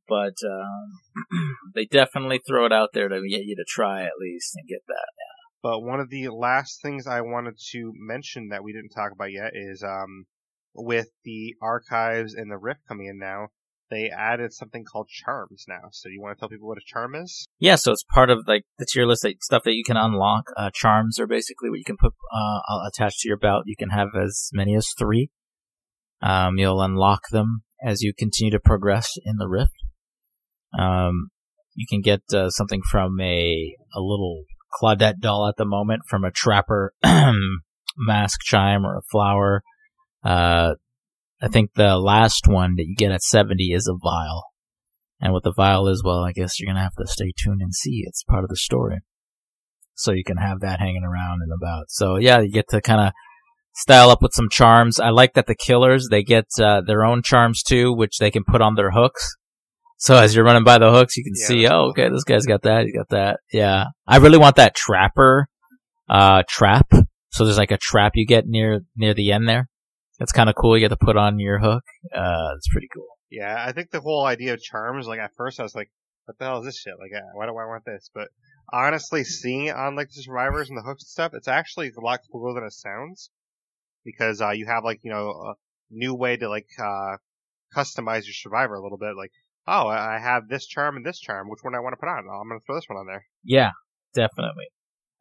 but 0.07 0.35
um, 0.45 1.55
they 1.75 1.85
definitely 1.85 2.41
throw 2.47 2.65
it 2.65 2.73
out 2.73 2.89
there 2.93 3.09
to 3.09 3.21
get 3.27 3.43
you 3.43 3.55
to 3.55 3.65
try 3.67 4.03
at 4.03 4.19
least 4.19 4.55
and 4.55 4.67
get 4.67 4.81
that. 4.87 5.07
But 5.61 5.81
one 5.81 5.99
of 5.99 6.09
the 6.09 6.27
last 6.27 6.81
things 6.81 7.07
I 7.07 7.21
wanted 7.21 7.55
to 7.71 7.93
mention 7.95 8.49
that 8.49 8.63
we 8.63 8.73
didn't 8.73 8.89
talk 8.89 9.11
about 9.13 9.31
yet 9.31 9.51
is 9.53 9.81
um, 9.81 10.25
with 10.75 11.07
the 11.23 11.55
archives 11.61 12.33
and 12.33 12.51
the 12.51 12.57
Rift 12.57 12.81
coming 12.87 13.07
in 13.07 13.17
now, 13.17 13.47
they 13.93 14.09
added 14.09 14.53
something 14.53 14.83
called 14.83 15.07
charms 15.07 15.65
now. 15.67 15.89
So 15.91 16.09
you 16.09 16.21
want 16.21 16.35
to 16.35 16.39
tell 16.39 16.49
people 16.49 16.67
what 16.67 16.77
a 16.77 16.85
charm 16.85 17.15
is? 17.15 17.45
Yeah, 17.59 17.75
so 17.75 17.91
it's 17.91 18.03
part 18.03 18.29
of 18.29 18.39
like 18.47 18.63
the 18.77 18.85
tier 18.85 19.05
list 19.05 19.23
like, 19.23 19.37
stuff 19.41 19.63
that 19.63 19.73
you 19.73 19.83
can 19.85 19.97
unlock. 19.97 20.45
Uh, 20.57 20.69
charms 20.73 21.19
are 21.19 21.27
basically 21.27 21.69
what 21.69 21.77
you 21.79 21.85
can 21.85 21.97
put 21.97 22.13
uh, 22.35 22.59
attached 22.87 23.19
to 23.19 23.27
your 23.27 23.37
belt. 23.37 23.63
You 23.65 23.75
can 23.77 23.89
have 23.89 24.09
as 24.21 24.49
many 24.53 24.75
as 24.75 24.89
three. 24.97 25.29
Um, 26.21 26.57
you'll 26.57 26.81
unlock 26.81 27.29
them 27.31 27.63
as 27.83 28.01
you 28.01 28.13
continue 28.17 28.51
to 28.51 28.59
progress 28.59 29.11
in 29.25 29.37
the 29.37 29.47
rift. 29.47 29.75
Um, 30.77 31.29
you 31.75 31.85
can 31.89 32.01
get 32.01 32.21
uh, 32.33 32.49
something 32.49 32.81
from 32.89 33.19
a 33.19 33.75
a 33.93 33.99
little 33.99 34.43
Claudette 34.81 35.19
doll 35.19 35.47
at 35.47 35.55
the 35.57 35.65
moment 35.65 36.01
from 36.09 36.23
a 36.23 36.31
trapper 36.31 36.93
mask 37.97 38.39
chime 38.43 38.85
or 38.85 38.97
a 38.97 39.01
flower. 39.11 39.61
Uh, 40.23 40.75
I 41.43 41.49
think 41.49 41.73
the 41.73 41.97
last 41.97 42.47
one 42.47 42.75
that 42.77 42.85
you 42.87 42.95
get 42.95 43.11
at 43.11 43.21
70 43.21 43.73
is 43.73 43.87
a 43.87 43.97
vial. 44.01 44.45
And 45.19 45.33
what 45.33 45.43
the 45.43 45.53
vial 45.53 45.89
is, 45.89 46.01
well, 46.03 46.23
I 46.23 46.31
guess 46.31 46.57
you're 46.57 46.69
gonna 46.71 46.83
have 46.83 46.95
to 46.95 47.05
stay 47.05 47.33
tuned 47.37 47.61
and 47.61 47.75
see. 47.75 48.03
It's 48.05 48.23
part 48.23 48.45
of 48.45 48.49
the 48.49 48.55
story. 48.55 48.99
So 49.93 50.13
you 50.13 50.23
can 50.23 50.37
have 50.37 50.61
that 50.61 50.79
hanging 50.79 51.03
around 51.03 51.41
and 51.41 51.51
about. 51.51 51.85
So 51.89 52.15
yeah, 52.15 52.39
you 52.39 52.49
get 52.49 52.69
to 52.69 52.79
kind 52.79 53.01
of 53.01 53.13
style 53.73 54.09
up 54.09 54.21
with 54.21 54.31
some 54.33 54.47
charms. 54.49 55.01
I 55.01 55.09
like 55.09 55.33
that 55.33 55.47
the 55.47 55.55
killers, 55.55 56.07
they 56.09 56.23
get, 56.23 56.45
uh, 56.61 56.81
their 56.81 57.03
own 57.03 57.21
charms 57.21 57.61
too, 57.61 57.93
which 57.93 58.19
they 58.19 58.31
can 58.31 58.45
put 58.45 58.61
on 58.61 58.75
their 58.75 58.91
hooks. 58.91 59.35
So 59.97 60.15
as 60.15 60.33
you're 60.33 60.45
running 60.45 60.63
by 60.63 60.77
the 60.77 60.91
hooks, 60.91 61.17
you 61.17 61.25
can 61.25 61.33
Yeah, 61.35 61.47
see, 61.47 61.67
oh, 61.67 61.89
okay, 61.89 62.07
this 62.09 62.23
guy's 62.23 62.45
got 62.45 62.61
that, 62.61 62.85
he 62.85 62.93
got 62.93 63.09
that. 63.09 63.41
Yeah. 63.51 63.87
I 64.07 64.17
really 64.17 64.37
want 64.37 64.55
that 64.55 64.75
trapper, 64.75 65.47
uh, 66.09 66.43
trap. 66.47 66.87
So 67.31 67.43
there's 67.43 67.57
like 67.57 67.71
a 67.71 67.77
trap 67.77 68.13
you 68.15 68.25
get 68.25 68.45
near, 68.47 68.81
near 68.95 69.13
the 69.13 69.31
end 69.33 69.49
there. 69.49 69.67
That's 70.19 70.31
kind 70.31 70.49
of 70.49 70.55
cool. 70.55 70.77
You 70.77 70.81
get 70.81 70.89
to 70.89 70.97
put 70.97 71.17
on 71.17 71.39
your 71.39 71.59
hook. 71.59 71.83
Uh, 72.15 72.53
it's 72.55 72.67
pretty 72.67 72.87
cool. 72.93 73.07
Yeah, 73.29 73.55
I 73.57 73.71
think 73.71 73.89
the 73.91 74.01
whole 74.01 74.25
idea 74.25 74.53
of 74.53 74.61
charms, 74.61 75.07
like 75.07 75.19
at 75.19 75.35
first 75.35 75.59
I 75.59 75.63
was 75.63 75.75
like, 75.75 75.89
what 76.25 76.37
the 76.37 76.45
hell 76.45 76.59
is 76.59 76.65
this 76.65 76.79
shit? 76.79 76.93
Like, 76.99 77.11
uh, 77.15 77.25
why 77.33 77.45
do 77.45 77.51
I 77.51 77.65
want 77.65 77.83
this? 77.85 78.09
But 78.13 78.29
honestly, 78.71 79.23
seeing 79.23 79.65
it 79.65 79.75
on 79.75 79.95
like 79.95 80.09
the 80.09 80.21
survivors 80.21 80.69
and 80.69 80.77
the 80.77 80.83
hooks 80.83 81.03
and 81.03 81.09
stuff, 81.09 81.31
it's 81.33 81.47
actually 81.47 81.91
a 81.97 82.01
lot 82.01 82.19
cooler 82.31 82.53
than 82.53 82.63
it 82.63 82.73
sounds. 82.73 83.29
Because, 84.05 84.41
uh, 84.41 84.51
you 84.51 84.65
have 84.67 84.83
like, 84.83 84.99
you 85.03 85.11
know, 85.11 85.29
a 85.29 85.53
new 85.89 86.13
way 86.13 86.37
to 86.37 86.49
like, 86.49 86.67
uh, 86.79 87.17
customize 87.75 88.25
your 88.25 88.33
survivor 88.33 88.75
a 88.75 88.83
little 88.83 88.97
bit. 88.97 89.15
Like, 89.17 89.31
oh, 89.67 89.87
I 89.87 90.17
I 90.17 90.19
have 90.19 90.47
this 90.47 90.67
charm 90.67 90.95
and 90.97 91.05
this 91.05 91.19
charm. 91.19 91.49
Which 91.49 91.63
one 91.63 91.75
I 91.75 91.79
want 91.79 91.93
to 91.93 91.97
put 91.97 92.09
on? 92.09 92.25
Oh, 92.29 92.39
I'm 92.39 92.47
gonna 92.47 92.59
throw 92.65 92.75
this 92.75 92.87
one 92.87 92.99
on 92.99 93.07
there. 93.07 93.25
Yeah, 93.43 93.71
definitely. 94.13 94.65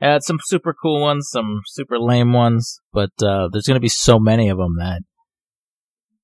Uh, 0.03 0.19
some 0.19 0.39
super 0.43 0.75
cool 0.75 1.01
ones, 1.01 1.29
some 1.31 1.61
super 1.67 1.99
lame 1.99 2.33
ones, 2.33 2.81
but 2.93 3.13
uh, 3.23 3.49
there's 3.53 3.67
going 3.67 3.77
to 3.77 3.81
be 3.81 3.89
so 3.89 4.19
many 4.19 4.49
of 4.49 4.59
them 4.59 4.77
that 4.79 5.03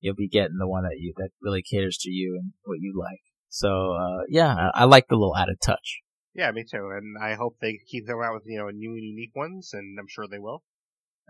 you'll 0.01 0.17
be 0.17 0.29
getting 0.29 0.59
the 0.59 0.69
one 0.69 0.83
that 0.83 0.97
you 0.99 1.13
that 1.17 1.31
really 1.41 1.63
caters 1.63 1.97
to 1.99 2.11
you 2.11 2.39
and 2.41 2.53
what 2.65 2.79
you 2.81 2.93
like. 2.99 3.21
So 3.49 3.93
uh, 3.93 4.25
yeah, 4.29 4.53
I, 4.75 4.83
I 4.83 4.85
like 4.85 5.07
the 5.09 5.17
little 5.17 5.37
added 5.37 5.59
touch. 5.65 6.01
Yeah, 6.35 6.51
me 6.53 6.65
too. 6.69 6.91
And 6.95 7.17
I 7.23 7.35
hope 7.35 7.57
they 7.61 7.79
keep 7.89 8.07
coming 8.07 8.25
out 8.25 8.35
with, 8.35 8.45
you 8.47 8.59
know, 8.59 8.69
new 8.69 8.91
and 8.91 9.03
unique 9.03 9.35
ones, 9.35 9.71
and 9.73 9.99
I'm 9.99 10.07
sure 10.09 10.27
they 10.29 10.39
will. 10.39 10.63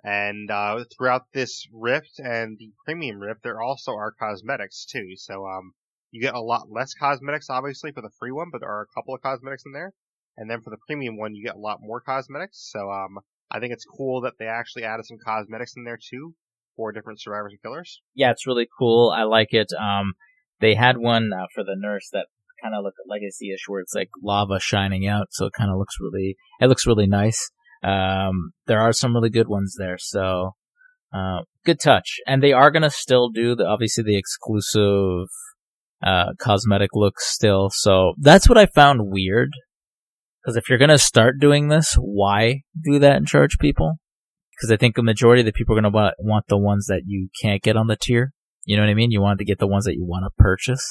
And, 0.04 0.50
uh, 0.50 0.84
throughout 0.96 1.22
this 1.32 1.66
Rift 1.72 2.18
and 2.18 2.56
the 2.58 2.72
Premium 2.84 3.18
Rift, 3.18 3.42
there 3.42 3.60
also 3.60 3.92
are 3.92 4.12
cosmetics 4.12 4.84
too. 4.84 5.16
So, 5.16 5.46
um, 5.46 5.72
you 6.10 6.22
get 6.22 6.34
a 6.34 6.40
lot 6.40 6.70
less 6.70 6.94
cosmetics, 6.94 7.50
obviously, 7.50 7.92
for 7.92 8.02
the 8.02 8.12
free 8.18 8.32
one, 8.32 8.48
but 8.52 8.60
there 8.60 8.70
are 8.70 8.82
a 8.82 8.94
couple 8.94 9.14
of 9.14 9.22
cosmetics 9.22 9.64
in 9.66 9.72
there. 9.72 9.92
And 10.38 10.48
then 10.48 10.62
for 10.62 10.70
the 10.70 10.78
premium 10.86 11.18
one, 11.18 11.34
you 11.34 11.44
get 11.44 11.56
a 11.56 11.60
lot 11.60 11.78
more 11.82 12.00
cosmetics. 12.00 12.70
So, 12.72 12.90
um, 12.90 13.18
I 13.50 13.60
think 13.60 13.72
it's 13.72 13.84
cool 13.84 14.20
that 14.22 14.34
they 14.38 14.46
actually 14.46 14.84
added 14.84 15.04
some 15.06 15.18
cosmetics 15.24 15.74
in 15.76 15.84
there 15.84 15.98
too 15.98 16.34
for 16.76 16.92
different 16.92 17.20
survivors 17.20 17.52
and 17.52 17.62
killers. 17.62 18.00
Yeah, 18.14 18.30
it's 18.30 18.46
really 18.46 18.68
cool. 18.78 19.12
I 19.14 19.24
like 19.24 19.48
it. 19.52 19.72
Um, 19.72 20.12
they 20.60 20.74
had 20.74 20.96
one 20.96 21.30
uh, 21.32 21.46
for 21.54 21.64
the 21.64 21.76
nurse 21.76 22.08
that 22.12 22.26
kind 22.62 22.74
of 22.74 22.84
looked 22.84 22.98
legacy-ish, 23.06 23.64
where 23.66 23.80
it's 23.80 23.94
like 23.94 24.10
lava 24.22 24.60
shining 24.60 25.06
out, 25.06 25.28
so 25.30 25.46
it 25.46 25.52
kind 25.52 25.70
of 25.70 25.78
looks 25.78 25.96
really, 26.00 26.36
it 26.60 26.66
looks 26.66 26.86
really 26.86 27.06
nice. 27.06 27.50
Um, 27.82 28.52
there 28.66 28.80
are 28.80 28.92
some 28.92 29.14
really 29.14 29.30
good 29.30 29.48
ones 29.48 29.76
there, 29.78 29.96
so 29.98 30.54
uh, 31.12 31.42
good 31.64 31.80
touch. 31.80 32.18
And 32.26 32.42
they 32.42 32.52
are 32.52 32.70
gonna 32.70 32.90
still 32.90 33.30
do 33.30 33.54
the 33.54 33.66
obviously 33.66 34.04
the 34.04 34.18
exclusive 34.18 35.28
uh, 36.02 36.32
cosmetic 36.38 36.90
looks 36.94 37.26
still. 37.26 37.70
So 37.72 38.14
that's 38.18 38.48
what 38.48 38.58
I 38.58 38.66
found 38.66 39.10
weird. 39.10 39.50
Because 40.48 40.56
if 40.56 40.70
you're 40.70 40.78
gonna 40.78 40.96
start 40.96 41.38
doing 41.38 41.68
this, 41.68 41.94
why 42.00 42.62
do 42.82 42.98
that 43.00 43.16
and 43.16 43.26
charge 43.26 43.58
people? 43.58 43.96
Because 44.56 44.72
I 44.72 44.78
think 44.78 44.96
the 44.96 45.02
majority 45.02 45.42
of 45.42 45.44
the 45.44 45.52
people 45.52 45.76
are 45.76 45.82
gonna 45.82 45.92
want, 45.92 46.14
want 46.20 46.46
the 46.48 46.56
ones 46.56 46.86
that 46.86 47.02
you 47.04 47.28
can't 47.42 47.62
get 47.62 47.76
on 47.76 47.86
the 47.86 47.98
tier. 48.00 48.32
You 48.64 48.74
know 48.74 48.82
what 48.82 48.88
I 48.88 48.94
mean? 48.94 49.10
You 49.10 49.20
want 49.20 49.40
to 49.40 49.44
get 49.44 49.58
the 49.58 49.66
ones 49.66 49.84
that 49.84 49.96
you 49.96 50.06
want 50.06 50.24
to 50.24 50.42
purchase. 50.42 50.82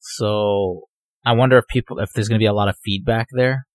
So 0.00 0.86
I 1.24 1.30
wonder 1.30 1.58
if 1.58 1.68
people, 1.68 2.00
if 2.00 2.10
there's 2.12 2.28
gonna 2.28 2.40
be 2.40 2.46
a 2.46 2.52
lot 2.52 2.68
of 2.68 2.74
feedback 2.84 3.28
there 3.30 3.68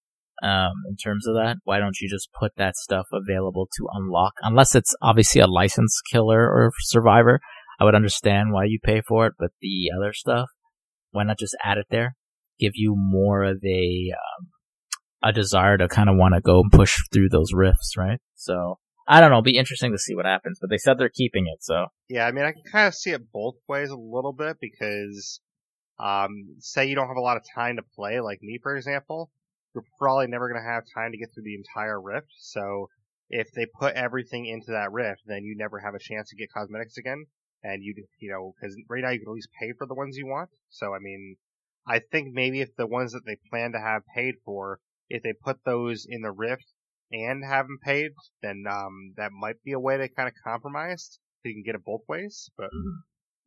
um, 0.44 0.74
in 0.90 0.98
terms 0.98 1.26
of 1.26 1.36
that. 1.36 1.56
Why 1.64 1.80
don't 1.80 1.98
you 2.02 2.10
just 2.10 2.28
put 2.38 2.52
that 2.58 2.76
stuff 2.76 3.06
available 3.14 3.70
to 3.78 3.88
unlock? 3.94 4.34
Unless 4.42 4.76
it's 4.76 4.94
obviously 5.02 5.40
a 5.40 5.48
license 5.48 6.02
killer 6.12 6.42
or 6.42 6.74
survivor, 6.80 7.40
I 7.80 7.86
would 7.86 7.96
understand 7.96 8.52
why 8.52 8.66
you 8.66 8.78
pay 8.84 9.02
for 9.08 9.26
it. 9.28 9.36
But 9.40 9.52
the 9.62 9.86
other 9.98 10.12
stuff, 10.12 10.50
why 11.12 11.24
not 11.24 11.40
just 11.40 11.56
add 11.64 11.78
it 11.78 11.88
there? 11.90 12.18
Give 12.60 12.74
you 12.76 12.94
more 12.98 13.46
of 13.46 13.64
a 13.64 14.12
um, 14.14 14.50
a 15.24 15.32
desire 15.32 15.78
to 15.78 15.88
kind 15.88 16.10
of 16.10 16.16
want 16.16 16.36
to 16.36 16.42
go 16.42 16.62
and 16.62 16.72
push 16.72 16.98
through 17.12 17.30
those 17.30 17.54
rifts, 17.54 17.96
right? 17.98 18.20
So 18.36 18.80
I 19.08 19.20
don't 19.20 19.30
know. 19.30 19.38
It'll 19.38 19.44
be 19.44 19.58
interesting 19.58 19.92
to 19.92 19.98
see 19.98 20.16
what 20.16 20.26
happens. 20.26 20.60
But 20.60 20.70
they 20.70 20.78
said 20.78 20.98
they're 20.98 21.10
keeping 21.10 21.48
it, 21.48 21.64
so 21.64 21.88
Yeah, 22.10 22.28
I 22.28 22.32
mean, 22.32 22.46
I 22.46 22.52
can 22.52 22.64
kind 22.72 22.88
of 22.88 22.94
see 22.94 23.12
it 23.12 23.32
both 23.32 23.56
ways 23.68 23.90
a 23.90 23.96
little 23.96 24.34
bit 24.34 24.58
because 24.60 25.40
um, 26.00 26.58
say 26.60 26.86
you 26.86 26.96
don't 26.96 27.08
have 27.08 27.18
a 27.18 27.22
lot 27.22 27.38
of 27.38 27.44
time 27.56 27.78
to 27.78 27.84
play, 27.96 28.20
like 28.20 28.40
me, 28.42 28.60
for 28.62 28.76
example, 28.76 29.32
you're 29.74 29.84
probably 30.00 30.28
never 30.28 30.50
going 30.50 30.62
to 30.62 30.70
have 30.70 30.84
time 30.94 31.12
to 31.12 31.18
get 31.18 31.30
through 31.34 31.44
the 31.44 31.56
entire 31.56 32.02
rift. 32.02 32.28
So 32.40 32.90
if 33.30 33.48
they 33.56 33.66
put 33.80 33.96
everything 33.96 34.46
into 34.46 34.72
that 34.72 34.92
rift, 34.92 35.22
then 35.26 35.44
you 35.44 35.56
never 35.58 35.80
have 35.80 35.96
a 35.96 36.00
chance 36.00 36.30
to 36.30 36.36
get 36.36 36.52
cosmetics 36.54 36.98
again. 36.98 37.26
And 37.64 37.84
you, 37.84 37.96
you 38.20 38.32
know, 38.32 38.54
because 38.60 38.76
right 38.88 39.04
now 39.04 39.10
you 39.10 39.20
can 39.20 39.30
at 39.30 39.34
least 39.34 39.50
pay 39.60 39.74
for 39.78 39.88
the 39.88 39.96
ones 39.96 40.16
you 40.16 40.28
want. 40.28 40.50
So 40.70 40.94
I 40.94 41.00
mean, 41.00 41.38
I 41.88 42.00
think 42.12 42.34
maybe 42.34 42.62
if 42.62 42.76
the 42.76 42.88
ones 42.88 43.14
that 43.14 43.26
they 43.26 43.38
plan 43.50 43.72
to 43.72 43.80
have 43.80 44.04
paid 44.16 44.36
for, 44.46 44.80
if 45.10 45.24
they 45.24 45.34
put 45.44 45.58
those 45.66 46.06
in 46.08 46.22
the 46.22 46.32
rift 46.32 46.66
and 47.12 47.44
have 47.46 47.66
them 47.66 47.80
paid, 47.84 48.12
then 48.42 48.66
um, 48.70 49.14
that 49.18 49.32
might 49.32 49.62
be 49.64 49.72
a 49.74 49.80
way 49.80 49.98
to 49.98 50.08
kind 50.10 50.28
of 50.28 50.34
compromise. 50.44 51.20
So 51.42 51.50
you 51.50 51.56
can 51.56 51.64
get 51.64 51.76
it 51.76 51.86
both 51.86 52.02
ways, 52.08 52.50
but 52.58 52.70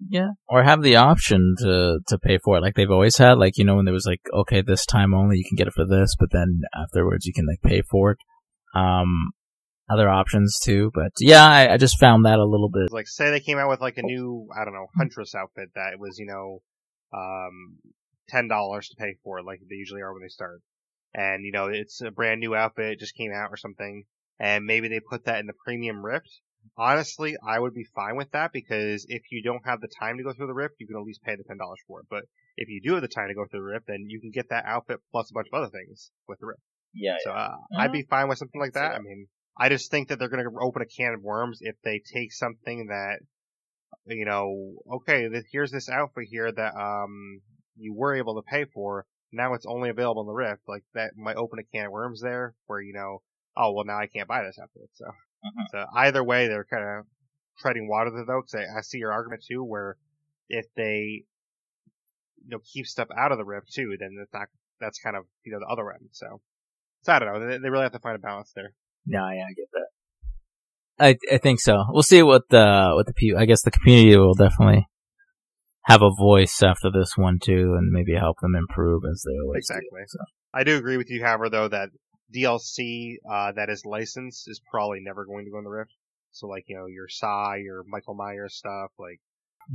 Yeah, 0.08 0.30
or 0.48 0.62
have 0.62 0.82
the 0.82 0.96
option 0.96 1.54
to 1.58 1.98
to 2.08 2.18
pay 2.18 2.38
for 2.42 2.56
it, 2.56 2.62
like 2.62 2.74
they've 2.74 2.90
always 2.90 3.18
had. 3.18 3.36
Like 3.38 3.58
you 3.58 3.64
know, 3.64 3.76
when 3.76 3.84
there 3.84 3.94
was 3.94 4.06
like, 4.06 4.22
okay, 4.32 4.62
this 4.62 4.86
time 4.86 5.12
only, 5.12 5.36
you 5.36 5.44
can 5.46 5.56
get 5.56 5.66
it 5.66 5.74
for 5.74 5.86
this, 5.86 6.14
but 6.18 6.30
then 6.32 6.62
afterwards 6.74 7.26
you 7.26 7.32
can 7.34 7.46
like 7.46 7.60
pay 7.62 7.82
for 7.82 8.12
it. 8.12 8.18
Um, 8.74 9.32
other 9.90 10.08
options 10.08 10.56
too, 10.62 10.90
but 10.94 11.10
yeah, 11.18 11.44
I, 11.44 11.74
I 11.74 11.76
just 11.76 11.98
found 11.98 12.24
that 12.24 12.38
a 12.38 12.44
little 12.44 12.70
bit. 12.70 12.92
like 12.92 13.08
say 13.08 13.30
they 13.30 13.40
came 13.40 13.58
out 13.58 13.68
with 13.68 13.80
like 13.80 13.98
a 13.98 14.02
new, 14.02 14.48
I 14.56 14.64
don't 14.64 14.74
know, 14.74 14.86
huntress 14.96 15.34
outfit 15.34 15.70
that 15.74 15.98
was, 15.98 16.16
you 16.16 16.26
know, 16.26 16.62
um, 17.12 17.78
ten 18.28 18.46
dollars 18.46 18.88
to 18.88 18.96
pay 18.96 19.16
for, 19.24 19.42
like 19.42 19.58
they 19.68 19.74
usually 19.74 20.00
are 20.00 20.12
when 20.12 20.22
they 20.22 20.28
start. 20.28 20.62
And 21.14 21.44
you 21.44 21.52
know, 21.52 21.66
it's 21.66 22.00
a 22.00 22.10
brand 22.10 22.40
new 22.40 22.54
outfit, 22.54 22.92
it 22.92 23.00
just 23.00 23.16
came 23.16 23.32
out 23.32 23.50
or 23.50 23.56
something, 23.56 24.04
and 24.38 24.64
maybe 24.64 24.88
they 24.88 25.00
put 25.00 25.24
that 25.24 25.40
in 25.40 25.46
the 25.46 25.52
premium 25.64 26.04
rift. 26.04 26.40
Honestly, 26.76 27.36
I 27.46 27.58
would 27.58 27.74
be 27.74 27.86
fine 27.94 28.16
with 28.16 28.30
that 28.32 28.52
because 28.52 29.06
if 29.08 29.22
you 29.30 29.42
don't 29.42 29.64
have 29.64 29.80
the 29.80 29.88
time 29.98 30.18
to 30.18 30.22
go 30.22 30.32
through 30.32 30.46
the 30.46 30.54
rift, 30.54 30.74
you 30.78 30.86
can 30.86 30.96
at 30.96 31.02
least 31.02 31.22
pay 31.22 31.34
the 31.36 31.44
ten 31.44 31.56
dollars 31.56 31.80
for 31.86 32.00
it. 32.00 32.06
But 32.10 32.24
if 32.56 32.68
you 32.68 32.80
do 32.84 32.94
have 32.94 33.02
the 33.02 33.08
time 33.08 33.28
to 33.28 33.34
go 33.34 33.46
through 33.46 33.60
the 33.60 33.72
rift, 33.72 33.86
then 33.86 34.04
you 34.08 34.20
can 34.20 34.30
get 34.30 34.50
that 34.50 34.64
outfit 34.66 35.00
plus 35.10 35.30
a 35.30 35.34
bunch 35.34 35.48
of 35.52 35.56
other 35.58 35.70
things 35.70 36.10
with 36.28 36.38
the 36.38 36.46
rift. 36.46 36.60
Yeah, 36.92 37.16
So 37.22 37.30
uh, 37.30 37.56
I'd 37.78 37.92
be 37.92 38.02
fine 38.02 38.28
with 38.28 38.38
something 38.38 38.60
like 38.60 38.74
that. 38.74 38.92
I 38.94 38.98
mean, 38.98 39.28
I 39.56 39.68
just 39.68 39.90
think 39.90 40.08
that 40.08 40.18
they're 40.18 40.28
going 40.28 40.44
to 40.44 40.50
open 40.60 40.82
a 40.82 40.86
can 40.86 41.14
of 41.14 41.22
worms 41.22 41.58
if 41.60 41.76
they 41.84 42.02
take 42.12 42.32
something 42.32 42.86
that, 42.88 43.20
you 44.06 44.24
know, 44.24 44.74
okay, 44.96 45.28
here's 45.52 45.70
this 45.70 45.88
outfit 45.88 46.24
here 46.30 46.50
that 46.50 46.74
um 46.74 47.40
you 47.76 47.94
were 47.94 48.14
able 48.14 48.34
to 48.34 48.42
pay 48.42 48.64
for. 48.64 49.06
Now 49.32 49.54
it's 49.54 49.66
only 49.66 49.90
available 49.90 50.22
in 50.22 50.26
the 50.26 50.32
Rift. 50.32 50.62
Like 50.66 50.82
that 50.94 51.16
might 51.16 51.36
open 51.36 51.58
a 51.58 51.64
can 51.64 51.86
of 51.86 51.92
worms 51.92 52.20
there, 52.20 52.54
where 52.66 52.80
you 52.80 52.92
know, 52.92 53.22
oh 53.56 53.72
well, 53.72 53.84
now 53.84 53.98
I 53.98 54.06
can't 54.06 54.28
buy 54.28 54.42
this 54.42 54.58
outfit. 54.60 54.90
So, 54.94 55.06
Mhm. 55.44 55.66
so 55.70 55.84
either 55.96 56.24
way, 56.24 56.48
they're 56.48 56.64
kind 56.64 56.84
of 56.84 57.06
treading 57.58 57.88
water 57.88 58.10
there 58.10 58.24
though. 58.26 58.40
Because 58.42 58.54
I, 58.54 58.78
I 58.78 58.80
see 58.82 58.98
your 58.98 59.12
argument 59.12 59.44
too, 59.48 59.62
where 59.62 59.96
if 60.48 60.66
they 60.76 61.24
you 62.42 62.48
know 62.48 62.58
keep 62.72 62.86
stuff 62.86 63.08
out 63.16 63.32
of 63.32 63.38
the 63.38 63.44
Rift 63.44 63.72
too, 63.72 63.96
then 63.98 64.16
that's 64.18 64.32
not 64.32 64.48
that's 64.80 64.98
kind 65.00 65.16
of 65.16 65.24
you 65.44 65.52
know 65.52 65.58
the 65.60 65.72
other 65.72 65.92
end. 65.92 66.08
So, 66.12 66.40
so 67.02 67.12
I 67.12 67.18
don't 67.18 67.32
know. 67.32 67.46
They, 67.48 67.58
they 67.58 67.70
really 67.70 67.84
have 67.84 67.92
to 67.92 67.98
find 68.00 68.16
a 68.16 68.20
balance 68.20 68.52
there. 68.54 68.72
Yeah, 69.06 69.30
yeah, 69.32 69.44
I 69.48 69.52
get 69.54 69.68
that. 69.72 69.86
I 70.98 71.34
I 71.34 71.38
think 71.38 71.60
so. 71.60 71.84
We'll 71.90 72.02
see 72.02 72.22
what 72.22 72.48
the 72.50 72.92
what 72.94 73.06
the 73.06 73.14
people. 73.14 73.40
I 73.40 73.46
guess 73.46 73.62
the 73.62 73.70
community 73.70 74.16
will 74.16 74.34
definitely 74.34 74.86
have 75.86 76.02
a 76.02 76.10
voice 76.16 76.62
after 76.62 76.90
this 76.90 77.16
one 77.16 77.38
too, 77.42 77.74
and 77.78 77.90
maybe 77.90 78.14
help 78.14 78.36
them 78.42 78.54
improve 78.54 79.02
as 79.10 79.22
they 79.26 79.36
always 79.44 79.66
do. 79.68 79.74
Exactly. 79.74 80.02
So, 80.08 80.18
I 80.52 80.64
do 80.64 80.76
agree 80.76 80.96
with 80.96 81.10
you, 81.10 81.22
however, 81.24 81.48
though, 81.48 81.68
that 81.68 81.90
DLC 82.34 83.16
uh, 83.30 83.52
that 83.52 83.68
is 83.70 83.82
licensed 83.84 84.48
is 84.48 84.60
probably 84.70 84.98
never 85.02 85.24
going 85.26 85.44
to 85.44 85.50
go 85.50 85.58
in 85.58 85.64
the 85.64 85.70
Rift. 85.70 85.92
So, 86.32 86.46
like, 86.46 86.64
you 86.68 86.76
know, 86.76 86.86
your 86.86 87.08
Psy, 87.08 87.56
your 87.64 87.82
Michael 87.88 88.14
Myers 88.14 88.54
stuff, 88.56 88.92
like, 88.98 89.18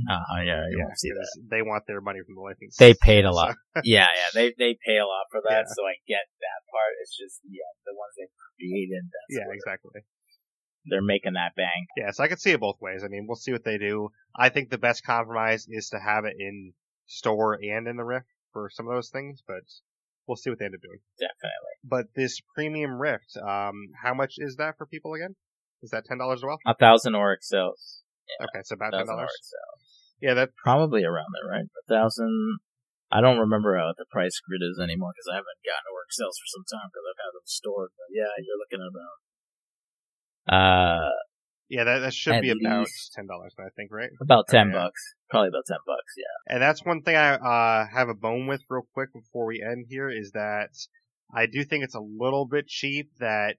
uh, 0.08 0.40
yeah, 0.44 0.64
yeah, 0.68 0.88
see 0.96 1.08
that. 1.08 1.20
'cause 1.24 1.48
they 1.48 1.62
want 1.62 1.84
their 1.86 2.00
money 2.00 2.20
from 2.24 2.34
the 2.34 2.40
license. 2.40 2.76
They 2.76 2.92
paid 3.00 3.24
a 3.24 3.32
So- 3.32 3.36
lot. 3.36 3.56
yeah, 3.84 4.08
yeah. 4.12 4.28
They 4.34 4.52
they 4.58 4.76
pay 4.84 4.98
a 4.98 5.06
lot 5.06 5.24
for 5.30 5.40
that, 5.48 5.64
Yeah. 5.68 5.72
so 5.72 5.84
I 5.86 5.94
get 6.08 6.24
that 6.40 6.60
part. 6.68 6.92
It's 7.00 7.16
just 7.16 7.40
yeah, 7.48 7.64
the 7.84 7.94
ones 7.96 8.12
they 8.18 8.28
created. 8.58 9.04
That's 9.08 9.40
yeah, 9.40 9.52
exactly. 9.54 10.00
They're 10.88 11.02
making 11.02 11.34
that 11.34 11.54
bang. 11.56 11.86
Yeah, 11.96 12.10
so 12.10 12.22
I 12.22 12.28
can 12.28 12.38
see 12.38 12.52
it 12.52 12.60
both 12.60 12.80
ways. 12.80 13.02
I 13.04 13.08
mean, 13.08 13.26
we'll 13.26 13.36
see 13.36 13.52
what 13.52 13.64
they 13.64 13.78
do. 13.78 14.10
I 14.36 14.48
think 14.48 14.70
the 14.70 14.78
best 14.78 15.04
compromise 15.04 15.66
is 15.68 15.88
to 15.90 15.98
have 15.98 16.24
it 16.24 16.36
in 16.38 16.72
store 17.06 17.54
and 17.54 17.88
in 17.88 17.96
the 17.96 18.04
Rift 18.04 18.26
for 18.52 18.70
some 18.72 18.86
of 18.88 18.94
those 18.94 19.10
things, 19.10 19.42
but 19.46 19.62
we'll 20.26 20.36
see 20.36 20.50
what 20.50 20.58
they 20.58 20.66
end 20.66 20.74
up 20.74 20.82
doing. 20.82 20.98
Definitely. 21.18 21.74
But 21.84 22.06
this 22.14 22.40
premium 22.54 23.00
Rift, 23.00 23.36
um, 23.36 23.90
how 24.02 24.14
much 24.14 24.34
is 24.38 24.56
that 24.56 24.76
for 24.76 24.86
people 24.86 25.14
again? 25.14 25.34
Is 25.82 25.90
that 25.90 26.04
ten 26.04 26.18
dollars 26.18 26.40
as 26.40 26.44
well? 26.44 26.58
A 26.66 26.74
thousand 26.74 27.14
auric 27.14 27.42
cells. 27.42 28.02
Okay, 28.40 28.62
so 28.64 28.74
about 28.74 28.94
A 28.94 28.98
ten 28.98 29.06
dollars. 29.06 29.30
Yeah, 30.20 30.34
that 30.34 30.56
Probably 30.56 31.04
around 31.04 31.28
there, 31.36 31.50
right? 31.50 31.68
A 31.68 31.84
thousand. 31.86 32.58
I 33.12 33.20
don't 33.20 33.38
remember 33.38 33.78
uh, 33.78 33.86
what 33.86 34.00
the 34.00 34.08
price 34.10 34.40
grid 34.42 34.66
is 34.66 34.82
anymore 34.82 35.14
because 35.14 35.30
I 35.30 35.38
haven't 35.38 35.62
gotten 35.62 35.86
auric 35.92 36.10
cells 36.10 36.40
for 36.42 36.48
some 36.50 36.66
time 36.66 36.90
because 36.90 37.06
I've 37.06 37.22
had 37.22 37.34
them 37.36 37.46
stored. 37.46 37.94
But 37.94 38.10
yeah, 38.10 38.34
you're 38.40 38.58
looking 38.58 38.82
at 38.82 38.90
about. 38.90 39.20
Uh, 40.48 41.10
yeah, 41.68 41.84
that, 41.84 41.98
that 41.98 42.14
should 42.14 42.40
be 42.40 42.50
about 42.50 42.86
ten 43.14 43.26
dollars, 43.26 43.54
I 43.58 43.70
think, 43.76 43.90
right? 43.90 44.10
about 44.20 44.46
ten 44.48 44.68
yeah. 44.68 44.84
bucks. 44.84 45.14
Probably 45.28 45.48
about 45.48 45.66
ten 45.66 45.78
bucks. 45.86 46.14
Yeah. 46.16 46.54
And 46.54 46.62
that's 46.62 46.84
one 46.84 47.02
thing 47.02 47.16
I 47.16 47.34
uh, 47.34 47.86
have 47.92 48.08
a 48.08 48.14
bone 48.14 48.46
with 48.46 48.62
real 48.68 48.86
quick 48.94 49.12
before 49.12 49.46
we 49.46 49.62
end 49.62 49.86
here 49.88 50.08
is 50.08 50.30
that 50.32 50.70
I 51.34 51.46
do 51.46 51.64
think 51.64 51.82
it's 51.82 51.96
a 51.96 52.00
little 52.00 52.46
bit 52.46 52.68
cheap 52.68 53.10
that 53.18 53.56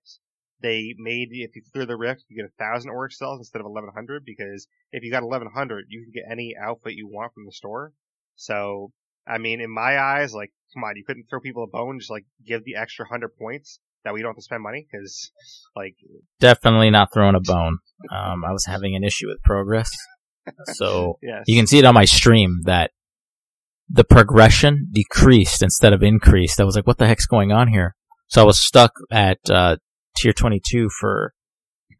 they 0.61 0.95
made 0.97 1.29
if 1.31 1.55
you 1.55 1.61
clear 1.71 1.85
the 1.85 1.97
rift 1.97 2.23
you 2.29 2.37
get 2.37 2.49
a 2.49 2.63
thousand 2.63 2.89
auric 2.89 3.11
cells 3.11 3.39
instead 3.39 3.59
of 3.59 3.67
eleven 3.67 3.91
hundred 3.93 4.25
because 4.25 4.67
if 4.91 5.03
you 5.03 5.11
got 5.11 5.21
eleven 5.21 5.47
hundred 5.53 5.85
you 5.89 6.01
can 6.01 6.11
get 6.11 6.31
any 6.31 6.55
outfit 6.59 6.93
you 6.93 7.07
want 7.07 7.33
from 7.33 7.45
the 7.45 7.51
store. 7.51 7.93
So 8.35 8.91
I 9.27 9.37
mean, 9.39 9.59
in 9.59 9.69
my 9.69 9.99
eyes, 9.99 10.33
like 10.33 10.53
come 10.73 10.83
on, 10.85 10.95
you 10.95 11.03
couldn't 11.05 11.25
throw 11.29 11.41
people 11.41 11.63
a 11.63 11.67
bone 11.67 11.99
just 11.99 12.09
like 12.09 12.25
give 12.45 12.63
the 12.63 12.75
extra 12.75 13.05
hundred 13.05 13.37
points 13.37 13.79
that 14.03 14.13
we 14.13 14.21
don't 14.21 14.29
have 14.29 14.37
to 14.37 14.41
spend 14.41 14.63
money 14.63 14.87
because 14.89 15.31
like 15.75 15.95
definitely 16.39 16.89
not 16.89 17.13
throwing 17.13 17.35
a 17.35 17.41
bone. 17.41 17.77
Um, 18.11 18.43
I 18.45 18.51
was 18.51 18.65
having 18.65 18.95
an 18.95 19.03
issue 19.03 19.27
with 19.27 19.41
progress, 19.43 19.89
so 20.73 21.17
yes, 21.23 21.43
you 21.47 21.57
can 21.57 21.67
see 21.67 21.79
it 21.79 21.85
on 21.85 21.93
my 21.93 22.05
stream 22.05 22.61
that 22.65 22.91
the 23.89 24.03
progression 24.03 24.89
decreased 24.91 25.61
instead 25.61 25.93
of 25.93 26.03
increased. 26.03 26.59
I 26.59 26.63
was 26.63 26.75
like, 26.75 26.87
what 26.87 26.97
the 26.97 27.07
heck's 27.07 27.25
going 27.25 27.51
on 27.51 27.69
here? 27.69 27.95
So 28.27 28.41
I 28.41 28.45
was 28.45 28.65
stuck 28.65 28.91
at 29.11 29.39
uh, 29.49 29.77
tier 30.17 30.33
22 30.33 30.89
for 30.99 31.33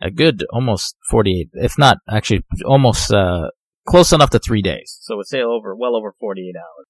a 0.01 0.11
good 0.11 0.45
almost 0.51 0.95
48, 1.09 1.49
if 1.53 1.77
not 1.77 1.97
actually 2.09 2.43
almost 2.65 3.11
uh, 3.11 3.49
close 3.87 4.11
enough 4.11 4.29
to 4.31 4.39
three 4.39 4.61
days. 4.61 4.97
So 5.01 5.15
I 5.15 5.17
would 5.17 5.27
say 5.27 5.41
over, 5.41 5.75
well 5.75 5.95
over 5.95 6.13
48 6.19 6.55
hours. 6.55 6.87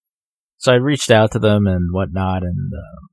So 0.57 0.73
I 0.73 0.75
reached 0.75 1.11
out 1.11 1.31
to 1.33 1.39
them 1.39 1.67
and 1.67 1.93
whatnot, 1.93 2.41
and 2.41 2.71
uh, 2.73 3.07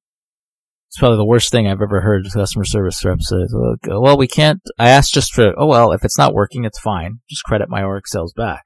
it's 0.94 1.00
probably 1.00 1.16
the 1.16 1.24
worst 1.26 1.50
thing 1.50 1.66
I've 1.66 1.82
ever 1.82 2.02
heard. 2.02 2.24
Customer 2.32 2.64
service 2.64 3.04
rep 3.04 3.18
says, 3.20 3.52
"Look, 3.52 3.80
uh, 3.90 4.00
"Well, 4.00 4.16
we 4.16 4.28
can't." 4.28 4.60
I 4.78 4.90
asked 4.90 5.12
just 5.12 5.34
for, 5.34 5.52
"Oh 5.58 5.66
well, 5.66 5.90
if 5.90 6.04
it's 6.04 6.16
not 6.16 6.34
working, 6.34 6.64
it's 6.64 6.78
fine. 6.78 7.18
Just 7.28 7.42
credit 7.42 7.68
my 7.68 7.82
auric 7.82 8.06
cells 8.06 8.32
back." 8.32 8.62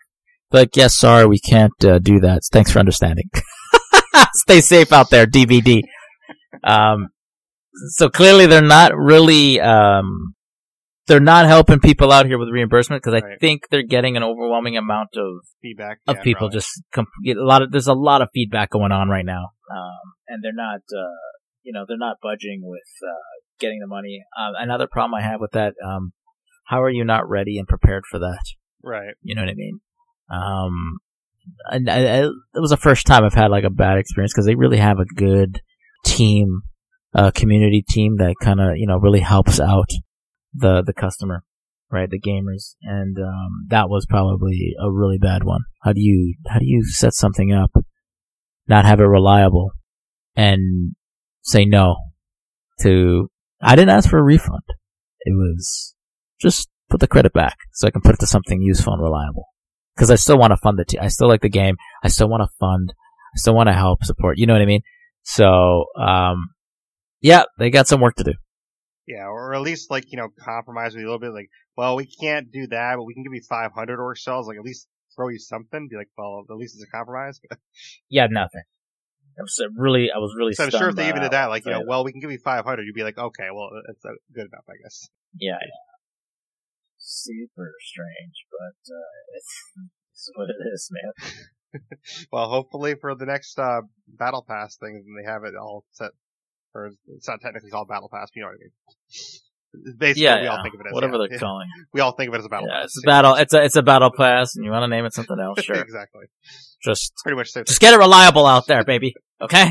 But 0.50 0.76
yes, 0.76 0.94
sorry, 0.94 1.24
we 1.26 1.38
can't 1.38 1.72
uh, 1.82 1.98
do 1.98 2.20
that. 2.20 2.42
Thanks 2.52 2.70
for 2.70 2.80
understanding. 2.80 3.30
Stay 4.34 4.60
safe 4.60 4.92
out 4.92 5.08
there, 5.08 5.26
DBD. 5.26 5.82
Um, 6.64 7.08
so 7.96 8.10
clearly 8.10 8.46
they're 8.46 8.60
not 8.62 8.94
really, 8.96 9.58
um, 9.60 10.34
they're 11.06 11.20
not 11.20 11.46
helping 11.46 11.80
people 11.80 12.12
out 12.12 12.26
here 12.26 12.38
with 12.38 12.48
reimbursement 12.50 13.02
because 13.02 13.14
I 13.22 13.24
Right. 13.26 13.40
think 13.40 13.62
they're 13.70 13.82
getting 13.82 14.16
an 14.18 14.22
overwhelming 14.22 14.76
amount 14.76 15.10
of 15.16 15.44
feedback 15.62 15.98
of 16.06 16.16
yeah, 16.16 16.22
people 16.22 16.40
probably. 16.48 16.58
just 16.58 16.82
com- 16.92 17.06
get 17.24 17.36
a 17.38 17.44
lot 17.44 17.62
of 17.62 17.70
there's 17.72 17.86
a 17.86 17.94
lot 17.94 18.20
of 18.20 18.28
feedback 18.34 18.68
going 18.70 18.92
on 18.92 19.08
right 19.08 19.24
now 19.24 19.50
um 19.70 20.12
and 20.28 20.42
they're 20.42 20.52
not 20.54 20.80
uh 20.96 21.28
you 21.62 21.72
know 21.72 21.84
they're 21.86 21.96
not 21.98 22.16
budging 22.22 22.60
with 22.62 22.88
uh 23.02 23.42
getting 23.60 23.80
the 23.80 23.86
money. 23.86 24.24
Um 24.38 24.52
another 24.58 24.86
problem 24.86 25.14
i 25.14 25.22
have 25.22 25.40
with 25.40 25.52
that 25.52 25.74
um 25.84 26.12
how 26.66 26.82
are 26.82 26.90
you 26.90 27.04
not 27.04 27.28
ready 27.28 27.58
and 27.58 27.66
prepared 27.66 28.04
for 28.10 28.18
that? 28.18 28.42
Right. 28.82 29.14
you 29.22 29.34
know 29.34 29.42
what 29.42 29.50
i 29.50 29.54
mean? 29.54 29.80
Um 30.30 30.98
and 31.70 31.88
I, 31.88 31.96
I, 31.96 32.18
it 32.24 32.60
was 32.60 32.70
the 32.70 32.76
first 32.76 33.06
time 33.06 33.24
i've 33.24 33.34
had 33.34 33.50
like 33.50 33.64
a 33.64 33.70
bad 33.70 33.98
experience 33.98 34.32
because 34.34 34.46
they 34.46 34.54
really 34.54 34.78
have 34.78 34.98
a 34.98 35.14
good 35.14 35.60
team 36.04 36.60
uh 37.14 37.30
community 37.34 37.84
team 37.88 38.16
that 38.18 38.34
kind 38.42 38.60
of 38.60 38.76
you 38.76 38.86
know 38.86 38.98
really 38.98 39.20
helps 39.20 39.58
out 39.58 39.88
the 40.54 40.82
the 40.82 40.92
customer 40.92 41.42
right 41.90 42.10
the 42.10 42.20
gamers. 42.20 42.74
And 42.82 43.16
um 43.18 43.66
that 43.68 43.88
was 43.88 44.06
probably 44.08 44.74
a 44.80 44.90
really 44.90 45.18
bad 45.18 45.44
one. 45.44 45.62
How 45.82 45.92
do 45.92 46.00
you 46.00 46.34
how 46.48 46.58
do 46.58 46.66
you 46.66 46.84
set 46.84 47.14
something 47.14 47.52
up 47.52 47.72
not 48.68 48.84
have 48.84 49.00
it 49.00 49.04
reliable 49.04 49.72
and 50.36 50.94
say 51.48 51.64
no 51.64 51.96
to 52.80 53.28
i 53.60 53.74
didn't 53.74 53.90
ask 53.90 54.08
for 54.08 54.18
a 54.18 54.22
refund 54.22 54.62
it 55.20 55.32
was 55.32 55.94
just 56.40 56.68
put 56.88 57.00
the 57.00 57.08
credit 57.08 57.32
back 57.32 57.56
so 57.72 57.86
i 57.86 57.90
can 57.90 58.00
put 58.00 58.14
it 58.14 58.20
to 58.20 58.26
something 58.26 58.60
useful 58.62 58.92
and 58.92 59.02
reliable 59.02 59.46
because 59.94 60.10
i 60.10 60.14
still 60.14 60.38
want 60.38 60.52
to 60.52 60.56
fund 60.56 60.78
the 60.78 60.84
team 60.84 61.00
i 61.02 61.08
still 61.08 61.28
like 61.28 61.40
the 61.40 61.48
game 61.48 61.76
i 62.04 62.08
still 62.08 62.28
want 62.28 62.42
to 62.42 62.48
fund 62.58 62.92
i 63.34 63.36
still 63.36 63.54
want 63.54 63.68
to 63.68 63.72
help 63.72 64.04
support 64.04 64.38
you 64.38 64.46
know 64.46 64.52
what 64.52 64.62
i 64.62 64.66
mean 64.66 64.82
so 65.22 65.86
um 66.00 66.50
yeah 67.20 67.44
they 67.58 67.70
got 67.70 67.88
some 67.88 68.00
work 68.00 68.14
to 68.14 68.24
do 68.24 68.32
Yeah, 69.08 69.26
or 69.26 69.54
at 69.54 69.62
least 69.62 69.90
like 69.90 70.12
you 70.12 70.18
know 70.18 70.28
compromise 70.38 70.92
with 70.92 71.00
you 71.00 71.08
a 71.08 71.10
little 71.10 71.18
bit. 71.18 71.32
Like, 71.32 71.48
well, 71.76 71.96
we 71.96 72.06
can't 72.20 72.52
do 72.52 72.66
that, 72.66 72.96
but 72.96 73.04
we 73.04 73.14
can 73.14 73.22
give 73.22 73.32
you 73.32 73.40
500 73.48 73.98
auric 73.98 74.18
cells. 74.18 74.46
Like, 74.46 74.58
at 74.58 74.62
least 74.62 74.86
throw 75.16 75.30
you 75.30 75.38
something, 75.38 75.88
be 75.90 75.96
like, 75.96 76.10
well, 76.18 76.44
at 76.48 76.56
least 76.56 76.74
it's 76.74 76.84
a 76.84 76.94
compromise. 76.94 77.40
Yeah, 78.10 78.26
nothing. 78.30 78.64
I 79.38 79.42
was 79.42 79.60
uh, 79.62 79.68
really, 79.76 80.10
I 80.14 80.18
was 80.18 80.34
really. 80.36 80.52
so 80.52 80.64
I'm 80.64 80.70
sure 80.70 80.88
if 80.88 80.96
they 80.96 81.08
even 81.08 81.22
did 81.22 81.30
that, 81.30 81.46
like, 81.46 81.64
you 81.64 81.70
know, 81.70 81.82
well, 81.86 82.04
we 82.04 82.12
can 82.12 82.20
give 82.20 82.30
you 82.30 82.38
500, 82.38 82.82
you'd 82.82 82.94
be 82.94 83.04
like, 83.04 83.18
okay, 83.18 83.48
well, 83.54 83.70
that's 83.86 84.04
uh, 84.04 84.10
good 84.34 84.46
enough, 84.52 84.64
I 84.68 84.74
guess. 84.82 85.08
Yeah, 85.38 85.58
yeah. 85.60 85.84
Super 86.98 87.72
strange, 87.80 88.46
but 88.50 88.94
uh, 88.94 89.36
it's, 89.36 89.64
it's 90.12 90.30
what 90.34 90.48
it 90.50 90.56
is, 90.74 90.90
man. 90.90 91.34
Well, 92.32 92.48
hopefully 92.48 92.94
for 92.98 93.14
the 93.14 93.26
next 93.26 93.58
uh, 93.58 93.82
Battle 94.08 94.44
Pass 94.48 94.76
thing, 94.78 95.04
they 95.16 95.30
have 95.30 95.44
it 95.44 95.54
all 95.54 95.84
set. 95.92 96.12
Or 96.74 96.90
it's 97.08 97.28
not 97.28 97.40
technically 97.42 97.70
called 97.70 97.88
Battle 97.88 98.08
Pass, 98.12 98.30
but 98.30 98.36
you 98.36 98.42
know 98.42 98.48
what 98.48 98.54
I 98.54 99.82
mean. 99.92 99.96
Basically, 99.98 100.22
yeah, 100.22 100.40
we 100.40 100.46
all 100.46 100.62
think 100.62 100.74
of 100.74 100.80
it 100.80 100.86
as 100.88 100.92
whatever 100.94 101.14
yeah, 101.14 101.18
they're 101.18 101.32
yeah. 101.32 101.38
calling. 101.38 101.68
We 101.92 102.00
all 102.00 102.12
think 102.12 102.28
of 102.28 102.34
it 102.34 102.38
as 102.38 102.46
a 102.46 102.48
Battle 102.48 102.68
Yeah, 102.68 102.80
Pass. 102.80 102.84
it's 102.84 103.04
a 103.04 103.06
battle. 103.06 103.34
It's 103.34 103.54
a 103.54 103.64
it's 103.64 103.76
a 103.76 103.82
battle 103.82 104.10
pass, 104.10 104.56
and 104.56 104.64
you 104.64 104.70
want 104.70 104.82
to 104.84 104.88
name 104.88 105.04
it 105.04 105.12
something 105.12 105.38
else? 105.38 105.58
Sure. 105.64 105.76
exactly. 105.76 106.24
Just 106.84 107.12
Pretty 107.22 107.36
much 107.36 107.52
just 107.52 107.80
get 107.80 107.92
it 107.94 107.98
reliable 107.98 108.46
out 108.46 108.66
there, 108.66 108.84
baby. 108.84 109.14
Okay, 109.40 109.64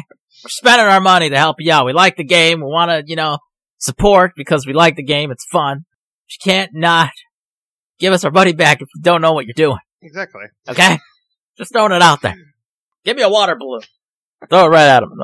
we're 0.44 0.50
spending 0.50 0.86
our 0.88 1.00
money 1.02 1.30
to 1.30 1.38
help 1.38 1.56
you 1.60 1.72
out. 1.72 1.86
We 1.86 1.94
like 1.94 2.18
the 2.18 2.24
game. 2.24 2.60
We 2.60 2.68
want 2.68 2.92
to, 2.92 3.04
you 3.10 3.16
know, 3.16 3.38
support 3.78 4.32
because 4.36 4.66
we 4.68 4.74
like 4.74 4.96
the 4.98 5.04
game. 5.04 5.32
It's 5.32 5.46
fun. 5.46 5.86
You 6.30 6.38
can't 6.44 6.72
not 6.74 7.12
give 8.00 8.12
us 8.14 8.26
our 8.26 8.32
money 8.32 8.54
back 8.54 8.82
if 8.82 8.88
you 8.96 9.02
don't 9.02 9.22
know 9.22 9.34
what 9.34 9.46
you're 9.46 9.54
doing. 9.56 9.80
Exactly. 10.02 10.44
Okay, 10.68 10.98
just 11.58 11.72
throwing 11.74 11.92
it 11.94 12.02
out 12.02 12.22
there. 12.22 12.36
Give 13.06 13.16
me 13.16 13.24
a 13.24 13.30
water 13.30 13.56
balloon. 13.58 13.82
Throw 14.50 14.66
it 14.66 14.70
right 14.70 14.88
at 14.88 15.04
him. 15.04 15.12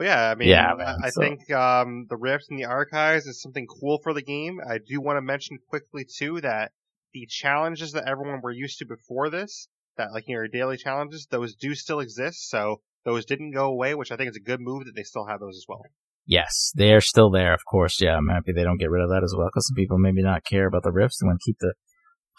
Yeah, 0.00 0.30
I 0.30 0.34
mean, 0.34 0.48
Yeah, 0.48 0.72
I- 0.72 0.76
man, 0.76 0.96
I 1.04 1.10
so- 1.10 1.20
think 1.20 1.50
um, 1.52 2.06
the 2.10 2.16
Rift 2.16 2.46
and 2.50 2.58
the 2.58 2.64
Archives 2.64 3.26
is 3.26 3.40
something 3.40 3.66
cool 3.68 4.00
for 4.02 4.12
the 4.12 4.22
game. 4.22 4.58
I 4.68 4.78
do 4.78 5.00
want 5.00 5.16
to 5.16 5.20
mention 5.22 5.58
quickly 5.68 6.04
too 6.04 6.40
that 6.40 6.72
the 7.12 7.26
challenges 7.28 7.92
that 7.92 8.08
everyone 8.08 8.40
were 8.42 8.50
used 8.50 8.78
to 8.78 8.86
before 8.86 9.30
this, 9.30 9.68
that 9.96 10.12
like 10.12 10.24
your 10.26 10.48
daily 10.48 10.76
challenges, 10.76 11.26
those 11.30 11.54
do 11.54 11.74
still 11.74 12.00
exist. 12.00 12.48
So 12.48 12.80
those 13.04 13.24
didn't 13.24 13.52
go 13.52 13.66
away, 13.66 13.94
which 13.94 14.12
I 14.12 14.16
think 14.16 14.30
is 14.30 14.36
a 14.36 14.40
good 14.40 14.60
move 14.60 14.84
that 14.84 14.92
they 14.94 15.02
still 15.02 15.26
have 15.26 15.40
those 15.40 15.56
as 15.56 15.64
well. 15.68 15.82
Yes, 16.24 16.70
they 16.76 16.92
are 16.92 17.00
still 17.00 17.30
there, 17.30 17.52
of 17.52 17.64
course. 17.68 18.00
Yeah, 18.00 18.16
I'm 18.16 18.28
happy 18.28 18.52
they 18.52 18.62
don't 18.62 18.78
get 18.78 18.90
rid 18.90 19.02
of 19.02 19.10
that 19.10 19.24
as 19.24 19.34
well, 19.36 19.48
because 19.48 19.66
some 19.66 19.74
people 19.74 19.98
maybe 19.98 20.22
not 20.22 20.44
care 20.44 20.66
about 20.66 20.84
the 20.84 20.92
rifts 20.92 21.20
and 21.20 21.28
want 21.28 21.40
to 21.40 21.50
keep 21.50 21.58
the 21.58 21.74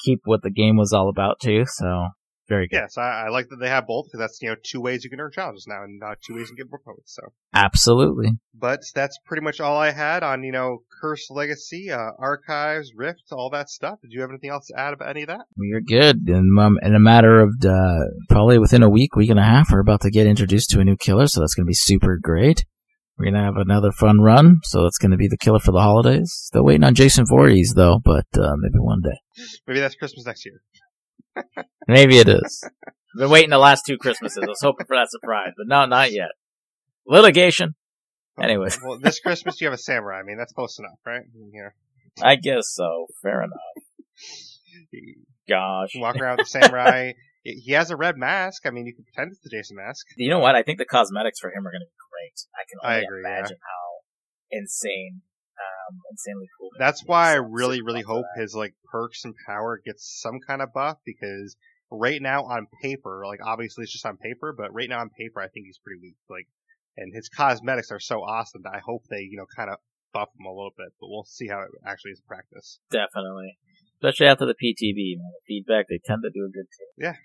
keep 0.03 0.21
what 0.25 0.41
the 0.41 0.51
game 0.51 0.77
was 0.77 0.93
all 0.93 1.09
about 1.09 1.39
too. 1.41 1.65
So 1.67 2.07
very 2.53 2.67
good. 2.67 2.77
Yes, 2.77 2.97
I, 2.97 3.25
I 3.25 3.29
like 3.29 3.49
that 3.49 3.57
they 3.57 3.69
have 3.69 3.87
both 3.87 4.05
because 4.05 4.19
that's 4.19 4.41
you 4.41 4.49
know 4.49 4.55
two 4.63 4.81
ways 4.81 5.03
you 5.03 5.09
can 5.09 5.19
earn 5.19 5.31
challenges 5.31 5.65
now 5.67 5.83
and 5.83 6.01
uh, 6.03 6.15
two 6.25 6.35
ways 6.35 6.49
you 6.49 6.55
can 6.55 6.65
get 6.65 6.71
more 6.71 6.79
points. 6.79 7.15
So. 7.15 7.21
Absolutely. 7.53 8.31
But 8.53 8.81
that's 8.93 9.17
pretty 9.25 9.43
much 9.43 9.59
all 9.59 9.77
I 9.77 9.91
had 9.91 10.23
on, 10.23 10.43
you 10.43 10.51
know, 10.51 10.79
Cursed 11.01 11.31
Legacy, 11.31 11.91
uh, 11.91 12.11
Archives, 12.19 12.91
Rift, 12.95 13.23
all 13.31 13.49
that 13.51 13.69
stuff. 13.69 13.99
Did 14.01 14.11
you 14.11 14.21
have 14.21 14.29
anything 14.29 14.49
else 14.49 14.67
to 14.67 14.79
add 14.79 14.93
about 14.93 15.09
any 15.09 15.23
of 15.23 15.27
that? 15.27 15.41
We're 15.57 15.81
good. 15.81 16.27
In, 16.27 16.55
um, 16.59 16.77
in 16.81 16.95
a 16.95 16.99
matter 16.99 17.41
of 17.41 17.49
uh, 17.65 18.05
probably 18.29 18.59
within 18.59 18.83
a 18.83 18.89
week, 18.89 19.15
week 19.15 19.29
and 19.29 19.39
a 19.39 19.43
half, 19.43 19.71
we're 19.71 19.79
about 19.79 20.01
to 20.01 20.11
get 20.11 20.27
introduced 20.27 20.69
to 20.71 20.79
a 20.79 20.85
new 20.85 20.97
killer, 20.97 21.27
so 21.27 21.39
that's 21.39 21.55
going 21.55 21.65
to 21.65 21.69
be 21.69 21.73
super 21.73 22.17
great. 22.21 22.65
We're 23.17 23.25
going 23.25 23.35
to 23.35 23.41
have 23.41 23.57
another 23.57 23.91
fun 23.91 24.21
run, 24.21 24.57
so 24.63 24.83
that's 24.83 24.97
going 24.97 25.11
to 25.11 25.17
be 25.17 25.27
the 25.27 25.37
killer 25.37 25.59
for 25.59 25.71
the 25.71 25.81
holidays. 25.81 26.31
Still 26.33 26.65
waiting 26.65 26.83
on 26.83 26.95
Jason 26.95 27.25
Voorhees, 27.27 27.73
though, 27.75 27.99
but 28.03 28.25
uh, 28.35 28.55
maybe 28.57 28.79
one 28.79 29.01
day. 29.01 29.19
Maybe 29.67 29.79
that's 29.79 29.95
Christmas 29.95 30.25
next 30.25 30.45
year. 30.45 30.61
Maybe 31.87 32.17
it 32.17 32.29
is. 32.29 32.63
I've 32.85 32.91
been 33.19 33.29
waiting 33.29 33.49
the 33.49 33.57
last 33.57 33.83
two 33.85 33.97
Christmases. 33.97 34.43
I 34.43 34.47
was 34.47 34.61
hoping 34.61 34.85
for 34.85 34.95
that 34.95 35.09
surprise, 35.11 35.51
but 35.57 35.67
no, 35.67 35.85
not 35.85 36.11
yet. 36.11 36.29
Litigation. 37.05 37.75
Anyways, 38.41 38.79
Well, 38.83 38.99
this 38.99 39.19
Christmas 39.19 39.61
you 39.61 39.67
have 39.67 39.73
a 39.73 39.77
samurai. 39.77 40.19
I 40.19 40.23
mean, 40.23 40.37
that's 40.37 40.53
close 40.53 40.79
enough, 40.79 40.97
right? 41.05 41.23
Yeah. 41.53 41.69
I 42.21 42.35
guess 42.35 42.69
so. 42.73 43.07
Fair 43.21 43.43
enough. 43.43 43.59
Gosh. 45.47 45.91
walk 45.95 46.15
around 46.15 46.37
with 46.37 46.47
a 46.47 46.49
samurai. 46.49 47.11
He 47.43 47.55
he 47.55 47.71
has 47.73 47.91
a 47.91 47.97
red 47.97 48.15
mask. 48.15 48.65
I 48.65 48.69
mean, 48.69 48.85
you 48.85 48.95
can 48.95 49.03
pretend 49.03 49.33
it's 49.33 49.41
the 49.41 49.49
Jason 49.49 49.75
mask. 49.75 50.05
You 50.15 50.29
know 50.29 50.39
what? 50.39 50.55
I 50.55 50.63
think 50.63 50.77
the 50.77 50.85
cosmetics 50.85 51.41
for 51.41 51.49
him 51.49 51.67
are 51.67 51.71
going 51.71 51.81
to 51.81 51.91
be 51.91 51.99
great. 52.09 52.47
I 52.55 52.63
can 52.69 52.79
I 52.81 52.93
only 52.95 53.05
agree, 53.05 53.21
yeah. 53.21 53.37
imagine 53.37 53.57
how 53.59 53.83
insane, 54.49 55.21
um, 55.59 55.99
insanely 56.09 56.47
cool. 56.57 56.69
That's 56.79 57.03
why 57.05 57.31
I 57.33 57.39
really, 57.43 57.81
really 57.81 58.01
hope 58.01 58.23
that. 58.37 58.41
his 58.41 58.55
like 58.55 58.75
perks 58.89 59.25
and 59.25 59.33
power 59.45 59.81
gets 59.85 60.19
some 60.21 60.39
kind 60.47 60.61
of 60.61 60.71
buff 60.73 60.99
because 61.05 61.57
right 61.93 62.21
now 62.21 62.43
on 62.43 62.67
paper, 62.81 63.23
like 63.25 63.39
obviously 63.45 63.83
it's 63.83 63.93
just 63.93 64.05
on 64.05 64.17
paper, 64.17 64.53
but 64.57 64.73
right 64.73 64.89
now 64.89 64.99
on 64.99 65.09
paper 65.09 65.39
I 65.39 65.47
think 65.47 65.67
he's 65.67 65.79
pretty 65.79 65.99
weak. 66.01 66.17
Like, 66.29 66.47
and 66.97 67.13
his 67.13 67.29
cosmetics 67.29 67.91
are 67.91 67.99
so 67.99 68.21
awesome 68.21 68.61
that 68.63 68.73
I 68.75 68.79
hope 68.79 69.03
they, 69.09 69.21
you 69.21 69.37
know, 69.37 69.45
kind 69.55 69.69
of 69.69 69.77
buff 70.13 70.29
him 70.39 70.45
a 70.45 70.53
little 70.53 70.73
bit, 70.77 70.89
but 70.99 71.07
we'll 71.09 71.25
see 71.25 71.47
how 71.47 71.61
it 71.61 71.69
actually 71.85 72.11
is 72.11 72.19
in 72.19 72.27
practice. 72.27 72.79
Definitely. 72.91 73.57
Especially 73.97 74.27
after 74.27 74.45
the 74.45 74.53
PTB, 74.53 75.17
man. 75.17 75.31
The 75.31 75.45
feedback, 75.47 75.87
they 75.89 75.99
tend 76.03 76.21
to 76.23 76.29
do 76.29 76.45
a 76.45 76.51
good 76.51 76.67
too. 76.69 77.17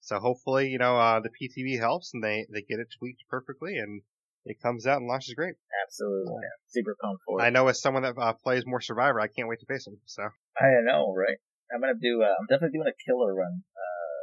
So 0.00 0.18
hopefully, 0.18 0.68
you 0.68 0.78
know, 0.78 0.96
uh, 0.96 1.20
the 1.20 1.28
PTB 1.28 1.78
helps 1.78 2.14
and 2.14 2.24
they, 2.24 2.46
they 2.50 2.62
get 2.62 2.80
it 2.80 2.88
tweaked 2.98 3.24
perfectly 3.28 3.76
and 3.76 4.00
it 4.46 4.62
comes 4.62 4.86
out 4.86 4.98
and 4.98 5.06
launches 5.06 5.34
great. 5.34 5.54
Absolutely. 5.84 6.32
man. 6.32 6.50
Super 6.68 6.96
pumped 7.02 7.22
for 7.26 7.40
it. 7.40 7.44
I 7.44 7.50
know 7.50 7.68
as 7.68 7.82
someone 7.82 8.04
that 8.04 8.14
uh, 8.16 8.32
plays 8.32 8.64
more 8.64 8.80
Survivor, 8.80 9.20
I 9.20 9.26
can't 9.26 9.48
wait 9.48 9.60
to 9.60 9.66
face 9.66 9.86
him. 9.86 9.98
So 10.06 10.22
I 10.58 10.80
know, 10.84 11.12
right? 11.14 11.36
I'm 11.72 11.80
gonna 11.80 12.00
do. 12.00 12.22
Uh, 12.22 12.34
I'm 12.38 12.46
definitely 12.48 12.78
doing 12.78 12.88
a 12.88 12.96
killer 12.96 13.34
run 13.34 13.62
uh, 13.76 14.22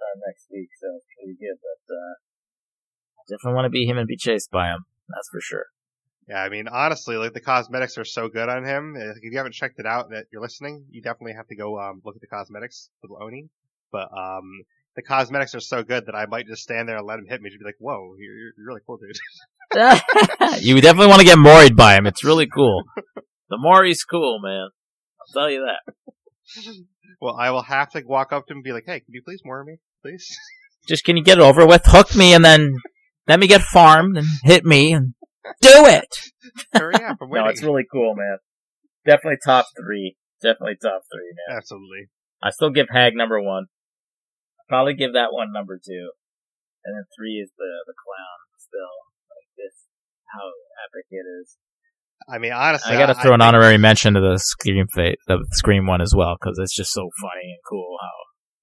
uh, 0.00 0.14
next 0.26 0.48
week, 0.50 0.70
so 0.80 0.88
it's 0.96 1.06
gonna 1.12 1.36
good. 1.36 1.58
But 1.60 1.82
uh, 1.92 2.14
I 3.18 3.22
definitely 3.28 3.56
want 3.56 3.66
to 3.66 3.74
be 3.74 3.84
him 3.84 3.98
and 3.98 4.08
be 4.08 4.16
chased 4.16 4.50
by 4.50 4.68
him. 4.68 4.86
That's 5.08 5.28
for 5.30 5.40
sure. 5.40 5.66
yeah, 6.28 6.42
I 6.42 6.48
mean, 6.48 6.68
honestly, 6.68 7.16
like 7.16 7.32
the 7.32 7.40
cosmetics 7.40 7.98
are 7.98 8.04
so 8.04 8.28
good 8.28 8.48
on 8.48 8.64
him. 8.64 8.96
If 8.96 9.22
you 9.22 9.36
haven't 9.36 9.54
checked 9.54 9.78
it 9.78 9.86
out, 9.86 10.10
that 10.10 10.26
you're 10.32 10.42
listening, 10.42 10.86
you 10.90 11.02
definitely 11.02 11.34
have 11.34 11.48
to 11.48 11.56
go 11.56 11.78
um, 11.78 12.00
look 12.04 12.16
at 12.16 12.20
the 12.20 12.28
cosmetics 12.30 12.90
with 13.02 13.10
Oni. 13.20 13.48
But 13.92 14.08
um, 14.16 14.64
the 14.96 15.02
cosmetics 15.02 15.54
are 15.54 15.60
so 15.60 15.82
good 15.82 16.06
that 16.06 16.14
I 16.14 16.26
might 16.26 16.46
just 16.46 16.62
stand 16.62 16.88
there 16.88 16.96
and 16.96 17.06
let 17.06 17.18
him 17.18 17.26
hit 17.28 17.42
me 17.42 17.50
to 17.50 17.58
be 17.58 17.64
like, 17.64 17.76
"Whoa, 17.78 18.14
you're, 18.18 18.36
you're 18.36 18.52
you're 18.56 18.66
really 18.66 18.80
cool, 18.86 18.98
dude." 18.98 19.18
you 20.62 20.80
definitely 20.80 21.08
want 21.08 21.20
to 21.20 21.26
get 21.26 21.38
Moried 21.38 21.76
by 21.76 21.94
him. 21.94 22.06
It's 22.06 22.24
really 22.24 22.46
cool. 22.46 22.84
The 23.50 23.58
Mori's 23.58 24.04
cool, 24.04 24.38
man. 24.40 24.68
I'll 25.20 25.42
tell 25.42 25.50
you 25.50 25.66
that. 25.66 25.94
well, 27.20 27.36
I 27.36 27.50
will 27.50 27.62
have 27.62 27.90
to 27.90 28.02
walk 28.06 28.32
up 28.32 28.46
to 28.46 28.52
him 28.52 28.58
and 28.58 28.64
be 28.64 28.72
like, 28.72 28.84
"Hey, 28.86 29.00
can 29.00 29.14
you 29.14 29.22
please 29.22 29.40
more 29.44 29.64
me, 29.64 29.78
please?" 30.02 30.26
Just 30.88 31.04
can 31.04 31.16
you 31.16 31.22
get 31.22 31.38
it 31.38 31.42
over 31.42 31.66
with? 31.66 31.82
Hook 31.84 32.16
me 32.16 32.32
and 32.32 32.44
then 32.44 32.76
let 33.28 33.38
me 33.38 33.46
get 33.46 33.60
farmed 33.60 34.16
and 34.16 34.26
hit 34.44 34.64
me 34.64 34.92
and 34.92 35.14
do 35.60 35.86
it. 35.86 36.08
Hurry 36.72 36.94
up, 36.94 37.18
I'm 37.20 37.28
waiting. 37.28 37.44
No, 37.44 37.50
it's 37.50 37.62
really 37.62 37.84
cool, 37.90 38.14
man. 38.14 38.38
Definitely 39.04 39.38
top 39.44 39.66
three. 39.76 40.16
Definitely 40.42 40.76
top 40.80 41.02
three, 41.12 41.30
man. 41.36 41.58
Absolutely. 41.58 42.08
I 42.42 42.50
still 42.50 42.70
give 42.70 42.88
Hag 42.90 43.14
number 43.14 43.40
one. 43.40 43.66
Probably 44.68 44.94
give 44.94 45.12
that 45.12 45.32
one 45.32 45.52
number 45.52 45.76
two. 45.76 46.12
And 46.84 46.96
then 46.96 47.04
three 47.16 47.36
is 47.44 47.50
the 47.58 47.84
the 47.86 47.92
clown 47.92 48.40
still. 48.56 48.96
Like 49.28 49.52
this 49.58 49.90
how 50.32 50.48
epic 50.88 51.06
it 51.10 51.26
is. 51.42 51.58
I 52.28 52.38
mean, 52.38 52.52
honestly, 52.52 52.94
I 52.94 52.98
gotta 52.98 53.14
throw 53.14 53.32
an 53.34 53.40
think- 53.40 53.48
honorary 53.48 53.78
mention 53.78 54.14
to 54.14 54.20
the 54.20 54.38
Scream 54.38 54.86
fa- 54.94 55.16
the 55.26 55.44
Scream 55.52 55.86
one 55.86 56.00
as 56.00 56.14
well, 56.14 56.36
because 56.40 56.58
it's 56.58 56.74
just 56.74 56.92
so 56.92 57.08
funny 57.20 57.50
and 57.52 57.58
cool 57.68 57.96
how 58.00 58.10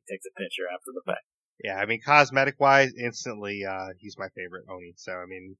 he 0.05 0.13
takes 0.15 0.25
a 0.25 0.33
picture 0.39 0.63
after 0.73 0.91
the 0.93 1.01
fact. 1.05 1.25
Yeah, 1.63 1.75
I 1.77 1.85
mean, 1.85 1.99
cosmetic 2.05 2.59
wise, 2.59 2.91
instantly, 3.01 3.61
uh, 3.67 3.87
he's 3.99 4.15
my 4.17 4.27
favorite 4.35 4.65
Oni. 4.69 4.93
So, 4.97 5.11
I 5.13 5.25
mean, 5.27 5.57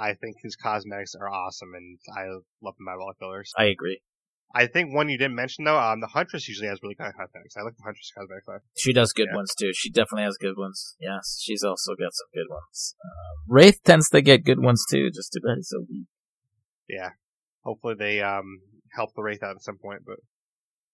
I 0.00 0.14
think 0.14 0.36
his 0.42 0.56
cosmetics 0.56 1.14
are 1.20 1.28
awesome, 1.28 1.74
and 1.74 1.98
I 2.16 2.24
love 2.62 2.74
him 2.80 2.86
by 2.86 2.92
all 2.92 3.12
killers. 3.18 3.52
I 3.58 3.64
agree. 3.66 4.00
I 4.56 4.66
think 4.68 4.94
one 4.94 5.08
you 5.08 5.18
didn't 5.18 5.34
mention 5.34 5.64
though, 5.64 5.78
um, 5.78 6.00
the 6.00 6.06
Huntress 6.06 6.46
usually 6.48 6.68
has 6.68 6.78
really 6.82 6.94
good 6.94 7.12
cosmetics. 7.12 7.56
I 7.58 7.62
like 7.62 7.76
the 7.76 7.82
Huntress 7.82 8.10
cosmetics. 8.16 8.46
though. 8.46 8.58
She 8.78 8.92
does 8.92 9.12
good 9.12 9.26
Yeah. 9.30 9.34
ones 9.36 9.52
too. 9.58 9.72
She 9.74 9.90
definitely 9.90 10.22
has 10.22 10.36
good 10.38 10.56
ones. 10.56 10.94
Yes, 11.00 11.40
she's 11.42 11.64
also 11.64 11.94
got 11.96 12.12
some 12.14 12.28
good 12.32 12.46
ones. 12.48 12.94
Um, 13.04 13.10
Wraith 13.48 13.82
tends 13.84 14.08
to 14.10 14.22
get 14.22 14.44
good 14.44 14.60
ones 14.60 14.84
too, 14.88 15.10
just 15.10 15.32
too 15.32 15.40
bad 15.44 15.56
he's 15.56 15.68
so 15.68 15.84
weak. 15.90 16.06
Yeah. 16.88 17.10
Hopefully 17.64 17.94
they 17.98 18.20
um 18.20 18.60
help 18.92 19.10
the 19.14 19.22
Wraith 19.22 19.42
out 19.42 19.56
at 19.56 19.62
some 19.62 19.78
point, 19.78 20.02
but 20.06 20.16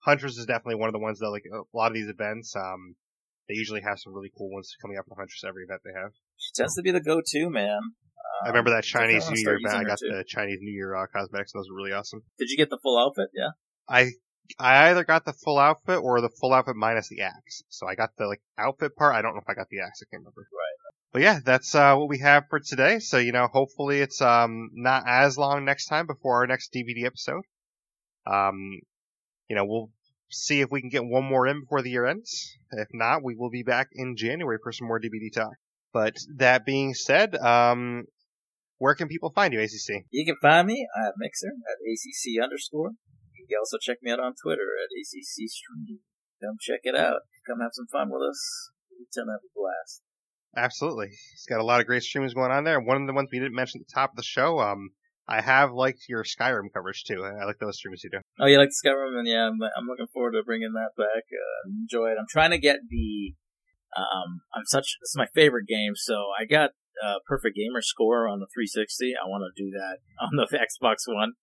Huntress 0.04 0.38
is 0.38 0.46
definitely 0.46 0.76
one 0.76 0.88
of 0.88 0.94
the 0.94 0.98
ones 1.00 1.18
that 1.18 1.30
like 1.30 1.44
a 1.52 1.76
lot 1.76 1.88
of 1.88 1.94
these 1.94 2.08
events, 2.08 2.54
um, 2.56 2.96
they 3.48 3.54
usually 3.54 3.82
have 3.82 3.98
some 3.98 4.14
really 4.14 4.30
cool 4.36 4.50
ones 4.50 4.74
coming 4.80 4.96
up 4.96 5.04
for 5.06 5.16
Huntress 5.16 5.42
every 5.46 5.64
event 5.64 5.80
they 5.84 5.98
have. 5.98 6.12
She 6.36 6.52
tends 6.54 6.74
to 6.76 6.82
be 6.82 6.90
the 6.90 7.00
go-to 7.02 7.50
man. 7.50 7.80
I 8.44 8.48
remember 8.48 8.70
that 8.70 8.84
Chinese 8.84 9.28
New 9.28 9.40
Year 9.40 9.58
event. 9.62 9.76
I 9.76 9.84
got 9.84 9.98
too. 9.98 10.08
the 10.08 10.24
Chinese 10.26 10.58
New 10.62 10.72
Year 10.72 10.94
uh, 10.94 11.06
cosmetics, 11.12 11.52
those 11.52 11.68
were 11.68 11.76
really 11.76 11.92
awesome. 11.92 12.22
Did 12.38 12.48
you 12.48 12.56
get 12.56 12.70
the 12.70 12.78
full 12.82 12.98
outfit? 12.98 13.28
Yeah. 13.34 13.50
I 13.88 14.12
I 14.58 14.90
either 14.90 15.04
got 15.04 15.24
the 15.24 15.32
full 15.32 15.58
outfit 15.58 15.98
or 16.02 16.20
the 16.20 16.30
full 16.40 16.54
outfit 16.54 16.76
minus 16.76 17.08
the 17.08 17.20
axe. 17.20 17.62
So 17.68 17.86
I 17.86 17.94
got 17.94 18.10
the 18.16 18.26
like 18.26 18.40
outfit 18.56 18.96
part. 18.96 19.14
I 19.14 19.22
don't 19.22 19.34
know 19.34 19.42
if 19.42 19.48
I 19.48 19.54
got 19.54 19.68
the 19.70 19.80
axe. 19.80 20.00
I 20.02 20.06
can't 20.10 20.22
remember. 20.22 20.40
Right. 20.40 20.69
But 21.12 21.22
yeah, 21.22 21.40
that's 21.44 21.74
uh, 21.74 21.96
what 21.96 22.08
we 22.08 22.20
have 22.20 22.44
for 22.48 22.60
today. 22.60 23.00
So 23.00 23.18
you 23.18 23.32
know, 23.32 23.48
hopefully 23.52 24.00
it's 24.00 24.20
um 24.20 24.70
not 24.74 25.04
as 25.06 25.36
long 25.36 25.64
next 25.64 25.86
time 25.86 26.06
before 26.06 26.36
our 26.36 26.46
next 26.46 26.72
DBD 26.72 27.04
episode. 27.04 27.42
Um, 28.26 28.80
you 29.48 29.56
know, 29.56 29.64
we'll 29.64 29.90
see 30.30 30.60
if 30.60 30.70
we 30.70 30.80
can 30.80 30.90
get 30.90 31.04
one 31.04 31.24
more 31.24 31.46
in 31.46 31.60
before 31.60 31.82
the 31.82 31.90
year 31.90 32.06
ends. 32.06 32.56
If 32.70 32.88
not, 32.92 33.24
we 33.24 33.34
will 33.34 33.50
be 33.50 33.64
back 33.64 33.88
in 33.92 34.16
January 34.16 34.58
for 34.62 34.70
some 34.72 34.86
more 34.86 35.00
DBD 35.00 35.32
talk. 35.34 35.54
But 35.92 36.14
that 36.36 36.64
being 36.64 36.94
said, 36.94 37.34
um, 37.34 38.04
where 38.78 38.94
can 38.94 39.08
people 39.08 39.32
find 39.34 39.52
you, 39.52 39.60
ACC? 39.60 40.06
You 40.10 40.24
can 40.24 40.36
find 40.40 40.68
me 40.68 40.86
at 41.04 41.14
Mixer 41.18 41.48
at 41.48 41.82
ACC 41.82 42.42
underscore. 42.42 42.92
You 43.34 43.46
can 43.48 43.58
also 43.58 43.78
check 43.80 43.98
me 44.02 44.12
out 44.12 44.20
on 44.20 44.34
Twitter 44.40 44.78
at 44.80 44.94
ACC 44.94 45.50
Stream. 45.50 45.98
come 46.40 46.56
check 46.60 46.80
it 46.84 46.94
out. 46.94 47.22
Come 47.46 47.58
have 47.60 47.72
some 47.74 47.88
fun 47.90 48.10
with 48.10 48.22
us. 48.22 48.70
It's 49.02 49.16
gonna 49.16 49.32
have 49.32 49.42
a 49.42 49.52
blast. 49.52 50.02
Absolutely. 50.56 51.08
He's 51.08 51.46
got 51.48 51.60
a 51.60 51.64
lot 51.64 51.80
of 51.80 51.86
great 51.86 52.02
streams 52.02 52.34
going 52.34 52.50
on 52.50 52.64
there. 52.64 52.80
One 52.80 53.00
of 53.00 53.06
the 53.06 53.12
ones 53.12 53.28
we 53.32 53.38
didn't 53.38 53.54
mention 53.54 53.80
at 53.80 53.86
the 53.86 53.94
top 53.94 54.10
of 54.10 54.16
the 54.16 54.22
show, 54.22 54.58
um, 54.58 54.90
I 55.28 55.40
have 55.40 55.72
liked 55.72 56.08
your 56.08 56.24
Skyrim 56.24 56.72
coverage 56.74 57.04
too. 57.04 57.24
I 57.24 57.44
like 57.44 57.58
those 57.60 57.76
streams 57.76 58.02
you 58.02 58.10
do. 58.10 58.18
Oh, 58.40 58.46
you 58.46 58.58
like 58.58 58.70
Skyrim? 58.70 59.16
And 59.16 59.28
yeah, 59.28 59.46
I'm, 59.46 59.58
I'm 59.76 59.86
looking 59.86 60.08
forward 60.12 60.32
to 60.32 60.42
bringing 60.44 60.72
that 60.72 60.90
back. 60.96 61.24
Uh, 61.30 61.70
enjoy 61.82 62.08
it. 62.08 62.16
I'm 62.18 62.26
trying 62.28 62.50
to 62.50 62.58
get 62.58 62.80
the. 62.88 63.34
Um, 63.96 64.42
I'm 64.52 64.64
such. 64.66 64.96
This 65.00 65.10
is 65.10 65.16
my 65.16 65.26
favorite 65.32 65.68
game, 65.68 65.92
so 65.94 66.26
I 66.38 66.46
got 66.46 66.70
uh, 67.04 67.18
perfect 67.26 67.56
gamer 67.56 67.80
score 67.80 68.26
on 68.28 68.40
the 68.40 68.46
360. 68.52 69.14
I 69.14 69.28
want 69.28 69.44
to 69.46 69.62
do 69.62 69.70
that 69.70 69.98
on 70.20 70.34
the 70.34 70.46
Xbox 70.50 71.06
One, 71.06 71.34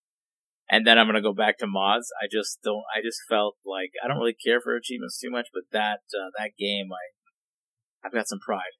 and 0.69 0.85
then 0.85 0.97
I'm 0.97 1.07
gonna 1.07 1.21
go 1.21 1.33
back 1.33 1.57
to 1.59 1.67
mods. 1.67 2.11
I 2.21 2.27
just 2.29 2.59
don't. 2.63 2.83
I 2.93 2.99
just 3.01 3.19
felt 3.29 3.55
like 3.65 3.91
I 4.03 4.07
don't 4.09 4.17
really 4.17 4.35
care 4.35 4.59
for 4.59 4.75
achievements 4.75 5.19
too 5.19 5.31
much, 5.31 5.47
but 5.53 5.63
that 5.71 6.01
uh, 6.11 6.31
that 6.37 6.51
game, 6.59 6.89
I 6.91 8.05
I've 8.05 8.13
got 8.13 8.27
some 8.27 8.39
pride. 8.39 8.75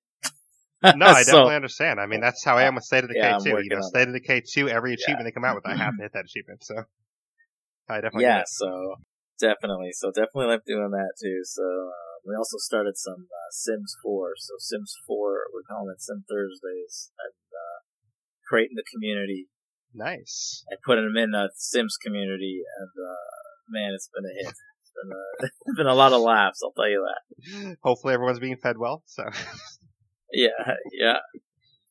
No, 0.84 1.06
I 1.06 1.22
So- 1.24 1.32
definitely 1.32 1.56
understand. 1.56 1.99
I 1.99 2.06
mean, 2.06 2.22
that's 2.22 2.44
how 2.44 2.58
I 2.58 2.64
am 2.64 2.76
with 2.76 2.84
State 2.84 3.04
of 3.04 3.10
Decay 3.10 3.20
Yeah, 3.20 3.38
too. 3.38 3.60
You 3.62 3.70
know, 3.70 3.82
State 3.82 4.08
of 4.08 4.14
Decay 4.14 4.44
two, 4.52 4.70
every 4.70 4.94
achievement 4.94 5.26
they 5.26 5.32
come 5.32 5.45
out 5.45 5.56
with, 5.56 5.66
I 5.66 5.76
have 5.76 5.95
to 5.98 6.04
hit 6.06 6.14
that 6.14 6.26
achievement. 6.26 6.64
So 6.64 6.84
I 7.90 7.95
definitely 8.02 8.24
yeah, 8.24 8.44
so 8.45 8.95
definitely, 9.40 9.91
so 9.94 10.12
definitely 10.12 10.48
like 10.48 10.66
doing 10.66 10.91
that 10.91 11.14
too. 11.22 11.41
So 11.45 11.64
uh, 11.64 12.20
we 12.28 12.36
also 12.36 12.58
started 12.58 12.98
some 12.98 13.26
uh, 13.32 13.49
Sims 13.52 13.95
4. 14.04 14.34
So 14.38 14.54
Sims 14.60 14.94
4, 15.08 15.18
we're 15.54 15.64
calling 15.64 15.94
it 15.95 16.02
Sim 16.02 16.26
Thursdays, 16.30 17.12
and 17.18 17.34
uh, 17.34 17.80
creating 18.48 18.76
the 18.76 18.84
community 18.91 19.48
nice. 19.95 20.64
and 20.70 20.80
putting 20.86 21.06
them 21.06 21.18
in 21.18 21.32
the 21.32 21.49
Sims 21.56 21.95
community. 22.04 22.62
And 22.80 22.91
uh, 22.91 23.48
man, 23.70 23.94
it's 23.95 24.10
been 24.14 24.26
a 24.26 24.34
hit. 24.36 24.54
It's 24.54 24.94
been 24.94 25.12
a, 25.12 25.45
it's 25.66 25.78
been 25.78 25.88
a 25.88 25.95
lot 25.95 26.14
of 26.14 26.22
laughs. 26.22 26.60
I'll 26.64 26.72
tell 26.72 26.90
you 26.90 27.08
that. 27.08 27.78
Hopefully 27.84 28.14
everyone's 28.14 28.40
being 28.40 28.58
fed 28.58 28.78
well. 28.78 29.04
So 29.06 29.24
Yeah, 30.32 30.74
yeah. 30.91 31.18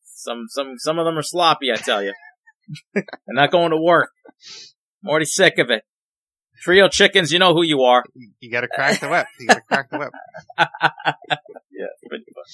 Some 0.04 0.46
some 0.48 0.74
some 0.78 0.98
of 0.98 1.04
them 1.04 1.18
are 1.18 1.22
sloppy. 1.22 1.70
I 1.72 1.76
tell 1.76 2.02
you, 2.02 2.12
they're 2.94 3.04
not 3.28 3.50
going 3.50 3.70
to 3.70 3.80
work. 3.80 4.10
I'm 5.02 5.10
already 5.10 5.26
sick 5.26 5.58
of 5.58 5.70
it. 5.70 5.84
Trio 6.62 6.88
chickens, 6.88 7.32
you 7.32 7.38
know 7.38 7.52
who 7.52 7.62
you 7.62 7.82
are. 7.82 8.02
you 8.40 8.50
got 8.50 8.62
to 8.62 8.68
crack 8.68 8.98
the 9.00 9.08
whip. 9.08 9.26
You 9.38 9.46
got 9.46 9.54
to 9.54 9.60
crack 9.62 9.90
the 9.90 9.98
whip. 9.98 10.12
Yeah, 11.78 11.86
pretty 12.08 12.24
fun. 12.34 12.44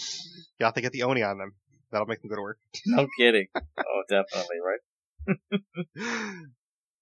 You 0.59 0.67
have 0.67 0.75
to 0.75 0.81
get 0.81 0.91
the 0.91 1.05
oni 1.05 1.23
on 1.23 1.39
them. 1.39 1.53
That'll 1.93 2.09
make 2.09 2.21
them 2.23 2.29
go 2.31 2.35
to 2.37 2.43
work. 2.43 2.59
No 2.87 3.07
kidding. 3.17 3.47
Oh, 3.79 4.03
definitely, 4.09 4.57
right? 4.65 4.81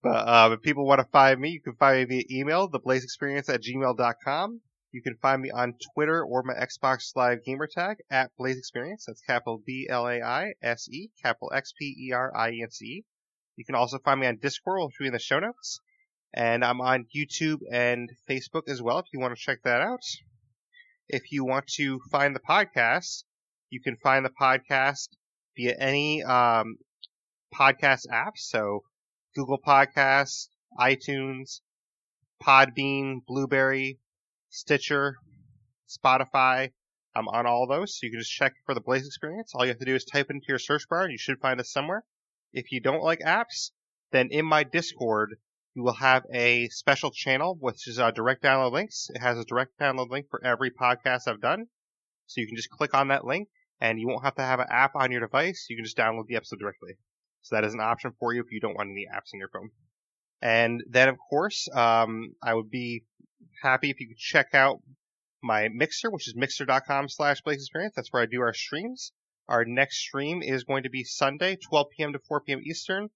but 0.02 0.28
um, 0.28 0.52
if 0.52 0.60
people 0.60 0.86
want 0.86 1.00
to 1.00 1.06
find 1.06 1.40
me, 1.40 1.50
you 1.50 1.62
can 1.62 1.74
find 1.76 2.06
me 2.08 2.24
via 2.28 2.40
email, 2.40 2.68
theblaisexperience 2.68 3.48
at 3.48 3.62
gmail.com. 3.62 4.60
You 4.92 5.02
can 5.02 5.16
find 5.22 5.40
me 5.40 5.50
on 5.52 5.74
Twitter 5.94 6.24
or 6.24 6.42
my 6.42 6.54
Xbox 6.54 7.14
Live 7.14 7.44
gamer 7.44 7.68
tag 7.68 7.98
at 8.10 8.34
Blaise 8.36 8.60
XPerience. 8.60 9.04
That's 9.06 9.20
capital 9.20 9.62
B 9.64 9.86
L 9.88 10.08
A 10.08 10.20
I 10.20 10.54
S 10.62 10.88
E, 10.90 11.10
capital 11.22 11.52
X 11.54 11.72
P 11.78 11.94
E 12.08 12.12
R 12.12 12.36
I 12.36 12.50
E 12.50 12.62
N 12.62 12.70
C 12.70 12.84
E. 12.86 13.04
You 13.56 13.64
can 13.64 13.76
also 13.76 13.98
find 13.98 14.18
me 14.18 14.26
on 14.26 14.38
Discord, 14.38 14.80
which 14.82 14.96
will 14.98 15.04
be 15.04 15.08
in 15.08 15.12
the 15.12 15.20
show 15.20 15.38
notes. 15.38 15.80
And 16.34 16.64
I'm 16.64 16.80
on 16.80 17.06
YouTube 17.14 17.60
and 17.70 18.10
Facebook 18.28 18.68
as 18.68 18.82
well 18.82 18.98
if 18.98 19.06
you 19.12 19.20
want 19.20 19.36
to 19.36 19.40
check 19.40 19.58
that 19.62 19.80
out. 19.80 20.02
If 21.08 21.30
you 21.30 21.44
want 21.44 21.66
to 21.74 22.00
find 22.10 22.34
the 22.34 22.40
podcast, 22.40 23.24
you 23.68 23.80
can 23.80 23.96
find 23.96 24.24
the 24.24 24.30
podcast 24.30 25.08
via 25.56 25.76
any 25.78 26.24
um, 26.24 26.78
podcast 27.54 28.06
apps. 28.12 28.38
So 28.38 28.82
Google 29.36 29.60
Podcasts, 29.64 30.48
iTunes, 30.78 31.60
Podbean, 32.42 33.20
Blubrry, 33.26 33.98
Stitcher, 34.52 35.16
Spotify. 35.88 36.72
I'm 37.14 37.28
on 37.28 37.46
all 37.46 37.68
those, 37.68 37.96
so 37.96 38.06
you 38.06 38.10
can 38.10 38.20
just 38.20 38.32
check 38.32 38.54
for 38.66 38.74
the 38.74 38.80
Blaise 38.80 39.08
XPerience. 39.08 39.50
All 39.54 39.64
you 39.64 39.70
have 39.70 39.78
to 39.78 39.84
do 39.84 39.94
is 39.94 40.04
type 40.04 40.28
into 40.28 40.46
your 40.48 40.58
search 40.58 40.88
bar, 40.88 41.02
and 41.02 41.12
you 41.12 41.18
should 41.18 41.40
find 41.40 41.60
us 41.60 41.70
somewhere. 41.72 42.04
If 42.52 42.72
you 42.72 42.80
don't 42.80 43.02
like 43.02 43.20
apps, 43.20 43.70
then 44.10 44.28
in 44.32 44.44
my 44.44 44.64
Discord, 44.64 45.36
you 45.74 45.84
will 45.84 45.94
have 45.94 46.24
a 46.32 46.68
special 46.68 47.12
channel, 47.12 47.56
which 47.60 47.86
is 47.86 48.00
uh, 48.00 48.10
direct 48.10 48.42
download 48.42 48.72
links. 48.72 49.08
It 49.14 49.20
has 49.20 49.38
a 49.38 49.44
direct 49.44 49.78
download 49.78 50.10
link 50.10 50.26
for 50.30 50.44
every 50.44 50.72
podcast 50.72 51.28
I've 51.28 51.40
done. 51.40 51.68
So 52.26 52.40
you 52.40 52.48
can 52.48 52.56
just 52.56 52.70
click 52.70 52.92
on 52.92 53.08
that 53.08 53.24
link, 53.24 53.48
and 53.80 54.00
you 54.00 54.08
won't 54.08 54.24
have 54.24 54.34
to 54.34 54.42
have 54.42 54.58
an 54.58 54.66
app 54.68 54.96
on 54.96 55.12
your 55.12 55.20
device. 55.20 55.66
You 55.70 55.76
can 55.76 55.84
just 55.84 55.96
download 55.96 56.26
the 56.26 56.36
episode 56.36 56.58
directly. 56.58 56.94
So 57.42 57.54
that 57.54 57.64
is 57.64 57.74
an 57.74 57.80
option 57.80 58.14
for 58.18 58.34
you 58.34 58.40
if 58.40 58.50
you 58.50 58.60
don't 58.60 58.74
want 58.74 58.90
any 58.90 59.06
apps 59.06 59.32
on 59.32 59.38
your 59.38 59.48
phone. 59.48 59.70
And 60.42 60.82
then, 60.88 61.08
of 61.08 61.18
course, 61.18 61.68
um, 61.72 62.34
I 62.42 62.54
would 62.54 62.70
be 62.70 63.04
happy 63.62 63.90
if 63.90 64.00
you 64.00 64.08
could 64.08 64.18
check 64.18 64.54
out 64.54 64.80
my 65.42 65.68
Mixer, 65.68 66.10
which 66.10 66.28
is 66.28 66.34
mixer.com 66.34 67.08
slash 67.08 67.42
Blaise 67.42 67.68
XPerience. 67.68 67.92
That's 67.94 68.12
where 68.12 68.22
I 68.22 68.26
do 68.26 68.40
our 68.40 68.54
streams. 68.54 69.12
Our 69.48 69.64
next 69.64 69.98
stream 69.98 70.42
is 70.42 70.64
going 70.64 70.84
to 70.84 70.90
be 70.90 71.04
Sunday, 71.04 71.56
12 71.56 71.86
p.m. 71.96 72.12
to 72.12 72.18
4 72.20 72.40
p.m. 72.42 72.60
Eastern. 72.64 73.10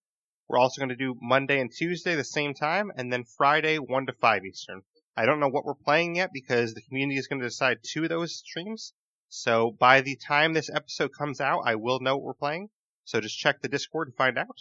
We're 0.48 0.58
also 0.58 0.80
going 0.80 0.90
to 0.90 0.96
do 0.96 1.16
Monday 1.20 1.60
and 1.60 1.72
Tuesday 1.72 2.14
the 2.14 2.24
same 2.24 2.52
time, 2.52 2.90
and 2.96 3.12
then 3.12 3.24
Friday, 3.24 3.78
1 3.78 4.06
to 4.06 4.12
5 4.12 4.44
Eastern. 4.44 4.82
I 5.16 5.26
don't 5.26 5.40
know 5.40 5.48
what 5.48 5.64
we're 5.64 5.74
playing 5.74 6.16
yet 6.16 6.30
because 6.32 6.74
the 6.74 6.82
community 6.82 7.18
is 7.18 7.28
going 7.28 7.40
to 7.40 7.46
decide 7.46 7.78
two 7.82 8.02
of 8.02 8.08
those 8.08 8.36
streams. 8.36 8.92
So 9.28 9.70
by 9.78 10.00
the 10.00 10.16
time 10.16 10.52
this 10.52 10.68
episode 10.68 11.12
comes 11.16 11.40
out, 11.40 11.62
I 11.64 11.76
will 11.76 12.00
know 12.00 12.16
what 12.16 12.24
we're 12.24 12.34
playing. 12.34 12.70
So 13.04 13.20
just 13.20 13.38
check 13.38 13.62
the 13.62 13.68
Discord 13.68 14.08
and 14.08 14.16
find 14.16 14.38
out. 14.38 14.58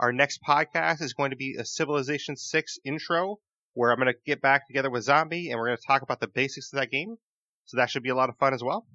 Our 0.00 0.12
next 0.14 0.40
podcast 0.42 1.02
is 1.02 1.12
going 1.12 1.28
to 1.28 1.36
be 1.36 1.56
a 1.58 1.64
Civilization 1.66 2.34
6 2.34 2.78
intro, 2.86 3.38
where 3.74 3.92
I'm 3.92 3.98
going 3.98 4.10
to 4.10 4.18
get 4.24 4.40
back 4.40 4.66
together 4.66 4.88
with 4.88 5.04
Zombie 5.04 5.50
and 5.50 5.60
we're 5.60 5.66
going 5.66 5.76
to 5.76 5.86
talk 5.86 6.00
about 6.00 6.20
the 6.20 6.26
basics 6.26 6.72
of 6.72 6.78
that 6.78 6.90
game. 6.90 7.16
So 7.66 7.76
that 7.76 7.90
should 7.90 8.02
be 8.02 8.08
a 8.08 8.14
lot 8.14 8.30
of 8.30 8.38
fun 8.38 8.54
as 8.54 8.64
well. 8.64 8.86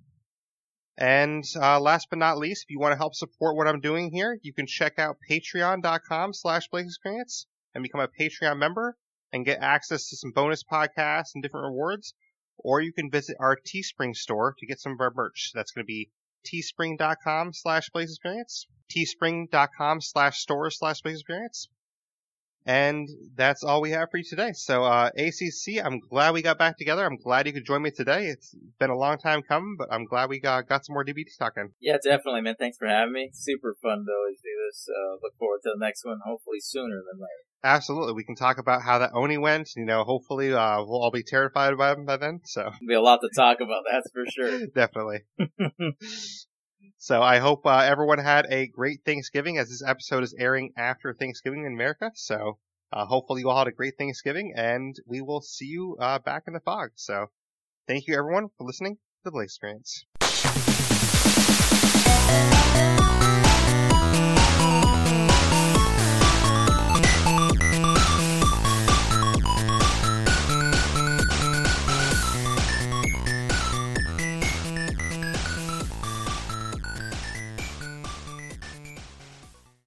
And 0.98 1.44
uh, 1.62 1.80
last 1.80 2.08
but 2.10 2.18
not 2.18 2.40
least, 2.40 2.64
if 2.64 2.72
you 2.72 2.80
want 2.80 2.94
to 2.94 2.98
help 2.98 3.14
support 3.14 3.56
what 3.56 3.68
I'm 3.68 3.82
doing 3.82 4.10
here, 4.12 4.40
you 4.42 4.52
can 4.52 4.66
check 4.66 4.98
out 4.98 5.18
patreon.com 5.30 6.34
slash 6.34 6.68
Experience 6.74 7.46
and 7.76 7.84
become 7.84 8.02
a 8.02 8.08
Patreon 8.08 8.58
member 8.58 8.98
and 9.32 9.46
get 9.46 9.60
access 9.62 10.10
to 10.10 10.18
some 10.18 10.32
bonus 10.32 10.64
podcasts 10.64 11.36
and 11.36 11.44
different 11.44 11.66
rewards. 11.66 12.16
Or 12.58 12.82
you 12.82 12.92
can 12.92 13.12
visit 13.12 13.38
our 13.40 13.56
Teespring 13.56 14.16
store 14.16 14.56
to 14.58 14.66
get 14.66 14.80
some 14.80 14.94
of 14.94 15.02
our 15.02 15.14
merch. 15.14 15.52
That's 15.54 15.72
going 15.72 15.84
to 15.84 15.88
be 15.88 16.10
teespring.com 16.46 17.54
slash 17.54 17.90
Blaise 17.90 18.18
XPerience, 18.20 18.66
teespring.com 18.96 20.02
slash 20.02 20.40
store 20.40 20.70
slash 20.70 21.02
Blaise 21.02 21.24
XPerience. 21.24 21.68
And 22.68 23.08
that's 23.36 23.64
all 23.64 23.80
we 23.80 23.92
have 23.92 24.10
for 24.10 24.18
you 24.18 24.24
today. 24.28 24.52
So, 24.54 24.84
uh, 24.84 25.12
ACC, 25.16 25.86
I'm 25.86 26.00
glad 26.00 26.34
we 26.34 26.42
got 26.42 26.58
back 26.58 26.80
together. 26.80 27.06
I'm 27.06 27.18
glad 27.18 27.46
you 27.46 27.54
could 27.54 27.66
join 27.66 27.84
me 27.84 27.92
today. 27.92 28.26
It's 28.26 28.56
been 28.80 28.90
a 28.90 28.98
long 28.98 29.20
time 29.20 29.44
coming, 29.44 29.76
but 29.78 29.88
I'm 29.92 30.06
glad 30.06 30.30
we 30.30 30.40
got, 30.40 30.68
got 30.68 30.84
some 30.84 30.96
more 30.96 31.06
DBD 31.06 31.38
talking. 31.38 31.70
Yeah, 31.80 31.98
definitely, 32.04 32.42
man. 32.42 32.56
Thanks 32.58 32.78
for 32.78 32.88
having 32.88 33.14
me. 33.14 33.30
Super 33.34 33.76
fun 33.84 34.06
to 34.08 34.12
always 34.12 34.42
do 34.42 34.50
this. 34.66 34.88
Uh, 34.90 35.18
look 35.22 35.38
forward 35.38 35.60
to 35.64 35.74
the 35.78 35.86
next 35.86 36.04
one, 36.06 36.18
hopefully 36.26 36.60
sooner 36.60 37.04
than 37.06 37.22
later. 37.22 37.46
Absolutely. 37.66 38.14
We 38.14 38.24
can 38.24 38.36
talk 38.36 38.60
about 38.60 38.84
how 38.84 39.00
that 39.00 39.12
Oni 39.14 39.40
went. 39.40 39.72
You 39.76 39.86
know, 39.86 40.04
hopefully, 40.04 40.54
uh, 40.54 40.84
we'll 40.86 41.02
all 41.02 41.12
be 41.12 41.24
terrified 41.24 41.76
by 41.78 41.94
him 41.94 42.06
by 42.06 42.18
then. 42.18 42.42
So, 42.46 42.62
There'll 42.62 42.88
be 42.88 42.94
a 42.94 43.02
lot 43.02 43.22
to 43.22 43.30
talk 43.36 43.60
about, 43.60 43.84
that's 43.92 44.12
for 44.12 44.24
sure. 44.30 44.68
definitely. 44.76 45.24
So 46.98 47.22
I 47.22 47.38
hope 47.38 47.66
uh, 47.66 47.80
everyone 47.80 48.20
had 48.20 48.48
a 48.50 48.68
great 48.68 49.02
Thanksgiving 49.06 49.58
as 49.60 49.70
this 49.70 49.84
episode 49.86 50.24
is 50.24 50.34
airing 50.40 50.72
after 50.76 51.14
Thanksgiving 51.14 51.66
in 51.66 51.74
America. 51.74 52.12
So 52.16 52.58
uh, 52.92 53.06
hopefully 53.06 53.42
you 53.42 53.50
all 53.50 53.60
had 53.60 53.68
a 53.68 53.72
great 53.72 53.94
Thanksgiving 53.98 54.54
and 54.56 54.96
we 55.06 55.22
will 55.22 55.42
see 55.42 55.66
you 55.66 55.98
uh, 56.00 56.18
back 56.20 56.44
in 56.48 56.54
the 56.54 56.62
fog. 56.62 56.92
So 56.96 57.28
thank 57.88 58.08
you 58.08 58.18
everyone 58.18 58.48
for 58.58 58.66
listening 58.66 58.96
to 58.96 59.02
the 59.26 59.32
Blaise 59.32 59.60
XPerience. 59.62 60.06